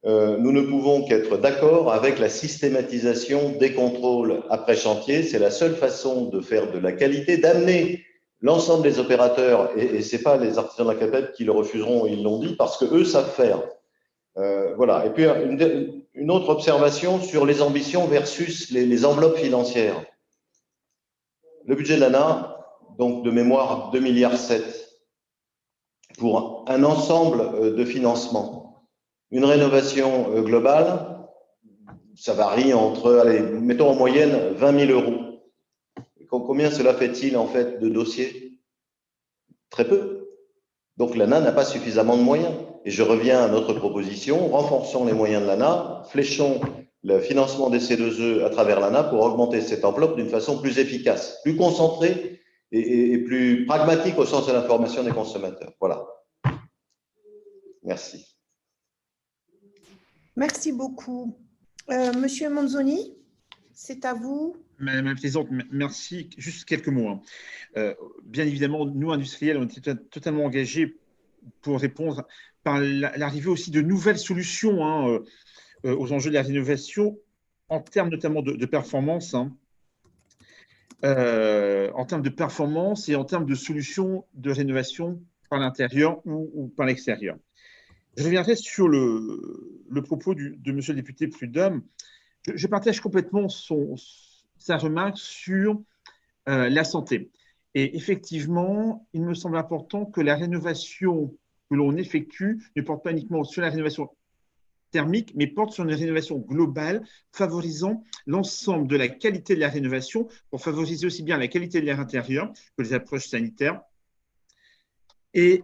euh, 0.05 0.37
nous 0.37 0.53
ne 0.53 0.61
pouvons 0.61 1.03
qu'être 1.03 1.37
d'accord 1.37 1.91
avec 1.91 2.19
la 2.19 2.29
systématisation 2.29 3.49
des 3.59 3.73
contrôles 3.73 4.43
après 4.49 4.77
chantier. 4.77 5.23
C'est 5.23 5.39
la 5.39 5.51
seule 5.51 5.75
façon 5.75 6.25
de 6.25 6.39
faire 6.39 6.71
de 6.71 6.79
la 6.79 6.93
qualité, 6.93 7.37
d'amener 7.37 8.05
l'ensemble 8.41 8.83
des 8.83 8.99
opérateurs, 8.99 9.71
et, 9.75 9.97
et 9.97 10.01
ce 10.01 10.15
n'est 10.15 10.21
pas 10.21 10.37
les 10.37 10.57
artisans 10.57 10.87
de 10.87 10.93
la 10.93 10.97
CAPEP 10.97 11.33
qui 11.33 11.43
le 11.43 11.51
refuseront, 11.51 12.05
ils 12.05 12.23
l'ont 12.23 12.39
dit, 12.39 12.55
parce 12.55 12.77
que 12.77 12.85
eux 12.85 13.03
savent 13.03 13.33
faire. 13.33 13.61
Euh, 14.37 14.73
voilà. 14.75 15.05
Et 15.05 15.09
puis, 15.09 15.25
une, 15.25 15.98
une, 16.13 16.31
autre 16.31 16.49
observation 16.49 17.21
sur 17.21 17.45
les 17.45 17.61
ambitions 17.61 18.07
versus 18.07 18.71
les, 18.71 19.05
enveloppes 19.05 19.37
financières. 19.37 20.03
Le 21.65 21.75
budget 21.75 21.95
de 21.95 22.01
l'ANA, 22.01 22.57
donc 22.97 23.23
de 23.23 23.31
mémoire 23.31 23.91
2 23.91 23.99
milliards 23.99 24.37
7 24.37 24.89
pour 26.17 26.65
un 26.67 26.83
ensemble 26.83 27.41
euh, 27.41 27.75
de 27.75 27.85
financement. 27.85 28.83
Une 29.31 29.45
rénovation 29.45 30.35
euh, 30.35 30.41
globale, 30.41 31.19
ça 32.15 32.33
varie 32.33 32.73
entre, 32.73 33.15
allez, 33.17 33.39
mettons 33.39 33.89
en 33.89 33.95
moyenne 33.95 34.53
20 34.55 34.87
000 34.87 34.91
euros. 34.99 35.29
Combien 36.29 36.69
cela 36.69 36.93
fait-il 36.93 37.37
en 37.37 37.47
fait 37.47 37.79
de 37.79 37.89
dossiers? 37.89 38.59
Très 39.69 39.87
peu. 39.87 40.18
Donc 40.99 41.15
l'ANA 41.15 41.39
n'a 41.39 41.53
pas 41.53 41.63
suffisamment 41.63 42.17
de 42.17 42.21
moyens. 42.21 42.53
Et 42.85 42.91
je 42.91 43.03
reviens 43.03 43.41
à 43.41 43.47
notre 43.47 43.73
proposition, 43.73 44.49
renforçons 44.49 45.05
les 45.05 45.13
moyens 45.13 45.41
de 45.41 45.47
l'ANA, 45.47 46.03
fléchons 46.09 46.61
le 47.03 47.19
financement 47.21 47.69
des 47.69 47.79
C2E 47.79 48.45
à 48.45 48.49
travers 48.49 48.81
l'ANA 48.81 49.03
pour 49.03 49.21
augmenter 49.21 49.61
cette 49.61 49.85
enveloppe 49.85 50.17
d'une 50.17 50.29
façon 50.29 50.61
plus 50.61 50.77
efficace, 50.77 51.39
plus 51.43 51.55
concentrée 51.55 52.41
et, 52.71 53.17
plus 53.19 53.65
pragmatique 53.65 54.17
au 54.17 54.25
sens 54.25 54.47
de 54.47 54.51
l'information 54.51 55.03
des 55.03 55.11
consommateurs. 55.11 55.71
Voilà. 55.79 56.05
Merci. 57.83 58.25
Merci 60.35 60.73
beaucoup. 60.73 61.37
Euh, 61.89 62.13
Monsieur 62.13 62.49
Manzoni, 62.49 63.15
c'est 63.73 64.03
à 64.03 64.13
vous. 64.13 64.55
Madame 64.79 65.07
la 65.07 65.15
Présidente, 65.15 65.49
merci. 65.71 66.29
Juste 66.37 66.65
quelques 66.65 66.87
mots. 66.87 67.09
Hein. 67.09 67.21
Euh, 67.77 67.93
bien 68.23 68.45
évidemment, 68.45 68.85
nous, 68.85 69.11
industriels, 69.11 69.57
on 69.57 69.65
était 69.65 69.95
totalement 69.95 70.45
engagés 70.45 70.97
pour 71.61 71.79
répondre 71.79 72.25
par 72.63 72.79
l'arrivée 72.79 73.49
aussi 73.49 73.71
de 73.71 73.81
nouvelles 73.81 74.17
solutions 74.17 74.85
hein, 74.85 75.09
euh, 75.09 75.19
euh, 75.85 75.95
aux 75.95 76.11
enjeux 76.11 76.29
de 76.29 76.35
la 76.35 76.43
rénovation 76.43 77.17
en 77.67 77.81
termes 77.81 78.09
notamment 78.09 78.41
de, 78.41 78.65
performance, 78.65 79.35
hein, 79.35 79.55
en 81.03 82.05
termes 82.05 82.23
de 82.23 82.29
performance 82.29 83.09
et 83.09 83.15
en 83.15 83.25
termes 83.25 83.45
de 83.45 83.53
solutions 83.53 84.25
de 84.33 84.49
rénovation 84.49 85.21
par 85.49 85.59
l'intérieur 85.59 86.19
ou, 86.25 86.73
par 86.75 86.87
l'extérieur. 86.87 87.37
Je 88.17 88.23
reviendrai 88.23 88.55
sur 88.55 88.87
le, 88.87 90.01
propos 90.03 90.33
de 90.33 90.71
Monsieur 90.71 90.93
le 90.93 91.01
député 91.01 91.27
Prudhomme. 91.27 91.83
Je 92.51 92.65
partage 92.65 93.01
complètement 93.01 93.49
son, 93.49 93.95
sa 94.59 94.77
remarque 94.77 95.17
sur 95.17 95.81
euh, 96.47 96.69
la 96.69 96.83
santé. 96.83 97.31
Et 97.75 97.95
effectivement, 97.95 99.07
il 99.13 99.23
me 99.23 99.33
semble 99.33 99.57
important 99.57 100.05
que 100.05 100.21
la 100.21 100.35
rénovation 100.35 101.35
que 101.69 101.75
l'on 101.75 101.95
effectue 101.97 102.63
ne 102.75 102.81
porte 102.81 103.03
pas 103.03 103.11
uniquement 103.11 103.43
sur 103.43 103.61
la 103.61 103.69
rénovation 103.69 104.09
thermique, 104.91 105.33
mais 105.35 105.45
porte 105.47 105.73
sur 105.73 105.83
une 105.83 105.93
rénovation 105.93 106.39
globale, 106.39 107.05
favorisant 107.31 108.03
l'ensemble 108.25 108.87
de 108.87 108.95
la 108.95 109.07
qualité 109.07 109.53
de 109.53 109.59
la 109.59 109.69
rénovation 109.69 110.27
pour 110.49 110.61
favoriser 110.61 111.05
aussi 111.05 111.21
bien 111.21 111.37
la 111.37 111.47
qualité 111.47 111.79
de 111.79 111.85
l'air 111.85 111.99
intérieur 111.99 112.51
que 112.75 112.83
les 112.83 112.93
approches 112.93 113.27
sanitaires 113.27 113.81
et, 115.33 115.63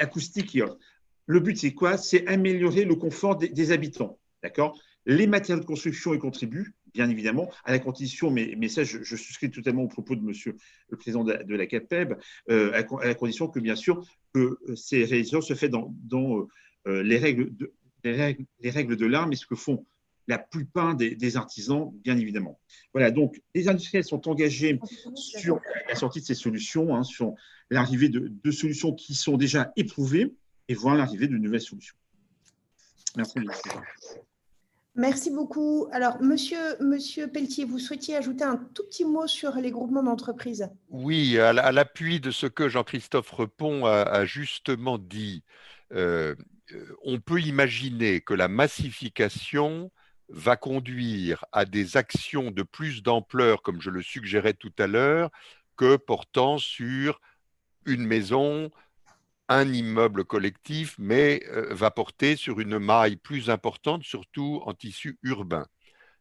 acoustiques. 0.00 0.58
Le 1.26 1.38
but, 1.38 1.56
c'est 1.56 1.72
quoi? 1.72 1.96
C'est 1.96 2.26
améliorer 2.26 2.84
le 2.84 2.96
confort 2.96 3.36
des, 3.36 3.48
des 3.48 3.70
habitants. 3.70 4.18
D'accord? 4.42 4.76
Les 5.06 5.26
matériaux 5.26 5.60
de 5.60 5.66
construction 5.66 6.14
y 6.14 6.18
contribuent, 6.18 6.74
bien 6.94 7.08
évidemment, 7.10 7.50
à 7.64 7.72
la 7.72 7.78
condition, 7.78 8.30
mais, 8.30 8.54
mais 8.56 8.68
ça, 8.68 8.84
je, 8.84 9.02
je, 9.02 9.16
souscris 9.16 9.50
totalement 9.50 9.82
au 9.82 9.88
propos 9.88 10.16
de 10.16 10.22
monsieur 10.22 10.56
le 10.88 10.96
président 10.96 11.24
de, 11.24 11.54
la 11.54 11.66
CAPEB, 11.66 12.14
euh, 12.50 12.72
à, 12.72 13.06
la 13.06 13.14
condition 13.14 13.48
que, 13.48 13.60
bien 13.60 13.76
sûr, 13.76 14.06
que 14.32 14.58
ces 14.74 15.04
réalisations 15.04 15.42
se 15.42 15.54
fait 15.54 15.68
dans, 15.68 15.94
dans 16.04 16.46
euh, 16.86 17.02
les, 17.02 17.18
règles 17.18 17.54
de, 17.54 17.72
les, 18.02 18.12
règles, 18.12 18.44
les 18.60 18.70
règles 18.70 18.96
de 18.96 19.06
l'art, 19.06 19.28
mais 19.28 19.36
ce 19.36 19.46
que 19.46 19.56
font 19.56 19.84
la 20.26 20.38
plupart 20.38 20.96
des, 20.96 21.36
artisans, 21.36 21.92
bien 22.02 22.16
évidemment. 22.16 22.58
Voilà, 22.92 23.10
donc 23.10 23.42
les 23.54 23.68
industriels 23.68 24.04
sont 24.04 24.26
engagés 24.28 24.80
sur 25.14 25.60
la 25.88 25.94
sortie 25.94 26.20
de 26.20 26.24
ces 26.24 26.34
solutions, 26.34 26.96
hein, 26.96 27.02
sur 27.02 27.34
l'arrivée 27.70 28.08
de, 28.08 28.32
de, 28.42 28.50
solutions 28.50 28.94
qui 28.94 29.14
sont 29.14 29.36
déjà 29.36 29.72
éprouvées 29.76 30.34
et 30.68 30.74
voir 30.74 30.96
l'arrivée 30.96 31.28
de 31.28 31.36
nouvelles 31.36 31.60
solutions. 31.60 31.96
Merci. 33.16 33.34
Merci 34.96 35.30
beaucoup. 35.30 35.88
Alors, 35.90 36.22
monsieur, 36.22 36.76
Pelletier, 37.32 37.64
vous 37.64 37.80
souhaitiez 37.80 38.16
ajouter 38.16 38.44
un 38.44 38.56
tout 38.56 38.84
petit 38.84 39.04
mot 39.04 39.26
sur 39.26 39.56
les 39.56 39.72
groupements 39.72 40.04
d'entreprises? 40.04 40.68
Oui, 40.88 41.38
à 41.38 41.72
l'appui 41.72 42.20
de 42.20 42.30
ce 42.30 42.46
que 42.46 42.68
Jean-Christophe 42.68 43.30
Repon 43.30 43.86
a, 43.86 44.24
justement 44.24 44.98
dit, 44.98 45.42
euh, 45.92 46.36
euh, 46.72 46.96
on 47.02 47.18
peut 47.18 47.40
imaginer 47.40 48.20
que 48.20 48.34
la 48.34 48.46
massification 48.46 49.90
va 50.28 50.56
conduire 50.56 51.44
à 51.52 51.64
des 51.64 51.96
actions 51.96 52.50
de 52.50 52.62
plus 52.62 53.02
d'ampleur, 53.02 53.62
comme 53.62 53.80
je 53.80 53.90
le 53.90 54.00
suggérais 54.00 54.54
tout 54.54 54.72
à 54.78 54.86
l'heure, 54.86 55.30
que 55.76 55.96
portant 55.96 56.58
sur 56.58 57.20
une 57.84 58.06
maison, 58.06 58.70
un 59.48 59.72
immeuble 59.72 60.24
collectif, 60.24 60.96
mais 60.98 61.42
euh, 61.48 61.68
va 61.74 61.90
porter 61.90 62.36
sur 62.36 62.60
une 62.60 62.78
maille 62.78 63.16
plus 63.16 63.50
importante, 63.50 64.02
surtout 64.02 64.62
en 64.64 64.74
tissu 64.74 65.18
urbain, 65.22 65.66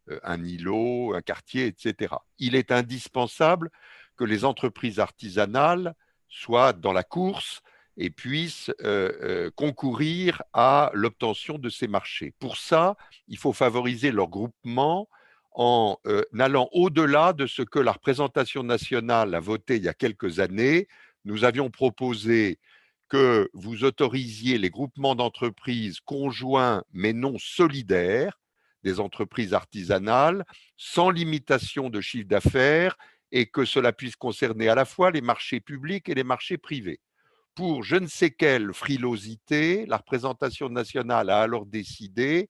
euh, 0.10 0.20
un 0.24 0.44
îlot, 0.44 1.14
un 1.16 1.22
quartier, 1.22 1.68
etc. 1.68 2.16
Il 2.40 2.56
est 2.56 2.72
indispensable 2.72 3.70
que 4.18 4.26
les 4.26 4.46
entreprises 4.46 5.00
artisanales 5.00 5.96
soient 6.28 6.74
dans 6.74 6.94
la 6.94 7.04
course 7.04 7.62
et 7.96 8.10
puissent 8.10 8.72
euh, 8.82 9.52
concourir 9.56 10.42
à 10.52 10.90
l'obtention 10.94 11.60
de 11.60 11.70
ces 11.70 11.88
marchés. 11.88 12.34
Pour 12.40 12.58
ça, 12.58 12.98
il 13.28 13.38
faut 13.38 13.54
favoriser 13.54 14.12
leur 14.12 14.28
groupement 14.28 15.08
en 15.56 15.98
allant 16.40 16.68
au-delà 16.72 17.32
de 17.34 17.46
ce 17.46 17.62
que 17.62 17.78
la 17.78 17.92
représentation 17.92 18.64
nationale 18.64 19.36
a 19.36 19.40
voté 19.40 19.76
il 19.76 19.84
y 19.84 19.88
a 19.88 19.94
quelques 19.94 20.40
années. 20.40 20.88
Nous 21.26 21.44
avions 21.44 21.70
proposé 21.70 22.58
que 23.14 23.48
vous 23.54 23.84
autorisiez 23.84 24.58
les 24.58 24.72
groupements 24.72 25.14
d'entreprises 25.14 26.00
conjoints 26.00 26.84
mais 26.94 27.14
non 27.14 27.38
solidaires, 27.38 28.40
des 28.82 29.00
entreprises 29.00 29.54
artisanales, 29.54 30.44
sans 30.78 31.12
limitation 31.12 31.92
de 31.92 32.02
chiffre 32.02 32.28
d'affaires 32.28 32.98
et 33.32 33.46
que 33.46 33.66
cela 33.66 33.94
puisse 33.94 34.16
concerner 34.16 34.68
à 34.68 34.74
la 34.74 34.86
fois 34.86 35.12
les 35.12 35.22
marchés 35.22 35.60
publics 35.60 36.10
et 36.10 36.16
les 36.16 36.24
marchés 36.24 36.58
privés. 36.58 37.00
Pour 37.54 37.84
je 37.84 37.98
ne 37.98 38.08
sais 38.08 38.32
quelle 38.32 38.74
frilosité, 38.74 39.86
la 39.86 39.98
représentation 39.98 40.70
nationale 40.70 41.30
a 41.30 41.40
alors 41.40 41.68
décidé 41.68 42.50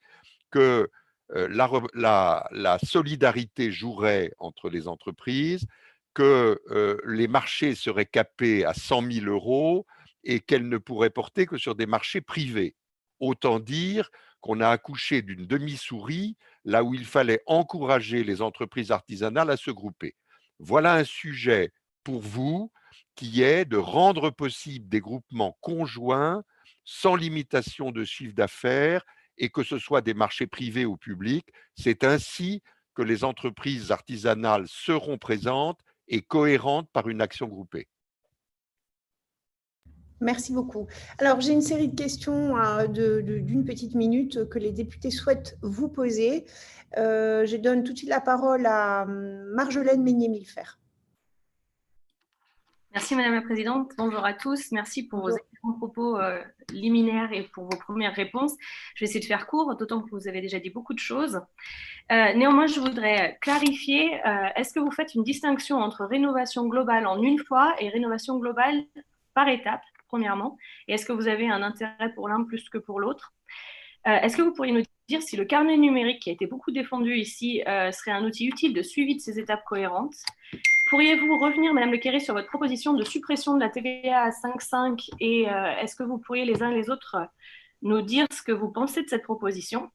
que 0.49 0.89
euh, 1.35 1.89
la, 1.93 2.77
solidarité 2.85 3.69
jouerait 3.69 4.31
entre 4.39 4.69
les 4.69 4.87
entreprises, 4.87 5.67
que 6.13 6.61
euh, 6.71 6.95
les 7.05 7.27
marchés 7.27 7.75
seraient 7.75 8.05
capés 8.05 8.63
à 8.63 8.73
100 8.73 9.11
000 9.11 9.25
euros, 9.25 9.85
et 10.23 10.39
qu'elle 10.39 10.67
ne 10.67 10.77
pourrait 10.77 11.09
porter 11.09 11.45
que 11.45 11.57
sur 11.57 11.75
des 11.75 11.85
marchés 11.85 12.21
privés. 12.21 12.75
Autant 13.19 13.59
dire 13.59 14.09
qu'on 14.41 14.59
a 14.59 14.69
accouché 14.69 15.21
d'une 15.21 15.45
demi-souris 15.45 16.35
là 16.65 16.83
où 16.83 16.93
il 16.93 17.05
fallait 17.05 17.41
encourager 17.45 18.23
les 18.23 18.41
entreprises 18.41 18.91
artisanales 18.91 19.49
à 19.49 19.57
se 19.57 19.71
grouper. 19.71 20.15
Voilà 20.59 20.95
un 20.95 21.03
sujet 21.03 21.71
pour 22.03 22.21
vous 22.21 22.71
qui 23.15 23.41
est 23.41 23.65
de 23.65 23.77
rendre 23.77 24.29
possible 24.29 24.89
des 24.89 24.99
groupements 24.99 25.57
conjoints 25.61 26.43
sans 26.83 27.15
limitation 27.15 27.91
de 27.91 28.03
chiffre 28.03 28.33
d'affaires 28.33 29.05
et 29.37 29.49
que 29.49 29.63
ce 29.63 29.79
soit 29.79 30.01
des 30.01 30.13
marchés 30.13 30.47
privés 30.47 30.85
ou 30.85 30.97
publics. 30.97 31.47
C'est 31.75 32.03
ainsi 32.03 32.61
que 32.93 33.01
les 33.01 33.23
entreprises 33.23 33.91
artisanales 33.91 34.67
seront 34.67 35.17
présentes 35.17 35.79
et 36.07 36.21
cohérentes 36.21 36.89
par 36.91 37.07
une 37.09 37.21
action 37.21 37.47
groupée. 37.47 37.87
Merci 40.23 40.53
beaucoup. 40.53 40.87
Alors, 41.19 41.41
j'ai 41.41 41.51
une 41.51 41.61
série 41.61 41.89
de 41.89 41.95
questions 41.95 42.57
euh, 42.57 42.87
d'une 42.87 43.65
petite 43.65 43.93
minute 43.93 44.47
que 44.47 44.57
les 44.57 44.71
députés 44.71 45.11
souhaitent 45.11 45.57
vous 45.61 45.89
poser. 45.89 46.45
Euh, 46.97 47.45
je 47.45 47.57
donne 47.57 47.83
tout 47.83 47.91
de 47.91 47.97
suite 47.97 48.09
la 48.09 48.21
parole 48.21 48.65
à 48.65 49.03
hum, 49.03 49.51
Marjolaine 49.53 50.01
Meignet-Milfer. 50.01 50.79
Merci 52.93 53.15
Madame 53.15 53.33
la 53.33 53.41
Présidente. 53.41 53.91
Bonjour 53.97 54.23
à 54.23 54.33
tous. 54.33 54.71
Merci 54.71 55.03
pour 55.03 55.29
vos 55.63 55.73
propos 55.73 56.17
euh, 56.17 56.39
liminaires 56.71 57.33
et 57.33 57.43
pour 57.43 57.65
vos 57.65 57.77
premières 57.77 58.13
réponses. 58.13 58.53
Je 58.95 59.03
vais 59.03 59.09
essayer 59.09 59.19
de 59.19 59.25
faire 59.25 59.45
court, 59.45 59.75
d'autant 59.75 60.01
que 60.03 60.09
vous 60.11 60.29
avez 60.29 60.39
déjà 60.39 60.59
dit 60.59 60.69
beaucoup 60.69 60.93
de 60.93 60.99
choses. 60.99 61.41
néanmoins, 62.09 62.67
je 62.67 62.79
voudrais 62.79 63.39
clarifier, 63.41 64.21
est-ce 64.55 64.73
que 64.73 64.79
vous 64.79 64.91
faites 64.91 65.15
une 65.15 65.23
distinction 65.23 65.77
entre 65.77 66.05
rénovation 66.05 66.67
globale 66.67 67.07
en 67.07 67.21
une 67.21 67.39
fois 67.39 67.75
et 67.79 67.89
rénovation 67.89 68.37
globale 68.37 68.83
par 69.33 69.49
étape? 69.49 69.81
Premièrement 70.13 70.59
Et 70.87 70.93
est-ce 70.93 71.07
que 71.07 71.11
vous 71.11 71.27
avez 71.27 71.49
un 71.49 71.63
intérêt 71.63 72.13
pour 72.13 72.29
l'un 72.29 72.43
plus 72.43 72.69
que 72.69 72.77
pour 72.77 72.99
l'autre? 72.99 73.33
Euh, 74.05 74.11
Est-ce 74.11 74.37
que 74.37 74.43
vous 74.43 74.53
pourriez 74.53 74.71
nous 74.71 74.83
dire 75.09 75.23
si 75.23 75.35
le 75.35 75.43
carnet 75.43 75.75
numérique 75.75 76.21
qui 76.21 76.29
a 76.29 76.33
été 76.33 76.45
beaucoup 76.45 76.71
défendu 76.71 77.15
ici 77.15 77.63
euh, 77.67 77.91
serait 77.91 78.11
un 78.11 78.23
outil 78.23 78.45
utile 78.45 78.75
de 78.75 78.83
suivi 78.83 79.15
de 79.15 79.21
ces 79.21 79.39
étapes 79.39 79.63
cohérentes? 79.65 80.13
Pourriez-vous 80.91 81.39
revenir, 81.39 81.73
Madame 81.73 81.91
Le 81.91 82.19
sur 82.19 82.35
votre 82.35 82.47
proposition 82.47 82.93
de 82.93 83.03
suppression 83.03 83.55
de 83.55 83.59
la 83.59 83.69
TVA 83.69 84.21
à 84.21 84.29
5,5 84.29 85.09
et 85.19 85.49
euh, 85.49 85.77
est-ce 85.77 85.95
que 85.95 86.03
vous 86.03 86.19
pourriez 86.19 86.45
les 86.45 86.61
uns 86.61 86.69
et 86.69 86.75
les 86.75 86.91
autres 86.91 87.17
nous 87.81 88.01
dire 88.03 88.27
ce 88.31 88.43
que 88.43 88.51
vous 88.51 88.69
pensez 88.69 89.01
de 89.01 89.09
cette 89.09 89.23
proposition? 89.23 89.89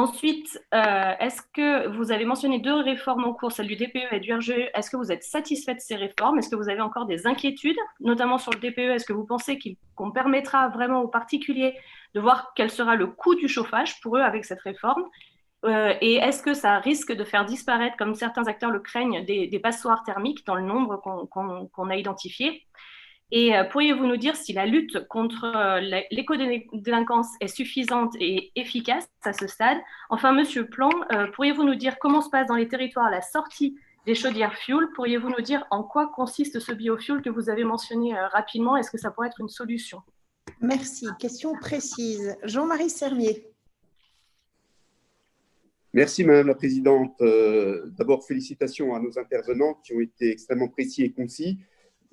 Ensuite, 0.00 0.58
euh, 0.72 1.12
est-ce 1.20 1.42
que 1.52 1.88
vous 1.94 2.10
avez 2.10 2.24
mentionné 2.24 2.58
deux 2.58 2.72
réformes 2.74 3.24
en 3.24 3.34
cours, 3.34 3.52
celle 3.52 3.66
du 3.66 3.76
DPE 3.76 4.12
et 4.12 4.20
du 4.20 4.32
RGE 4.32 4.70
Est-ce 4.72 4.88
que 4.88 4.96
vous 4.96 5.12
êtes 5.12 5.22
satisfait 5.22 5.74
de 5.74 5.80
ces 5.80 5.94
réformes? 5.94 6.38
Est-ce 6.38 6.48
que 6.48 6.56
vous 6.56 6.70
avez 6.70 6.80
encore 6.80 7.04
des 7.04 7.26
inquiétudes, 7.26 7.76
notamment 8.00 8.38
sur 8.38 8.50
le 8.50 8.60
DPE 8.60 8.94
Est-ce 8.94 9.04
que 9.04 9.12
vous 9.12 9.26
pensez 9.26 9.58
qu'on 9.94 10.10
permettra 10.10 10.70
vraiment 10.70 11.02
aux 11.02 11.08
particuliers 11.08 11.76
de 12.14 12.20
voir 12.20 12.52
quel 12.56 12.70
sera 12.70 12.96
le 12.96 13.08
coût 13.08 13.34
du 13.34 13.46
chauffage 13.46 14.00
pour 14.00 14.16
eux 14.16 14.22
avec 14.22 14.46
cette 14.46 14.62
réforme? 14.62 15.04
Euh, 15.66 15.92
Et 16.00 16.14
est-ce 16.14 16.42
que 16.42 16.54
ça 16.54 16.78
risque 16.78 17.12
de 17.12 17.22
faire 17.22 17.44
disparaître, 17.44 17.98
comme 17.98 18.14
certains 18.14 18.46
acteurs 18.46 18.70
le 18.70 18.80
craignent, 18.80 19.22
des, 19.26 19.60
passoires 19.62 20.02
thermiques 20.04 20.46
dans 20.46 20.54
le 20.54 20.62
nombre 20.62 20.96
qu'on 20.96 21.90
a 21.90 21.96
identifié? 21.96 22.66
Et 23.32 23.56
euh, 23.56 23.64
pourriez-vous 23.64 24.06
nous 24.06 24.16
dire 24.16 24.34
si 24.34 24.52
la 24.52 24.66
lutte 24.66 25.06
contre 25.08 25.44
euh, 25.44 25.80
l'éco-délinquance 26.10 27.28
est 27.40 27.48
suffisante 27.48 28.14
et 28.18 28.50
efficace 28.56 29.08
à 29.22 29.32
ce 29.32 29.46
stade? 29.46 29.78
Enfin, 30.08 30.32
Monsieur 30.32 30.66
Plan, 30.66 30.90
euh, 31.12 31.28
pourriez-vous 31.34 31.62
nous 31.62 31.76
dire 31.76 31.98
comment 32.00 32.22
se 32.22 32.30
passe 32.30 32.48
dans 32.48 32.56
les 32.56 32.66
territoires 32.66 33.08
la 33.08 33.22
sortie 33.22 33.78
des 34.04 34.16
chaudières 34.16 34.54
fuel? 34.54 34.88
Pourriez-vous 34.96 35.28
nous 35.28 35.42
dire 35.42 35.64
en 35.70 35.84
quoi 35.84 36.08
consiste 36.08 36.58
ce 36.58 36.72
biofuel 36.72 37.22
que 37.22 37.30
vous 37.30 37.48
avez 37.48 37.62
mentionné 37.62 38.14
rapidement? 38.32 38.76
Est-ce 38.76 38.90
que 38.90 38.98
ça 38.98 39.12
pourrait 39.12 39.28
être 39.28 39.40
une 39.40 39.48
solution? 39.48 40.00
Merci. 40.60 41.06
Question 41.20 41.52
précise. 41.54 42.36
Jean-Marie 42.42 42.90
Sermier. 42.90 43.46
Merci 45.92 46.24
Madame 46.24 46.48
la 46.48 46.54
Présidente. 46.54 47.16
D'abord, 47.20 48.24
félicitations 48.24 48.94
à 48.94 49.00
nos 49.00 49.18
intervenants 49.18 49.74
qui 49.84 49.92
ont 49.92 50.00
été 50.00 50.30
extrêmement 50.30 50.68
précis 50.68 51.02
et 51.02 51.12
concis. 51.12 51.58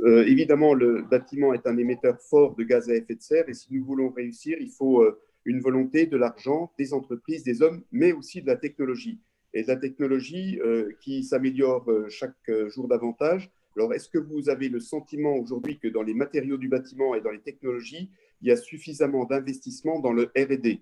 Euh, 0.02 0.24
évidemment, 0.26 0.74
le 0.74 1.02
bâtiment 1.02 1.53
est 1.53 1.65
un 1.65 1.78
émetteur 1.78 2.22
fort 2.22 2.56
de 2.56 2.64
gaz 2.64 2.90
à 2.90 2.95
effet 2.95 3.15
de 3.15 3.22
serre 3.22 3.49
et 3.49 3.53
si 3.53 3.74
nous 3.74 3.84
voulons 3.84 4.10
réussir, 4.10 4.57
il 4.60 4.69
faut 4.69 5.02
euh, 5.02 5.19
une 5.45 5.60
volonté, 5.60 6.06
de 6.06 6.18
l'argent, 6.18 6.72
des 6.78 6.94
entreprises, 6.94 7.44
des 7.44 7.61
hommes, 7.61 7.82
mais 7.91 8.11
aussi 8.11 8.41
de 8.41 8.48
la 8.48 8.57
technologie. 8.57 9.19
Et 9.53 9.64
de 9.64 9.68
la 9.68 9.78
technologie 9.78 10.60
euh, 10.60 10.91
qui 11.02 11.24
s'améliore 11.24 11.90
chaque 12.10 12.52
jour 12.68 12.88
davantage. 12.88 13.49
Alors, 13.76 13.94
est-ce 13.94 14.10
que 14.10 14.18
vous 14.19 14.49
avez 14.49 14.69
le 14.69 14.80
sentiment 14.80 15.36
aujourd'hui 15.36 15.80
que 15.80 15.88
dans 15.88 16.03
les 16.03 16.14
matériaux 16.14 16.57
du 16.57 16.68
bâtiment 16.68 17.15
et 17.15 17.22
dans 17.22 17.32
les 17.32 17.41
technologies, 17.41 18.11
il 18.41 18.49
y 18.49 18.52
a 18.52 18.57
suffisamment 18.57 19.26
d'investissement 19.26 19.99
dans 19.99 20.11
le 20.11 20.32
RD 20.38 20.80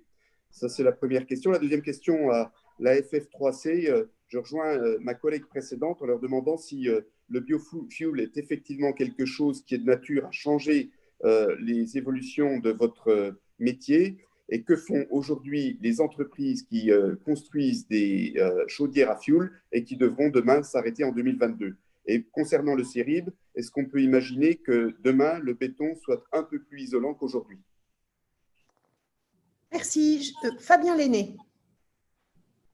Ça, 0.49 0.67
c'est 0.67 0.83
la 0.83 0.91
première 0.91 1.25
question. 1.25 1.51
La 1.51 1.59
deuxième 1.59 1.81
question, 1.81 2.31
à 2.31 2.51
la 2.79 2.99
FF3C, 2.99 4.07
je 4.27 4.37
rejoins 4.37 4.77
ma 4.99 5.13
collègue 5.13 5.45
précédente 5.45 6.01
en 6.01 6.05
leur 6.05 6.19
demandant 6.19 6.57
si 6.57 6.89
le 7.29 7.39
biofuel 7.39 8.19
est 8.19 8.37
effectivement 8.37 8.93
quelque 8.93 9.25
chose 9.25 9.63
qui 9.63 9.75
est 9.75 9.79
de 9.79 9.85
nature 9.85 10.25
à 10.25 10.31
changer 10.31 10.91
euh, 11.23 11.55
les 11.59 11.97
évolutions 11.97 12.59
de 12.59 12.71
votre 12.71 13.07
euh, 13.07 13.31
métier 13.57 14.17
et 14.49 14.61
que 14.63 14.75
font 14.75 15.07
aujourd'hui 15.09 15.79
les 15.81 16.01
entreprises 16.01 16.63
qui 16.63 16.91
euh, 16.91 17.15
construisent 17.25 17.87
des 17.87 18.35
chaudières 18.67 19.09
à 19.09 19.17
fuel 19.17 19.49
et 19.71 19.83
qui 19.83 19.97
devront 19.97 20.29
demain 20.29 20.61
s'arrêter 20.61 21.03
en 21.03 21.11
2022. 21.11 21.75
Et 22.05 22.23
concernant 22.31 22.75
le 22.75 22.83
CIRIB, 22.83 23.29
est-ce 23.55 23.71
qu'on 23.71 23.85
peut 23.85 24.03
imaginer 24.03 24.55
que 24.55 24.95
demain, 25.03 25.39
le 25.39 25.55
béton 25.55 25.95
soit 25.95 26.23
un 26.31 26.43
peu 26.43 26.61
plus 26.61 26.83
isolant 26.83 27.15
qu'aujourd'hui? 27.15 27.57
Merci. 29.71 30.35
Fabien 30.59 30.95
Lenné. 30.95 31.35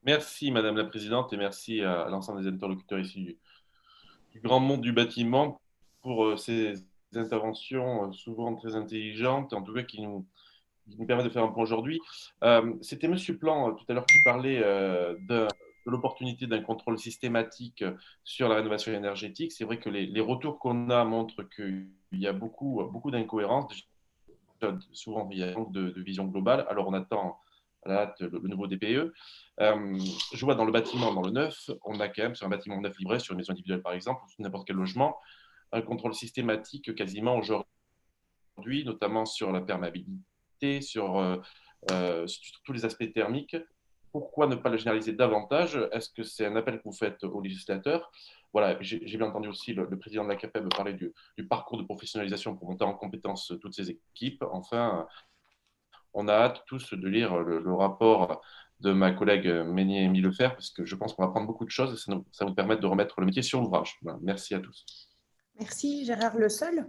Merci, 0.04 0.50
Madame 0.50 0.76
la 0.76 0.84
Présidente, 0.84 1.32
et 1.32 1.36
merci 1.38 1.80
à 1.80 2.08
l'ensemble 2.10 2.42
des 2.42 2.48
interlocuteurs 2.48 2.98
ici 2.98 3.22
du 3.22 3.38
grand 4.40 4.60
monde 4.60 4.80
du 4.80 4.92
bâtiment 4.92 5.60
pour 6.02 6.24
euh, 6.24 6.36
ces 6.36 6.74
interventions 7.14 8.08
euh, 8.08 8.12
souvent 8.12 8.54
très 8.56 8.74
intelligentes, 8.74 9.52
en 9.52 9.62
tout 9.62 9.74
cas 9.74 9.82
qui 9.82 10.00
nous 10.00 10.26
qui 10.90 10.98
nous 10.98 11.06
permet 11.06 11.22
de 11.22 11.28
faire 11.28 11.44
un 11.44 11.48
point 11.48 11.62
aujourd'hui. 11.62 12.00
C'était 12.80 13.06
M. 13.06 13.16
Plan 13.38 13.72
tout 13.72 13.84
à 13.88 13.92
l'heure 13.92 14.04
qui 14.04 14.18
parlait 14.24 14.58
de, 14.58 15.46
l'opportunité 15.86 16.48
d'un 16.48 16.60
contrôle 16.60 16.98
systématique 16.98 17.84
sur 18.24 18.48
la 18.48 18.56
rénovation 18.56 18.92
énergétique. 18.92 19.52
C'est 19.52 19.62
vrai 19.62 19.78
que 19.78 19.88
les, 19.88 20.20
retours 20.20 20.58
qu'on 20.58 20.90
a 20.90 21.04
montrent 21.04 21.44
qu'il 21.44 21.86
y 22.10 22.26
a 22.26 22.32
beaucoup, 22.32 22.82
beaucoup 22.90 23.12
d'incohérences. 23.12 23.72
Souvent, 24.90 25.28
il 25.30 25.54
de, 25.70 26.00
vision 26.00 26.24
globale. 26.24 26.66
Alors, 26.68 26.88
on 26.88 26.94
attend 26.94 27.38
à 27.82 27.88
la 27.88 28.02
hâte 28.02 28.20
le, 28.20 28.38
nouveau 28.40 28.66
DPE. 28.66 29.12
Euh, 29.60 29.98
je 30.32 30.44
vois 30.44 30.54
dans 30.54 30.64
le 30.64 30.72
bâtiment, 30.72 31.12
dans 31.12 31.22
le 31.22 31.30
neuf, 31.30 31.70
on 31.84 32.00
a 32.00 32.08
quand 32.08 32.22
même 32.22 32.34
sur 32.34 32.46
un 32.46 32.50
bâtiment 32.50 32.80
neuf 32.80 32.98
livré, 32.98 33.18
sur 33.18 33.32
une 33.32 33.38
maison 33.38 33.52
individuelle 33.52 33.82
par 33.82 33.92
exemple, 33.92 34.22
ou 34.24 34.28
sur 34.28 34.42
n'importe 34.42 34.66
quel 34.66 34.76
logement, 34.76 35.18
un 35.72 35.82
contrôle 35.82 36.14
systématique 36.14 36.94
quasiment 36.94 37.36
aujourd'hui, 37.36 38.84
notamment 38.84 39.24
sur 39.24 39.52
la 39.52 39.60
perméabilité, 39.60 40.80
sur, 40.80 41.18
euh, 41.18 41.36
euh, 41.90 42.26
tous 42.64 42.72
les 42.72 42.84
aspects 42.84 43.12
thermiques. 43.12 43.56
Pourquoi 44.12 44.46
ne 44.46 44.56
pas 44.56 44.68
le 44.68 44.76
généraliser 44.76 45.14
davantage? 45.14 45.78
Est-ce 45.90 46.10
que 46.10 46.22
c'est 46.22 46.44
un 46.44 46.54
appel 46.56 46.78
que 46.78 46.84
vous 46.84 46.92
faites 46.92 47.24
aux 47.24 47.40
législateurs 47.40 48.10
voilà, 48.52 48.76
j'ai 48.82 49.16
bien 49.16 49.28
entendu 49.28 49.48
aussi 49.48 49.72
le, 49.72 49.88
président 49.98 50.24
de 50.24 50.28
la 50.28 50.36
CAPEB 50.36 50.68
parler 50.74 50.92
du, 50.92 51.14
du, 51.38 51.48
parcours 51.48 51.78
de 51.78 51.84
professionnalisation 51.84 52.54
pour 52.54 52.68
monter 52.68 52.84
en 52.84 52.92
compétence 52.92 53.50
toutes 53.62 53.72
ces 53.72 53.88
équipes. 53.88 54.44
Enfin, 54.52 55.08
on 56.14 56.28
a 56.28 56.32
hâte 56.32 56.62
tous 56.66 56.94
de 56.94 57.08
lire 57.08 57.38
le, 57.38 57.74
rapport 57.74 58.42
de 58.80 58.92
ma 58.92 59.12
collègue 59.12 59.46
Ménier 59.46 60.04
Émile 60.04 60.24
Lefer, 60.24 60.50
parce 60.50 60.70
que 60.70 60.84
je 60.84 60.96
pense 60.96 61.14
qu'on 61.14 61.22
va 61.22 61.28
apprendre 61.28 61.46
beaucoup 61.46 61.64
de 61.64 61.70
choses 61.70 61.94
et 61.94 61.96
ça, 61.96 62.12
nous, 62.12 62.26
ça 62.32 62.44
va 62.44 62.50
nous 62.50 62.54
permettre 62.54 62.80
de 62.80 62.86
remettre 62.86 63.20
le 63.20 63.26
métier 63.26 63.42
sur 63.42 63.60
l'ouvrage. 63.60 63.98
Merci 64.22 64.54
à 64.54 64.60
tous. 64.60 64.84
Merci. 65.58 66.04
Gérard 66.04 66.36
Le 66.36 66.48
Seul. 66.48 66.86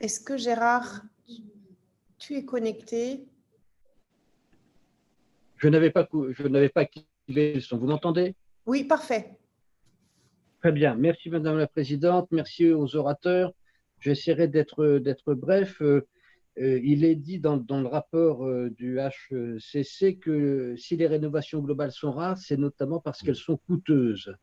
Est-ce 0.00 0.20
que 0.20 0.36
Gérard, 0.36 1.02
tu 2.18 2.34
es 2.34 2.44
connecté? 2.44 3.26
Je 5.56 5.68
n'avais 5.68 5.90
pas, 5.90 6.06
je 6.12 6.46
n'avais 6.46 6.68
pas 6.68 6.82
activé 6.82 7.54
le 7.54 7.60
son. 7.60 7.78
Vous 7.78 7.86
m'entendez? 7.86 8.34
Oui, 8.66 8.84
parfait. 8.84 9.38
Très 10.60 10.72
bien. 10.72 10.94
Merci, 10.94 11.30
Madame 11.30 11.58
la 11.58 11.66
Présidente. 11.66 12.28
Merci 12.32 12.70
aux 12.70 12.96
orateurs. 12.96 13.52
J'essaierai 14.04 14.48
d'être 14.48 15.34
bref. 15.34 15.80
Euh, 15.80 16.06
euh, 16.60 16.78
il 16.84 17.04
est 17.06 17.14
dit 17.14 17.40
dans, 17.40 17.56
le 17.56 17.86
rapport 17.86 18.46
euh, 18.46 18.68
du 18.68 18.98
HCC 18.98 20.18
que 20.18 20.76
si 20.76 20.98
les 20.98 21.06
rénovations 21.06 21.60
globales 21.60 21.90
sont 21.90 22.12
rares, 22.12 22.36
c'est 22.36 22.58
notamment 22.58 23.00
parce 23.00 23.22
qu'elles 23.22 23.34
sont 23.34 23.56
coûteuses. 23.66 24.34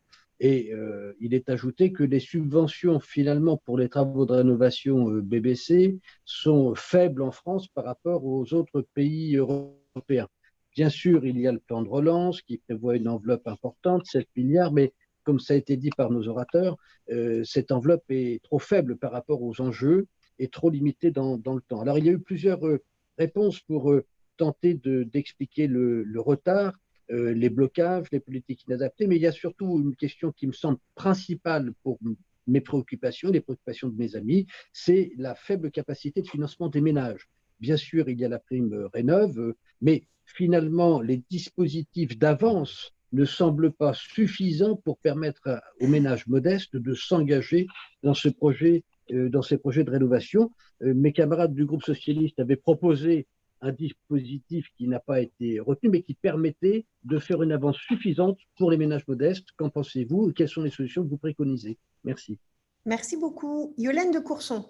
Et 0.43 0.73
il 1.19 1.35
est 1.35 1.51
ajouté 1.51 1.91
que 1.91 2.01
les 2.01 2.19
subventions 2.19 2.99
finalement 2.99 3.57
pour 3.57 3.77
les 3.77 3.89
travaux 3.89 4.25
de 4.25 4.33
rénovation 4.33 5.05
BBC 5.11 5.99
sont 6.25 6.73
faibles 6.73 7.21
en 7.21 7.29
France 7.29 7.67
par 7.67 7.85
rapport 7.85 8.25
aux 8.25 8.51
autres 8.55 8.83
pays 8.95 9.35
européens. 9.35 10.27
Bien 10.75 10.89
sûr, 10.89 11.27
il 11.27 11.39
y 11.39 11.45
a 11.45 11.51
le 11.51 11.59
plan 11.59 11.83
de 11.83 11.89
relance 11.89 12.41
qui 12.41 12.57
prévoit 12.57 12.95
une 12.95 13.07
enveloppe 13.07 13.47
importante, 13.47 14.07
7 14.07 14.27
milliards, 14.35 14.73
mais 14.73 14.93
comme 15.23 15.39
ça 15.39 15.53
a 15.53 15.57
été 15.57 15.77
dit 15.77 15.89
par 15.95 16.11
nos 16.11 16.27
orateurs, 16.27 16.77
euh, 17.11 17.43
cette 17.43 17.71
enveloppe 17.71 18.05
est 18.09 18.41
trop 18.43 18.59
faible 18.59 18.97
par 18.97 19.11
rapport 19.11 19.41
aux 19.41 19.61
enjeux 19.61 20.07
et 20.39 20.47
trop 20.47 20.69
limitée 20.69 21.11
dans, 21.11 21.35
le 21.35 21.61
temps. 21.61 21.81
Alors, 21.81 21.97
il 21.97 22.05
y 22.05 22.09
a 22.09 22.13
eu 22.13 22.19
plusieurs 22.19 22.65
euh, 22.65 22.83
réponses 23.17 23.59
pour 23.59 23.91
euh, 23.91 24.05
tenter 24.37 24.73
d'expliquer 24.73 25.67
le, 25.67 26.05
retard, 26.17 26.73
les 27.09 27.49
blocages, 27.49 28.07
les 28.11 28.21
politiques 28.21 28.63
inadaptées, 28.63 29.05
mais 29.05 29.17
il 29.17 29.21
y 29.21 29.27
a 29.27 29.31
surtout 29.31 29.79
une 29.79 29.95
question 29.95 30.31
qui 30.31 30.47
me 30.47 30.51
semble 30.51 30.79
principale 30.95 31.73
pour 31.83 31.99
mes 32.47 32.61
préoccupations, 32.61 33.29
les 33.29 33.41
préoccupations 33.41 33.89
de 33.89 33.95
mes 33.95 34.15
amis, 34.15 34.47
c'est 34.73 35.11
la 35.17 35.35
faible 35.35 35.69
capacité 35.69 36.23
de 36.23 36.27
financement 36.27 36.69
des 36.69 36.81
ménages. 36.81 37.29
Bien 37.59 37.77
sûr, 37.77 38.09
il 38.09 38.19
y 38.19 38.25
a 38.25 38.29
la 38.29 38.39
prime 38.39 38.89
Rénov, 38.93 39.53
mais 39.81 40.07
finalement, 40.25 41.01
les 41.01 41.21
dispositifs 41.29 42.17
d'avance 42.17 42.95
ne 43.11 43.25
semble 43.25 43.71
pas 43.71 43.93
suffisant 43.93 44.75
pour 44.75 44.97
permettre 44.97 45.61
aux 45.79 45.87
ménages 45.87 46.27
modestes 46.27 46.75
de 46.75 46.93
s'engager 46.93 47.67
dans, 48.03 48.13
ce 48.13 48.29
projet, 48.29 48.83
euh, 49.11 49.29
dans 49.29 49.41
ces 49.41 49.57
projets 49.57 49.83
de 49.83 49.91
rénovation. 49.91 50.51
Euh, 50.81 50.93
mes 50.93 51.13
camarades 51.13 51.53
du 51.53 51.65
groupe 51.65 51.83
socialiste 51.83 52.39
avaient 52.39 52.55
proposé 52.55 53.27
un 53.61 53.71
dispositif 53.71 54.67
qui 54.75 54.87
n'a 54.87 54.99
pas 54.99 55.21
été 55.21 55.59
retenu, 55.59 55.89
mais 55.89 56.01
qui 56.01 56.15
permettait 56.15 56.85
de 57.03 57.19
faire 57.19 57.43
une 57.43 57.51
avance 57.51 57.77
suffisante 57.77 58.39
pour 58.57 58.71
les 58.71 58.77
ménages 58.77 59.07
modestes. 59.07 59.47
Qu'en 59.55 59.69
pensez-vous 59.69 60.29
et 60.29 60.33
quelles 60.33 60.49
sont 60.49 60.63
les 60.63 60.71
solutions 60.71 61.03
que 61.03 61.09
vous 61.09 61.17
préconisez? 61.17 61.77
Merci. 62.03 62.39
Merci 62.85 63.17
beaucoup. 63.17 63.75
Yolène 63.77 64.11
de 64.11 64.19
Courson. 64.19 64.65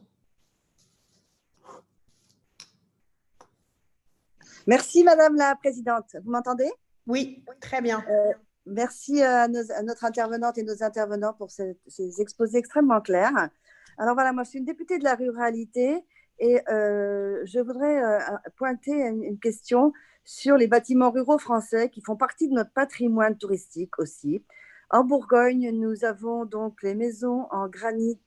Merci, 4.67 5.03
Madame 5.03 5.35
la 5.35 5.55
Présidente. 5.55 6.15
Vous 6.23 6.31
m'entendez? 6.31 6.69
Oui, 7.07 7.43
très 7.59 7.81
bien. 7.81 8.03
Euh, 8.09 8.33
merci 8.65 9.21
à, 9.21 9.47
notre 9.47 10.05
intervenante 10.05 10.57
et 10.57 10.63
nos 10.63 10.83
intervenants 10.83 11.33
pour 11.33 11.51
ces, 11.51 11.75
exposés 12.19 12.59
extrêmement 12.59 13.01
clairs. 13.01 13.49
Alors 13.97 14.13
voilà, 14.13 14.33
moi 14.33 14.43
je 14.43 14.49
suis 14.49 14.59
une 14.59 14.65
députée 14.65 14.97
de 14.99 15.03
la 15.03 15.15
ruralité 15.15 16.05
et 16.39 16.61
euh, 16.69 17.41
je 17.45 17.59
voudrais 17.59 18.03
euh, 18.03 18.19
pointer 18.55 18.91
une, 18.91 19.39
question 19.39 19.93
sur 20.23 20.57
les 20.57 20.67
bâtiments 20.67 21.11
ruraux 21.11 21.39
français 21.39 21.89
qui 21.89 22.01
font 22.01 22.15
partie 22.15 22.47
de 22.47 22.53
notre 22.53 22.71
patrimoine 22.71 23.37
touristique 23.37 23.97
aussi. 23.99 24.43
En 24.89 25.03
Bourgogne, 25.03 25.71
nous 25.71 26.05
avons 26.05 26.45
donc 26.45 26.83
les 26.83 26.95
maisons 26.95 27.47
en 27.51 27.67
granit 27.67 28.19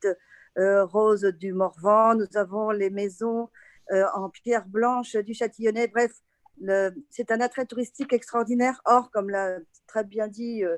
rose 0.57 1.25
du 1.25 1.53
Morvan, 1.53 2.15
nous 2.15 2.37
avons 2.37 2.71
les 2.71 2.91
maisons 2.91 3.49
en 3.91 4.31
pierre 4.31 4.67
blanche 4.67 5.17
du 5.17 5.35
Châtillonnais. 5.35 5.89
Bref, 5.89 6.13
c'est 7.11 7.31
un 7.31 7.41
attrait 7.41 7.67
touristique 7.67 8.13
extraordinaire. 8.13 8.81
Or, 8.85 9.11
comme 9.11 9.31
l'a 9.31 9.59
très 9.87 10.05
bien 10.05 10.29
dit 10.29 10.65
euh, 10.65 10.77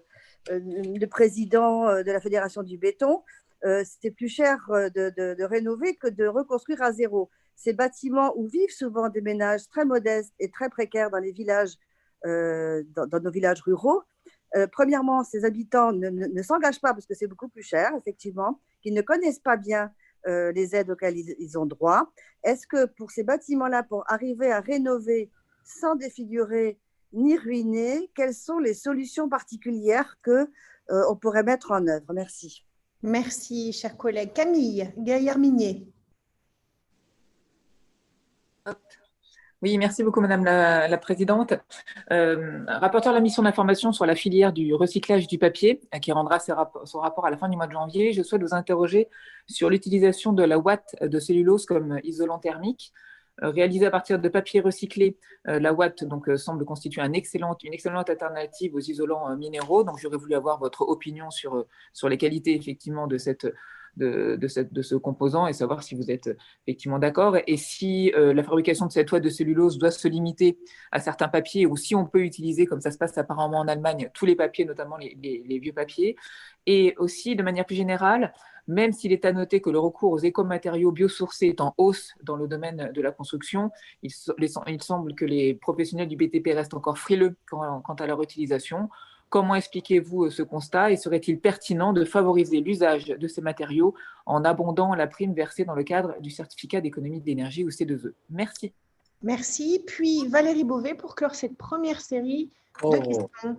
euh, 0.51 0.61
le 0.63 1.07
président 1.07 1.89
euh, 1.89 2.03
de 2.03 2.13
la 2.13 2.21
Fédération 2.21 2.63
du 2.63 2.79
béton, 2.79 3.23
c'est 3.85 4.13
plus 4.13 4.29
cher 4.29 4.59
de, 4.69 5.43
rénover 5.43 5.97
que 5.97 6.07
de 6.07 6.25
reconstruire 6.25 6.83
à 6.83 6.93
zéro. 6.93 7.31
Ces 7.57 7.73
bâtiments 7.73 8.33
où 8.37 8.47
vivent 8.47 8.71
souvent 8.71 9.09
des 9.09 9.21
ménages 9.21 9.67
très 9.71 9.85
modestes 9.85 10.33
et 10.39 10.53
très 10.53 10.69
précaires 10.69 11.11
dans 11.11 11.19
les 11.19 11.33
villages, 11.33 11.75
dans, 12.23 13.21
nos 13.21 13.31
villages 13.31 13.61
ruraux, 13.63 14.05
premièrement, 14.71 15.25
ces 15.25 15.45
habitants 15.45 15.91
ne, 15.93 16.43
s'engagent 16.43 16.81
pas 16.81 16.93
parce 16.93 17.07
que 17.07 17.15
c'est 17.15 17.27
beaucoup 17.27 17.49
plus 17.49 17.65
cher, 17.65 17.91
effectivement, 17.99 18.61
qu'ils 18.83 18.95
ne 18.95 19.03
connaissent 19.03 19.41
pas 19.41 19.57
bien 19.57 19.91
les 20.27 20.77
aides 20.77 20.91
auxquelles 20.91 21.17
ils 21.17 21.59
ont 21.59 21.67
droit. 21.67 22.13
Est-ce 22.45 22.69
que 22.69 22.85
pour 22.85 23.11
ces 23.11 23.25
bâtiments-là, 23.25 23.83
pour 23.83 24.05
arriver 24.07 24.53
à 24.53 24.61
rénover 24.61 25.29
sans 25.67 25.97
défigurer 25.97 26.79
ni 27.13 27.37
ruiner, 27.37 28.11
quelles 28.15 28.35
sont 28.35 28.59
les 28.59 28.75
solutions 28.75 29.29
particulières 29.29 30.19
que 30.23 30.51
euh, 30.91 31.03
on 31.11 31.17
pourrait 31.17 31.43
mettre 31.43 31.73
en 31.73 31.87
œuvre? 31.87 32.13
Merci. 32.13 32.65
Merci, 33.03 33.73
cher 33.73 33.97
collègue. 33.97 34.33
Camille 34.33 34.93
Gaillard-Minier. 34.99 35.87
Oui, 39.63 39.79
merci 39.79 40.05
beaucoup, 40.05 40.21
Madame 40.21 40.45
la, 40.45 40.99
Présidente. 40.99 41.55
Euh, 42.13 42.65
rapporteur 42.69 43.13
de 43.13 43.17
la 43.17 43.23
mission 43.23 43.43
d'information 43.43 43.91
sur 43.91 44.05
la 44.05 44.15
filière 44.15 44.53
du 44.53 44.75
recyclage 44.75 45.27
du 45.27 45.39
papier, 45.39 45.81
euh, 45.95 45.99
qui 45.99 46.13
rendra 46.13 46.39
son 46.39 47.01
rapport 47.01 47.27
à 47.27 47.31
la 47.31 47.37
fin 47.37 47.49
du 47.49 47.57
mois 47.57 47.67
de 47.67 47.73
janvier, 47.73 48.13
je 48.13 48.23
souhaite 48.23 48.43
vous 48.43 48.55
interroger 48.55 49.09
sur 49.47 49.71
l'utilisation 49.71 50.33
de 50.33 50.43
la 50.43 50.59
ouate 50.59 50.95
de 51.01 51.19
cellulose 51.19 51.65
comme 51.65 51.99
isolant 52.05 52.39
thermique. 52.39 52.93
Euh, 53.43 53.51
réalisée 53.51 53.87
à 53.87 53.91
partir 53.91 54.19
de 54.19 54.29
papier 54.29 54.61
recyclé, 54.61 55.19
euh, 55.49 55.61
la 55.61 55.75
Watt 55.75 56.05
donc, 56.05 56.29
euh, 56.29 56.39
semble 56.39 56.65
constituer 56.65 57.03
une 57.03 57.15
excellente 57.15 58.11
alternative 58.11 58.75
aux 58.75 58.81
isolants 58.81 59.37
minéraux. 59.37 59.85
Donc, 59.85 59.99
j'aurais 59.99 60.17
voulu 60.17 60.35
avoir 60.35 60.59
votre 60.59 60.83
opinion 60.83 61.31
sur, 61.31 61.67
sur 61.93 62.09
les 62.09 62.17
qualités 62.17 62.55
effectivement 62.57 63.07
de 63.07 63.19
cette, 63.19 63.47
de, 63.97 64.39
de, 64.41 64.83
ce 64.83 64.95
composant 64.95 65.47
et 65.47 65.53
savoir 65.53 65.83
si 65.83 65.95
vous 65.95 66.11
êtes 66.11 66.31
effectivement 66.67 66.99
d'accord 66.99 67.37
et 67.47 67.57
si 67.57 68.13
la 68.15 68.43
fabrication 68.43 68.87
de 68.87 68.93
cette 68.93 69.11
ouate 69.11 69.23
de 69.23 69.31
cellulose 69.31 69.79
doit 69.79 69.91
se 69.91 70.07
limiter 70.07 70.59
à 70.93 71.01
certains 71.01 71.29
papiers 71.29 71.65
ou 71.65 71.77
si 71.77 71.95
on 71.95 72.05
peut 72.05 72.21
utiliser, 72.21 72.67
comme 72.67 72.83
ça 72.83 72.91
se 72.91 72.99
passe 72.99 73.17
apparemment 73.17 73.59
en 73.59 73.69
Allemagne, 73.69 74.11
tous 74.13 74.27
les 74.27 74.37
papiers, 74.37 74.67
notamment 74.67 74.99
les 74.99 75.59
vieux 75.63 75.73
papiers. 75.73 76.17
Et 76.67 76.95
aussi, 76.99 77.37
de 77.37 77.43
manière 77.43 77.65
plus 77.65 77.77
générale, 77.77 78.35
même 78.69 78.93
s'il 78.93 79.13
est 79.13 79.25
à 79.25 79.33
noter 79.33 79.61
que 79.61 79.71
le 79.71 79.79
recours 79.79 80.13
aux 80.13 80.19
écomatériaux 80.19 80.93
biosourcés 80.93 81.47
est 81.47 81.61
en 81.61 81.75
hausse 81.79 82.15
dans 82.23 82.37
le 82.37 82.49
domaine 82.49 82.91
de 82.93 83.01
la 83.01 83.13
construction, 83.13 83.71
il, 84.03 84.11
semble 84.81 85.15
que 85.15 85.25
les 85.25 85.55
professionnels 85.55 86.09
du 86.09 86.17
BTP 86.17 86.49
restent 86.55 86.75
encore 86.75 86.99
frileux 86.99 87.37
quant, 87.49 87.83
à 87.99 88.07
leur 88.07 88.23
utilisation. 88.23 88.89
Comment 89.29 89.57
expliquez-vous 89.57 90.27
euh, 90.27 90.31
ce 90.31 90.43
constat 90.43 90.93
et 90.93 90.97
serait-il 90.97 91.41
pertinent 91.41 91.93
de 91.93 92.05
favoriser 92.05 92.61
l'usage 92.61 93.07
de 93.07 93.27
ces 93.27 93.41
matériaux 93.41 93.95
en 94.25 94.45
abondant 94.45 94.95
la 94.95 95.09
prime 95.09 95.35
versée 95.35 95.65
dans 95.65 95.75
le 95.75 95.83
cadre 95.83 96.15
du 96.21 96.31
certificat 96.31 96.81
d'économie 96.81 97.21
d'énergie 97.21 97.65
ou 97.65 97.71
C2E 97.71 98.13
Merci. 98.31 98.73
Merci. 99.23 99.83
Puis 99.85 100.29
Valérie 100.29 100.63
Beauvais 100.63 100.95
pour 100.95 101.17
clore 101.17 101.35
cette 101.35 101.57
première 101.57 102.01
série 102.01 102.51
de 102.83 102.87
oh. 102.87 103.01
questions. 103.01 103.57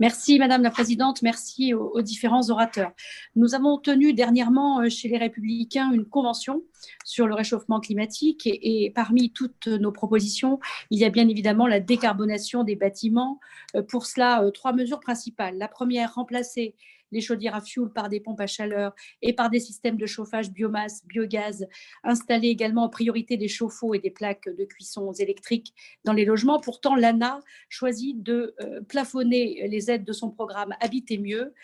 Merci 0.00 0.38
Madame 0.38 0.62
la 0.62 0.70
Présidente, 0.70 1.22
merci 1.22 1.74
aux, 1.74 2.00
différents 2.00 2.50
orateurs. 2.50 2.92
Nous 3.36 3.54
avons 3.54 3.78
tenu 3.78 4.14
dernièrement 4.14 4.80
euh, 4.80 4.88
chez 4.88 5.08
les 5.08 5.18
Républicains 5.18 5.92
une 5.92 6.06
convention 6.06 6.62
sur 7.04 7.26
le 7.26 7.34
réchauffement 7.34 7.80
climatique 7.80 8.46
et, 8.46 8.90
parmi 8.94 9.30
toutes 9.30 9.66
nos 9.66 9.92
propositions, 9.92 10.58
il 10.90 10.98
y 10.98 11.04
a 11.04 11.10
bien 11.10 11.28
évidemment 11.28 11.66
la 11.66 11.80
décarbonation 11.80 12.64
des 12.64 12.76
bâtiments. 12.76 13.40
Euh, 13.76 13.82
pour 13.82 14.06
cela, 14.06 14.42
euh, 14.42 14.50
trois 14.50 14.72
mesures 14.72 15.00
principales. 15.00 15.58
La 15.58 15.68
première, 15.68 16.14
remplacer 16.14 16.74
les 17.12 17.20
chaudières 17.20 17.54
à 17.54 17.60
fioul 17.60 17.92
par 17.92 18.08
des 18.08 18.20
pompes 18.20 18.40
à 18.40 18.46
chaleur 18.46 18.94
et 19.20 19.32
par 19.32 19.50
des 19.50 19.60
systèmes 19.60 19.96
de 19.96 20.06
chauffage 20.06 20.50
biomasse, 20.50 21.06
biogaz, 21.06 21.66
installer 22.02 22.48
également 22.48 22.84
en 22.84 22.88
priorité 22.88 23.36
des 23.36 23.48
chauffe-eau 23.48 23.94
et 23.94 23.98
des 23.98 24.10
plaques 24.10 24.48
de 24.48 24.64
cuisson 24.64 25.12
électriques 25.12 25.74
dans 26.04 26.12
les 26.12 26.24
logements. 26.24 26.60
Pourtant, 26.60 26.96
l'ANA 26.96 27.40
choisit 27.68 28.22
de 28.22 28.54
euh, 28.60 28.80
plafonner 28.80 29.68
les 29.68 29.90
aides 29.90 30.04
de 30.04 30.12
son 30.12 30.30
programme 30.30 30.74
Habiter 30.80 31.18
mieux, 31.18 31.54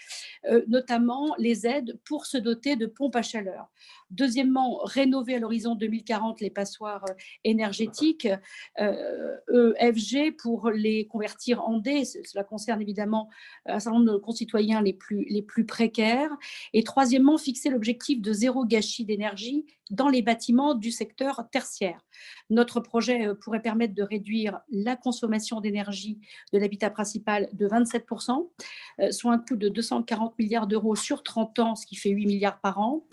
euh, 0.49 0.63
notamment 0.69 1.35
les 1.39 1.67
aides 1.67 1.99
pour 2.05 2.27
se 2.27 2.39
doter 2.39 2.77
de 2.77 2.87
pompes 2.87 3.17
à 3.17 3.23
chaleur. 3.23 3.69
Deuxièmement, 4.11 4.79
rénover 4.85 5.35
à 5.35 5.39
l'horizon 5.39 5.75
2040 5.75 6.41
les 6.41 6.51
passoires 6.51 7.05
euh, 7.09 7.15
énergétiques, 7.45 8.29
EFG 8.79 9.49
e 9.49 10.37
pour 10.37 10.71
les 10.71 11.07
convertir 11.07 11.63
en 11.63 11.79
D. 11.79 12.05
Cela 12.05 12.45
concerne 12.45 12.81
évidemment 12.81 13.29
un 13.67 13.79
certain 13.79 13.99
nombre 13.99 14.13
de 14.13 14.19
concitoyens 14.19 14.83
les 14.83 14.93
plus, 14.93 15.25
les 15.29 15.43
plus 15.43 15.65
précaires. 15.65 16.31
Et 16.73 16.83
troisièmement, 16.83 17.39
fixer 17.39 17.71
l'objectif 17.71 18.21
de 18.21 18.33
zéro 18.33 18.65
gâchis 18.65 19.05
d'énergie 19.05 19.67
dans 19.91 20.09
les 20.09 20.23
bâtiments 20.23 20.75
du 20.75 20.91
secteur 20.91 21.49
tertiaire. 21.51 22.05
Notre 22.51 22.81
projet 22.81 23.27
euh, 23.27 23.35
pourrait 23.35 23.63
permettre 23.63 23.95
de 23.95 24.03
réduire 24.03 24.61
la 24.71 24.97
consommation 24.97 25.61
d'énergie 25.61 26.19
de 26.53 26.59
l'habitat 26.59 26.91
principal 26.91 27.49
de 27.53 27.67
27%, 27.69 28.51
euh, 29.01 29.11
soit 29.11 29.33
un 29.33 29.39
coût 29.39 29.57
de 29.57 29.69
240 29.69 30.39
milliards 30.39 30.67
d'euros 30.67 30.95
sur 30.95 31.23
30 31.23 31.59
ans, 31.61 31.75
ce 31.75 31.87
qui 31.87 31.97
fait 31.97 32.11
8 32.11 32.27
milliards 32.27 32.61
par 32.61 32.79
an. 32.79 33.07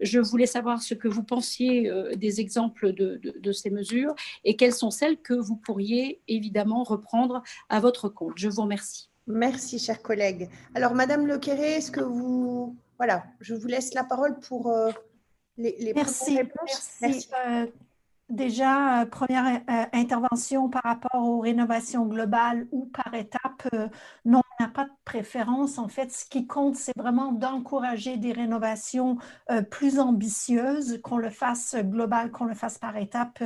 Je 0.00 0.18
voulais 0.38 0.46
savoir 0.46 0.80
ce 0.80 0.94
que 0.94 1.08
vous 1.08 1.24
pensiez 1.24 1.90
euh, 1.90 2.14
des 2.14 2.40
exemples 2.40 2.92
de, 2.92 3.20
de 3.46 3.52
ces 3.52 3.70
mesures 3.70 4.14
et 4.44 4.54
quelles 4.54 4.72
sont 4.72 4.92
celles 4.92 5.18
que 5.20 5.34
vous 5.34 5.56
pourriez 5.56 6.22
évidemment 6.28 6.84
reprendre 6.84 7.42
à 7.68 7.80
votre 7.80 8.08
compte. 8.08 8.34
Je 8.36 8.48
vous 8.48 8.62
remercie. 8.62 9.10
Merci, 9.26 9.80
chers 9.80 10.00
collègues. 10.00 10.48
Alors, 10.76 10.94
Madame 10.94 11.26
Lequéré, 11.26 11.72
est-ce 11.78 11.90
que 11.90 12.00
vous... 12.00 12.76
Voilà, 12.98 13.24
je 13.40 13.54
vous 13.56 13.66
laisse 13.66 13.94
la 13.94 14.04
parole 14.04 14.38
pour 14.38 14.68
euh, 14.68 14.92
les, 15.56 15.74
les 15.80 15.92
merci, 15.92 16.36
réponses. 16.36 16.98
Merci. 17.00 17.28
Euh, 17.48 17.66
déjà, 18.28 19.02
euh, 19.02 19.06
première 19.06 19.62
intervention 19.92 20.68
par 20.68 20.82
rapport 20.82 21.24
aux 21.24 21.40
rénovations 21.40 22.06
globales 22.06 22.66
ou 22.72 22.86
par 22.86 23.12
étapes. 23.14 23.68
non, 24.24 24.40
on 24.60 24.64
n'a 24.64 24.70
pas 24.70 24.84
de 24.84 24.90
préférence. 25.04 25.78
En 25.78 25.88
fait, 25.88 26.12
ce 26.12 26.24
qui 26.24 26.46
compte, 26.46 26.76
c'est 26.76 26.96
vraiment 26.96 27.32
d'encourager 27.32 28.16
des 28.16 28.32
rénovations 28.32 29.16
plus 29.70 29.98
ambitieuses, 29.98 31.00
qu'on 31.02 31.18
le 31.18 31.30
fasse 31.30 31.76
global, 31.76 32.30
qu'on 32.30 32.44
le 32.44 32.54
fasse 32.54 32.78
par 32.78 32.96
étapes, 32.96 33.42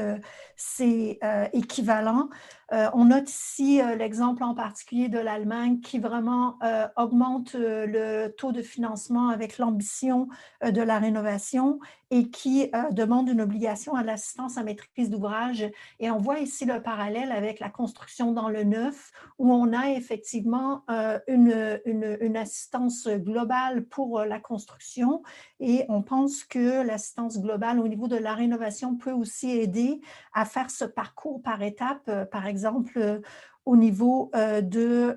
c'est 0.57 1.19
équivalent. 1.53 2.29
Euh, 2.73 2.89
on 2.95 3.07
note 3.07 3.29
ici 3.29 3.83
euh, 3.83 3.97
l'exemple 3.97 4.43
en 4.43 4.55
particulier 4.55 5.09
de 5.09 5.19
l'Allemagne 5.19 5.81
qui 5.81 5.99
vraiment 5.99 6.59
euh, 6.63 6.89
augmente 6.97 7.55
le 7.55 8.29
taux 8.29 8.53
de 8.53 8.63
financement 8.63 9.29
avec 9.29 9.59
l'ambition 9.59 10.29
de 10.63 10.81
la 10.81 10.99
rénovation 10.99 11.81
et 12.11 12.29
qui 12.29 12.71
demande 12.91 13.31
une 13.31 13.41
obligation 13.41 13.95
à 13.95 14.03
l'assistance 14.03 14.59
à 14.59 14.63
maîtrise 14.63 15.09
d'ouvrage. 15.09 15.65
Et 15.99 16.11
on 16.11 16.19
voit 16.19 16.41
ici 16.41 16.67
le 16.67 16.83
parallèle 16.83 17.33
avec 17.33 17.59
la 17.59 17.71
construction 17.71 18.33
dans 18.33 18.51
le 18.51 18.65
neuf 18.65 19.13
où 19.39 19.51
on 19.51 19.73
a 19.73 19.91
effectivement 19.91 20.85
une, 21.27 21.81
une 21.87 22.37
assistance 22.37 23.09
globale 23.09 23.87
pour 23.87 24.21
la 24.21 24.39
construction 24.39 25.23
et 25.59 25.87
on 25.89 26.03
pense 26.03 26.45
que 26.45 26.83
l'assistance 26.83 27.41
globale 27.41 27.81
au 27.81 27.89
niveau 27.89 28.09
de 28.09 28.17
la 28.17 28.35
rénovation 28.35 28.95
peut 28.95 29.13
aussi 29.13 29.51
aider 29.51 30.03
à 30.35 30.45
faire 30.45 30.71
ce 30.71 30.85
parcours 30.85 31.41
par 31.41 31.63
étapes, 31.63 32.11
par 32.31 32.47
exemple 32.47 32.62
exemple, 32.65 32.99
euh, 32.99 33.21
au 33.65 33.77
niveau 33.77 34.31
euh, 34.35 34.61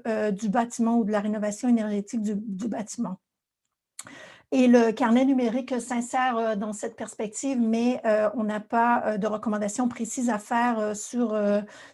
euh, 0.07 0.31
du 0.31 0.49
bâtiment 0.49 0.97
ou 0.97 1.03
de 1.03 1.11
la 1.11 1.19
rénovation 1.19 1.67
énergétique 1.67 2.21
du, 2.21 2.67
bâtiment. 2.67 3.19
Et 4.51 4.67
le 4.67 4.91
carnet 4.91 5.25
numérique 5.25 5.81
s'insère 5.81 6.55
dans 6.55 6.71
cette 6.71 6.95
perspective, 6.95 7.59
mais 7.59 7.99
on 8.35 8.43
n'a 8.43 8.59
pas 8.59 9.17
de 9.17 9.25
recommandations 9.25 9.89
précises 9.89 10.29
à 10.29 10.37
faire 10.37 10.95
sur, 10.95 11.35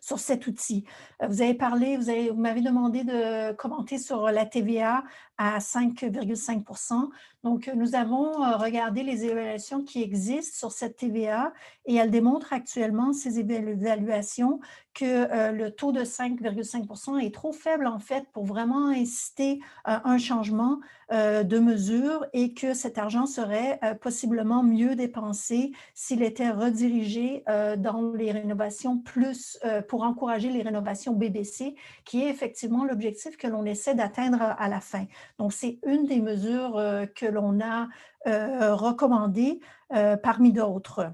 sur 0.02 0.20
cet 0.20 0.46
outil. 0.46 0.84
Vous 1.26 1.42
avez 1.42 1.54
parlé, 1.54 1.96
vous, 1.96 2.12
vous 2.36 2.42
m'avez 2.42 2.62
demandé 2.62 3.06
de 3.06 3.54
commenter 3.54 3.98
sur 3.98 4.30
la 4.30 4.46
TVA 4.46 5.04
à 5.42 5.58
5,5% 5.58 7.10
Donc, 7.44 7.72
nous 7.76 7.96
avons 7.96 8.44
euh, 8.44 8.58
regardé 8.58 9.02
les 9.02 9.26
évaluations 9.26 9.84
qui 9.84 10.04
existent 10.04 10.56
sur 10.56 10.72
cette 10.72 10.98
TVA 10.98 11.52
et 11.86 11.96
elles 11.96 12.12
démontrent 12.12 12.54
actuellement, 12.54 13.12
ces 13.12 13.40
évaluations, 13.40 14.60
que 14.94 15.06
euh, 15.06 15.52
le 15.52 15.72
taux 15.72 15.92
de 15.92 16.02
5,5% 16.02 17.26
est 17.26 17.34
trop 17.34 17.54
faible, 17.54 17.88
en 17.88 17.98
fait, 17.98 18.28
pour 18.34 18.46
vraiment 18.46 18.90
inciter 18.90 19.62
euh, 19.88 19.98
un 20.04 20.20
changement 20.20 20.80
de 21.14 21.60
mesure 21.60 22.26
et 22.32 22.54
que 22.54 22.74
cet 22.74 22.98
argent 22.98 23.26
serait 23.26 23.82
possiblement 24.00 24.64
mieux 24.64 24.96
dépensé 24.96 25.74
s'il 25.94 26.24
était 26.24 26.52
redirigé 26.52 27.44
dans 27.80 28.14
les 28.14 28.32
rénovations 28.32 28.98
plus, 28.98 29.60
pour 29.90 30.04
encourager 30.04 30.50
les 30.50 30.62
rénovations 30.62 31.12
BBC, 31.12 31.76
qui 32.06 32.24
est 32.24 32.30
effectivement 32.30 32.86
l'objectif 32.86 33.36
que 33.36 33.48
l'on 33.48 33.66
essaie 33.66 33.94
d'atteindre 33.94 34.42
à 34.58 34.70
la 34.70 34.80
fin. 34.80 35.06
Donc, 35.42 35.54
c'est 35.54 35.80
une 35.88 36.06
des 36.06 36.22
mesures 36.22 36.78
euh, 36.78 37.08
que 37.08 37.26
l'on 37.26 37.60
a 37.62 37.88
euh, 38.28 38.76
recommandées 38.76 39.60
euh, 39.92 40.16
parmi 40.16 40.54
d'autres. 40.54 41.14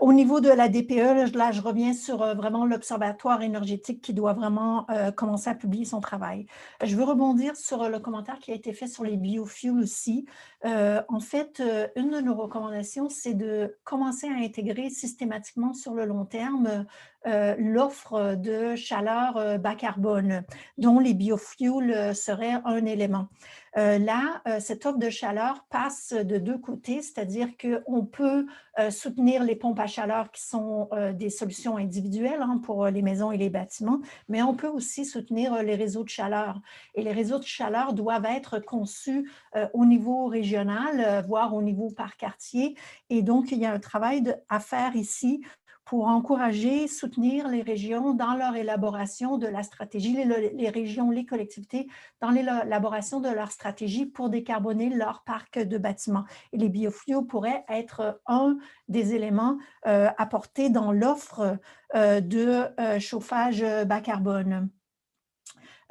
au 0.00 0.12
niveau 0.12 0.40
de 0.40 0.50
la 0.50 0.68
DPE, 0.68 1.32
là, 1.34 1.52
je 1.52 1.62
reviens 1.62 1.94
sur 1.94 2.18
vraiment 2.34 2.66
l'Observatoire 2.66 3.40
énergétique 3.40 4.02
qui 4.02 4.12
doit 4.12 4.32
vraiment 4.32 4.84
commencer 5.14 5.48
à 5.48 5.54
publier 5.54 5.84
son 5.84 6.00
travail. 6.00 6.46
Je 6.82 6.96
veux 6.96 7.04
rebondir 7.04 7.54
sur 7.54 7.88
le 7.88 8.00
commentaire 8.00 8.40
qui 8.40 8.50
a 8.50 8.54
été 8.56 8.72
fait 8.72 8.88
sur 8.88 9.04
les 9.04 9.16
biofuels 9.16 9.78
aussi. 9.78 10.26
en 10.64 11.20
fait, 11.20 11.62
une 11.94 12.10
de 12.10 12.20
nos 12.20 12.34
recommandations, 12.34 13.08
c'est 13.08 13.34
de 13.34 13.78
commencer 13.84 14.26
à 14.26 14.44
intégrer 14.44 14.90
systématiquement 14.90 15.72
sur 15.72 15.94
le 15.94 16.04
long 16.04 16.24
terme 16.24 16.84
euh, 17.26 17.54
l'offre 17.58 18.34
de 18.34 18.76
chaleur 18.76 19.36
euh, 19.36 19.58
bas 19.58 19.74
carbone, 19.74 20.42
dont 20.78 20.98
les 20.98 21.12
biofuels 21.12 21.92
euh, 21.92 22.14
seraient 22.14 22.62
un 22.64 22.86
élément. 22.86 23.28
là, 23.76 24.42
cette 24.58 24.84
offre 24.84 24.98
de 24.98 25.10
chaleur 25.10 25.64
passe 25.70 26.12
de 26.12 26.38
deux 26.38 26.58
côtés, 26.58 27.02
c'est-à-dire 27.02 27.50
qu'on 27.56 28.04
peut 28.04 28.44
soutenir 28.90 29.44
les 29.44 29.54
pompes 29.54 29.78
à 29.78 29.86
chaleur 29.86 30.32
qui 30.32 30.42
sont 30.42 30.90
des 31.14 31.30
solutions 31.30 31.76
individuelles 31.76 32.42
hein, 32.42 32.60
pour 32.64 32.86
les 32.86 33.00
maisons 33.00 33.30
et 33.30 33.36
les 33.36 33.48
bâtiments, 33.48 34.00
mais 34.28 34.42
on 34.42 34.54
peut 34.56 34.66
aussi 34.66 35.04
soutenir 35.04 35.62
les 35.62 35.76
réseaux 35.76 36.02
de 36.02 36.08
chaleur. 36.08 36.60
Et 36.96 37.04
les 37.04 37.12
réseaux 37.12 37.38
de 37.38 37.44
chaleur 37.44 37.92
doivent 37.92 38.26
être 38.26 38.58
conçus 38.58 39.30
au 39.72 39.86
niveau 39.86 40.26
régional, 40.26 41.24
voire 41.28 41.54
au 41.54 41.62
niveau 41.62 41.90
par 41.90 42.16
quartier. 42.16 42.74
Et 43.08 43.22
donc, 43.22 43.52
il 43.52 43.58
y 43.58 43.66
a 43.66 43.72
un 43.72 43.78
travail 43.78 44.34
à 44.48 44.58
faire 44.58 44.96
ici 44.96 45.42
pour 45.90 46.06
encourager, 46.06 46.86
soutenir 46.86 47.48
les 47.48 47.62
régions 47.62 48.14
dans 48.14 48.36
leur 48.36 48.54
élaboration 48.54 49.38
de 49.38 49.48
la 49.48 49.64
stratégie, 49.64 50.24
les, 50.24 50.68
régions, 50.68 51.10
les 51.10 51.26
collectivités, 51.26 51.88
dans 52.20 52.30
l'élaboration 52.30 53.18
de 53.18 53.28
leur 53.28 53.50
stratégie 53.50 54.06
pour 54.06 54.30
décarboner 54.30 54.88
leur 54.90 55.24
parc 55.24 55.58
de 55.58 55.78
bâtiments. 55.78 56.26
Et 56.52 56.58
les 56.58 56.68
biofuels 56.68 57.26
pourraient 57.26 57.64
être 57.68 58.20
un 58.28 58.56
des 58.86 59.16
éléments 59.16 59.58
euh, 59.88 60.10
apportés 60.16 60.70
dans 60.70 60.92
l'offre 60.92 61.58
euh, 61.96 62.20
de 62.20 62.66
euh, 62.78 63.00
chauffage 63.00 63.64
bas 63.84 64.00
carbone. 64.00 64.70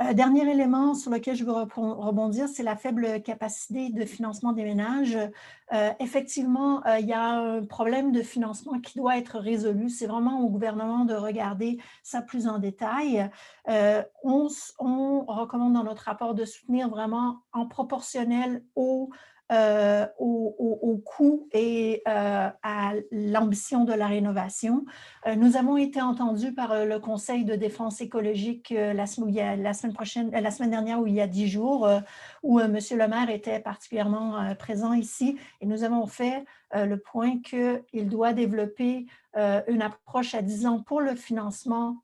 Euh, 0.01 0.13
dernier 0.13 0.49
élément 0.49 0.93
sur 0.93 1.11
lequel 1.11 1.35
je 1.35 1.43
veux 1.43 1.51
rebondir, 1.51 2.47
c'est 2.47 2.63
la 2.63 2.77
faible 2.77 3.21
capacité 3.21 3.89
de 3.89 4.05
financement 4.05 4.53
des 4.53 4.63
ménages. 4.63 5.17
Euh, 5.73 5.91
effectivement, 5.99 6.85
euh, 6.85 6.99
il 6.99 7.07
y 7.07 7.13
a 7.13 7.31
un 7.31 7.65
problème 7.65 8.13
de 8.13 8.21
financement 8.21 8.79
qui 8.79 8.97
doit 8.97 9.17
être 9.17 9.37
résolu. 9.39 9.89
C'est 9.89 10.07
vraiment 10.07 10.39
au 10.39 10.49
gouvernement 10.49 11.03
de 11.03 11.13
regarder 11.15 11.79
ça 12.01 12.21
plus 12.21 12.47
en 12.47 12.59
détail. 12.59 13.29
On, 14.23 14.47
on, 14.79 15.25
recommande 15.25 15.73
dans 15.73 15.83
notre 15.83 16.03
rapport 16.03 16.33
de 16.33 16.45
soutenir 16.45 16.89
vraiment 16.89 17.39
en 17.51 17.65
proportionnel 17.65 18.63
au 18.75 19.09
euh, 19.51 20.05
au, 20.19 21.01
coût 21.03 21.47
et 21.53 22.03
euh, 22.07 22.49
à 22.61 22.93
l'ambition 23.11 23.83
de 23.83 23.93
la 23.93 24.05
rénovation. 24.05 24.85
Euh, 25.25 25.35
nous 25.35 25.57
avons 25.57 25.77
été 25.77 26.01
entendus 26.01 26.53
par 26.53 26.85
le 26.85 26.99
Conseil 26.99 27.45
de 27.45 27.55
défense 27.55 27.99
écologique 27.99 28.69
la, 28.69 29.07
semaine 29.07 29.93
prochaine, 29.93 30.29
la 30.29 30.51
semaine 30.51 30.69
dernière 30.69 30.99
ou 30.99 31.07
il 31.07 31.15
y 31.15 31.21
a 31.21 31.25
dix 31.25 31.47
jours, 31.47 31.89
où 32.43 32.59
M. 32.59 32.77
le 32.77 33.07
maire 33.07 33.29
était 33.29 33.59
particulièrement 33.59 34.53
présent 34.55 34.93
ici, 34.93 35.39
et 35.61 35.65
nous 35.65 35.83
avons 35.83 36.05
fait 36.05 36.45
le 36.73 36.97
point 36.97 37.39
qu'il 37.41 38.09
doit 38.09 38.33
développer 38.33 39.07
une 39.35 39.81
approche 39.81 40.35
à 40.35 40.41
10 40.41 40.65
ans 40.67 40.81
pour 40.81 41.01
le 41.01 41.15
financement 41.15 41.97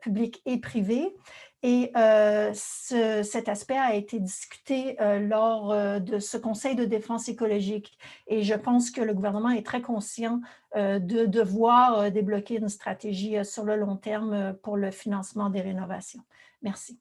public 0.00 0.42
et 0.46 0.58
privé 0.58 1.14
et 1.64 1.90
euh, 1.96 2.52
cet 2.54 3.48
aspect 3.48 3.76
a 3.76 3.94
été 3.94 4.20
discuté 4.20 5.00
euh, 5.00 5.18
lors 5.18 5.72
euh, 5.72 5.98
de 5.98 6.20
ce 6.20 6.36
Conseil 6.36 6.76
de 6.76 6.84
défense 6.84 7.28
écologique. 7.28 7.98
Et 8.28 8.42
je 8.42 8.54
pense 8.54 8.92
que 8.92 9.00
le 9.00 9.12
gouvernement 9.12 9.50
est 9.50 9.66
très 9.66 9.82
conscient 9.82 10.40
de 10.76 11.24
devoir 11.24 12.12
débloquer 12.12 12.56
une 12.56 12.68
stratégie 12.68 13.42
sur 13.42 13.64
le 13.64 13.74
long 13.74 13.96
terme 13.96 14.54
pour 14.62 14.76
le 14.76 14.90
financement 14.90 15.48
des 15.48 15.62
rénovations. 15.62 16.20
Merci. 16.60 17.00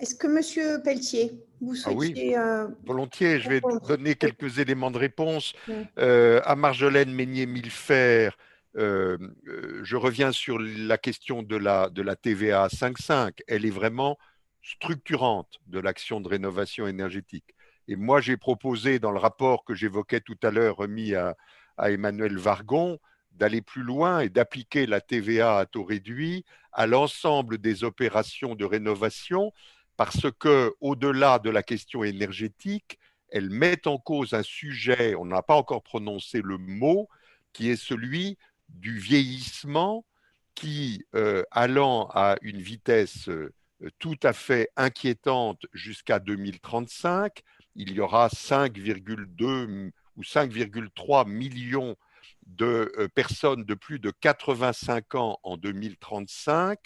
Est-ce 0.00 0.16
que 0.16 0.26
M. 0.26 0.82
Pelletier, 0.82 1.40
vous 1.60 1.76
souhaitez… 1.76 2.34
Ah 2.34 2.66
oui, 2.66 2.74
volontiers. 2.84 3.38
Je 3.38 3.48
vais 3.48 3.60
donner 3.86 4.16
quelques 4.16 4.58
éléments 4.58 4.90
de 4.90 4.98
réponse. 4.98 5.54
à 5.96 6.56
Marjolaine 6.56 7.12
Meignier-Millefer, 7.12 8.30
euh, 8.76 9.16
euh, 9.46 9.80
je 9.82 9.96
reviens 9.96 10.32
sur 10.32 10.58
la 10.58 10.98
question 10.98 11.42
de 11.42 11.56
la, 11.56 11.90
de 11.90 12.02
la 12.02 12.16
TVA 12.16 12.66
5.5. 12.68 13.40
Elle 13.46 13.64
est 13.64 13.70
vraiment 13.70 14.18
structurante 14.62 15.58
de 15.66 15.78
l'action 15.78 16.20
de 16.20 16.28
rénovation 16.28 16.86
énergétique. 16.86 17.54
Et 17.86 17.96
moi, 17.96 18.20
j'ai 18.20 18.36
proposé 18.36 18.98
dans 18.98 19.12
le 19.12 19.18
rapport 19.18 19.64
que 19.64 19.74
j'évoquais 19.74 20.20
tout 20.20 20.38
à 20.42 20.50
l'heure, 20.50 20.76
remis 20.76 21.14
à, 21.14 21.36
Emmanuel 21.78 22.38
Vargon, 22.38 22.98
d'aller 23.32 23.60
plus 23.60 23.82
loin 23.82 24.20
et 24.20 24.28
d'appliquer 24.28 24.86
la 24.86 25.00
TVA 25.00 25.58
à 25.58 25.66
taux 25.66 25.84
réduit 25.84 26.44
à 26.72 26.86
l'ensemble 26.86 27.58
des 27.58 27.82
opérations 27.82 28.54
de 28.54 28.64
rénovation 28.64 29.52
parce 29.96 30.26
que, 30.38 30.72
au-delà 30.80 31.38
de 31.40 31.50
la 31.50 31.62
question 31.62 32.04
énergétique, 32.04 32.98
elle 33.28 33.50
met 33.50 33.86
en 33.86 33.98
cause 33.98 34.34
un 34.34 34.42
sujet, 34.42 35.14
on 35.16 35.24
n'a 35.24 35.42
pas 35.42 35.56
encore 35.56 35.82
prononcé 35.82 36.40
le 36.42 36.58
mot, 36.58 37.08
qui 37.52 37.70
est 37.70 37.76
celui 37.76 38.38
du 38.74 38.98
vieillissement 38.98 40.04
qui, 40.54 41.04
euh, 41.14 41.42
allant 41.50 42.08
à 42.14 42.36
une 42.42 42.60
vitesse 42.60 43.28
euh, 43.28 43.52
tout 43.98 44.18
à 44.22 44.32
fait 44.32 44.68
inquiétante 44.76 45.66
jusqu'à 45.72 46.18
2035, 46.18 47.42
il 47.74 47.92
y 47.92 48.00
aura 48.00 48.28
5,2 48.28 49.90
ou 50.16 50.22
5,3 50.22 51.28
millions 51.28 51.96
de 52.46 52.92
euh, 52.98 53.08
personnes 53.08 53.64
de 53.64 53.74
plus 53.74 53.98
de 53.98 54.10
85 54.10 55.14
ans 55.16 55.38
en 55.42 55.56
2035. 55.56 56.78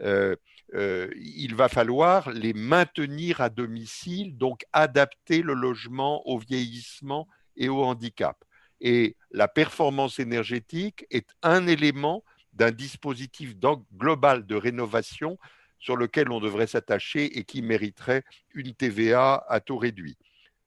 il 0.00 1.54
va 1.54 1.68
falloir 1.68 2.30
les 2.30 2.52
maintenir 2.52 3.40
à 3.40 3.48
domicile, 3.48 4.36
donc 4.36 4.64
adapter 4.72 5.40
le 5.42 5.54
logement 5.54 6.26
au 6.26 6.38
vieillissement 6.38 7.28
et 7.56 7.68
au 7.68 7.84
handicap. 7.84 8.36
Et 8.84 9.16
la 9.30 9.48
performance 9.48 10.18
énergétique 10.20 11.06
est 11.10 11.26
un 11.42 11.66
élément 11.66 12.22
d'un 12.52 12.70
dispositif 12.70 13.56
global 13.96 14.46
de 14.46 14.54
rénovation 14.54 15.38
sur 15.78 15.96
lequel 15.96 16.30
on 16.30 16.38
devrait 16.38 16.66
s'attacher 16.66 17.38
et 17.38 17.44
qui 17.44 17.62
mériterait 17.62 18.24
une 18.52 18.74
TVA 18.74 19.44
à 19.48 19.60
taux 19.60 19.78
réduit. 19.78 20.18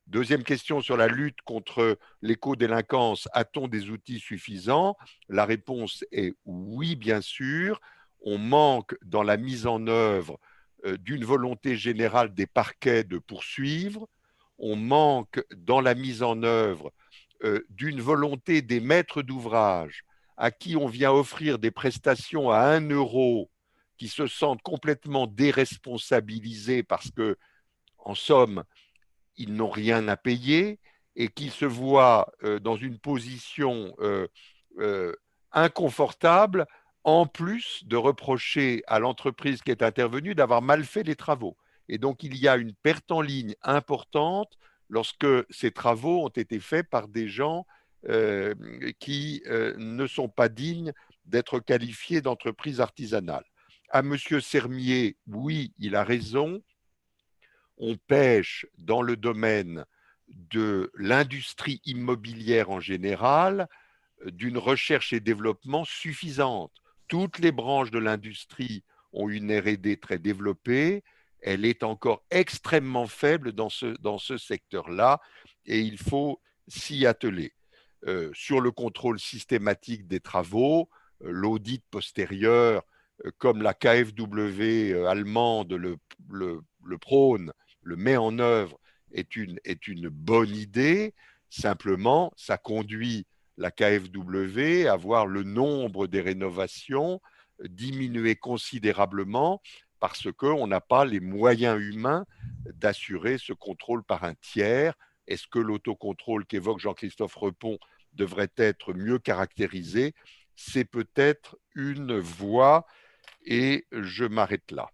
Deuxième 0.08 0.44
question 0.44 0.82
sur 0.82 0.98
la 0.98 1.08
lutte 1.08 1.42
contre 1.46 2.00
l'éco-délinquance. 2.24 3.28
A-t-on 3.34 3.68
des 3.68 3.92
outils 3.92 4.20
suffisants? 4.20 4.98
La 5.30 5.46
réponse 5.46 6.04
est 6.12 6.34
oui, 6.46 6.96
bien 6.96 7.22
sûr. 7.22 7.80
On 8.22 8.40
manque 8.40 8.96
dans 9.06 9.24
la 9.24 9.38
mise 9.38 9.68
en 9.68 9.86
œuvre 9.86 10.40
euh, 10.86 10.98
d'une 10.98 11.24
volonté 11.24 11.76
générale 11.76 12.34
des 12.34 12.48
parquets 12.48 13.04
de 13.04 13.20
poursuivre. 13.20 14.08
On 14.58 14.76
manque 14.76 15.44
dans 15.56 15.82
la 15.82 15.94
mise 15.94 16.24
en 16.24 16.42
œuvre 16.42 16.92
euh, 17.44 17.66
d'une 17.70 18.02
volonté 18.02 18.62
des 18.62 18.80
maîtres 18.80 19.22
d'ouvrage 19.22 20.04
à 20.38 20.52
qui 20.52 20.76
on 20.76 20.88
vient 20.88 21.12
offrir 21.12 21.60
des 21.60 21.72
prestations 21.72 22.52
à 22.52 22.60
un 22.60 22.90
euro, 22.90 23.50
qui 23.98 24.08
se 24.08 24.28
sentent 24.28 24.62
complètement 24.62 25.26
déresponsabilisés 25.26 26.84
parce 26.84 27.10
que, 27.12 27.38
en 27.98 28.14
somme, 28.14 28.64
ils 29.36 29.54
n'ont 29.54 29.70
rien 29.70 30.08
à 30.08 30.16
payer 30.16 30.80
et 31.16 31.30
qui 31.30 31.50
se 31.50 31.66
voient 31.66 32.32
euh, 32.44 32.60
dans 32.60 32.76
une 32.76 33.00
position 33.00 33.96
euh, 34.00 34.28
inconfortable, 35.52 36.68
en 37.04 37.26
plus 37.26 37.84
de 37.86 37.96
reprocher 37.96 38.84
à 38.86 39.00
l'entreprise 39.00 39.62
qui 39.62 39.72
est 39.72 39.82
intervenue 39.82 40.36
d'avoir 40.36 40.62
mal 40.62 40.84
fait 40.84 41.04
les 41.04 41.16
travaux. 41.16 41.58
Et 41.90 41.98
donc, 41.98 42.22
il 42.24 42.36
y 42.36 42.48
a 42.48 42.58
une 42.58 42.74
perte 42.74 43.12
en 43.12 43.22
ligne 43.22 43.56
importante 43.64 44.52
lorsque 44.90 45.28
ces 45.50 45.72
travaux 45.72 46.26
ont 46.26 46.30
été 46.30 46.60
faits 46.60 46.90
par 46.90 47.08
des 47.08 47.28
gens 47.28 47.66
euh, 48.08 48.54
qui 49.00 49.44
euh, 49.48 49.74
ne 49.78 50.08
sont 50.08 50.30
pas 50.30 50.50
dignes 50.50 50.94
d'être 51.26 51.60
qualifiés 51.60 52.22
d'entreprise 52.22 52.80
artisanale. 52.80 53.44
À 53.90 54.00
M. 54.00 54.18
Sermier, 54.42 55.18
oui, 55.28 55.74
il 55.78 55.96
a 55.96 56.04
raison. 56.04 56.62
On 57.78 57.96
pêche 57.96 58.66
dans 58.78 59.02
le 59.02 59.18
domaine 59.18 59.86
de 60.28 60.92
l'industrie 60.96 61.82
immobilière 61.86 62.70
en 62.70 62.80
général 62.80 63.68
d'une 64.26 64.58
recherche 64.58 65.14
et 65.14 65.20
développement 65.20 65.86
suffisante. 65.86 66.72
Toutes 67.08 67.40
les 67.40 67.52
branches 67.52 67.92
de 67.92 68.00
l'industrie 68.00 68.84
ont 69.14 69.30
une 69.30 69.58
RD 69.58 70.00
très 70.00 70.20
développée, 70.20 71.04
elle 71.42 71.66
est 71.66 71.84
encore 71.84 72.24
extrêmement 72.30 73.08
faible 73.08 73.52
dans 73.54 73.70
ce, 73.70 74.38
secteur-là 74.38 75.20
et 75.66 75.80
il 75.80 75.98
faut 75.98 76.42
s'y 76.68 77.06
atteler. 77.06 77.54
Euh, 78.06 78.30
sur 78.34 78.62
le 78.62 78.72
contrôle 78.72 79.20
systématique 79.20 80.08
des 80.08 80.20
travaux, 80.20 80.88
euh, 81.24 81.32
l'audit 81.32 81.84
postérieur, 81.90 82.84
euh, 83.26 83.32
comme 83.40 83.64
la 83.64 83.74
KfW 83.74 84.94
allemande 85.08 85.74
le, 85.74 85.98
le, 86.30 86.98
prône, 87.00 87.52
le 87.82 87.96
met 87.96 88.16
en 88.16 88.38
œuvre, 88.38 88.80
est 89.12 89.36
une, 89.36 89.60
est 89.66 89.88
une 89.88 90.10
bonne 90.10 90.56
idée. 90.56 91.16
Simplement, 91.50 92.32
ça 92.36 92.58
conduit 92.58 93.26
la 93.58 93.72
KfW 93.72 94.88
à 94.88 94.96
voir 94.96 95.26
le 95.26 95.44
nombre 95.44 96.06
des 96.06 96.22
rénovations 96.22 97.20
diminuer 97.64 98.36
considérablement 98.36 99.62
parce 100.00 100.32
qu'on 100.32 100.68
n'a 100.68 100.82
pas 100.82 101.06
les 101.06 101.20
moyens 101.20 101.82
humains 101.82 102.26
d'assurer 102.74 103.38
ce 103.38 103.54
contrôle 103.54 104.04
par 104.04 104.24
un 104.24 104.36
tiers. 104.36 104.96
Est-ce 105.28 105.48
que 105.48 105.60
l'autocontrôle 105.60 106.46
qu'évoque 106.46 106.80
Jean-Christophe 106.80 107.36
Repon 107.36 107.78
devrait 108.14 108.52
être 108.58 108.94
mieux 108.94 109.20
caractérisé? 109.20 110.14
C'est 110.56 110.86
peut-être 110.86 111.58
une 111.76 112.18
voie 112.20 112.86
et 113.46 113.86
je 113.92 114.26
m'arrête 114.26 114.72
là. 114.72 114.90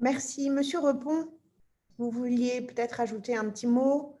Merci. 0.00 0.50
Monsieur 0.50 0.80
Repon, 0.80 1.28
vous 1.98 2.10
vouliez 2.10 2.60
peut-être 2.60 3.00
ajouter 3.00 3.34
un 3.36 3.48
petit 3.48 3.66
mot? 3.66 4.18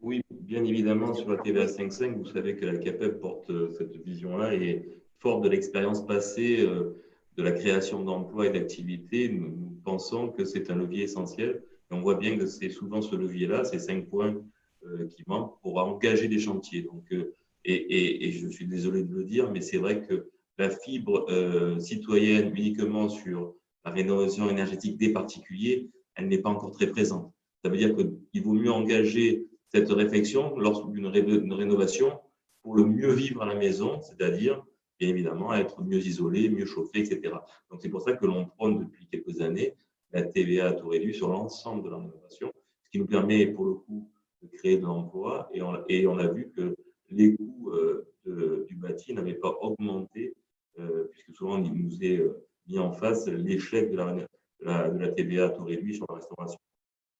Oui, 0.00 0.20
bien 0.30 0.64
évidemment, 0.64 1.14
sur 1.14 1.30
la 1.30 1.36
TVA 1.36 1.66
5.5, 1.66 2.16
vous 2.16 2.26
savez 2.26 2.56
que 2.56 2.66
la 2.66 2.76
CAPEB 2.76 3.20
porte 3.20 3.50
euh, 3.50 3.70
cette 3.78 3.96
vision-là 4.04 4.54
et 4.54 5.00
forte 5.18 5.42
de 5.44 5.48
l'expérience 5.48 6.04
passée 6.04 6.60
euh, 6.60 7.00
de 7.36 7.42
la 7.42 7.52
création 7.52 8.04
d'emplois 8.04 8.46
et 8.46 8.50
d'activités, 8.50 9.28
nous, 9.28 9.78
pensons 9.84 10.28
que 10.28 10.44
c'est 10.44 10.70
un 10.70 10.76
levier 10.76 11.04
essentiel. 11.04 11.62
Et 11.90 11.94
on 11.94 12.00
voit 12.00 12.14
bien 12.14 12.38
que 12.38 12.46
c'est 12.46 12.70
souvent 12.70 13.02
ce 13.02 13.16
levier-là, 13.16 13.64
ces 13.64 13.80
cinq 13.80 14.08
points 14.08 14.36
euh, 14.84 15.06
qui 15.08 15.24
manquent 15.26 15.60
pour 15.60 15.78
engager 15.78 16.28
des 16.28 16.38
chantiers. 16.38 16.82
Donc, 16.82 17.12
euh, 17.12 17.34
et, 17.64 18.28
et, 18.28 18.32
je 18.32 18.48
suis 18.48 18.66
désolé 18.66 19.02
de 19.02 19.12
le 19.12 19.24
dire, 19.24 19.50
mais 19.50 19.60
c'est 19.60 19.78
vrai 19.78 20.02
que 20.02 20.28
la 20.58 20.70
fibre 20.70 21.26
euh, 21.30 21.78
citoyenne 21.78 22.52
uniquement 22.54 23.08
sur 23.08 23.54
la 23.84 23.90
rénovation 23.90 24.48
énergétique 24.48 24.96
des 24.98 25.12
particuliers, 25.12 25.88
elle 26.14 26.28
n'est 26.28 26.38
pas 26.38 26.50
encore 26.50 26.72
très 26.72 26.88
présente. 26.88 27.32
Ça 27.64 27.70
veut 27.70 27.76
dire 27.76 27.94
qu'il 27.94 28.42
vaut 28.42 28.52
mieux 28.52 28.70
engager 28.70 29.46
cette 29.72 29.90
réflexion 29.90 30.56
lors 30.58 30.86
d'une 30.88 31.06
rénovation 31.06 32.18
pour 32.62 32.74
le 32.74 32.84
mieux 32.84 33.12
vivre 33.12 33.42
à 33.42 33.46
la 33.46 33.54
maison, 33.54 34.00
c'est-à-dire 34.02 34.64
évidemment 35.08 35.50
à 35.50 35.58
être 35.58 35.82
mieux 35.82 35.98
isolé, 35.98 36.48
mieux 36.48 36.66
chauffé, 36.66 37.00
etc. 37.00 37.34
Donc 37.70 37.80
c'est 37.82 37.88
pour 37.88 38.02
ça 38.02 38.12
que 38.12 38.26
l'on 38.26 38.46
prône 38.46 38.78
depuis 38.78 39.06
quelques 39.06 39.40
années 39.40 39.74
la 40.12 40.22
TVA 40.22 40.68
à 40.68 40.72
taux 40.72 40.88
réduit 40.88 41.14
sur 41.14 41.28
l'ensemble 41.28 41.84
de 41.84 41.90
la 41.90 41.96
rénovation, 41.96 42.52
ce 42.84 42.90
qui 42.90 42.98
nous 42.98 43.06
permet 43.06 43.46
pour 43.46 43.64
le 43.64 43.74
coup 43.74 44.10
de 44.42 44.48
créer 44.48 44.76
de 44.76 44.84
l'emploi 44.84 45.48
et 45.54 45.62
on, 45.62 46.18
a 46.18 46.28
vu 46.28 46.50
que 46.54 46.74
les 47.10 47.34
coûts 47.36 47.70
euh, 47.70 48.66
du 48.68 48.76
bâti 48.76 49.14
n'avaient 49.14 49.34
pas 49.34 49.56
augmenté 49.60 50.34
euh, 50.78 51.04
puisque 51.10 51.34
souvent 51.34 51.62
il 51.62 51.72
nous 51.72 52.02
est 52.02 52.18
euh, 52.18 52.44
mis 52.66 52.78
en 52.78 52.92
face 52.92 53.26
l'échec 53.26 53.90
de 53.90 53.96
la, 53.96 54.88
de 54.90 54.98
la 54.98 55.08
TVA 55.08 55.46
à 55.46 55.50
taux 55.50 55.64
réduit 55.64 55.94
sur 55.94 56.06
la 56.08 56.16
restauration. 56.16 56.58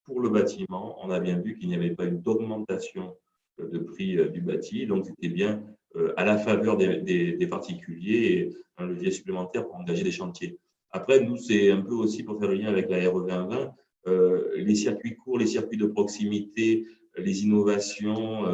Pour 0.04 0.20
le 0.20 0.28
bâtiment, 0.30 0.98
on 1.02 1.10
a 1.10 1.20
bien 1.20 1.38
vu 1.38 1.56
qu'il 1.56 1.68
n'y 1.68 1.76
avait 1.76 1.94
pas 1.94 2.06
eu 2.06 2.12
d'augmentation 2.18 3.16
de 3.59 3.78
prix 3.78 4.16
du 4.30 4.40
bâti, 4.40 4.86
donc 4.86 5.06
c'était 5.06 5.28
bien 5.28 5.64
à 6.16 6.24
la 6.24 6.39
faveur 6.39 6.77
des, 6.77 7.47
particuliers 7.48 8.14
et 8.14 8.51
un 8.78 8.86
levier 8.86 9.10
supplémentaire 9.10 9.66
pour 9.66 9.77
engager 9.77 10.05
des 10.05 10.10
chantiers. 10.10 10.59
Après, 10.90 11.20
nous, 11.20 11.36
c'est 11.36 11.70
un 11.70 11.81
peu 11.81 11.94
aussi 11.94 12.23
pour 12.23 12.39
faire 12.39 12.48
le 12.48 12.56
lien 12.56 12.69
avec 12.69 12.89
la 12.90 12.98
RE 13.10 13.27
2020. 13.27 13.74
les 14.56 14.74
circuits 14.74 15.16
courts, 15.16 15.39
les 15.39 15.47
circuits 15.47 15.78
de 15.78 15.86
proximité, 15.86 16.86
les 17.16 17.44
innovations, 17.44 18.44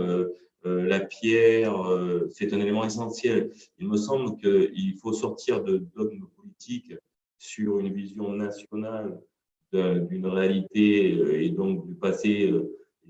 la 0.65 1.01
pierre, 1.01 1.75
c'est 2.31 2.53
un 2.53 2.61
élément 2.61 2.85
essentiel. 2.85 3.51
Il 3.79 3.89
me 3.89 3.97
semble 3.97 4.37
qu'il 4.37 4.95
faut 4.97 5.13
sortir 5.13 5.63
de 5.63 5.85
dogmes 5.97 6.27
politiques 6.37 6.95
sur 7.39 7.79
une 7.79 7.93
vision 7.93 8.33
nationale 8.33 9.21
d'une 9.73 10.27
réalité 10.27 11.45
et 11.45 11.51
donc 11.51 11.87
du 11.87 11.95
passé 11.95 12.53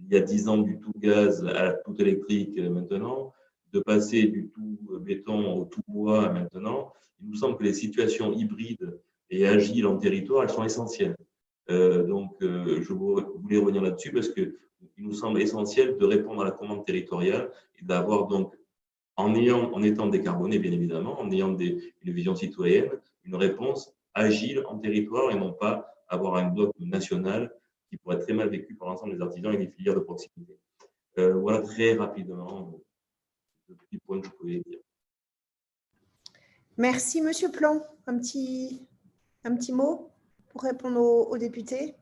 il 0.06 0.14
y 0.14 0.16
a 0.16 0.20
dix 0.20 0.48
ans 0.48 0.58
du 0.58 0.78
tout 0.78 0.92
gaz 0.96 1.44
à 1.44 1.72
tout 1.72 2.00
électrique 2.00 2.58
maintenant, 2.58 3.32
de 3.72 3.80
passer 3.80 4.24
du 4.24 4.48
tout 4.48 4.78
béton 5.00 5.54
au 5.60 5.64
tout 5.64 5.82
bois 5.86 6.30
maintenant, 6.32 6.92
il 7.20 7.28
nous 7.28 7.36
semble 7.36 7.56
que 7.56 7.64
les 7.64 7.74
situations 7.74 8.32
hybrides 8.32 8.98
et 9.30 9.46
agiles 9.46 9.86
en 9.86 9.98
territoire, 9.98 10.42
elles 10.42 10.50
sont 10.50 10.64
essentielles. 10.64 11.16
Euh, 11.70 12.04
donc, 12.04 12.40
euh, 12.42 12.80
je 12.80 12.92
voulais 12.92 13.58
revenir 13.58 13.82
là-dessus 13.82 14.12
parce 14.12 14.28
qu'il 14.28 14.54
nous 14.96 15.12
semble 15.12 15.40
essentiel 15.42 15.98
de 15.98 16.04
répondre 16.04 16.42
à 16.42 16.44
la 16.44 16.50
commande 16.50 16.86
territoriale 16.86 17.50
et 17.78 17.84
d'avoir 17.84 18.26
donc, 18.26 18.54
en, 19.16 19.34
étant 19.82 20.06
décarboné 20.06 20.58
bien 20.58 20.72
évidemment, 20.72 21.20
en 21.20 21.30
ayant 21.30 21.56
une 21.56 22.12
vision 22.12 22.34
citoyenne, 22.34 22.90
une 23.24 23.34
réponse 23.34 23.92
agile 24.14 24.62
en 24.66 24.78
territoire 24.78 25.30
et 25.30 25.34
non 25.34 25.52
pas 25.52 25.92
avoir 26.08 26.36
un 26.36 26.48
bloc 26.48 26.72
national 26.78 27.52
qui 27.90 27.96
pourrait 27.96 28.16
être 28.16 28.24
très 28.24 28.32
mal 28.32 28.48
vécu 28.48 28.74
par 28.74 28.88
l'ensemble 28.88 29.14
des 29.16 29.20
artisans 29.20 29.52
et 29.52 29.58
des 29.58 29.68
filières 29.68 29.94
de 29.94 30.00
proximité. 30.00 30.56
Euh, 31.18 31.34
voilà 31.34 31.60
très 31.62 31.94
rapidement 31.94 32.80
le 33.68 33.74
petit 33.74 33.98
point 33.98 34.20
que 34.20 34.26
je 34.26 34.32
pouvais 34.32 34.62
dire. 34.66 34.78
Merci, 36.76 37.20
Monsieur 37.20 37.50
Plan. 37.50 37.82
Un 38.06 38.18
petit, 38.18 38.86
un 39.44 39.54
petit 39.54 39.72
mot 39.72 40.10
pour 40.50 40.62
répondre 40.62 41.00
aux, 41.00 41.36
députés? 41.36 41.94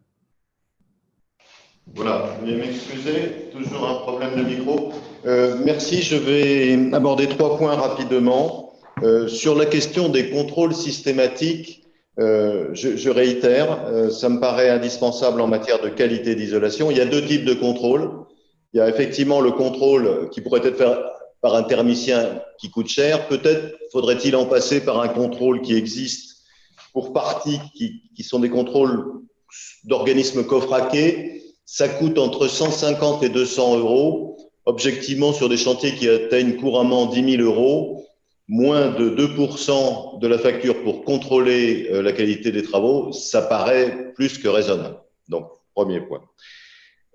Voilà, 1.94 2.36
veuillez 2.40 2.56
m'excuser, 2.56 3.51
toujours 3.52 3.88
un 3.88 3.94
problème 3.97 4.36
de 4.36 4.43
micro. 4.43 4.93
Euh, 5.24 5.56
merci, 5.64 6.02
je 6.02 6.16
vais 6.16 6.94
aborder 6.94 7.28
trois 7.28 7.59
points 7.59 7.74
rapidement. 7.74 8.72
Euh, 9.02 9.28
sur 9.28 9.55
la 9.55 9.66
question 9.66 10.09
des 10.09 10.30
contrôles 10.30 10.74
systématiques, 10.74 11.84
euh, 12.18 12.68
je, 12.72 12.97
je, 12.97 13.10
réitère, 13.10 13.84
euh, 13.86 14.10
ça 14.10 14.28
me 14.28 14.40
paraît 14.40 14.70
indispensable 14.70 15.40
en 15.40 15.47
matière 15.47 15.80
de 15.82 15.88
qualité 15.88 16.34
d'isolation. 16.34 16.90
Il 16.90 16.97
y 16.97 17.01
a 17.01 17.06
deux 17.06 17.24
types 17.24 17.44
de 17.44 17.55
contrôles. 17.55 18.10
Il 18.72 18.78
y 18.78 18.80
a 18.80 18.88
effectivement 18.88 19.40
le 19.40 19.52
contrôle 19.52 20.28
qui 20.30 20.40
pourrait 20.40 20.66
être 20.66 20.76
fait 20.76 20.84
par 21.40 21.54
un 21.54 21.62
thermicien 21.62 22.40
qui 22.58 22.70
coûte 22.70 22.88
cher. 22.88 23.28
Peut-être 23.28 23.76
faudrait-il 23.92 24.36
en 24.36 24.46
passer 24.46 24.84
par 24.84 25.00
un 25.00 25.08
contrôle 25.08 25.62
qui 25.62 25.74
existe 25.74 26.36
pour 26.92 27.12
partie, 27.12 27.60
qui, 27.74 28.02
qui 28.14 28.22
sont 28.22 28.38
des 28.38 28.50
contrôles 28.50 29.22
d'organismes 29.84 30.44
coffraqués. 30.44 31.42
Ça 31.64 31.88
coûte 31.88 32.18
entre 32.18 32.48
150 32.48 33.22
et 33.22 33.28
200 33.28 33.78
euros. 33.78 34.36
Objectivement, 34.64 35.32
sur 35.32 35.48
des 35.48 35.56
chantiers 35.56 35.94
qui 35.94 36.08
atteignent 36.08 36.56
couramment 36.56 37.06
10 37.06 37.36
000 37.36 37.42
euros, 37.42 38.06
moins 38.48 38.90
de 38.90 39.10
2% 39.10 40.20
de 40.20 40.26
la 40.26 40.38
facture 40.38 40.82
pour 40.82 41.04
contrôler 41.04 41.88
euh, 41.90 42.02
la 42.02 42.12
qualité 42.12 42.52
des 42.52 42.62
travaux, 42.62 43.12
ça 43.12 43.42
paraît 43.42 44.12
plus 44.14 44.38
que 44.38 44.48
raisonnable. 44.48 45.00
Donc, 45.28 45.48
premier 45.74 46.00
point. 46.00 46.22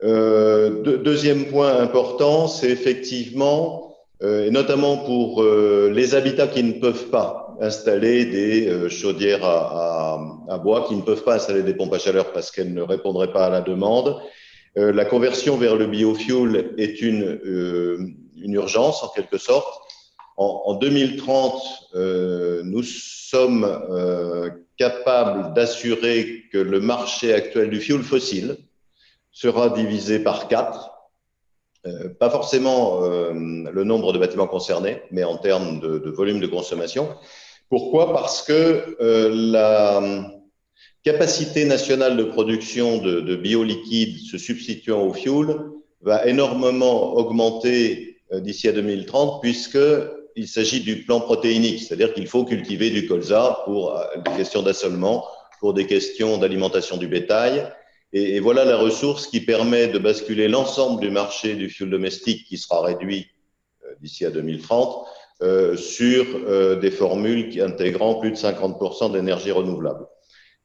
Euh, 0.04 0.98
deuxième 0.98 1.46
point 1.46 1.78
important, 1.78 2.48
c'est 2.48 2.70
effectivement, 2.70 3.91
et 4.22 4.52
notamment 4.52 4.98
pour 4.98 5.42
euh, 5.42 5.92
les 5.94 6.16
habitats 6.16 6.48
qui 6.48 6.64
ne 6.64 6.74
peuvent 6.74 7.10
pas 7.10 7.56
installer 7.60 8.26
des 8.26 8.68
euh, 8.68 8.90
chaudières 8.90 9.44
à, 9.44 10.60
bois, 10.64 10.86
qui 10.88 10.96
ne 10.96 11.02
peuvent 11.02 11.24
pas 11.24 11.36
installer 11.36 11.64
des 11.64 11.74
pompes 11.74 11.94
à 11.94 12.00
chaleur 12.00 12.32
parce 12.34 12.52
qu'elles 12.52 12.74
ne 12.74 12.82
répondraient 12.82 13.32
pas 13.32 13.46
à 13.46 13.50
la 13.50 13.62
demande. 13.62 14.22
la 14.76 15.06
conversion 15.06 15.58
vers 15.58 15.76
le 15.76 15.88
biofuel 15.88 16.74
est 16.78 17.02
une, 17.02 17.40
urgence 18.44 19.04
en 19.04 19.10
quelque 19.10 19.38
sorte 19.38 19.82
en, 20.38 20.76
2030, 20.76 21.62
euh, 21.96 22.62
nous 22.64 22.84
sommes 22.84 23.64
euh, 23.64 24.50
capables 24.78 25.54
d'assurer 25.54 26.44
que 26.52 26.58
le 26.58 26.80
marché 26.80 27.34
actuel 27.34 27.70
du 27.70 27.80
fioul 27.80 28.02
fossile 28.02 28.58
sera 29.32 29.70
divisé 29.70 30.20
par 30.20 30.48
quatre. 30.48 30.91
Euh, 31.88 32.10
pas 32.20 32.30
forcément 32.30 33.04
euh, 33.04 33.34
le 33.34 33.84
nombre 33.84 34.14
de 34.14 34.20
bâtiments 34.20 34.48
concernés, 34.48 35.02
mais 35.10 35.24
en 35.24 35.38
termes 35.38 35.80
de, 35.80 35.98
de 35.98 36.10
volume 36.12 36.40
de 36.40 36.48
consommation. 36.48 37.10
Pourquoi? 37.70 38.14
Parce 38.14 38.44
que 38.44 38.98
euh, 39.02 39.30
la 39.34 40.32
capacité 41.04 41.66
nationale 41.66 42.18
de 42.18 42.24
production 42.24 43.00
de, 43.00 43.22
de 43.22 43.36
bioliquides 43.36 44.20
se 44.20 44.38
substituant 44.38 45.02
au 45.02 45.14
fioul 45.14 45.72
va 46.02 46.28
énormément 46.28 47.16
augmenter 47.16 48.18
euh, 48.32 48.40
d'ici 48.40 48.68
à 48.68 48.72
2030, 48.74 49.42
puisque 49.42 49.80
il 50.36 50.48
s'agit 50.48 50.82
du 50.82 51.04
plan 51.04 51.20
protéinique, 51.20 51.82
c'est-à-dire 51.82 52.14
qu'il 52.14 52.28
faut 52.28 52.46
cultiver 52.46 52.90
du 52.90 53.08
colza 53.08 53.62
pour 53.66 53.98
euh, 53.98 54.04
des 54.24 54.38
questions 54.38 54.62
d'assolement, 54.62 55.26
pour 55.60 55.74
des 55.74 55.88
questions 55.88 56.38
d'alimentation 56.38 56.98
du 56.98 57.08
bétail. 57.08 57.68
Et, 58.14 58.36
et, 58.36 58.40
voilà 58.40 58.66
la 58.66 58.78
ressource 58.78 59.28
qui 59.28 59.42
permet 59.42 59.88
de 59.88 59.98
basculer 59.98 60.48
l'ensemble 60.48 61.02
du 61.02 61.10
marché 61.10 61.56
du 61.56 61.70
fioul 61.70 61.90
domestique 61.90 62.46
qui 62.46 62.58
sera 62.58 62.82
réduit 62.82 63.28
euh, 63.86 63.94
d'ici 64.02 64.26
à 64.26 64.32
2030 64.32 65.06
euh, 65.44 65.76
sur 65.76 66.26
euh, 66.48 66.76
des 66.76 66.92
formules 66.92 67.50
qui 67.50 67.62
intégrant 67.62 68.16
plus 68.16 68.30
de 68.30 68.36
50% 68.36 69.12
d'énergie 69.12 69.52
renouvelable. 69.52 70.06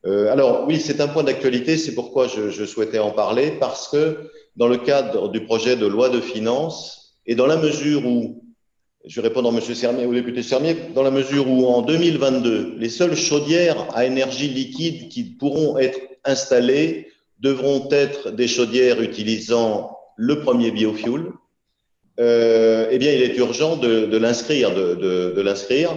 Euh, 0.04 0.30
alors 0.30 0.66
oui, 0.66 0.78
c'est 0.78 1.00
un 1.00 1.08
point 1.08 1.22
d'actualité, 1.22 1.78
c'est 1.78 1.94
pourquoi 1.94 2.28
je, 2.28 2.50
je 2.50 2.64
souhaitais 2.66 2.98
en 2.98 3.10
parler, 3.10 3.52
parce 3.58 3.88
que 3.88 4.30
dans 4.56 4.68
le 4.68 4.76
cadre 4.76 5.30
du 5.30 5.44
projet 5.44 5.76
de 5.76 5.86
loi 5.86 6.10
de 6.10 6.20
finances, 6.20 7.16
et 7.24 7.34
dans 7.34 7.46
la 7.46 7.56
mesure 7.56 8.04
où 8.04 8.44
je 9.06 9.18
vais 9.18 9.28
répondre 9.28 9.48
à 9.48 9.56
M. 9.56 9.60
Sermier, 9.62 10.04
au 10.04 10.12
député 10.12 10.42
Sermier, 10.42 10.76
dans 10.94 11.02
la 11.02 11.10
mesure 11.10 11.48
où 11.48 11.66
en 11.66 11.80
2022, 11.80 12.74
les 12.76 12.90
seules 12.90 13.16
chaudières 13.16 13.86
à 13.94 14.04
énergie 14.04 14.48
liquide 14.48 15.08
qui 15.08 15.24
pourront 15.24 15.78
être 15.78 15.98
installées 16.24 17.08
devront 17.40 17.88
être 17.90 18.30
des 18.30 18.48
chaudières 18.48 19.00
utilisant 19.00 19.96
le 20.16 20.40
premier 20.40 20.70
biofuel. 20.70 21.24
Euh, 22.18 22.88
eh 22.90 22.98
bien, 22.98 23.12
il 23.12 23.22
est 23.22 23.36
urgent 23.36 23.76
de, 23.76 24.16
l'inscrire, 24.16 24.74
de, 24.74 24.94
de, 24.94 25.32
de 25.36 25.40
l'inscrire 25.42 25.90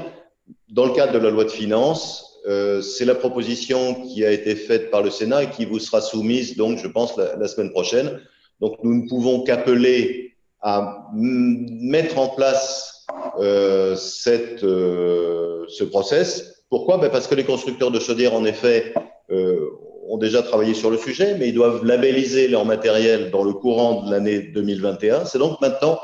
dans 0.70 0.86
le 0.86 0.94
cadre 0.94 1.14
de 1.14 1.20
la 1.20 1.30
loi 1.30 1.46
de 1.46 1.50
finances. 1.50 2.40
Euh, 2.48 2.82
c'est 2.82 3.06
la 3.06 3.16
proposition 3.16 3.96
qui 3.96 4.26
a 4.26 4.32
été 4.32 4.56
faite 4.56 4.92
par 4.92 5.02
le 5.02 5.10
Sénat 5.10 5.44
et 5.44 5.50
qui 5.50 5.66
vous 5.66 5.80
sera 5.80 6.02
soumise, 6.02 6.58
donc, 6.58 6.78
je 6.80 6.88
pense, 6.88 7.18
la, 7.18 7.36
la 7.36 7.48
semaine 7.48 7.72
prochaine. 7.72 8.20
Donc, 8.60 8.78
nous 8.84 9.04
ne 9.04 9.08
pouvons 9.08 9.44
qu'appeler 9.44 10.36
à 10.62 11.08
mettre 11.14 12.18
en 12.18 12.30
place 12.30 13.06
euh, 13.40 13.96
cette, 13.96 14.64
euh, 14.64 15.66
ce 15.70 15.84
process. 15.84 16.64
Pourquoi? 16.70 16.98
Ben 16.98 17.10
Parce 17.10 17.28
que 17.28 17.36
les 17.36 17.46
constructeurs 17.46 17.92
de 17.92 18.00
chaudières, 18.00 18.34
en 18.34 18.46
effet, 18.46 18.94
euh, 19.32 19.70
ont 20.10 20.18
déjà 20.18 20.42
travaillé 20.42 20.74
sur 20.74 20.90
le 20.90 20.98
sujet, 20.98 21.36
mais 21.38 21.50
ils 21.50 21.54
doivent 21.54 21.86
labelliser 21.86 22.48
leur 22.48 22.66
matériel 22.66 23.30
dans 23.32 23.44
le 23.44 23.54
courant 23.54 24.04
de 24.04 24.12
l'année 24.12 24.40
2021. 24.40 25.26
C'est 25.26 25.38
donc 25.38 25.62
maintenant 25.62 26.00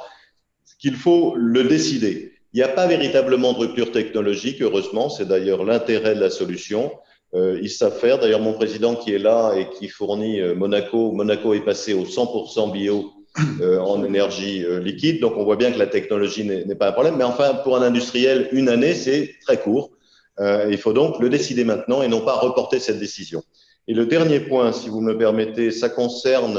qu'il 0.79 0.95
faut 0.95 1.33
le 1.35 1.63
décider. 1.63 2.33
Il 2.53 2.57
n'y 2.57 2.63
a 2.63 2.69
pas 2.69 2.87
véritablement 2.87 3.53
de 3.53 3.57
rupture 3.57 3.91
technologique, 3.91 4.61
heureusement, 4.61 5.09
c'est 5.09 5.27
d'ailleurs 5.27 5.65
l'intérêt 5.65 6.15
de 6.15 6.21
la 6.21 6.29
solution. 6.29 6.91
Euh, 7.33 7.59
ils 7.61 7.69
savent 7.69 7.97
faire. 7.97 8.19
D'ailleurs, 8.19 8.39
mon 8.39 8.53
président 8.53 8.95
qui 8.95 9.13
est 9.13 9.19
là 9.19 9.55
et 9.57 9.69
qui 9.71 9.89
fournit 9.89 10.39
euh, 10.39 10.55
Monaco, 10.55 11.11
Monaco 11.11 11.53
est 11.53 11.65
passé 11.65 11.93
au 11.93 12.05
100% 12.05 12.71
bio 12.71 13.11
euh, 13.59 13.79
en 13.79 14.05
énergie 14.05 14.63
liquide. 14.81 15.19
Donc, 15.19 15.33
on 15.35 15.43
voit 15.43 15.57
bien 15.57 15.71
que 15.71 15.79
la 15.79 15.87
technologie 15.87 16.45
n'est 16.45 16.75
pas 16.75 16.89
un 16.89 16.91
problème. 16.93 17.15
Mais 17.17 17.25
enfin, 17.25 17.55
pour 17.55 17.75
un 17.75 17.81
industriel, 17.81 18.47
une 18.51 18.69
année, 18.69 18.93
c'est 18.93 19.33
très 19.45 19.59
court. 19.59 19.91
Il 20.39 20.77
faut 20.77 20.91
donc 20.91 21.19
le 21.19 21.29
décider 21.29 21.63
maintenant 21.63 22.01
et 22.01 22.09
non 22.09 22.21
pas 22.21 22.35
reporter 22.35 22.79
cette 22.79 22.99
décision. 22.99 23.41
Et 23.87 23.93
le 23.93 24.05
dernier 24.05 24.39
point, 24.39 24.71
si 24.71 24.89
vous 24.89 25.01
me 25.01 25.17
permettez, 25.17 25.71
ça 25.71 25.89
concerne 25.89 26.57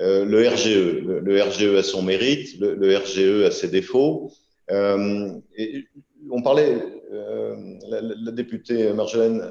euh, 0.00 0.24
le 0.24 0.48
RGE. 0.48 1.02
Le, 1.04 1.20
le, 1.20 1.42
RGE 1.42 1.78
a 1.78 1.82
son 1.82 2.02
mérite, 2.02 2.58
le, 2.60 2.74
le 2.74 2.96
RGE 2.96 3.46
a 3.46 3.50
ses 3.50 3.68
défauts. 3.68 4.32
Euh, 4.70 5.30
on 6.30 6.42
parlait, 6.42 6.78
la, 7.88 8.00
la, 8.00 8.30
députée 8.30 8.92
Marjolaine 8.92 9.42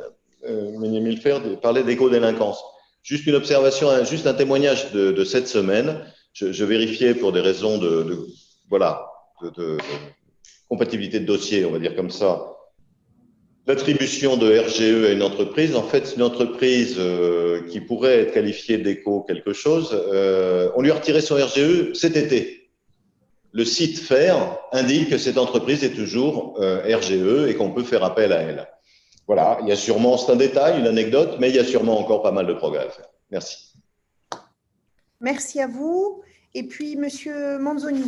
euh, 0.48 0.72
Meunier-Milfer 0.80 1.60
parlait 1.62 1.84
d'éco-délinquance. 1.84 2.64
Juste 3.04 3.28
une 3.28 3.36
observation, 3.36 3.90
juste 4.06 4.28
un 4.28 4.34
témoignage 4.34 4.92
de, 4.92 5.12
de 5.12 5.24
cette 5.24 5.48
semaine 5.48 6.02
je, 6.34 6.52
je, 6.52 6.66
vérifiais 6.66 7.16
pour 7.16 7.32
des 7.32 7.42
raisons 7.42 7.78
de, 7.78 8.04
de 8.04 8.28
voilà, 8.70 9.06
de, 9.42 9.50
de, 9.50 9.78
compatibilité 10.70 11.20
de 11.20 11.26
dossier, 11.26 11.66
on 11.66 11.72
va 11.72 11.80
dire 11.80 11.96
comme 11.96 12.12
ça, 12.12 12.54
l'attribution 13.70 14.36
de 14.36 14.58
RGE 14.58 15.06
à 15.06 15.12
une 15.12 15.22
entreprise. 15.22 15.76
En 15.76 15.84
fait, 15.84 16.14
une 16.16 16.24
entreprise 16.24 16.96
euh, 16.98 17.62
qui 17.70 17.80
pourrait 17.80 18.22
être 18.22 18.34
qualifiée 18.34 18.80
d'éco 18.80 19.22
quelque 19.22 19.54
chose. 19.54 19.96
Euh, 20.12 20.72
on 20.76 20.82
lui 20.82 20.90
a 20.90 20.96
retiré 20.96 21.22
son 21.22 21.36
RGE 21.36 21.94
cet 21.94 22.18
été. 22.18 22.72
Le 23.52 23.64
site 23.66 24.00
FAIR 24.00 24.58
indique 24.72 25.12
que 25.12 25.20
cette 25.20 25.38
entreprise 25.38 25.84
est 25.84 25.92
toujours 25.92 26.56
euh, 26.60 26.82
RGE 26.98 27.48
et 27.48 27.56
qu'on 27.56 27.70
peut 27.70 27.84
faire 27.84 28.04
appel 28.04 28.34
à 28.34 28.42
elle. 28.42 28.68
Voilà, 29.28 29.60
il 29.62 29.68
y 29.68 29.72
a 29.72 29.76
sûrement, 29.76 30.18
c'est 30.18 30.32
un 30.32 30.36
détail, 30.36 30.80
une 30.80 30.88
anecdote, 30.88 31.38
mais 31.40 31.50
il 31.50 31.56
y 31.56 31.60
a 31.60 31.64
sûrement 31.64 32.00
encore 32.00 32.24
pas 32.24 32.32
mal 32.32 32.48
de 32.48 32.54
progrès 32.54 32.88
à 32.88 32.90
faire. 32.90 33.10
Merci. 33.30 33.74
Merci 35.22 35.62
à 35.62 35.68
vous. 35.68 36.24
Et 36.56 36.64
puis, 36.64 36.96
Monsieur 36.96 37.60
Manzoni. 37.60 38.06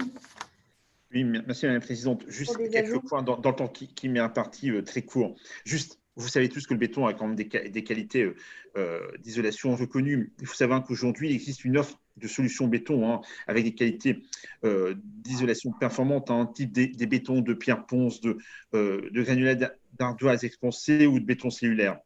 Oui, 1.13 1.25
merci 1.25 1.65
Madame 1.65 1.81
la 1.81 1.85
Présidente. 1.85 2.23
Juste 2.27 2.57
quelques 2.71 3.01
points 3.07 3.21
dans, 3.21 3.35
le 3.35 3.55
temps 3.55 3.67
qui, 3.67 4.09
m'est 4.09 4.19
imparti 4.19 4.71
euh, 4.71 4.81
très 4.81 5.01
court. 5.01 5.35
Juste, 5.65 5.99
vous 6.15 6.27
savez 6.27 6.47
tous 6.47 6.65
que 6.65 6.73
le 6.73 6.79
béton 6.79 7.05
a 7.05 7.13
quand 7.13 7.27
même 7.27 7.35
des, 7.35 7.83
qualités 7.83 8.23
euh, 8.23 8.35
euh, 8.77 9.11
d'isolation 9.19 9.75
reconnues. 9.75 10.31
Il 10.39 10.47
faut 10.47 10.55
savoir 10.55 10.83
qu'aujourd'hui, 10.83 11.29
il 11.29 11.35
existe 11.35 11.65
une 11.65 11.77
offre 11.77 11.99
de 12.15 12.27
solutions 12.27 12.67
béton 12.67 13.11
hein, 13.11 13.21
avec 13.47 13.63
des 13.63 13.73
qualités 13.73 14.23
d'isolation 14.63 15.71
performantes, 15.71 16.29
hein, 16.29 16.49
type 16.53 16.71
des, 16.71 17.05
bétons 17.07 17.41
de 17.41 17.53
pierre 17.53 17.85
ponce, 17.85 18.21
de, 18.21 18.37
de 18.73 19.21
granulats 19.21 19.71
d'ardoise 19.97 20.43
expansée 20.43 21.07
ou 21.07 21.19
de 21.19 21.25
béton 21.25 21.49
cellulaire 21.49 21.99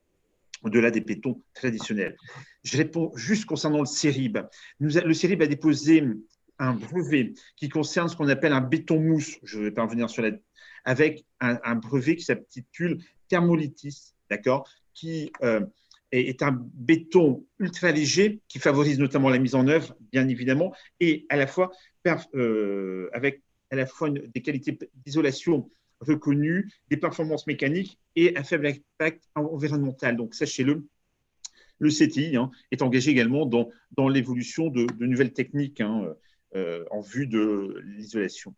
au-delà 0.63 0.89
des 0.89 1.01
bétons 1.01 1.41
traditionnels. 1.53 2.15
Je 2.63 2.77
réponds 2.77 3.11
juste 3.15 3.45
concernant 3.45 3.79
le 3.79 3.85
CERIB. 3.85 4.39
le 4.79 5.13
CERIB 5.13 5.41
a 5.43 5.47
déposé 5.47 6.01
un 6.59 6.73
brevet 6.73 7.33
qui 7.55 7.69
concerne 7.69 8.07
ce 8.09 8.15
qu'on 8.15 8.27
appelle 8.29 8.53
un 8.53 8.61
béton 8.61 8.99
mousse, 8.99 9.37
je 9.43 9.59
ne 9.59 9.63
vais 9.65 9.71
pas 9.71 9.83
revenir 9.83 10.09
sur 10.09 10.21
la, 10.21 10.31
avec 10.85 11.25
un, 11.39 11.75
brevet 11.75 12.15
qui 12.15 12.23
s'intitule 12.23 12.99
thermolytis, 13.27 14.13
d'accord, 14.29 14.69
qui 14.93 15.31
euh, 15.43 15.65
est, 16.11 16.41
un 16.43 16.51
béton 16.73 17.45
ultra 17.59 17.91
léger 17.91 18.41
qui 18.47 18.59
favorise 18.59 18.99
notamment 18.99 19.29
la 19.29 19.39
mise 19.39 19.55
en 19.55 19.67
œuvre, 19.67 19.95
bien 20.11 20.27
évidemment, 20.27 20.73
et 20.99 21.25
à 21.29 21.35
la 21.35 21.47
fois 21.47 21.71
euh, 22.35 23.09
avec 23.13 23.41
à 23.71 23.75
la 23.75 23.87
fois 23.87 24.09
des 24.09 24.41
qualités 24.41 24.77
d'isolation 25.05 25.69
reconnues, 25.99 26.71
des 26.89 26.97
performances 26.97 27.47
mécaniques 27.47 27.99
et 28.15 28.37
un 28.37 28.43
faible 28.43 28.67
impact 28.67 29.23
environnemental. 29.33 30.15
Donc 30.15 30.35
sachez-le, 30.35 30.85
le 31.79 31.89
CTI 31.89 32.37
hein, 32.37 32.51
est 32.71 32.81
engagé 32.83 33.11
également 33.11 33.45
dans, 33.45 33.69
dans 33.97 34.07
l'évolution 34.07 34.69
de, 34.69 34.85
nouvelles 35.03 35.33
techniques. 35.33 35.81
Hein, 35.81 36.13
en 36.91 37.01
vue 37.01 37.27
de 37.27 37.81
l'isolation. 37.83 38.53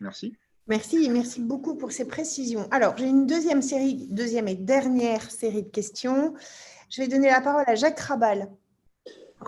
Merci. 0.00 0.36
Merci, 0.68 1.10
merci 1.10 1.40
beaucoup 1.40 1.76
pour 1.76 1.92
ces 1.92 2.06
précisions. 2.06 2.68
Alors, 2.70 2.96
j'ai 2.96 3.08
une 3.08 3.26
deuxième 3.26 3.62
série, 3.62 4.06
deuxième 4.10 4.48
et 4.48 4.54
dernière 4.54 5.30
série 5.30 5.62
de 5.64 5.68
questions. 5.68 6.34
Je 6.88 7.02
vais 7.02 7.08
donner 7.08 7.28
la 7.28 7.40
parole 7.40 7.64
à 7.66 7.74
Jacques 7.74 7.98
Rabal. 7.98 8.48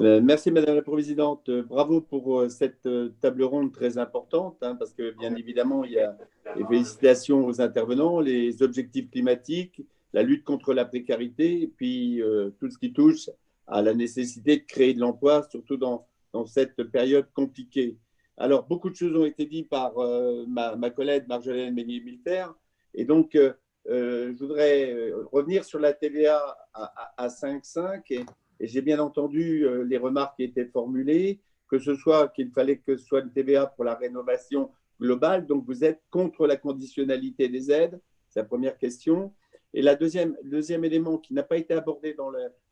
Euh, 0.00 0.20
merci 0.20 0.50
Madame 0.50 0.74
la 0.74 0.82
Présidente. 0.82 1.48
Euh, 1.48 1.62
bravo 1.62 2.00
pour 2.00 2.50
cette 2.50 2.88
table 3.20 3.44
ronde 3.44 3.72
très 3.72 3.96
importante, 3.96 4.56
hein, 4.62 4.74
parce 4.74 4.92
que 4.92 5.16
bien 5.16 5.34
évidemment, 5.36 5.84
il 5.84 5.92
y 5.92 6.00
a 6.00 6.16
les 6.56 6.64
félicitations 6.64 7.46
aux 7.46 7.60
intervenants, 7.60 8.18
les 8.20 8.62
objectifs 8.62 9.08
climatiques, 9.10 9.82
la 10.12 10.22
lutte 10.22 10.44
contre 10.44 10.74
la 10.74 10.84
précarité, 10.84 11.62
et 11.62 11.68
puis 11.68 12.20
tout 12.58 12.70
ce 12.70 12.78
qui 12.78 12.92
touche 12.92 13.30
à 13.66 13.82
la 13.82 13.94
nécessité 13.94 14.58
de 14.58 14.64
créer 14.64 14.94
de 14.94 15.00
l'emploi, 15.00 15.46
surtout 15.50 15.76
dans, 15.76 16.06
dans 16.34 16.44
cette 16.44 16.82
période 16.82 17.28
compliquée. 17.32 17.96
Alors, 18.36 18.66
beaucoup 18.66 18.90
de 18.90 18.96
choses 18.96 19.16
ont 19.16 19.24
été 19.24 19.46
dites 19.46 19.68
par 19.68 19.96
euh, 19.98 20.44
ma, 20.48 20.90
collègue 20.90 21.26
Marjolaine 21.28 21.72
Ménier-Militaire. 21.72 22.52
Et 22.92 23.04
donc, 23.04 23.36
euh, 23.36 23.52
euh, 23.88 24.32
je 24.34 24.38
voudrais 24.40 25.12
revenir 25.30 25.64
sur 25.64 25.78
la 25.78 25.92
TVA 25.92 26.40
à, 26.74 27.14
à, 27.16 27.28
5,5. 27.28 28.02
Et, 28.10 28.26
j'ai 28.60 28.82
bien 28.82 28.98
entendu 28.98 29.66
les 29.84 29.98
remarques 29.98 30.36
qui 30.36 30.44
étaient 30.44 30.66
formulées, 30.66 31.40
que 31.68 31.78
ce 31.78 31.94
soit 31.94 32.28
qu'il 32.28 32.50
fallait 32.50 32.78
que 32.78 32.96
ce 32.96 33.04
soit 33.04 33.20
une 33.20 33.32
TVA 33.32 33.66
pour 33.66 33.84
la 33.84 33.94
rénovation 33.94 34.70
globale. 35.00 35.46
Donc, 35.46 35.64
vous 35.66 35.84
êtes 35.84 36.02
contre 36.10 36.46
la 36.46 36.56
conditionnalité 36.56 37.48
des 37.48 37.70
aides. 37.70 38.00
C'est 38.28 38.40
la 38.40 38.46
première 38.46 38.78
question. 38.78 39.32
Et 39.72 39.82
la 39.82 39.94
deuxième, 39.96 40.36
deuxième 40.44 40.84
élément 40.84 41.18
qui 41.18 41.34
n'a 41.34 41.42
pas 41.42 41.58
été 41.58 41.74
abordé 41.74 42.14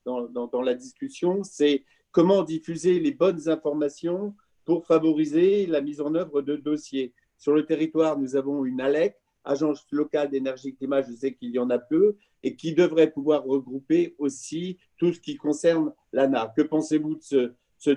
dans 0.04 0.62
la 0.62 0.74
discussion, 0.74 1.42
c'est 1.44 1.84
comment 2.12 2.42
diffuser 2.42 3.00
les 3.00 3.12
bonnes 3.12 3.48
informations 3.48 4.34
pour 4.64 4.86
favoriser 4.86 5.66
la 5.66 5.80
mise 5.80 6.00
en 6.00 6.14
œuvre 6.14 6.42
de 6.42 6.56
dossiers. 6.56 7.12
Sur 7.38 7.54
le 7.54 7.66
territoire, 7.66 8.18
nous 8.18 8.36
avons 8.36 8.64
une 8.64 8.80
ALEC, 8.80 9.16
Agence 9.44 9.84
locale 9.90 10.30
d'énergie 10.30 10.72
climat, 10.76 11.02
je 11.02 11.12
sais 11.12 11.34
qu'il 11.34 11.50
y 11.50 11.58
en 11.58 11.68
a 11.70 11.78
peu, 11.78 12.16
et 12.44 12.54
qui 12.54 12.74
devrait 12.74 13.10
pouvoir 13.10 13.42
regrouper 13.44 14.14
aussi 14.18 14.78
tout 14.98 15.12
ce 15.12 15.18
qui 15.18 15.36
concerne 15.36 15.92
l'ANA. 16.12 16.52
Que 16.56 16.62
pensez-vous 16.62 17.16
de 17.16 17.56
ce, 17.78 17.90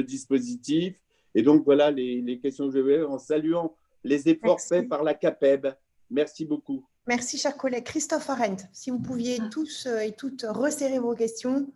dispositif, 0.00 0.94
Et 1.34 1.42
donc, 1.42 1.62
voilà 1.64 1.90
les, 1.90 2.38
questions 2.42 2.68
que 2.68 2.74
je 2.74 2.80
vais 2.80 3.02
en 3.02 3.18
saluant 3.18 3.76
les 4.02 4.30
efforts 4.30 4.60
faits 4.62 4.88
par 4.88 5.02
la 5.02 5.12
CAPEB. 5.12 5.74
Merci 6.08 6.46
beaucoup. 6.46 6.86
Merci, 7.06 7.36
cher 7.36 7.56
collègue. 7.56 7.84
Christophe 7.84 8.30
Arendt, 8.30 8.64
si 8.72 8.90
vous 8.90 8.98
pouviez 8.98 9.38
tous 9.50 9.86
euh, 9.86 10.00
et 10.00 10.12
toutes 10.12 10.46
resserrer 10.48 10.98
vos 10.98 11.14
questions. 11.14 11.66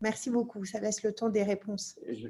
Merci 0.00 0.30
beaucoup. 0.30 0.64
Ça 0.64 0.80
laisse 0.80 1.02
le 1.02 1.12
temps 1.14 1.28
des 1.28 1.42
réponses. 1.42 1.98
Est-ce 2.06 2.28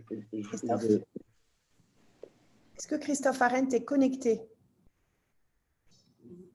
que 2.88 2.96
Christophe 2.96 3.40
Arendt 3.42 3.76
est 3.76 3.84
connecté? 3.84 4.42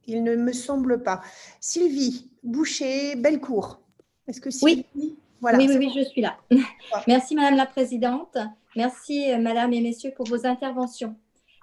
Il 0.07 0.23
ne 0.23 0.35
me 0.35 0.53
semble 0.53 1.03
pas. 1.03 1.21
Sylvie 1.59 2.31
Boucher, 2.43 3.15
Bellecour. 3.15 3.79
Est-ce 4.27 4.41
que 4.41 4.49
Sylvie... 4.49 4.85
Oui. 4.95 5.17
Voilà, 5.41 5.57
oui, 5.57 5.69
oui, 5.77 5.91
je 5.95 6.03
suis 6.03 6.21
là. 6.21 6.37
Merci, 7.07 7.33
Madame 7.35 7.55
la 7.55 7.65
Présidente. 7.65 8.37
Merci, 8.75 9.31
Madame 9.39 9.71
et 9.73 9.81
Messieurs, 9.81 10.11
pour 10.15 10.27
vos 10.27 10.45
interventions. 10.45 11.15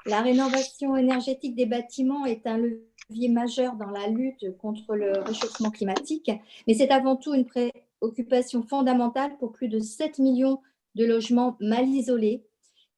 La 0.06 0.22
rénovation 0.22 0.96
énergétique 0.96 1.54
des 1.54 1.66
bâtiments 1.66 2.24
est 2.24 2.46
un 2.46 2.58
levier 2.58 3.28
majeur 3.28 3.74
dans 3.74 3.90
la 3.90 4.06
lutte 4.06 4.56
contre 4.58 4.94
le 4.94 5.18
réchauffement 5.18 5.70
climatique, 5.70 6.30
mais 6.66 6.74
c'est 6.74 6.90
avant 6.90 7.16
tout 7.16 7.34
une, 7.34 7.44
pré 7.44 7.72
occupation 8.00 8.62
fondamentale 8.62 9.36
pour 9.38 9.52
plus 9.52 9.68
de 9.68 9.78
7 9.78 10.18
millions 10.18 10.60
de 10.94 11.04
logements 11.04 11.56
mal 11.60 11.86
isolés 11.88 12.44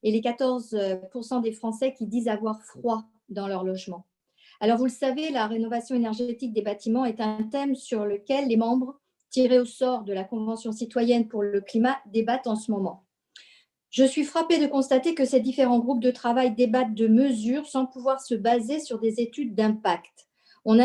et 0.03 0.13
les 0.13 0.21
14% 0.21 1.43
des 1.43 1.53
Français 1.53 1.95
qui 1.95 2.07
disent 2.07 2.29
avoir 2.29 2.63
froid 2.63 3.05
dans 3.29 3.49
leur 3.49 3.65
logement. 3.65 4.07
Alors, 4.61 4.79
vous 4.79 4.87
le 4.87 4.91
savez, 4.91 5.31
la 5.31 5.47
rénovation 5.47 5.95
énergétique 5.95 6.53
des 6.53 6.63
bâtiments 6.63 7.05
est 7.05 7.21
un 7.21 7.45
thème 7.45 7.77
sur 7.77 8.05
lequel 8.05 8.49
les 8.49 8.57
membres 8.57 9.01
tirés 9.31 9.59
au 9.59 9.65
sort 9.65 10.05
de 10.05 10.13
la 10.13 10.25
Convention 10.25 10.73
citoyenne 10.73 11.29
pour 11.29 11.43
le 11.43 11.61
climat 11.61 11.99
débattent 12.07 12.47
en 12.47 12.57
ce 12.57 12.71
moment. 12.71 13.05
Je 13.91 14.05
suis 14.05 14.25
frappée 14.25 14.59
de 14.59 14.67
constater 14.67 15.15
que 15.15 15.25
ces 15.25 15.41
différents 15.41 15.79
groupes 15.79 16.03
de 16.03 16.11
travail 16.11 16.55
débattent 16.55 16.95
de 16.95 17.09
mesures 17.09 17.67
sans 17.67 17.87
pouvoir 17.87 18.21
se 18.21 18.35
baser 18.35 18.81
sur 18.81 18.99
des 18.99 19.21
études 19.21 19.55
d'impact. 19.55 20.29
On, 20.65 20.79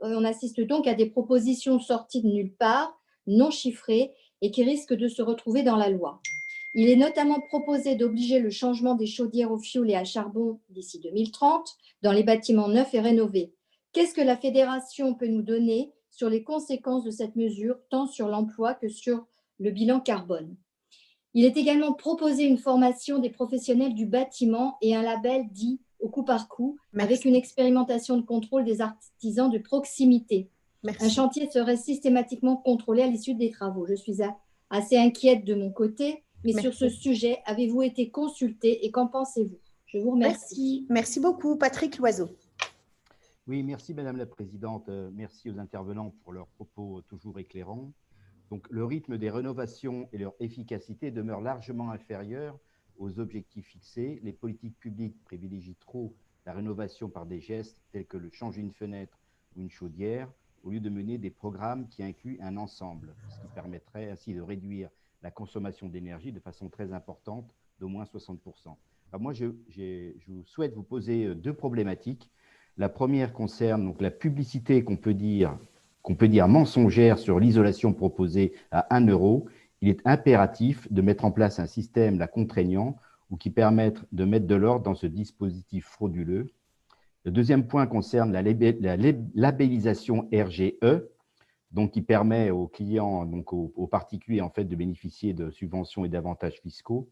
on 0.00 0.24
assiste 0.24 0.60
donc 0.60 0.86
à 0.86 0.94
des 0.94 1.06
propositions 1.06 1.78
sorties 1.78 2.22
de 2.22 2.28
nulle 2.28 2.54
part 2.54 3.01
non 3.26 3.50
chiffrés 3.50 4.12
et 4.40 4.50
qui 4.50 4.64
risquent 4.64 4.94
de 4.94 5.08
se 5.08 5.22
retrouver 5.22 5.62
dans 5.62 5.76
la 5.76 5.88
loi. 5.88 6.20
Il 6.74 6.88
est 6.88 6.96
notamment 6.96 7.40
proposé 7.40 7.96
d'obliger 7.96 8.38
le 8.38 8.50
changement 8.50 8.94
des 8.94 9.06
chaudières 9.06 9.52
au 9.52 9.58
fioul 9.58 9.90
et 9.90 9.94
à 9.94 10.04
charbon 10.04 10.58
d'ici 10.70 10.98
2030 11.00 11.76
dans 12.02 12.12
les 12.12 12.22
bâtiments 12.22 12.68
neufs 12.68 12.94
et 12.94 13.00
rénovés. 13.00 13.52
Qu'est-ce 13.92 14.14
que 14.14 14.22
la 14.22 14.38
fédération 14.38 15.14
peut 15.14 15.26
nous 15.26 15.42
donner 15.42 15.92
sur 16.10 16.30
les 16.30 16.42
conséquences 16.42 17.04
de 17.04 17.10
cette 17.10 17.36
mesure, 17.36 17.76
tant 17.90 18.06
sur 18.06 18.28
l'emploi 18.28 18.74
que 18.74 18.88
sur 18.88 19.26
le 19.58 19.70
bilan 19.70 20.00
carbone? 20.00 20.56
Il 21.34 21.44
est 21.44 21.56
également 21.56 21.92
proposé 21.92 22.44
une 22.44 22.58
formation 22.58 23.18
des 23.18 23.30
professionnels 23.30 23.94
du 23.94 24.06
bâtiment 24.06 24.76
et 24.80 24.94
un 24.94 25.02
label 25.02 25.44
dit 25.50 25.80
au 26.00 26.08
coup 26.08 26.24
par 26.24 26.48
coup, 26.48 26.78
avec 26.98 27.24
une 27.24 27.36
expérimentation 27.36 28.16
de 28.16 28.22
contrôle 28.22 28.64
des 28.64 28.80
artisans 28.80 29.50
de 29.50 29.58
proximité. 29.58 30.50
Un 30.84 31.08
chantier 31.08 31.48
serait 31.48 31.76
systématiquement 31.76 32.56
contrôlé 32.56 33.02
à 33.02 33.06
l'issue 33.06 33.34
des 33.34 33.50
travaux. 33.50 33.86
Je 33.86 33.94
suis 33.94 34.18
assez 34.70 34.96
inquiète 34.96 35.44
de 35.44 35.54
mon 35.54 35.70
côté, 35.70 36.24
mais 36.44 36.52
sur 36.52 36.74
ce 36.74 36.88
sujet, 36.88 37.38
avez-vous 37.46 37.82
été 37.82 38.10
consulté 38.10 38.84
et 38.84 38.90
qu'en 38.90 39.06
pensez-vous? 39.06 39.58
Je 39.86 39.98
vous 39.98 40.12
remercie. 40.12 40.86
Merci. 40.88 41.20
beaucoup, 41.20 41.56
Patrick 41.56 41.98
Loiseau. 41.98 42.30
Oui, 43.46 43.62
merci 43.62 43.92
Madame 43.92 44.16
la 44.16 44.26
Présidente. 44.26 44.88
Euh, 44.88 45.10
merci 45.12 45.50
aux 45.50 45.58
intervenants 45.58 46.14
pour 46.22 46.32
leurs 46.32 46.46
propos 46.48 47.02
toujours 47.08 47.38
éclairants. 47.38 47.92
Donc, 48.50 48.66
le 48.70 48.84
rythme 48.84 49.18
des 49.18 49.30
rénovations 49.30 50.08
et 50.12 50.18
leur 50.18 50.34
efficacité 50.40 51.10
demeurent 51.10 51.40
largement 51.40 51.90
inférieurs 51.90 52.58
aux 52.98 53.18
objectifs 53.18 53.66
fixés. 53.66 54.20
Les 54.22 54.32
politiques 54.32 54.78
publiques 54.78 55.22
privilégient 55.24 55.76
trop 55.80 56.14
la 56.46 56.52
rénovation 56.52 57.08
par 57.08 57.26
des 57.26 57.40
gestes 57.40 57.78
tels 57.92 58.06
que 58.06 58.16
le 58.16 58.30
changer 58.30 58.60
une 58.60 58.72
fenêtre 58.72 59.18
ou 59.54 59.60
une 59.60 59.70
chaudière 59.70 60.28
au 60.62 60.70
lieu 60.70 60.80
de 60.80 60.90
mener 60.90 61.18
des 61.18 61.30
programmes 61.30 61.88
qui 61.88 62.02
incluent 62.02 62.38
un 62.40 62.56
ensemble, 62.56 63.14
ce 63.28 63.40
qui 63.40 63.48
permettrait 63.54 64.10
ainsi 64.10 64.34
de 64.34 64.40
réduire 64.40 64.88
la 65.22 65.30
consommation 65.30 65.88
d'énergie 65.88 66.32
de 66.32 66.40
façon 66.40 66.68
très 66.68 66.92
importante, 66.92 67.52
d'au 67.80 67.88
moins 67.88 68.04
60%. 68.04 68.38
moi, 69.18 69.32
je, 69.32 69.52
souhaite 70.46 70.74
vous 70.74 70.82
poser 70.82 71.26
euh, 71.26 71.34
deux 71.34 71.52
problématiques. 71.52 72.30
La 72.76 72.88
première 72.88 73.32
concerne 73.32 73.84
donc, 73.84 74.00
la 74.00 74.10
publicité 74.10 74.82
qu'on 74.82 74.96
peut, 74.96 75.14
dire, 75.14 75.58
peut 76.18 76.28
dire 76.28 76.48
mensongère 76.48 77.18
sur 77.18 77.38
l'isolation 77.38 77.92
proposée 77.92 78.52
à 78.70 78.94
1 78.94 79.06
euro. 79.08 79.46
Il 79.80 79.88
est 79.88 80.00
impératif 80.06 80.90
de 80.92 81.02
mettre 81.02 81.24
en 81.24 81.32
place 81.32 81.58
un 81.58 81.66
système 81.66 82.18
la 82.18 82.28
contraignant 82.28 82.96
ou 83.30 83.36
qui 83.36 83.50
permette 83.50 84.04
de 84.12 84.24
mettre 84.24 84.46
de 84.46 84.54
l'ordre 84.54 84.84
dans 84.84 84.94
ce 84.94 85.06
dispositif 85.06 85.86
frauduleux 85.86 86.52
le 87.24 87.30
deuxième 87.30 87.66
point 87.66 87.86
concerne 87.86 88.32
la, 88.32 88.42
labellisation 89.34 90.28
RGE. 90.32 90.74
donc 91.70 91.92
qui 91.92 92.02
permet 92.02 92.50
aux 92.50 92.66
clients, 92.66 93.24
donc 93.24 93.52
aux, 93.52 93.86
particuliers 93.86 94.40
en 94.40 94.50
fait, 94.50 94.64
de 94.64 94.76
bénéficier 94.76 95.32
de 95.32 95.50
subventions 95.50 96.04
et 96.04 96.08
d'avantages 96.08 96.60
fiscaux. 96.60 97.08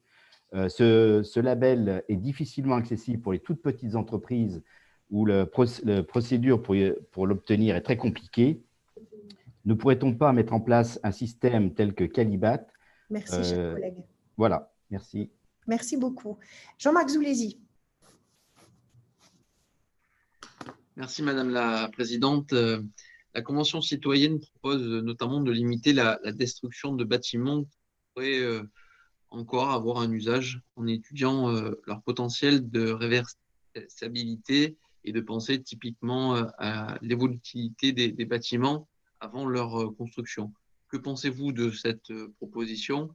Euh, 0.55 0.69
ce, 0.69 1.41
label 1.41 2.03
est 2.09 2.17
difficilement 2.17 2.75
accessible 2.75 3.23
pour 3.23 3.33
les 3.33 3.39
toutes 3.39 3.63
petites 3.63 3.95
entreprises 3.95 4.63
où 5.11 5.25
la 5.25 5.47
procédure 5.47 6.63
pour, 6.63 6.77
pour 7.11 7.27
l'obtenir 7.27 7.77
est 7.77 7.81
très 7.81 7.97
compliquée. 7.97 8.63
Ne 9.65 9.75
pourrait-on 9.75 10.15
pas 10.15 10.33
mettre 10.33 10.53
en 10.53 10.61
place 10.61 10.99
un 11.03 11.13
système 11.13 11.75
tel 11.75 11.95
que 11.95 12.05
Calibat? 12.05 12.67
Merci, 13.11 13.45
cher 13.45 13.59
euh, 13.59 13.75
collègue. 13.75 14.03
Voilà, 14.37 14.73
merci. 14.91 15.31
Merci 15.67 15.97
beaucoup. 15.97 16.39
Jean-Marc 16.79 17.11
Zoulézy. 17.11 17.61
Merci, 20.97 21.23
Madame 21.23 21.51
la 21.51 21.89
Présidente. 21.89 22.53
Euh, 22.53 22.83
la 23.35 23.43
Convention 23.43 23.81
citoyenne 23.81 24.41
propose 24.41 24.83
notamment 24.83 25.41
de 25.41 25.53
limiter 25.53 25.93
la, 25.93 26.19
destruction 26.33 26.95
de 26.95 27.05
bâtiments 27.05 27.63
qui 27.63 27.79
pourraient 28.13 28.41
euh, 28.41 28.63
encore 29.31 29.71
avoir 29.71 29.99
un 29.99 30.11
usage 30.11 30.61
en 30.75 30.89
étudiant 30.89 31.49
euh, 31.49 31.81
leur 31.87 32.03
potentiel 32.03 32.69
de 32.69 32.91
réversibilité 32.91 34.77
et 35.05 35.13
de 35.13 35.21
penser 35.21 35.63
typiquement 35.63 36.35
à 36.59 36.99
l'évolutivité 37.03 37.93
des, 37.93 38.11
des, 38.11 38.25
bâtiments 38.25 38.89
avant 39.21 39.47
leur 39.47 39.95
construction. 39.97 40.53
Que 40.89 40.97
pensez-vous 40.97 41.53
de 41.53 41.71
cette 41.71 42.13
proposition 42.37 43.15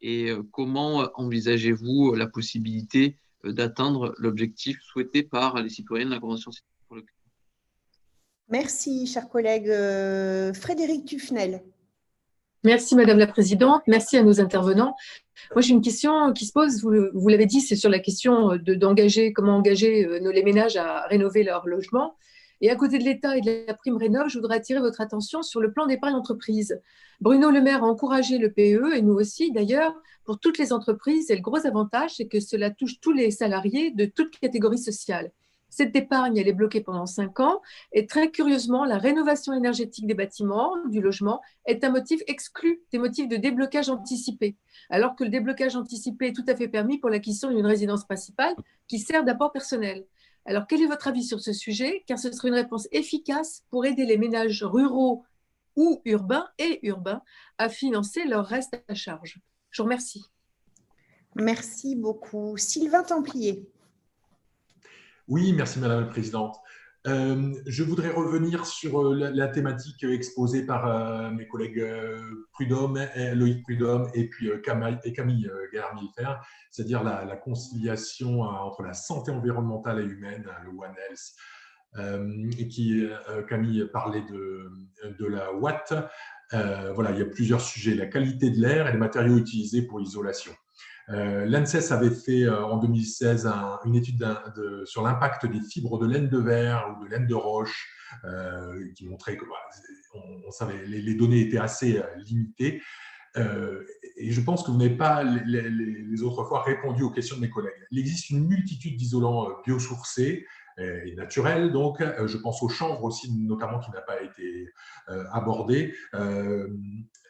et 0.00 0.32
comment 0.50 1.08
envisagez-vous 1.14 2.14
la 2.16 2.26
possibilité 2.26 3.16
d'atteindre 3.44 4.14
l'objectif 4.18 4.78
souhaité 4.82 5.22
par 5.22 5.62
les 5.62 5.70
citoyens 5.70 6.06
de 6.06 6.10
la 6.10 6.20
Convention 6.20 6.50
citoyenne? 6.50 6.71
Merci, 8.48 9.06
cher 9.06 9.28
collègue. 9.28 9.68
Euh, 9.68 10.52
Frédéric 10.52 11.04
Tufnel. 11.04 11.62
Merci, 12.64 12.94
Madame 12.94 13.18
la 13.18 13.26
Présidente. 13.26 13.82
Merci 13.88 14.16
à 14.16 14.22
nos 14.22 14.40
intervenants. 14.40 14.94
Moi, 15.54 15.62
j'ai 15.62 15.72
une 15.72 15.80
question 15.80 16.32
qui 16.32 16.46
se 16.46 16.52
pose, 16.52 16.84
vous, 16.84 17.28
l'avez 17.28 17.46
dit, 17.46 17.60
c'est 17.60 17.74
sur 17.74 17.90
la 17.90 17.98
question 17.98 18.56
d'engager, 18.56 19.32
comment 19.32 19.56
engager 19.56 20.06
euh, 20.06 20.32
les 20.32 20.42
ménages 20.44 20.76
à 20.76 21.06
rénover 21.06 21.42
leur 21.42 21.66
logement. 21.66 22.14
Et 22.60 22.70
à 22.70 22.76
côté 22.76 22.98
de 22.98 23.04
l'État 23.04 23.36
et 23.36 23.40
de 23.40 23.64
la 23.66 23.74
prime 23.74 23.96
rénov, 23.96 24.28
je 24.28 24.38
voudrais 24.38 24.56
attirer 24.56 24.78
votre 24.78 25.00
attention 25.00 25.42
sur 25.42 25.60
le 25.60 25.72
plan 25.72 25.86
d'épargne 25.86 26.14
entreprise. 26.14 26.80
Bruno 27.20 27.50
Le 27.50 27.60
Maire 27.60 27.82
a 27.82 27.88
encouragé 27.88 28.38
le 28.38 28.52
PE, 28.52 28.94
et 28.94 29.02
nous 29.02 29.14
aussi 29.14 29.50
d'ailleurs, 29.50 29.92
pour 30.24 30.38
toutes 30.38 30.58
les 30.58 30.72
entreprises. 30.72 31.32
Et 31.32 31.34
le 31.34 31.42
gros 31.42 31.66
avantage, 31.66 32.12
c'est 32.16 32.28
que 32.28 32.38
cela 32.38 32.70
touche 32.70 33.00
tous 33.00 33.12
les 33.12 33.32
salariés 33.32 33.90
de 33.90 34.04
toutes 34.04 34.38
catégories 34.38 34.78
sociales. 34.78 35.32
Cette 35.72 35.96
épargne, 35.96 36.36
elle 36.36 36.48
est 36.48 36.52
bloquée 36.52 36.82
pendant 36.82 37.06
cinq 37.06 37.40
ans. 37.40 37.62
Et 37.92 38.06
très 38.06 38.30
curieusement, 38.30 38.84
la 38.84 38.98
rénovation 38.98 39.54
énergétique 39.54 40.06
des 40.06 40.12
bâtiments, 40.12 40.76
du 40.88 41.00
logement, 41.00 41.40
est 41.64 41.82
un 41.82 41.88
motif 41.88 42.20
exclu 42.26 42.82
des 42.92 42.98
motifs 42.98 43.26
de 43.26 43.36
déblocage 43.38 43.88
anticipé. 43.88 44.54
Alors 44.90 45.16
que 45.16 45.24
le 45.24 45.30
déblocage 45.30 45.74
anticipé 45.74 46.26
est 46.26 46.36
tout 46.36 46.44
à 46.46 46.54
fait 46.54 46.68
permis 46.68 46.98
pour 46.98 47.08
l'acquisition 47.08 47.50
d'une 47.50 47.64
résidence 47.64 48.04
principale 48.04 48.54
qui 48.86 48.98
sert 48.98 49.24
d'apport 49.24 49.50
personnel. 49.50 50.04
Alors, 50.44 50.66
quel 50.66 50.82
est 50.82 50.86
votre 50.86 51.08
avis 51.08 51.24
sur 51.24 51.40
ce 51.40 51.54
sujet? 51.54 52.04
Car 52.06 52.18
ce 52.18 52.30
serait 52.32 52.48
une 52.48 52.54
réponse 52.54 52.86
efficace 52.92 53.64
pour 53.70 53.86
aider 53.86 54.04
les 54.04 54.18
ménages 54.18 54.62
ruraux 54.62 55.24
ou 55.74 56.02
urbains 56.04 56.48
et 56.58 56.86
urbains 56.86 57.22
à 57.56 57.70
financer 57.70 58.24
leur 58.24 58.44
reste 58.44 58.78
à 58.88 58.94
charge. 58.94 59.40
Je 59.70 59.80
vous 59.80 59.86
remercie. 59.86 60.26
Merci 61.34 61.96
beaucoup. 61.96 62.58
Sylvain 62.58 63.04
Templier. 63.04 63.71
Oui, 65.28 65.52
merci 65.52 65.78
Madame 65.78 66.00
la 66.00 66.06
Présidente. 66.06 66.56
Euh, 67.06 67.52
je 67.66 67.82
voudrais 67.82 68.10
revenir 68.10 68.64
sur 68.64 69.00
euh, 69.00 69.30
la, 69.32 69.48
thématique 69.48 70.04
exposée 70.04 70.64
par 70.64 70.86
euh, 70.86 71.30
mes 71.30 71.48
collègues 71.48 71.84
Prudhomme, 72.52 73.00
Loïc 73.34 73.62
Prudhomme 73.62 74.08
et 74.14 74.28
puis 74.28 74.50
Camille, 74.62 74.98
et 75.04 75.12
Camille 75.12 75.50
c'est-à-dire 76.70 77.02
la, 77.02 77.36
conciliation 77.36 78.42
entre 78.42 78.82
la 78.82 78.94
santé 78.94 79.30
environnementale 79.30 80.00
et 80.00 80.04
humaine, 80.04 80.46
le 80.64 80.70
One 80.70 80.94
Health, 81.08 82.58
et 82.58 82.68
qui 82.68 83.06
Camille 83.48 83.88
parlait 83.92 84.22
de, 84.22 84.70
de 85.18 85.26
la 85.26 85.52
Watt. 85.52 85.92
voilà, 86.50 87.10
il 87.10 87.18
y 87.18 87.22
a 87.22 87.26
plusieurs 87.26 87.60
sujets 87.60 87.94
la 87.94 88.06
qualité 88.06 88.50
de 88.50 88.60
l'air 88.60 88.88
et 88.88 88.92
les 88.92 88.98
matériaux 88.98 89.36
utilisés 89.36 89.82
pour 89.82 89.98
l'isolation. 89.98 90.52
Euh, 91.10 91.46
L'ANSES 91.46 91.92
avait 91.92 92.10
fait 92.10 92.44
euh, 92.44 92.64
en 92.64 92.78
2016 92.78 93.48
une 93.84 93.96
étude 93.96 94.24
sur 94.84 95.02
l'impact 95.02 95.46
des 95.46 95.60
fibres 95.60 95.98
de 95.98 96.06
laine 96.06 96.28
de 96.28 96.38
verre 96.38 96.96
ou 96.96 97.04
de 97.04 97.10
laine 97.10 97.26
de 97.26 97.34
roche 97.34 97.88
euh, 98.24 98.88
qui 98.94 99.06
montrait 99.06 99.36
que 99.36 99.44
les, 100.86 101.14
données 101.14 101.40
étaient 101.40 101.58
assez 101.58 102.02
limitées. 102.26 102.82
et 103.36 104.30
je 104.30 104.40
pense 104.42 104.62
que 104.62 104.70
vous 104.70 104.78
n'avez 104.78 104.96
pas 104.96 105.22
les, 105.24 106.22
autres 106.22 106.44
fois 106.44 106.62
répondu 106.62 107.02
aux 107.02 107.10
questions 107.10 107.36
de 107.36 107.40
mes 107.40 107.50
collègues. 107.50 107.72
Il 107.90 107.98
existe 107.98 108.30
une 108.30 108.46
multitude 108.46 108.96
d'isolants 108.96 109.48
biosourcés 109.64 110.46
et 110.78 111.14
naturels, 111.16 111.72
donc 111.72 112.02
je 112.02 112.36
pense 112.38 112.62
au 112.62 112.68
chanvre 112.68 113.04
aussi, 113.04 113.32
notamment 113.32 113.80
qui 113.80 113.90
n'a 113.90 114.02
pas 114.02 114.20
été 114.22 114.68
abordé. 115.32 115.94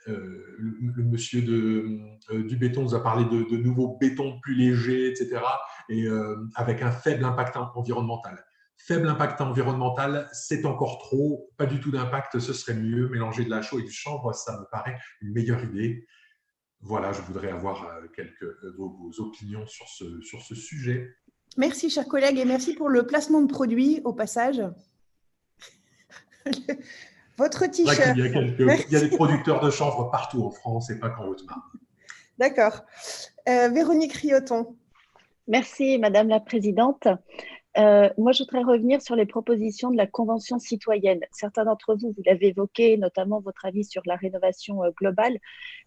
Euh, 0.08 0.56
le, 0.58 1.02
monsieur 1.04 1.40
euh, 1.40 2.42
du 2.44 2.56
béton 2.56 2.82
nous 2.82 2.94
a 2.94 3.02
parlé 3.02 3.24
de, 3.24 3.56
nouveaux 3.56 3.96
bétons 4.00 4.40
plus 4.40 4.54
légers, 4.54 5.08
etc., 5.08 5.40
et 5.88 6.06
euh, 6.06 6.36
avec 6.54 6.82
un 6.82 6.90
faible 6.90 7.24
impact 7.24 7.56
environnemental. 7.56 8.44
Faible 8.76 9.08
impact 9.08 9.40
environnemental, 9.40 10.28
c'est 10.32 10.64
encore 10.64 10.98
trop, 10.98 11.50
pas 11.56 11.66
du 11.66 11.78
tout 11.78 11.92
d'impact, 11.92 12.40
ce 12.40 12.52
serait 12.52 12.74
mieux. 12.74 13.08
Mélanger 13.08 13.44
de 13.44 13.50
la 13.50 13.62
chaux 13.62 13.78
et 13.78 13.84
du 13.84 13.92
chanvre, 13.92 14.32
ça 14.34 14.58
me 14.58 14.64
paraît 14.70 14.98
une 15.20 15.32
meilleure 15.32 15.62
idée. 15.62 16.04
Voilà, 16.80 17.12
je 17.12 17.20
voudrais 17.22 17.50
avoir 17.50 17.86
quelques 18.16 18.44
vos, 18.76 19.10
opinions 19.18 19.66
sur 19.68 19.86
ce, 19.86 20.20
sur 20.22 20.42
ce 20.42 20.56
sujet. 20.56 21.14
Merci, 21.56 21.90
chers 21.90 22.08
collègues, 22.08 22.38
et 22.38 22.44
merci 22.44 22.74
pour 22.74 22.88
le 22.88 23.06
placement 23.06 23.40
de 23.40 23.46
produits 23.46 24.00
au 24.04 24.12
passage. 24.12 24.60
Votre 27.38 27.66
t-shirt. 27.66 28.16
Il, 28.16 28.24
y 28.90 28.96
a 28.96 29.00
des 29.00 29.16
producteurs 29.16 29.60
de 29.60 29.70
chanvre 29.70 30.10
partout 30.10 30.44
en 30.44 30.50
France 30.50 30.90
et 30.90 30.98
pas 30.98 31.10
qu'en 31.10 31.26
Haute-Marne. 31.26 31.62
D'accord. 32.38 32.82
Euh, 33.48 33.68
Véronique 33.68 34.14
Rioton. 34.14 34.76
Merci, 35.48 35.98
Madame 35.98 36.28
la 36.28 36.40
Présidente. 36.40 37.08
Euh, 37.78 38.10
moi, 38.18 38.32
je 38.32 38.42
voudrais 38.42 38.62
revenir 38.62 39.00
sur 39.00 39.16
les 39.16 39.24
propositions 39.24 39.90
de 39.90 39.96
la 39.96 40.06
Convention 40.06 40.58
citoyenne. 40.58 41.20
Certains 41.30 41.64
d'entre 41.64 41.94
vous, 41.94 42.12
vous 42.14 42.22
l'avez 42.26 42.48
évoqué, 42.48 42.98
notamment 42.98 43.40
votre 43.40 43.64
avis 43.64 43.84
sur 43.84 44.02
la 44.04 44.16
rénovation 44.16 44.84
euh, 44.84 44.90
globale, 44.90 45.38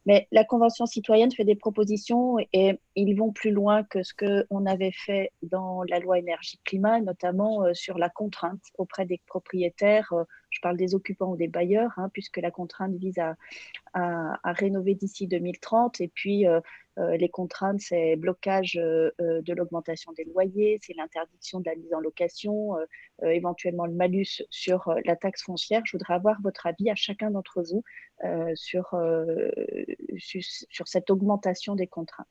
mais 0.05 0.27
la 0.31 0.43
Convention 0.43 0.87
citoyenne 0.87 1.31
fait 1.31 1.43
des 1.43 1.55
propositions 1.55 2.37
et 2.53 2.79
ils 2.95 3.15
vont 3.15 3.31
plus 3.31 3.51
loin 3.51 3.83
que 3.83 4.01
ce 4.01 4.13
qu'on 4.15 4.65
avait 4.65 4.93
fait 4.93 5.31
dans 5.43 5.83
la 5.83 5.99
loi 5.99 6.17
énergie-climat, 6.17 7.01
notamment 7.01 7.63
euh, 7.63 7.73
sur 7.73 7.99
la 7.99 8.09
contrainte 8.09 8.63
auprès 8.77 9.05
des 9.05 9.21
propriétaires. 9.27 10.11
Je 10.55 10.61
parle 10.61 10.77
des 10.77 10.95
occupants 10.95 11.31
ou 11.31 11.35
des 11.35 11.49
bailleurs, 11.49 11.91
hein, 11.97 12.09
puisque 12.13 12.37
la 12.37 12.49
contrainte 12.49 12.95
vise 12.95 13.19
à, 13.19 13.35
rénover 14.43 14.95
d'ici 14.95 15.27
2030 15.27 16.01
et 16.01 16.07
puis 16.09 16.45
euh, 16.97 17.17
les 17.17 17.29
contraintes, 17.29 17.81
c'est 17.81 18.15
blocage 18.15 18.77
euh, 18.77 19.11
euh, 19.19 19.41
de 19.41 19.53
l'augmentation 19.53 20.13
des 20.13 20.23
loyers, 20.23 20.79
c'est 20.81 20.93
l'interdiction 20.93 21.59
de 21.59 21.69
la 21.69 21.75
mise 21.75 21.93
en 21.93 21.99
location, 21.99 22.75
éventuellement 23.21 23.85
le 23.85 23.93
malus 23.93 24.43
sur 24.49 24.93
la 25.05 25.15
taxe 25.15 25.43
foncière. 25.43 25.81
Je 25.85 25.97
voudrais 25.97 26.13
avoir 26.13 26.41
votre 26.41 26.67
avis 26.67 26.89
à 26.89 26.95
chacun 26.95 27.31
d'entre 27.31 27.61
vous 27.63 27.83
sur, 28.55 28.95
sur 30.17 30.87
cette 30.87 31.09
augmentation 31.09 31.75
des 31.75 31.87
contraintes. 31.87 32.27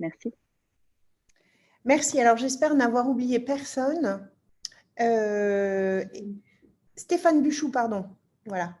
Merci. 0.00 0.34
Merci. 1.84 2.20
Alors, 2.20 2.36
j'espère 2.36 2.74
n'avoir 2.74 3.08
oublié 3.08 3.38
personne. 3.38 4.28
Stéphane 6.96 7.42
Buchou, 7.42 7.70
pardon. 7.70 8.06
Voilà. 8.46 8.74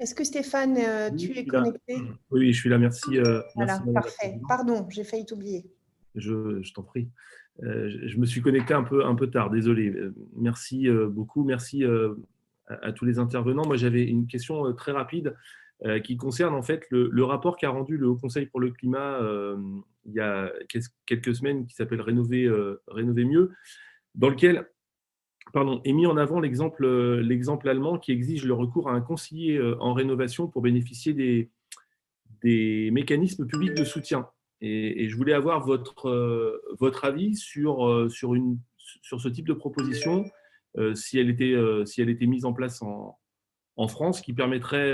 Est-ce 0.00 0.14
que 0.14 0.24
Stéphane, 0.24 0.76
euh, 0.76 1.10
tu 1.10 1.36
es 1.38 1.44
connecté 1.44 1.98
Oui, 2.30 2.52
je 2.52 2.58
suis 2.58 2.68
là, 2.68 2.78
merci. 2.78 3.18
Euh, 3.18 3.40
voilà, 3.54 3.80
parfait. 3.92 4.40
Pardon, 4.48 4.86
j'ai 4.90 5.04
failli 5.04 5.24
t'oublier. 5.24 5.66
Je, 6.16 6.72
t'en 6.72 6.82
prie. 6.82 7.08
Euh, 7.62 7.90
je, 8.06 8.18
me 8.18 8.26
suis 8.26 8.40
connecté 8.40 8.74
un 8.74 8.82
peu, 8.82 9.04
un 9.04 9.14
peu 9.14 9.30
tard, 9.30 9.50
désolé. 9.50 9.94
Merci 10.36 10.88
beaucoup, 11.10 11.44
merci 11.44 11.84
à, 12.66 12.92
tous 12.92 13.04
les 13.04 13.18
intervenants. 13.18 13.66
Moi, 13.66 13.76
j'avais 13.76 14.04
une 14.04 14.26
question 14.26 14.72
très 14.74 14.92
rapide 14.92 15.36
qui 16.02 16.16
concerne 16.16 16.54
en 16.54 16.62
fait 16.62 16.86
le, 16.90 17.24
rapport 17.24 17.56
qu'a 17.56 17.68
rendu 17.68 17.96
le 17.96 18.08
Haut 18.08 18.16
Conseil 18.16 18.46
pour 18.46 18.60
le 18.60 18.70
climat 18.70 19.20
il 20.06 20.12
y 20.12 20.20
a 20.20 20.52
quelques 21.06 21.34
semaines, 21.34 21.66
qui 21.66 21.74
s'appelle 21.74 22.00
Rénover, 22.00 22.50
Rénover 22.88 23.24
mieux, 23.24 23.52
dans 24.14 24.30
lequel 24.30 24.66
pardon, 25.52 25.80
mis 25.84 26.06
en 26.06 26.16
avant 26.16 26.40
l'exemple, 26.40 26.84
euh, 26.84 27.22
l'exemple 27.22 27.68
allemand 27.68 27.98
qui 27.98 28.12
exige 28.12 28.44
le 28.44 28.54
recours 28.54 28.88
à 28.88 28.92
un 28.92 29.00
conseiller 29.00 29.56
euh, 29.56 29.76
en 29.80 29.92
rénovation 29.92 30.48
pour 30.48 30.62
bénéficier 30.62 31.12
des, 31.12 31.50
des 32.42 32.90
mécanismes 32.90 33.46
publics 33.46 33.74
de 33.74 33.84
soutien. 33.84 34.28
Et, 34.60 35.08
je 35.08 35.16
voulais 35.16 35.34
avoir 35.34 35.64
votre, 35.64 36.08
euh, 36.08 36.62
votre 36.78 37.04
avis 37.04 37.36
sur, 37.36 38.10
sur, 38.10 38.34
une, 38.34 38.58
sur 38.78 39.20
ce 39.20 39.28
type 39.28 39.46
de 39.46 39.52
proposition, 39.52 40.24
si, 40.94 41.20
elle 41.20 41.30
était, 41.30 41.54
si 41.86 42.02
elle 42.02 42.08
était 42.08 42.26
mise 42.26 42.44
en 42.44 42.52
place 42.52 42.82
en, 42.82 43.16
en 43.76 43.86
France 43.86 44.20
qui 44.20 44.32
permettrait 44.32 44.92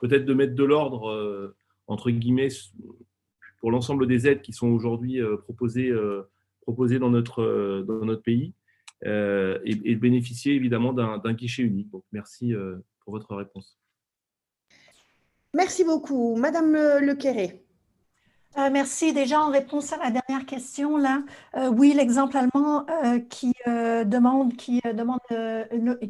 peut-être 0.00 0.24
de 0.24 0.34
mettre 0.34 0.56
de 0.56 0.64
l'ordre, 0.64 1.54
entre 1.86 2.10
guillemets, 2.10 2.48
pour 3.60 3.70
l'ensemble 3.70 4.08
des 4.08 4.26
aides 4.26 4.42
qui 4.42 4.52
sont 4.52 4.66
aujourd'hui 4.68 5.20
proposées, 5.42 5.92
proposées 6.62 6.98
dans, 6.98 7.10
notre, 7.10 7.84
dans 7.86 8.04
notre 8.04 8.22
pays 8.22 8.52
et, 9.04 9.60
et, 9.64 9.96
bénéficier 9.96 10.54
évidemment 10.54 10.92
d'un 10.92 11.32
guichet 11.32 11.62
unique. 11.62 11.88
Merci 12.12 12.54
pour 13.00 13.14
votre 13.14 13.34
réponse. 13.34 13.78
Merci 15.54 15.84
beaucoup. 15.84 16.36
Madame 16.36 16.72
Le 16.72 17.14
Quéré. 17.14 17.61
Euh, 18.58 18.68
merci. 18.70 19.14
Déjà, 19.14 19.40
en 19.40 19.50
réponse 19.50 19.94
à 19.94 19.96
la 19.96 20.10
dernière 20.10 20.44
question, 20.44 20.98
là, 20.98 21.22
euh, 21.56 21.68
oui, 21.70 21.94
l'exemple 21.94 22.36
allemand 22.36 22.84
euh, 23.04 23.18
qui 23.18 23.54
demande, 23.66 24.54
qui 24.56 24.80
demande, 24.94 25.20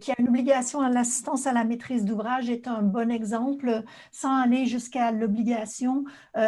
qui 0.01 0.11
a 0.11 0.15
une 0.19 0.29
obligation 0.29 0.81
à 0.81 0.89
l'assistance 0.89 1.47
à 1.47 1.53
la 1.53 1.65
maîtrise 1.65 2.05
d'ouvrage 2.05 2.51
est 2.51 2.67
un 2.67 2.83
bon 2.83 3.11
exemple, 3.11 3.83
sans 4.11 4.43
aller 4.43 4.67
jusqu'à 4.67 5.13
l'obligation, 5.13 6.05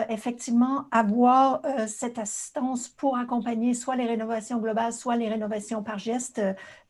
effectivement, 0.09 0.87
avoir 0.91 1.61
cette 1.87 2.19
assistance 2.19 2.89
pour 2.89 3.19
accompagner 3.19 3.75
soit 3.75 3.97
les 3.97 4.07
rénovations 4.07 4.59
globales, 4.59 4.93
soit 4.93 5.17
les 5.17 5.29
rénovations 5.29 5.83
par 5.83 5.99
geste 5.99 6.41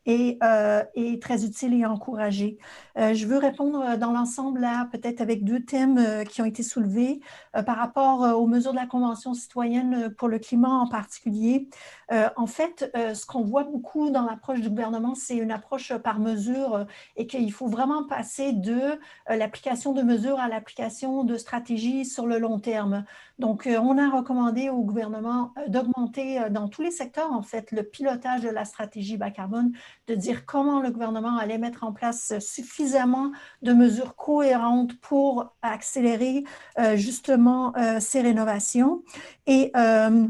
est, 0.05 0.37
euh, 0.43 0.83
très 1.21 1.45
utile 1.45 1.73
et 1.73 1.85
encouragé. 1.85 2.57
Euh, 2.97 3.13
je 3.13 3.25
veux 3.25 3.37
répondre 3.37 3.81
euh, 3.81 3.97
dans 3.97 4.11
l'ensemble 4.11 4.67
peut-être 4.91 5.21
avec 5.21 5.43
deux 5.43 5.63
thèmes 5.63 6.23
qui 6.29 6.41
ont 6.41 6.45
été 6.45 6.63
soulevés 6.63 7.19
par 7.65 7.77
rapport 7.77 8.21
aux 8.37 8.47
mesures 8.47 8.71
de 8.71 8.77
la 8.77 8.85
Convention 8.85 9.33
citoyenne 9.33 10.13
pour 10.17 10.27
le 10.27 10.39
climat 10.39 10.69
en 10.69 10.87
particulier. 10.87 11.69
en 12.11 12.47
fait, 12.47 12.91
ce 12.93 13.25
qu'on 13.25 13.43
voit 13.43 13.63
beaucoup 13.63 14.09
dans 14.09 14.23
l'approche 14.23 14.61
du 14.61 14.69
gouvernement, 14.69 15.15
c'est 15.15 15.37
une 15.37 15.51
approche 15.51 15.93
par 15.97 16.19
mesure 16.19 16.85
et 17.15 17.27
qu'il 17.27 17.51
faut 17.51 17.67
vraiment 17.67 18.05
passer 18.05 18.53
de 18.53 18.99
l'application 19.29 19.93
de 19.93 20.01
mesures 20.01 20.39
à 20.39 20.47
l'application 20.47 21.23
de 21.23 21.37
stratégies 21.37 22.05
sur 22.05 22.27
le 22.27 22.39
long 22.39 22.59
terme. 22.59 23.05
Donc, 23.39 23.67
on 23.67 23.97
a 23.97 24.09
recommandé 24.09 24.69
au 24.69 24.83
gouvernement 24.83 25.53
d'augmenter 25.67 26.49
dans 26.49 26.69
tous 26.69 26.81
les 26.81 26.91
secteurs, 26.91 27.31
en 27.31 27.41
fait, 27.41 27.71
le 27.71 27.83
pilotage 27.83 28.41
de 28.41 28.49
la 28.49 28.65
stratégie 28.65 29.17
bas 29.17 29.31
carbone 29.31 29.71
de 30.07 30.15
dire 30.15 30.45
comment 30.45 30.81
le 30.81 30.91
gouvernement 30.91 31.37
allait 31.37 31.57
mettre 31.57 31.83
en 31.83 31.91
place 31.91 32.37
suffisamment 32.39 33.31
de 33.61 33.73
mesures 33.73 34.15
cohérentes 34.15 34.99
pour 34.99 35.55
accélérer 35.61 36.43
euh, 36.79 36.95
justement 36.95 37.75
euh, 37.77 37.99
ces 37.99 38.21
rénovations. 38.21 39.03
Et 39.47 39.71
euh, 39.75 40.27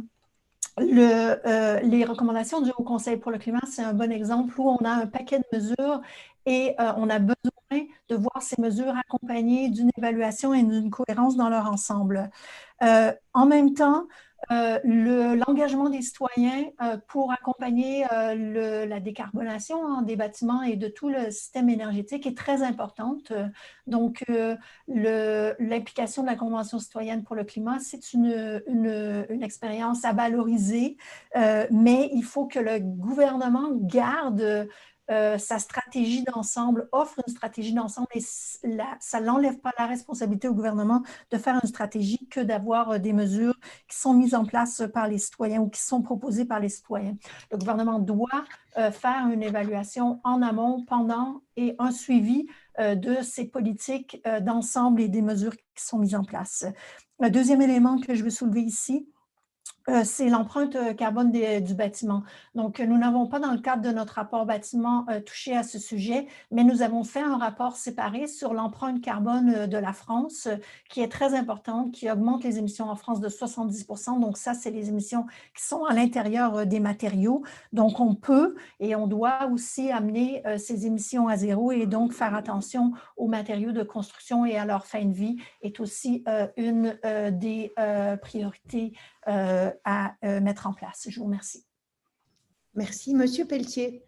le, 0.78 1.82
les 1.88 2.06
recommandations 2.06 2.62
du 2.62 2.72
Haut 2.78 2.84
Conseil 2.84 3.18
pour 3.18 3.32
le 3.32 3.38
climat, 3.38 3.62
c'est 3.68 3.84
un 3.84 3.94
bon 3.94 4.12
exemple 4.12 4.60
où 4.60 4.70
on 4.70 4.84
a 4.86 4.90
un 4.90 5.08
paquet 5.08 5.40
de 5.40 5.58
mesures 5.58 6.02
et 6.46 6.76
on 6.78 7.10
a 7.10 7.20
besoin 7.20 7.55
de 7.72 8.16
voir 8.16 8.42
ces 8.42 8.62
mesures 8.62 8.96
accompagnées 8.96 9.70
d'une 9.70 9.90
évaluation 9.98 10.54
et 10.54 10.64
d'une 10.64 10.90
cohérence 10.90 11.36
dans 11.36 11.50
leur 11.50 11.68
ensemble. 11.68 12.30
en 12.82 13.46
même 13.46 13.74
temps, 13.74 14.06
euh, 14.52 14.80
l'engagement 15.48 15.90
des 15.90 16.02
citoyens 16.02 16.66
euh, 16.82 16.98
pour 17.08 17.32
accompagner 17.32 18.06
euh, 18.12 18.86
la 18.86 19.00
décarbonation 19.00 19.84
hein, 19.88 20.04
des 20.04 20.16
bâtiments 20.16 20.62
et 20.62 20.76
de 20.76 20.88
tout 20.88 21.10
le 21.10 21.32
système 21.32 21.68
énergétique 21.70 22.28
est 22.28 22.38
très 22.38 22.62
importante. 22.62 23.34
Donc, 23.88 24.24
l'implication 24.88 26.22
de 26.22 26.28
la 26.28 26.36
Convention 26.36 26.80
citoyenne 26.80 27.24
pour 27.24 27.36
le 27.36 27.44
climat, 27.44 27.80
c'est 27.80 28.14
une, 28.14 28.62
expérience 29.42 30.06
à 30.06 30.14
valoriser, 30.14 30.98
mais 31.36 32.10
il 32.14 32.24
faut 32.24 32.46
que 32.46 32.60
le 32.60 32.80
gouvernement 32.80 33.70
garde 33.74 34.68
euh, 35.12 35.38
sa 35.38 35.60
stratégie 35.60 36.24
d'ensemble, 36.24 36.90
offre 36.92 37.20
une 37.28 37.32
stratégie 37.32 37.74
d'ensemble 37.74 38.08
et 38.16 38.22
ça 38.22 39.22
n'enlève 39.22 39.60
pas 39.60 39.72
la 39.78 39.86
responsabilité 39.86 40.48
au 40.48 40.56
gouvernement 40.56 41.04
de 41.30 41.38
faire 41.38 41.60
une 41.62 41.70
stratégie 41.70 42.28
que 42.30 42.40
d'avoir 42.40 42.92
euh, 42.92 42.98
des 42.98 43.14
mesures 43.14 43.54
qui 43.88 43.98
sont 43.98 44.14
mises 44.16 44.34
en 44.34 44.46
place 44.46 44.82
par 44.94 45.08
les 45.08 45.20
citoyens 45.20 45.62
ou 45.62 45.70
qui 45.70 45.82
sont 45.82 46.02
proposées 46.02 46.46
par 46.46 46.60
les 46.60 46.70
citoyens. 46.70 47.16
Le 47.52 47.58
gouvernement 47.58 48.00
doit 48.00 48.46
euh, 48.78 48.90
faire 48.90 49.28
une 49.32 49.44
évaluation 49.44 50.20
en 50.24 50.42
amont, 50.42 50.84
pendant 50.86 51.42
et 51.56 51.76
un 51.80 51.92
suivi 51.92 52.48
de 52.78 53.22
ces 53.22 53.46
politiques 53.46 54.22
d'ensemble 54.42 55.00
et 55.00 55.08
des 55.08 55.22
mesures 55.22 55.56
qui 55.56 55.86
sont 55.86 55.98
mises 55.98 56.16
en 56.16 56.26
place. 56.26 56.66
Le 57.22 57.30
deuxième 57.30 57.62
élément 57.62 57.98
que 57.98 58.14
je 58.14 58.24
veux 58.26 58.30
soulever 58.30 58.62
ici, 58.62 59.08
euh, 59.88 60.02
c'est 60.04 60.30
l'empreinte 60.30 60.76
euh, 60.76 60.94
carbone 60.94 61.32
du 61.32 61.74
bâtiment. 61.76 62.24
Donc, 62.56 62.80
nous 62.80 62.98
n'avons 62.98 63.28
pas 63.28 63.40
dans 63.40 63.52
le 63.52 63.60
cadre 63.60 63.84
de 63.84 63.92
notre 63.92 64.14
rapport 64.14 64.46
bâtiment 64.46 65.06
euh, 65.10 65.20
touché 65.20 65.56
à 65.56 65.62
ce 65.62 65.78
sujet, 65.78 66.28
mais 66.52 66.64
nous 66.64 66.82
avons 66.82 67.04
fait 67.04 67.22
un 67.22 67.38
rapport 67.38 67.76
séparé 67.76 68.26
sur 68.26 68.54
l'empreinte 68.54 69.02
carbone 69.02 69.68
de 69.68 69.78
la 69.78 69.94
France, 69.94 70.48
qui 70.90 71.02
est 71.02 71.08
très 71.08 71.36
importante, 71.36 71.92
qui 71.92 72.10
augmente 72.10 72.44
les 72.44 72.58
émissions 72.58 72.90
en 72.90 72.96
France 72.96 73.20
de 73.20 73.30
70% 73.30 74.20
Donc, 74.20 74.38
ça, 74.38 74.56
c'est 74.56 74.72
les 74.72 74.90
émissions 74.90 75.28
qui 75.56 75.64
sont 75.64 75.86
à 75.86 75.94
l'intérieur 75.94 76.66
des 76.66 76.80
matériaux. 76.80 77.44
Donc, 77.72 78.00
on 78.00 78.16
peut 78.16 78.56
et 78.80 78.96
on 78.96 79.06
doit 79.06 79.48
aussi 79.52 79.92
amener 79.92 80.42
ces 80.58 80.88
émissions 80.88 81.28
à 81.28 81.38
zéro 81.38 81.72
et 81.72 81.86
donc 81.86 82.14
faire 82.14 82.34
attention 82.34 82.94
aux 83.18 83.28
matériaux 83.28 83.72
de 83.72 83.84
construction 83.84 84.46
et 84.46 84.58
à 84.58 84.66
leur 84.66 84.86
fin 84.86 85.06
de 85.06 85.14
vie 85.14 85.38
est 85.62 85.80
aussi 85.80 86.24
une 86.58 86.98
des 87.32 87.74
priorités 88.22 88.94
à 89.26 90.16
euh, 90.24 90.40
mettre 90.40 90.68
en 90.68 90.74
place. 90.74 91.08
Je 91.10 91.20
vous 91.20 91.26
remercie. 91.26 91.66
Merci. 92.74 93.16
Monsieur 93.16 93.46
Pelletier. 93.46 94.04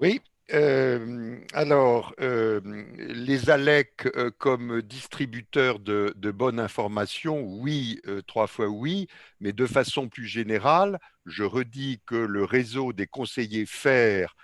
Oui, 0.00 0.20
euh, 0.52 1.38
alors, 1.52 2.14
les 2.18 3.50
ALEC 3.50 4.08
comme 4.38 4.82
distributeurs 4.82 5.78
de, 5.78 6.12
de, 6.16 6.30
bonne 6.30 6.58
information, 6.58 7.42
oui, 7.42 8.00
trois 8.26 8.46
fois 8.46 8.68
oui, 8.68 9.06
mais 9.40 9.52
de 9.52 9.66
façon 9.66 10.08
plus 10.08 10.26
générale, 10.26 10.98
je 11.26 11.44
redis 11.44 12.00
que 12.06 12.16
le 12.16 12.44
réseau 12.44 12.92
des 12.92 13.06
conseillers 13.06 13.66
FAIR 13.66 14.34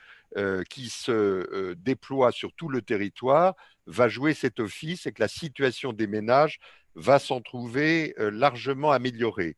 qui 0.70 0.88
se 0.90 1.74
déploie 1.74 2.32
sur 2.32 2.52
tout 2.52 2.68
le 2.68 2.82
territoire 2.82 3.54
va 3.86 4.08
jouer 4.08 4.34
cet 4.34 4.60
office 4.60 5.06
et 5.06 5.12
que 5.12 5.22
la 5.22 5.28
situation 5.28 5.92
des 5.92 6.06
ménages 6.06 6.60
va 6.94 7.18
s'en 7.18 7.40
trouver 7.40 8.14
largement 8.18 8.90
améliorée. 8.92 9.56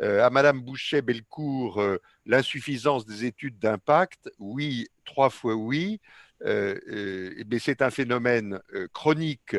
à 0.00 0.30
Madame 0.30 0.60
Boucher-Belcourt, 0.60 1.82
l'insuffisance 2.26 3.06
des 3.06 3.24
études 3.24 3.58
d'impact, 3.58 4.30
oui, 4.38 4.88
trois 5.04 5.30
fois 5.30 5.54
oui, 5.54 6.00
mais 6.44 7.58
c'est 7.58 7.82
un 7.82 7.90
phénomène 7.90 8.60
chronique 8.92 9.56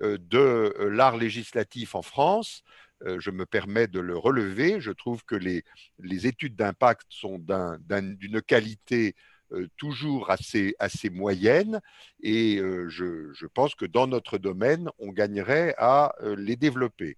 de 0.00 0.74
l'art 0.90 1.16
législatif 1.16 1.94
en 1.94 2.02
France. 2.02 2.62
Je 3.04 3.30
me 3.30 3.46
permets 3.46 3.86
de 3.86 4.00
le 4.00 4.16
relever. 4.16 4.80
Je 4.80 4.92
trouve 4.92 5.24
que 5.24 5.34
les, 5.34 5.64
les 5.98 6.26
études 6.26 6.56
d'impact 6.56 7.06
sont 7.08 7.38
d'une 7.38 8.42
qualité 8.42 9.14
euh, 9.14 9.31
toujours 9.76 10.30
assez, 10.30 10.74
assez 10.78 11.10
moyenne 11.10 11.80
et 12.22 12.58
euh, 12.58 12.88
je, 12.88 13.46
pense 13.46 13.74
que 13.74 13.84
dans 13.84 14.06
notre 14.06 14.38
domaine, 14.38 14.88
on 14.98 15.10
gagnerait 15.10 15.74
à 15.78 16.14
euh, 16.22 16.36
les 16.36 16.56
développer. 16.56 17.16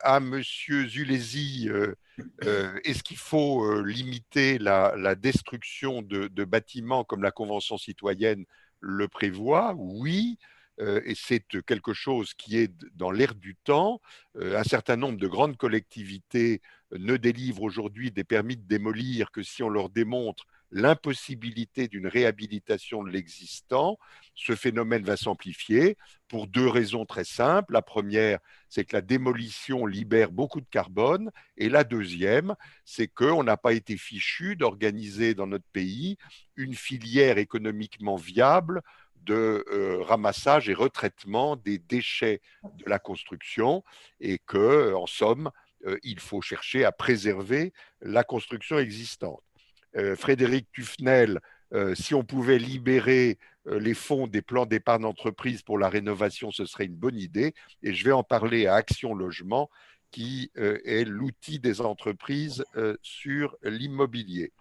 à 0.00 0.20
Monsieur 0.20 0.86
Zulesi, 0.86 1.68
est-ce 2.84 3.02
qu'il 3.02 3.16
faut 3.16 3.82
limiter 3.82 4.58
la, 4.58 5.14
destruction 5.14 6.02
de, 6.02 6.28
de, 6.28 6.44
bâtiments 6.44 7.04
comme 7.04 7.22
la 7.22 7.32
Convention 7.32 7.78
citoyenne 7.78 8.44
le 8.80 9.08
prévoit? 9.08 9.74
Oui. 9.76 10.38
Et 10.78 11.14
c'est 11.14 11.44
quelque 11.64 11.92
chose 11.92 12.34
qui 12.34 12.58
est 12.58 12.72
dans 12.94 13.10
l'air 13.10 13.34
du 13.34 13.54
temps. 13.54 14.00
un 14.40 14.64
certain 14.64 14.96
nombre 14.96 15.18
de 15.18 15.28
grandes 15.28 15.56
collectivités 15.56 16.62
ne 16.92 17.16
délivrent 17.16 17.62
aujourd'hui 17.62 18.10
des 18.10 18.24
permis 18.24 18.56
de 18.56 18.66
démolir 18.66 19.30
que 19.30 19.42
si 19.42 19.62
on 19.62 19.68
leur 19.68 19.88
démontre 19.88 20.46
l'impossibilité 20.74 21.86
d'une 21.86 22.08
réhabilitation 22.08 23.04
de 23.04 23.10
l'existant, 23.10 23.96
ce 24.34 24.56
phénomène 24.56 25.04
va 25.04 25.16
s'amplifier 25.16 25.96
pour 26.26 26.48
deux 26.48 26.66
raisons 26.66 27.06
très 27.06 27.24
simples. 27.24 27.72
La 27.72 27.82
première, 27.82 28.40
c'est 28.68 28.84
que 28.84 28.96
la 28.96 29.00
démolition 29.00 29.86
libère 29.86 30.32
beaucoup 30.32 30.60
de 30.60 30.66
carbone. 30.68 31.30
Et 31.56 31.68
la 31.68 31.84
deuxième, 31.84 32.56
c'est 32.84 33.06
qu'on 33.06 33.44
n'a 33.44 33.56
pas 33.56 33.72
été 33.72 33.96
fichu 33.96 34.56
d'organiser 34.56 35.34
dans 35.34 35.46
notre 35.46 35.68
pays 35.72 36.16
une 36.56 36.74
filière 36.74 37.38
économiquement 37.38 38.16
viable 38.16 38.82
de 39.24 39.64
euh, 39.70 40.02
ramassage 40.02 40.68
et 40.68 40.74
retraitement 40.74 41.56
des 41.56 41.78
déchets 41.78 42.40
de 42.64 42.84
la 42.88 42.98
construction 42.98 43.82
et 44.20 44.38
que, 44.38 44.94
en 44.94 45.06
somme, 45.06 45.50
euh, 45.86 45.98
il 46.02 46.20
faut 46.20 46.40
chercher 46.40 46.84
à 46.84 46.92
préserver 46.92 47.72
la 48.00 48.24
construction 48.24 48.78
existante. 48.78 49.42
Euh, 49.96 50.16
Frédéric 50.16 50.70
Tufnel, 50.72 51.40
euh, 51.72 51.94
si 51.94 52.14
on 52.14 52.24
pouvait 52.24 52.58
libérer 52.58 53.38
les 53.66 53.94
fonds 53.94 54.26
des 54.26 54.42
plans 54.42 54.66
d'épargne 54.66 55.02
d'entreprise 55.02 55.62
pour 55.62 55.78
la 55.78 55.88
rénovation, 55.88 56.50
ce 56.50 56.66
serait 56.66 56.84
une 56.84 56.96
bonne 56.96 57.16
idée. 57.16 57.54
Et 57.82 57.94
je 57.94 58.04
vais 58.04 58.12
en 58.12 58.22
parler 58.22 58.66
à 58.66 58.74
Action 58.74 59.14
Logement, 59.14 59.70
qui 60.10 60.50
est 60.54 61.08
l'outil 61.08 61.60
des 61.60 61.80
entreprises 61.80 62.62
sur 63.00 63.56
l'immobilier. 63.62 64.52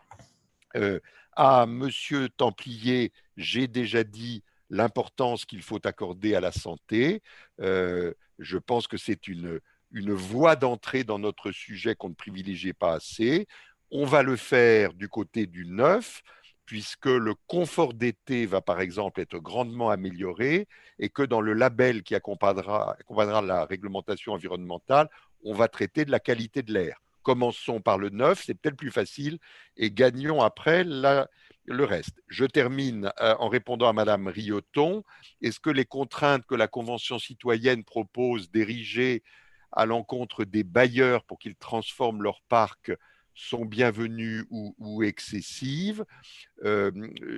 à 1.33 1.65
Monsieur 1.65 2.29
Templier, 2.29 3.11
j'ai 3.35 3.67
déjà 3.67 4.05
dit 4.05 4.41
l'importance 4.73 5.45
qu'il 5.45 5.61
faut 5.61 5.85
accorder 5.85 6.33
à 6.35 6.41
la 6.41 6.51
santé. 6.51 7.21
Euh, 7.61 8.13
je 8.39 8.57
pense 8.57 8.87
que 8.87 8.97
c'est 8.97 9.27
une, 9.27 9.59
une 9.91 10.13
voie 10.13 10.55
d'entrée 10.55 11.03
dans 11.03 11.19
notre 11.19 11.51
sujet 11.51 11.95
qu'on 11.95 12.09
ne 12.09 12.15
privilégiait 12.15 12.73
pas 12.73 12.93
assez. 12.93 13.47
On 13.91 14.05
va 14.05 14.23
le 14.23 14.35
faire 14.35 14.93
du 14.93 15.07
côté 15.07 15.45
du 15.45 15.67
neuf, 15.67 16.23
puisque 16.65 17.05
le 17.05 17.35
confort 17.45 17.93
d'été 17.93 18.47
va 18.47 18.61
par 18.61 18.81
exemple 18.81 19.21
être 19.21 19.37
grandement 19.37 19.91
amélioré 19.91 20.67
et 20.97 21.09
que 21.09 21.21
dans 21.21 21.41
le 21.41 21.53
label 21.53 22.01
qui 22.01 22.15
accompagnera, 22.15 22.93
accompagnera 22.99 23.43
la 23.43 23.65
réglementation 23.65 24.33
environnementale, 24.33 25.07
on 25.43 25.53
va 25.53 25.67
traiter 25.67 26.03
de 26.03 26.11
la 26.11 26.19
qualité 26.19 26.63
de 26.63 26.73
l'air. 26.73 26.97
Commençons 27.21 27.79
par 27.79 27.99
le 27.99 28.09
neuf, 28.09 28.43
c'est 28.45 28.55
peut-être 28.55 28.75
plus 28.75 28.91
facile, 28.91 29.37
et 29.77 29.91
gagnons 29.91 30.41
après 30.41 30.83
la, 30.83 31.29
le 31.65 31.85
reste. 31.85 32.21
Je 32.27 32.45
termine 32.45 33.11
euh, 33.21 33.35
en 33.39 33.47
répondant 33.47 33.87
à 33.87 33.93
Madame 33.93 34.27
Rioton. 34.27 35.03
Est-ce 35.41 35.59
que 35.59 35.69
les 35.69 35.85
contraintes 35.85 36.45
que 36.45 36.55
la 36.55 36.67
Convention 36.67 37.19
citoyenne 37.19 37.83
propose 37.83 38.51
d'ériger 38.51 39.23
à 39.71 39.85
l'encontre 39.85 40.45
des 40.45 40.63
bailleurs 40.63 41.23
pour 41.23 41.39
qu'ils 41.39 41.55
transforment 41.55 42.21
leur 42.21 42.41
parc 42.43 42.91
sont 43.33 43.65
bienvenues 43.65 44.45
ou, 44.49 45.03
excessives? 45.03 46.05
Euh, 46.63 46.91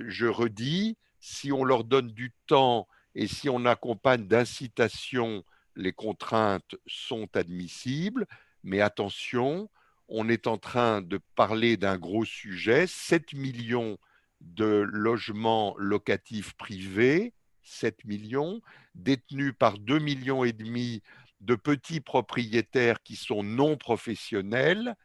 Je 0.08 0.26
redis, 0.26 0.96
si 1.20 1.52
on 1.52 1.64
leur 1.64 1.84
donne 1.84 2.08
du 2.08 2.32
temps 2.46 2.88
et 3.14 3.26
si 3.26 3.48
on 3.48 3.64
accompagne 3.64 4.26
d'incitation, 4.26 5.42
les 5.74 5.92
contraintes 5.92 6.74
sont 6.86 7.28
admissibles, 7.34 8.26
mais 8.62 8.80
attention, 8.80 9.70
on 10.08 10.28
est 10.28 10.46
en 10.46 10.58
train 10.58 11.00
de 11.02 11.18
parler 11.34 11.76
d'un 11.76 11.98
gros 11.98 12.24
sujet, 12.24 12.86
7 12.86 13.32
millions 13.32 13.98
de 14.40 14.86
logements 14.92 15.74
locatifs 15.78 16.54
privés, 16.54 17.32
7 17.62 18.04
millions, 18.04 18.60
détenus 18.94 19.54
par 19.58 19.78
2 19.78 19.98
millions 19.98 20.44
et 20.44 20.52
demi 20.52 21.02
de 21.40 21.54
petits 21.54 22.00
propriétaires 22.00 23.02
qui 23.02 23.16
sont 23.16 23.42
non 23.42 23.76
professionnels. 23.76 24.96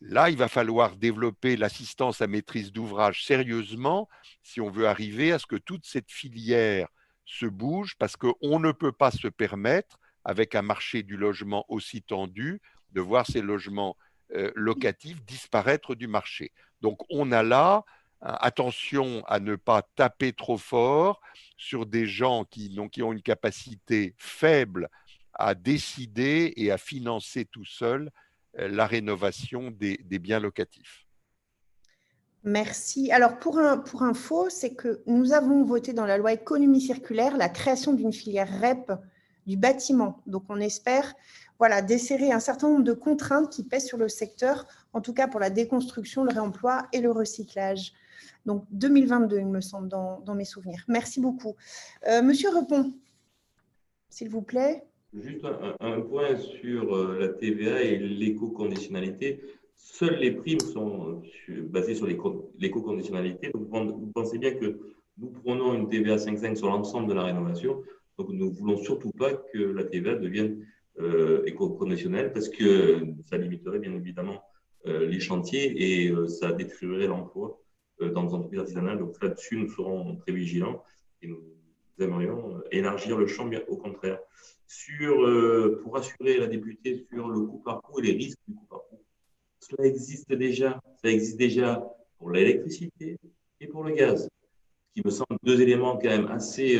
Là, 0.00 0.30
il 0.30 0.36
va 0.36 0.48
falloir 0.48 0.96
développer 0.96 1.56
l'assistance 1.56 2.22
à 2.22 2.26
maîtrise 2.26 2.72
d'ouvrage 2.72 3.24
sérieusement 3.24 4.08
si 4.42 4.60
on 4.60 4.70
veut 4.70 4.86
arriver 4.86 5.32
à 5.32 5.38
ce 5.38 5.46
que 5.46 5.56
toute 5.56 5.84
cette 5.84 6.10
filière 6.10 6.88
se 7.26 7.46
bouge, 7.46 7.94
parce 7.98 8.16
qu'on 8.16 8.58
ne 8.58 8.72
peut 8.72 8.92
pas 8.92 9.10
se 9.10 9.28
permettre, 9.28 9.98
avec 10.24 10.54
un 10.54 10.62
marché 10.62 11.02
du 11.02 11.16
logement 11.16 11.64
aussi 11.68 12.02
tendu, 12.02 12.60
de 12.92 13.00
voir 13.00 13.26
ces 13.26 13.40
logements 13.40 13.96
euh, 14.34 14.50
locatifs 14.54 15.22
disparaître 15.24 15.94
du 15.94 16.06
marché. 16.06 16.52
Donc 16.80 17.00
on 17.10 17.32
a 17.32 17.42
là 17.42 17.84
attention 18.22 19.24
à 19.26 19.40
ne 19.40 19.56
pas 19.56 19.82
taper 19.96 20.32
trop 20.32 20.58
fort 20.58 21.20
sur 21.56 21.86
des 21.86 22.06
gens 22.06 22.44
qui, 22.44 22.76
qui 22.92 23.02
ont 23.02 23.12
une 23.12 23.22
capacité 23.22 24.14
faible 24.18 24.88
à 25.34 25.54
décider 25.54 26.52
et 26.56 26.70
à 26.70 26.78
financer 26.78 27.46
tout 27.46 27.64
seul 27.64 28.10
euh, 28.58 28.68
la 28.68 28.86
rénovation 28.86 29.70
des, 29.70 29.96
biens 30.18 30.40
locatifs. 30.40 31.06
Merci. 32.42 33.12
Alors, 33.12 33.38
pour, 33.38 33.58
un, 33.58 33.78
pour 33.78 34.02
info, 34.02 34.48
c'est 34.50 34.74
que 34.74 35.02
nous 35.06 35.32
avons 35.32 35.64
voté 35.64 35.92
dans 35.92 36.06
la 36.06 36.18
loi 36.18 36.32
économie 36.32 36.80
circulaire 36.80 37.36
la 37.36 37.48
création 37.48 37.92
d'une 37.92 38.12
filière 38.12 38.48
REP 38.60 38.92
du 39.46 39.56
bâtiment. 39.56 40.22
Donc, 40.26 40.44
on 40.48 40.58
espère 40.60 41.14
voilà, 41.58 41.82
desserrer 41.82 42.32
un 42.32 42.40
certain 42.40 42.70
nombre 42.70 42.84
de 42.84 42.94
contraintes 42.94 43.50
qui 43.50 43.64
pèsent 43.64 43.86
sur 43.86 43.98
le 43.98 44.08
secteur, 44.08 44.66
en 44.94 45.02
tout 45.02 45.12
cas 45.12 45.28
pour 45.28 45.40
la 45.40 45.50
déconstruction, 45.50 46.24
le 46.24 46.32
réemploi 46.32 46.86
et 46.92 47.02
le 47.02 47.10
recyclage. 47.10 47.92
Donc 48.46 48.64
2022, 48.72 49.38
il 49.38 49.46
me 49.46 49.60
semble, 49.60 49.88
dans, 49.88 50.34
mes 50.34 50.44
souvenirs. 50.44 50.84
Merci 50.88 51.20
beaucoup. 51.20 51.56
Euh, 52.08 52.22
Monsieur 52.22 52.50
Repon, 52.50 52.92
s'il 54.08 54.28
vous 54.28 54.42
plaît. 54.42 54.84
Juste 55.12 55.44
un, 55.80 56.00
point 56.02 56.36
sur 56.36 56.94
euh, 56.94 57.18
la 57.18 57.28
TVA 57.28 57.82
et 57.82 57.98
l'éco-conditionnalité. 57.98 59.42
Seules 59.76 60.16
les 60.16 60.30
primes 60.32 60.60
sont 60.60 61.22
basées 61.48 61.94
sur 61.94 62.06
l'éco-conditionnalité. 62.06 63.50
Vous, 63.52 64.10
pensez 64.14 64.38
bien 64.38 64.54
que 64.54 64.78
nous 65.18 65.30
prenons 65.30 65.74
une 65.74 65.88
TVA 65.88 66.16
5,5 66.16 66.56
sur 66.56 66.68
l'ensemble 66.68 67.08
de 67.08 67.14
la 67.14 67.24
rénovation. 67.24 67.82
Donc, 68.18 68.28
nous 68.28 68.50
ne 68.50 68.50
voulons 68.50 68.76
surtout 68.76 69.10
pas 69.10 69.32
que 69.32 69.58
la 69.58 69.84
TVA 69.84 70.14
devienne 70.14 70.64
euh, 71.00 71.42
éco-conditionnelle 71.46 72.32
parce 72.32 72.48
que 72.48 73.00
ça 73.28 73.36
limiterait 73.36 73.78
bien 73.78 73.94
évidemment 73.94 74.42
les 74.86 75.20
chantiers 75.20 76.06
et 76.06 76.14
ça 76.26 76.52
détruirait 76.52 77.06
l'emploi 77.06 77.60
euh, 77.60 77.68
dans 78.08 78.22
les 78.22 78.34
entreprises 78.34 78.60
artisanales. 78.60 78.98
Donc 78.98 79.22
là-dessus, 79.22 79.56
nous 79.56 79.68
serons 79.68 80.16
très 80.16 80.32
vigilants 80.32 80.82
et 81.22 81.28
nous 81.28 81.40
aimerions 81.98 82.56
euh, 82.56 82.62
élargir 82.70 83.18
le 83.18 83.26
champ, 83.26 83.48
au 83.68 83.76
contraire. 83.76 84.18
Sur, 84.66 85.22
euh, 85.24 85.80
pour 85.82 85.96
assurer 85.96 86.38
la 86.38 86.46
députée 86.46 87.04
sur 87.12 87.28
le 87.28 87.40
coût 87.40 87.58
par 87.58 87.82
coût 87.82 87.98
et 88.00 88.02
les 88.02 88.12
risques 88.12 88.38
du 88.46 88.54
coût 88.54 88.66
par 88.68 88.82
coût, 88.88 89.02
cela 89.58 89.88
existe 89.88 90.32
déjà. 90.32 90.80
Ça 91.02 91.10
existe 91.10 91.36
déjà 91.36 91.84
pour 92.18 92.30
l'électricité 92.30 93.18
et 93.60 93.66
pour 93.66 93.84
le 93.84 93.94
gaz, 93.94 94.28
qui 94.94 95.02
me 95.04 95.10
semblent 95.10 95.38
deux 95.42 95.60
éléments 95.60 95.96
quand 95.98 96.08
même 96.08 96.28
assez 96.28 96.78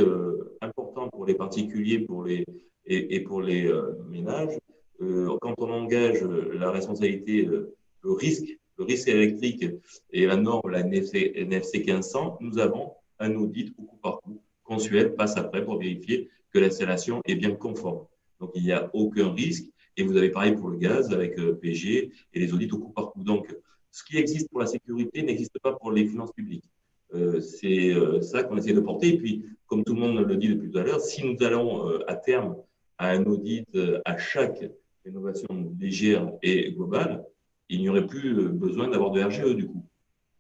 importants 0.61 1.09
pour 1.09 1.27
les 1.27 1.35
particuliers 1.35 2.01
pour 2.01 2.25
les, 2.25 2.45
et, 2.87 3.21
pour 3.21 3.43
les 3.43 3.71
ménages. 4.09 4.59
quand 4.99 5.55
on 5.59 5.71
engage 5.71 6.23
la 6.23 6.71
responsabilité, 6.71 7.45
le 7.45 8.13
risque 8.13 8.60
le 8.81 8.86
risque 8.86 9.09
électrique 9.09 9.66
et 10.11 10.24
la 10.24 10.36
norme, 10.36 10.70
la 10.70 10.81
NFC, 10.81 11.32
NFC 11.35 11.81
1500, 11.81 12.39
nous 12.40 12.59
avons 12.59 12.94
un 13.19 13.35
audit 13.35 13.74
au 13.77 13.82
coup 13.82 13.98
par 13.98 14.20
coup 14.20 14.40
consuel 14.65 15.15
passe 15.15 15.36
après 15.36 15.62
pour 15.62 15.78
vérifier 15.78 16.31
que 16.51 16.59
l'installation 16.59 17.20
est 17.27 17.35
bien 17.35 17.55
conforme. 17.55 18.07
Donc, 18.40 18.52
il 18.55 18.62
n'y 18.62 18.73
a 18.73 18.89
aucun 18.94 19.32
risque. 19.35 19.66
Et 19.98 20.02
vous 20.02 20.16
avez 20.16 20.31
pareil 20.31 20.55
pour 20.55 20.69
le 20.69 20.78
gaz 20.78 21.12
avec 21.12 21.39
euh, 21.39 21.52
PG 21.52 22.11
et 22.32 22.39
les 22.39 22.55
audits 22.55 22.70
au 22.73 22.78
coup 22.78 22.93
par 22.93 23.11
coup. 23.12 23.23
Donc, 23.23 23.55
ce 23.90 24.02
qui 24.02 24.16
existe 24.16 24.48
pour 24.48 24.61
la 24.61 24.66
sécurité 24.66 25.23
n'existe 25.23 25.59
pas 25.62 25.74
pour 25.74 25.93
les 25.93 26.07
finances 26.07 26.32
publiques. 26.32 26.65
Euh, 27.12 27.40
c'est 27.40 27.93
euh, 27.93 28.23
ça 28.23 28.44
qu'on 28.44 28.57
essaie 28.57 28.73
de 28.73 28.81
porter. 28.81 29.09
Et 29.09 29.19
puis, 29.19 29.44
comme 29.66 29.85
tout 29.85 29.94
le 29.94 30.01
monde 30.01 30.27
le 30.27 30.36
dit 30.36 30.48
depuis 30.48 30.70
tout 30.70 30.78
à 30.78 30.85
l'heure, 30.85 31.01
si 31.02 31.23
nous 31.23 31.36
allons 31.44 32.01
à 32.07 32.15
terme 32.15 32.57
à 32.97 33.11
un 33.11 33.24
audit 33.24 33.69
à 34.05 34.16
chaque 34.16 34.62
rénovation 35.05 35.74
légère 35.78 36.32
et 36.43 36.73
globale, 36.73 37.24
il 37.71 37.81
n'y 37.81 37.89
aurait 37.89 38.07
plus 38.07 38.37
euh, 38.37 38.49
besoin 38.49 38.89
d'avoir 38.89 39.13
de 39.13 39.23
RGE 39.23 39.55
du 39.55 39.67
coup, 39.67 39.87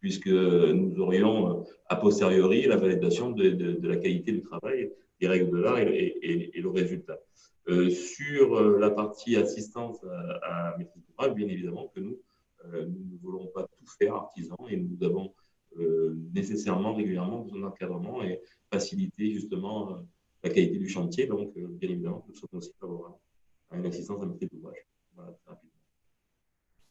puisque 0.00 0.26
nous 0.26 0.98
aurions 0.98 1.60
euh, 1.60 1.64
a 1.88 1.96
posteriori 1.96 2.66
la 2.66 2.76
validation 2.76 3.30
de, 3.30 3.78
la 3.82 3.96
qualité 3.96 4.32
du 4.32 4.42
travail, 4.42 4.92
des 5.20 5.28
règles 5.28 5.50
de 5.50 5.58
l'art 5.58 5.78
et, 5.78 6.50
le 6.54 6.68
résultat. 6.68 7.18
Euh, 7.68 7.88
sur 7.90 8.78
la 8.78 8.90
partie 8.90 9.36
assistance 9.36 10.02
à, 10.42 10.70
à 10.72 10.78
maîtrise 10.78 11.02
d'ouvrage, 11.06 11.34
bien 11.34 11.46
évidemment 11.46 11.90
que 11.94 12.00
nous, 12.00 12.18
nous 12.64 13.04
ne 13.12 13.18
voulons 13.22 13.46
pas 13.54 13.62
tout 13.62 13.86
faire 13.98 14.14
artisan 14.14 14.56
et 14.68 14.76
nous 14.76 15.02
avons 15.06 15.32
nécessairement 16.34 16.94
régulièrement 16.94 17.40
besoin 17.40 17.60
d'encadrement 17.60 18.22
et 18.22 18.40
faciliter 18.72 19.30
justement 19.30 19.98
la 20.42 20.50
qualité 20.50 20.78
du 20.78 20.88
chantier. 20.88 21.26
Donc, 21.26 21.54
bien 21.54 21.88
évidemment, 21.88 22.24
nous 22.28 22.34
sommes 22.34 22.50
aussi 22.52 22.72
favorables 22.78 23.16
à 23.70 23.78
une 23.78 23.86
assistance 23.86 24.22
à 24.22 24.26
maîtrise 24.26 24.50
d'ouvrage. 24.50 24.86
Voilà, 25.14 25.34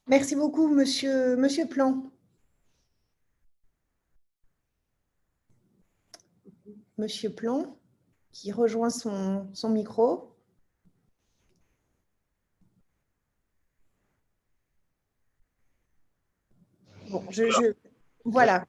Merci 0.09 0.35
beaucoup, 0.35 0.67
monsieur, 0.67 1.35
monsieur 1.35 1.67
Plan. 1.67 2.01
Monsieur 6.97 7.29
Plan, 7.29 7.77
qui 8.31 8.51
rejoint 8.51 8.89
son, 8.89 9.45
son 9.53 9.69
micro. 9.69 10.33
Bon, 17.11 17.23
je, 17.29 17.43
voilà. 18.25 18.65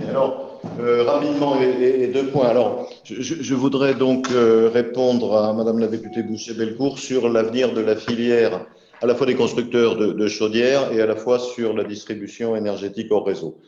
Alors, 0.00 0.60
euh, 0.78 1.04
rapidement, 1.04 1.58
et, 1.58 2.08
deux 2.08 2.30
points. 2.30 2.48
Alors, 2.48 2.90
je, 3.04 3.54
voudrais 3.54 3.94
donc 3.94 4.30
euh, 4.30 4.68
répondre 4.68 5.38
à 5.38 5.54
Madame 5.54 5.78
la 5.78 5.86
députée 5.86 6.22
Boucher-Belcourt 6.22 6.98
sur 6.98 7.30
l'avenir 7.30 7.72
de 7.72 7.80
la 7.80 7.96
filière 7.96 8.66
à 9.02 9.06
la 9.06 9.14
fois 9.14 9.26
des 9.26 9.34
constructeurs 9.34 9.96
de, 9.96 10.28
chaudières 10.28 10.92
et 10.92 11.00
à 11.00 11.06
la 11.06 11.16
fois 11.16 11.38
sur 11.38 11.74
la 11.74 11.84
distribution 11.84 12.56
énergétique 12.56 13.08
hors 13.10 13.26
réseau. 13.26 13.60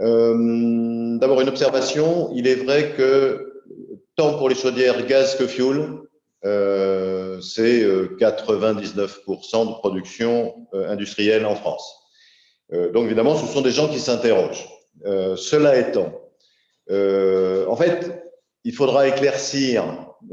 Euh, 0.00 1.18
d'abord, 1.18 1.40
une 1.40 1.48
observation. 1.48 2.30
Il 2.34 2.46
est 2.46 2.56
vrai 2.56 2.94
que 2.96 3.62
tant 4.16 4.38
pour 4.38 4.48
les 4.48 4.54
chaudières 4.54 5.06
gaz 5.06 5.36
que 5.36 5.46
fuel, 5.46 5.88
euh, 6.44 7.40
c'est 7.40 7.84
99% 8.18 8.98
euh, 8.98 9.64
de 9.64 9.78
production 9.78 10.54
industrielle 10.72 11.46
en 11.46 11.54
France. 11.54 12.00
donc, 12.72 13.06
évidemment, 13.06 13.36
ce 13.36 13.46
sont 13.46 13.60
des 13.60 13.70
gens 13.70 13.88
qui 13.88 14.00
s'interrogent. 14.00 14.68
cela 15.36 15.76
étant, 15.78 16.12
en 16.90 17.76
fait, 17.76 18.24
il 18.64 18.72
faudra 18.72 19.06
éclaircir 19.08 19.84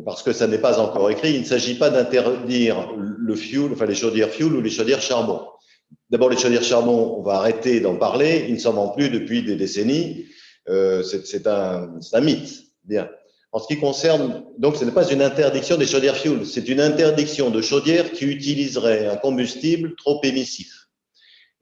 parce 0.06 0.24
que 0.24 0.34
ça 0.34 0.48
n'est 0.48 0.58
pas 0.58 0.80
encore 0.80 1.10
écrit, 1.10 1.34
il 1.34 1.42
ne 1.42 1.46
s'agit 1.46 1.76
pas 1.76 1.90
d'interdire 1.90 2.90
le 2.98 3.36
fuel, 3.36 3.70
enfin 3.74 3.86
les 3.86 3.96
chaudières 3.96 4.30
fuel 4.30 4.54
ou 4.54 4.62
les 4.62 4.70
chaudières 4.70 5.02
charbon. 5.02 5.42
D'abord, 6.10 6.30
les 6.30 6.38
chaudières 6.38 6.64
charbon, 6.64 7.16
on 7.18 7.22
va 7.22 7.36
arrêter 7.36 7.80
d'en 7.80 7.96
parler, 7.96 8.46
ils 8.48 8.56
ne 8.56 8.60
s'en 8.60 8.74
vendent 8.74 8.96
plus 8.96 9.10
depuis 9.10 9.44
des 9.44 9.56
décennies, 9.56 10.26
euh, 10.70 11.04
c'est 11.04 11.48
un, 11.48 12.00
un, 12.14 12.22
mythe. 12.22 12.64
Bien. 12.84 13.10
En 13.52 13.60
ce 13.60 13.68
qui 13.68 13.80
concerne, 13.80 14.44
donc 14.58 14.78
ce 14.78 14.86
n'est 14.86 14.92
pas 14.92 15.10
une 15.10 15.22
interdiction 15.22 15.78
des 15.78 15.86
chaudières 15.86 16.16
fuel, 16.16 16.46
c'est 16.46 16.70
une 16.70 16.80
interdiction 16.80 17.50
de 17.50 17.62
chaudières 17.62 18.12
qui 18.12 18.26
utiliseraient 18.26 19.08
un 19.08 19.18
combustible 19.18 19.96
trop 19.96 20.20
émissif. 20.24 20.88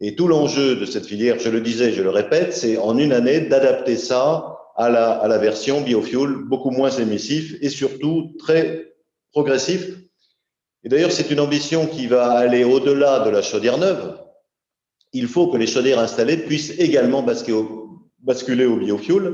Et 0.01 0.15
tout 0.15 0.27
l'enjeu 0.27 0.75
de 0.75 0.85
cette 0.85 1.07
filière, 1.07 1.39
je 1.39 1.49
le 1.49 1.61
disais, 1.61 1.91
je 1.91 2.01
le 2.01 2.09
répète, 2.09 2.53
c'est 2.53 2.77
en 2.77 2.97
une 2.97 3.11
année 3.11 3.41
d'adapter 3.41 3.97
ça 3.97 4.58
à 4.79 5.27
la, 5.27 5.37
version 5.39 5.81
biofuel 5.81 6.45
beaucoup 6.47 6.71
moins 6.71 6.89
émissif 6.89 7.57
et 7.61 7.67
surtout 7.67 8.33
très 8.39 8.93
progressif. 9.33 9.89
Et 10.85 10.89
d'ailleurs, 10.89 11.11
c'est 11.11 11.29
une 11.31 11.41
ambition 11.41 11.85
qui 11.85 12.07
va 12.07 12.31
aller 12.31 12.63
au-delà 12.63 13.19
de 13.19 13.29
la 13.29 13.41
chaudière 13.41 13.77
neuve. 13.77 14.17
Il 15.11 15.27
faut 15.27 15.47
que 15.47 15.57
les 15.57 15.67
chaudières 15.67 15.99
installées 15.99 16.37
puissent 16.37 16.79
également 16.79 17.21
basculer 18.19 18.65
au, 18.65 18.77
biofuel, 18.77 19.33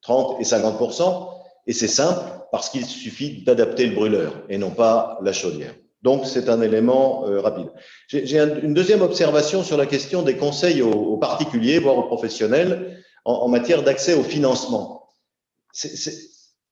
30 0.00 0.40
et 0.40 0.44
50% 0.44 1.28
et 1.66 1.74
c'est 1.74 1.86
simple 1.86 2.24
parce 2.50 2.70
qu'il 2.70 2.86
suffit 2.86 3.42
d'adapter 3.42 3.84
le 3.86 3.94
brûleur 3.94 4.42
et 4.48 4.56
non 4.56 4.70
pas 4.70 5.18
la 5.22 5.34
chaudière. 5.34 5.74
Donc, 6.00 6.24
c'est 6.24 6.48
un 6.48 6.62
élément 6.62 7.26
euh, 7.26 7.40
rapide. 7.40 7.66
J'ai 8.06 8.38
un, 8.38 8.58
une 8.60 8.72
deuxième 8.72 9.02
observation 9.02 9.62
sur 9.62 9.76
la 9.76 9.84
question 9.84 10.22
des 10.22 10.36
conseils 10.36 10.80
aux 10.80 11.18
particuliers, 11.18 11.78
voire 11.78 11.98
aux 11.98 12.04
professionnels, 12.04 12.97
en, 13.28 13.48
matière 13.48 13.82
d'accès 13.82 14.14
au 14.14 14.22
financement. 14.22 15.08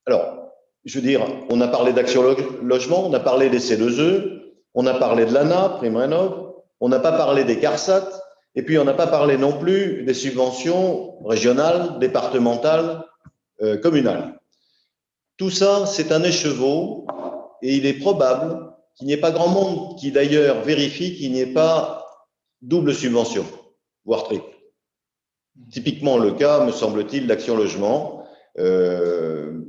Alors, 0.05 0.51
je 0.85 0.99
veux 0.99 1.07
dire, 1.07 1.25
on 1.49 1.61
a 1.61 1.67
parlé 1.67 1.93
d'Action 1.93 2.23
Logement, 2.63 3.05
on 3.05 3.13
a 3.13 3.19
parlé 3.19 3.49
des 3.49 3.59
C2E, 3.59 4.41
on 4.73 4.85
a 4.87 4.95
parlé 4.95 5.25
de 5.25 5.33
l'ANA, 5.33 5.75
Prime 5.77 5.97
Rénov, 5.97 6.53
on 6.79 6.89
n'a 6.89 6.99
pas 6.99 7.11
parlé 7.11 7.43
des 7.43 7.59
CARSAT, 7.59 8.09
et 8.55 8.63
puis 8.63 8.77
on 8.79 8.85
n'a 8.85 8.93
pas 8.93 9.07
parlé 9.07 9.37
non 9.37 9.53
plus 9.53 10.03
des 10.03 10.13
subventions 10.15 11.23
régionales, 11.25 11.99
départementales, 11.99 13.03
euh, 13.61 13.77
communales. 13.77 14.39
Tout 15.37 15.51
ça, 15.51 15.85
c'est 15.85 16.11
un 16.11 16.23
écheveau 16.23 17.05
et 17.61 17.75
il 17.75 17.85
est 17.85 17.99
probable 17.99 18.73
qu'il 18.95 19.05
n'y 19.05 19.13
ait 19.13 19.17
pas 19.17 19.31
grand 19.31 19.49
monde 19.49 19.99
qui 19.99 20.11
d'ailleurs 20.11 20.61
vérifie 20.61 21.15
qu'il 21.15 21.31
n'y 21.31 21.41
ait 21.41 21.53
pas 21.53 22.03
double 22.63 22.95
subvention, 22.95 23.45
voire 24.05 24.23
triple. 24.23 24.56
Typiquement 25.71 26.17
le 26.17 26.31
cas, 26.31 26.65
me 26.65 26.71
semble-t-il, 26.71 27.27
d'Action 27.27 27.57
Logement. 27.57 28.23
Euh, 28.59 29.61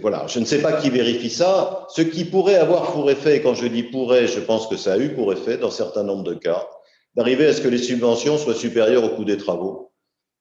voilà. 0.00 0.26
Je 0.26 0.40
ne 0.40 0.44
sais 0.44 0.60
pas 0.60 0.72
qui 0.72 0.90
vérifie 0.90 1.30
ça. 1.30 1.86
Ce 1.90 2.02
qui 2.02 2.24
pourrait 2.24 2.56
avoir 2.56 2.92
pour 2.92 3.10
effet, 3.10 3.40
quand 3.40 3.54
je 3.54 3.66
dis 3.66 3.84
pourrait, 3.84 4.26
je 4.26 4.40
pense 4.40 4.66
que 4.66 4.76
ça 4.76 4.94
a 4.94 4.98
eu 4.98 5.10
pour 5.10 5.32
effet 5.32 5.56
dans 5.56 5.70
certains 5.70 6.02
nombres 6.02 6.24
de 6.24 6.34
cas, 6.34 6.66
d'arriver 7.14 7.46
à 7.46 7.52
ce 7.52 7.60
que 7.60 7.68
les 7.68 7.78
subventions 7.78 8.36
soient 8.36 8.54
supérieures 8.54 9.04
au 9.04 9.10
coût 9.10 9.24
des 9.24 9.36
travaux. 9.36 9.92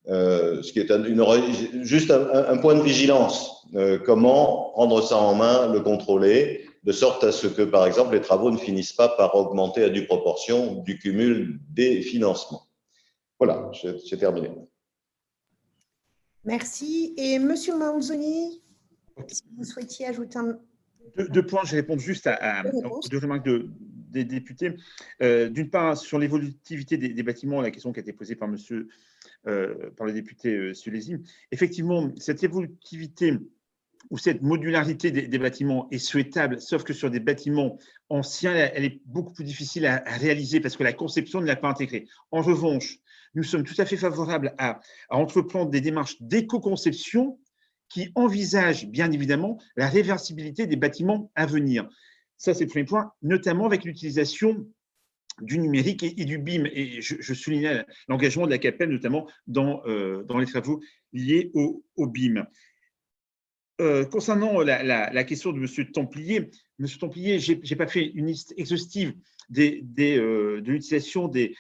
Euh, 0.09 0.63
ce 0.63 0.73
qui 0.73 0.79
est 0.79 0.89
un, 0.89 1.03
une, 1.03 1.23
juste 1.83 2.09
un, 2.09 2.27
un, 2.33 2.57
point 2.57 2.73
de 2.73 2.81
vigilance. 2.81 3.67
Euh, 3.75 3.99
comment 4.03 4.71
prendre 4.73 5.01
ça 5.03 5.15
en 5.17 5.35
main, 5.35 5.71
le 5.71 5.79
contrôler, 5.79 6.65
de 6.83 6.91
sorte 6.91 7.23
à 7.23 7.31
ce 7.31 7.45
que, 7.45 7.61
par 7.61 7.85
exemple, 7.85 8.15
les 8.15 8.21
travaux 8.21 8.49
ne 8.49 8.57
finissent 8.57 8.93
pas 8.93 9.09
par 9.09 9.35
augmenter 9.35 9.83
à 9.83 9.89
due 9.89 10.05
proportion 10.07 10.81
du 10.83 10.97
cumul 10.97 11.59
des 11.69 12.01
financements. 12.01 12.63
Voilà, 13.43 13.71
j'ai 13.73 14.17
terminé. 14.19 14.51
Merci. 16.45 17.15
Et 17.17 17.39
Monsieur 17.39 17.75
Manzoni, 17.75 18.61
si 19.25 19.41
vous 19.57 19.63
souhaitiez 19.63 20.05
ajouter 20.05 20.37
un... 20.37 20.59
Deux, 21.17 21.27
deux 21.27 21.45
points, 21.47 21.63
je 21.65 21.75
réponds 21.75 21.97
juste 21.97 22.27
à, 22.27 22.35
à, 22.35 22.67
aux 22.67 22.99
deux 23.09 23.17
remarques 23.17 23.43
de, 23.43 23.67
des 24.11 24.25
députés. 24.25 24.75
Euh, 25.23 25.49
D'une 25.49 25.71
part, 25.71 25.97
sur 25.97 26.19
l'évolutivité 26.19 26.97
des, 26.97 27.09
des, 27.09 27.23
bâtiments, 27.23 27.61
la 27.61 27.71
question 27.71 27.91
qui 27.91 27.99
a 27.99 28.03
été 28.03 28.13
posée 28.13 28.35
par 28.35 28.47
Monsieur 28.47 28.89
euh, 29.47 29.89
par 29.97 30.05
le 30.05 30.13
député 30.13 30.55
euh, 30.55 30.73
Sulési. 30.75 31.17
Effectivement, 31.51 32.11
cette 32.17 32.43
évolutivité 32.43 33.39
ou 34.11 34.19
cette 34.19 34.43
modularité 34.43 35.09
des, 35.09 35.27
des, 35.27 35.39
bâtiments 35.39 35.87
est 35.89 35.97
souhaitable, 35.97 36.61
sauf 36.61 36.83
que 36.83 36.93
sur 36.93 37.09
des 37.09 37.19
bâtiments 37.19 37.79
anciens, 38.09 38.53
elle 38.53 38.85
est 38.85 39.01
beaucoup 39.07 39.33
plus 39.33 39.45
difficile 39.45 39.87
à, 39.87 40.03
à 40.05 40.17
réaliser 40.17 40.59
parce 40.59 40.77
que 40.77 40.83
la 40.83 40.93
conception 40.93 41.41
ne 41.41 41.47
l'a 41.47 41.55
pas 41.55 41.69
intégrée. 41.69 42.07
En 42.29 42.41
revanche, 42.41 43.00
nous 43.33 43.43
sommes 43.43 43.63
tout 43.63 43.75
à 43.77 43.85
fait 43.85 43.97
favorables 43.97 44.53
à, 44.57 44.79
entreprendre 45.09 45.71
des 45.71 45.81
démarches 45.81 46.21
d'éco-conception 46.21 47.39
qui 47.89 48.11
envisagent 48.15 48.87
bien 48.87 49.11
évidemment 49.11 49.59
la 49.75 49.87
réversibilité 49.87 50.67
des 50.67 50.75
bâtiments 50.75 51.31
à 51.35 51.45
venir. 51.45 51.89
Ça, 52.37 52.53
c'est 52.53 52.63
le 52.63 52.69
premier 52.69 52.85
point, 52.85 53.11
notamment 53.21 53.65
avec 53.65 53.83
l'utilisation 53.83 54.65
du 55.41 55.59
numérique 55.59 56.03
et, 56.03 56.25
du 56.25 56.37
BIM. 56.37 56.65
Et 56.73 57.01
je, 57.01 57.15
je 57.19 57.33
soulignais 57.33 57.85
l'engagement 58.07 58.45
de 58.45 58.51
la 58.51 58.57
CAPEL, 58.57 58.89
notamment 58.89 59.27
dans, 59.47 59.81
euh, 59.85 60.23
dans 60.23 60.37
les 60.37 60.45
travaux 60.45 60.81
liés 61.13 61.51
au, 61.53 61.83
BIM. 61.97 62.45
Euh, 63.79 64.05
concernant 64.05 64.61
la, 64.61 65.23
question 65.23 65.51
de 65.51 65.59
M. 65.59 65.91
Templier, 65.91 66.51
M. 66.79 66.87
Templier, 66.99 67.39
je 67.39 67.53
n'ai 67.53 67.75
pas 67.75 67.87
fait 67.87 68.05
une 68.05 68.27
liste 68.27 68.53
exhaustive 68.57 69.13
euh, 69.57 70.61
de 70.61 70.71
l'utilisation 70.71 71.27
des, 71.27 71.55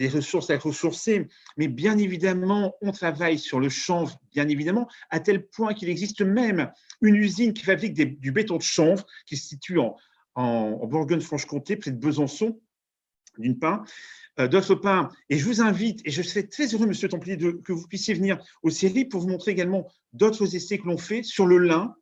des 0.00 0.08
ressources 0.08 0.48
à 0.48 0.56
ressourcer, 0.56 1.28
mais 1.58 1.68
bien 1.68 1.98
évidemment, 1.98 2.74
on 2.80 2.90
travaille 2.90 3.38
sur 3.38 3.60
le 3.60 3.68
chanvre, 3.68 4.18
bien 4.32 4.48
évidemment, 4.48 4.88
à 5.10 5.20
tel 5.20 5.46
point 5.46 5.74
qu'il 5.74 5.90
existe 5.90 6.22
même 6.22 6.72
une 7.02 7.16
usine 7.16 7.52
qui 7.52 7.64
fabrique 7.64 7.92
du 7.92 8.32
béton 8.32 8.56
de 8.56 8.62
chanvre 8.62 9.06
qui 9.26 9.36
se 9.36 9.46
situe 9.46 9.78
en, 9.78 9.96
Bourgogne-Franche-Comté, 10.86 11.76
près 11.76 11.90
de 11.90 11.98
Besançon, 11.98 12.58
d'une 13.36 13.58
part. 13.58 13.84
Euh, 14.38 14.48
D'autre 14.48 14.74
part, 14.74 15.14
et 15.28 15.36
je 15.36 15.44
vous 15.44 15.60
invite, 15.60 16.00
et 16.06 16.10
je 16.10 16.22
serais 16.22 16.44
très 16.44 16.72
heureux, 16.74 16.86
Monsieur 16.86 17.10
Templier, 17.10 17.36
de, 17.36 17.50
que 17.50 17.72
vous 17.74 17.86
puissiez 17.86 18.14
venir 18.14 18.42
au 18.62 18.70
séries 18.70 19.04
pour 19.04 19.20
vous 19.20 19.28
montrer 19.28 19.50
également 19.50 19.86
d'autres 20.14 20.56
essais 20.56 20.78
que 20.78 20.86
l'on 20.86 20.96
fait 20.96 21.22
sur 21.22 21.46
le 21.46 21.58
lin, 21.58 21.94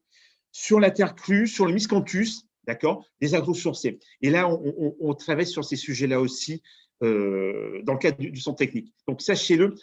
sur 0.52 0.78
la 0.78 0.92
terre 0.92 1.16
crue, 1.16 1.48
sur 1.48 1.66
le 1.66 1.72
miscanthus, 1.72 2.44
d'accord, 2.64 3.04
des 3.20 3.34
agrosourcés. 3.34 3.98
Et 4.22 4.30
là, 4.30 4.48
on, 4.48 5.14
travaille 5.14 5.46
sur 5.46 5.64
ces 5.64 5.74
sujets-là 5.74 6.20
aussi 6.20 6.62
euh, 7.02 7.82
dans 7.84 7.94
le 7.94 7.98
cadre 7.98 8.18
du, 8.18 8.30
du 8.30 8.40
centre 8.40 8.58
technique. 8.58 8.94
Donc, 9.06 9.22
sachez-le, 9.22 9.74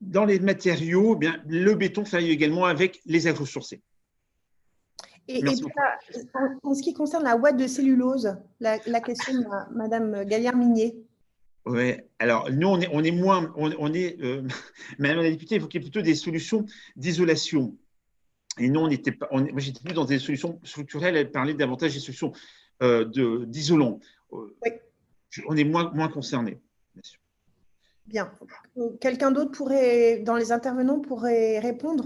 dans 0.00 0.24
les 0.24 0.38
matériaux, 0.38 1.14
eh 1.16 1.18
bien, 1.18 1.42
le 1.46 1.74
béton 1.74 2.02
travaille 2.02 2.30
également 2.30 2.64
avec 2.64 3.00
les 3.06 3.26
agrosourcés. 3.26 3.82
Et, 5.28 5.38
et 5.38 5.48
en, 5.48 6.70
en, 6.70 6.74
ce 6.74 6.82
qui 6.82 6.92
concerne 6.92 7.24
la 7.24 7.36
ouate 7.36 7.56
de 7.56 7.66
cellulose, 7.66 8.36
la, 8.60 8.78
la 8.86 9.00
question 9.00 9.32
de 9.32 9.74
Madame 9.74 10.24
Gallière-Minier. 10.24 10.96
Oui, 11.66 11.94
alors 12.18 12.50
nous, 12.50 12.68
on 12.68 12.78
est, 12.80 12.88
on 12.92 13.02
est 13.02 13.10
moins, 13.10 13.52
on, 13.56 13.72
on 13.78 13.94
est, 13.94 14.20
euh, 14.22 14.42
Madame 14.98 15.22
la 15.22 15.30
députée 15.30 15.54
évoquait 15.54 15.80
plutôt 15.80 16.02
des 16.02 16.14
solutions 16.14 16.66
d'isolation. 16.96 17.76
Et 18.58 18.68
nous, 18.68 18.80
on 18.80 18.90
était 18.90 19.12
pas, 19.12 19.28
on, 19.30 19.40
moi 19.40 19.58
j'étais 19.60 19.80
plus 19.82 19.94
dans 19.94 20.04
des 20.04 20.18
solutions 20.18 20.60
structurelles, 20.62 21.16
elle 21.16 21.30
parlait 21.30 21.54
davantage 21.54 21.94
des 21.94 22.00
solutions 22.00 22.32
euh, 22.82 23.46
d'isolants. 23.46 23.98
Euh, 24.32 24.54
oui. 24.62 24.72
On 25.46 25.56
est 25.56 25.64
moins, 25.64 25.90
moins 25.94 26.08
concernés, 26.08 26.58
bien 26.94 27.02
sûr. 27.02 27.20
Bien. 28.06 28.30
Quelqu'un 29.00 29.30
d'autre 29.30 29.52
pourrait, 29.52 30.18
dans 30.18 30.36
les 30.36 30.52
intervenants, 30.52 31.00
pourrait 31.00 31.58
répondre 31.58 32.04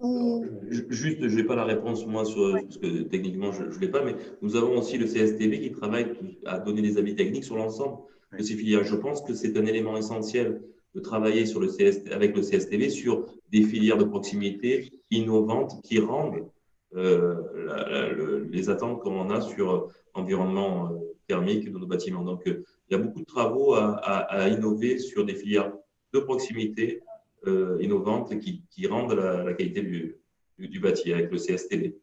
ou... 0.00 0.44
Juste, 0.68 1.28
je 1.28 1.36
n'ai 1.36 1.44
pas 1.44 1.54
la 1.54 1.64
réponse 1.64 2.06
moi, 2.06 2.24
sur, 2.24 2.52
ouais. 2.52 2.62
parce 2.62 2.78
que 2.78 3.02
techniquement, 3.02 3.52
je 3.52 3.64
ne 3.64 3.78
l'ai 3.78 3.88
pas, 3.88 4.04
mais 4.04 4.16
nous 4.42 4.56
avons 4.56 4.78
aussi 4.78 4.98
le 4.98 5.06
CSTB 5.06 5.60
qui 5.60 5.72
travaille 5.72 6.12
à 6.44 6.58
donner 6.58 6.82
des 6.82 6.98
avis 6.98 7.14
techniques 7.14 7.44
sur 7.44 7.56
l'ensemble 7.56 7.98
de 8.36 8.42
ces 8.42 8.54
filières. 8.54 8.84
Je 8.84 8.96
pense 8.96 9.22
que 9.22 9.34
c'est 9.34 9.56
un 9.56 9.66
élément 9.66 9.96
essentiel 9.96 10.62
de 10.94 11.00
travailler 11.00 11.46
sur 11.46 11.60
le 11.60 11.68
CST, 11.68 12.12
avec 12.12 12.36
le 12.36 12.42
CSTV 12.42 12.88
sur 12.88 13.26
des 13.50 13.62
filières 13.62 13.98
de 13.98 14.04
proximité 14.04 14.92
innovantes 15.10 15.80
qui 15.82 15.98
rendent 16.00 16.48
euh, 16.96 17.34
la, 17.66 17.88
la, 17.88 18.08
le, 18.08 18.44
les 18.44 18.70
attentes 18.70 19.00
qu'on 19.00 19.30
a 19.30 19.40
sur 19.40 19.90
l'environnement 20.14 20.90
euh, 20.90 20.98
thermique 21.26 21.70
de 21.70 21.78
nos 21.78 21.86
bâtiments. 21.86 22.22
Donc, 22.22 22.46
euh, 22.46 22.64
il 22.88 22.92
y 22.92 23.00
a 23.00 23.02
beaucoup 23.02 23.20
de 23.20 23.26
travaux 23.26 23.74
à, 23.74 24.48
innover 24.48 24.98
sur 24.98 25.24
des 25.24 25.34
filières 25.34 25.72
de 26.12 26.20
proximité 26.20 27.02
euh, 27.46 27.76
innovantes 27.80 28.32
qui, 28.38 28.86
rendent 28.86 29.12
la, 29.12 29.52
qualité 29.52 29.82
du, 29.82 30.16
du, 30.58 30.68
du, 30.68 30.86
avec 30.86 31.30
le 31.30 31.36
CSTV. 31.36 31.96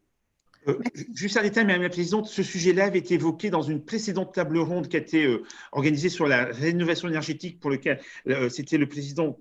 Euh, 0.68 0.77
juste 1.15 1.38
un 1.38 1.41
détail, 1.41 1.65
Madame 1.65 1.81
la 1.81 1.89
Présidente, 1.89 2.27
ce 2.27 2.43
sujet-là 2.43 2.85
avait 2.85 2.99
été 2.99 3.15
évoqué 3.15 3.49
dans 3.49 3.64
une 3.64 3.84
précédente 3.84 4.35
table 4.35 4.60
ronde 4.60 4.88
qui 4.88 4.98
a 4.98 4.99
été 4.99 5.26
euh, 5.26 5.41
organisée 5.72 6.10
sur 6.10 6.27
la 6.27 6.45
rénovation 6.45 7.07
énergétique 7.07 7.60
pour 7.60 7.72
lequel 7.72 7.99
c'était 8.49 8.77
le 8.77 8.88
président 8.88 9.39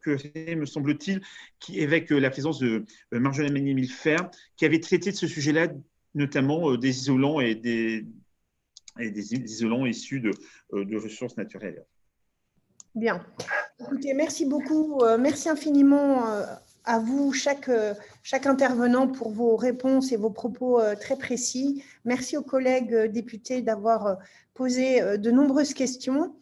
que 0.00 0.56
me 0.56 0.66
semble-t-il, 0.66 1.20
qui 1.60 1.80
avec 1.80 2.10
la 2.10 2.30
présence 2.30 2.58
de 2.58 2.84
Marjolaine 3.12 3.52
Meunier-Milfer, 3.52 4.28
qui 4.56 4.64
avait 4.64 4.80
traité 4.80 5.12
de 5.12 5.16
ce 5.16 5.28
sujet-là, 5.28 5.68
notamment 6.16 6.76
des 6.76 6.88
isolants 6.88 7.38
et 7.38 7.54
des, 7.54 8.04
et 8.98 9.10
des 9.10 9.34
isolants 9.34 9.86
issus 9.86 10.20
de, 10.20 10.30
de 10.72 10.96
ressources 10.96 11.36
naturelles. 11.36 11.84
Bien. 12.94 13.24
Écoutez, 13.80 14.14
merci 14.14 14.44
beaucoup. 14.44 15.02
Merci 15.18 15.48
infiniment 15.48 16.24
à 16.84 16.98
vous, 16.98 17.32
chaque, 17.32 17.70
chaque 18.22 18.46
intervenant, 18.46 19.08
pour 19.08 19.30
vos 19.30 19.56
réponses 19.56 20.10
et 20.10 20.16
vos 20.16 20.30
propos 20.30 20.80
euh, 20.80 20.94
très 20.94 21.16
précis. 21.16 21.84
Merci 22.06 22.38
aux 22.38 22.42
collègues 22.42 22.94
euh, 22.94 23.08
députés 23.08 23.60
d'avoir 23.60 24.06
euh, 24.06 24.14
posé 24.54 25.18
de 25.18 25.30
nombreuses 25.30 25.74
questions. 25.74 26.34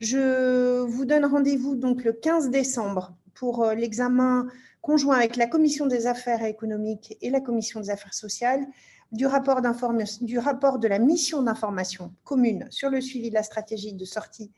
Je 0.00 0.80
vous 0.82 1.06
donne 1.06 1.24
rendez-vous 1.24 1.74
donc 1.74 2.04
le 2.04 2.12
15 2.12 2.50
décembre 2.50 3.14
pour 3.34 3.64
euh, 3.64 3.74
l'examen 3.74 4.46
conjoint 4.82 5.16
avec 5.16 5.36
la 5.36 5.46
Commission 5.46 5.86
des 5.86 6.06
affaires 6.06 6.44
économiques 6.44 7.16
et 7.22 7.30
la 7.30 7.40
Commission 7.40 7.80
des 7.80 7.90
affaires 7.90 8.14
sociales 8.14 8.66
du 9.12 9.26
rapport, 9.26 9.60
de 9.60 10.88
la 10.88 10.98
mission 10.98 11.42
d'information 11.42 12.12
commune 12.24 12.66
sur 12.70 12.90
le 12.90 13.00
suivi 13.00 13.30
de 13.30 13.34
la 13.34 13.42
stratégie 13.42 13.92
de 13.92 14.04
sortie 14.04 14.50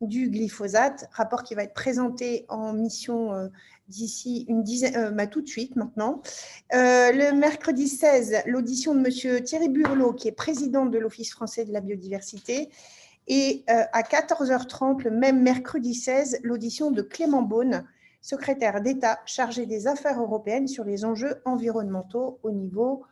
du 0.00 0.28
glyphosate, 0.28 1.08
rapport 1.12 1.42
qui 1.42 1.54
va 1.54 1.62
être 1.62 1.74
présenté 1.74 2.44
en 2.48 2.74
mission 2.74 3.32
euh, 3.32 3.48
d'ici 3.88 4.44
une 4.48 4.62
dizaine, 4.62 4.96
euh, 4.96 5.10
bah, 5.10 5.26
tout 5.26 5.40
de 5.40 5.48
suite 5.48 5.74
maintenant. 5.74 6.20
Euh, 6.74 7.12
le 7.12 7.32
mercredi 7.32 7.88
16, 7.88 8.42
l'audition 8.46 8.94
de 8.94 9.00
M. 9.00 9.42
Thierry 9.42 9.68
Burlot, 9.70 10.12
qui 10.12 10.28
est 10.28 10.32
président 10.32 10.84
de 10.84 10.98
l'Office 10.98 11.32
français 11.32 11.64
de 11.64 11.72
la 11.72 11.80
biodiversité, 11.80 12.70
et 13.28 13.64
à 13.66 14.02
14h30, 14.02 15.02
le 15.02 15.10
même 15.10 15.42
mercredi 15.42 15.94
16, 15.94 16.38
l'audition 16.44 16.92
de 16.92 17.02
Clément 17.02 17.42
Beaune, 17.42 17.84
secrétaire 18.20 18.80
d'État 18.80 19.18
chargé 19.26 19.66
des 19.66 19.88
affaires 19.88 20.20
européennes 20.20 20.68
sur 20.68 20.84
les 20.84 21.04
enjeux 21.04 21.42
environnementaux 21.44 22.38
au 22.44 22.52
niveau. 22.52 23.04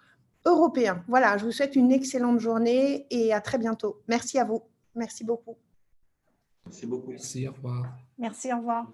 Voilà, 1.08 1.38
je 1.38 1.44
vous 1.44 1.52
souhaite 1.52 1.76
une 1.76 1.92
excellente 1.92 2.38
journée 2.40 3.06
et 3.10 3.32
à 3.32 3.40
très 3.40 3.58
bientôt. 3.58 4.02
Merci 4.08 4.38
à 4.38 4.44
vous. 4.44 4.62
Merci 4.94 5.24
beaucoup. 5.24 5.56
Merci 6.66 6.86
beaucoup. 6.86 7.10
Merci, 7.10 7.48
au 7.48 7.52
revoir. 7.52 7.86
Merci, 8.18 8.52
au 8.52 8.58
revoir. 8.58 8.86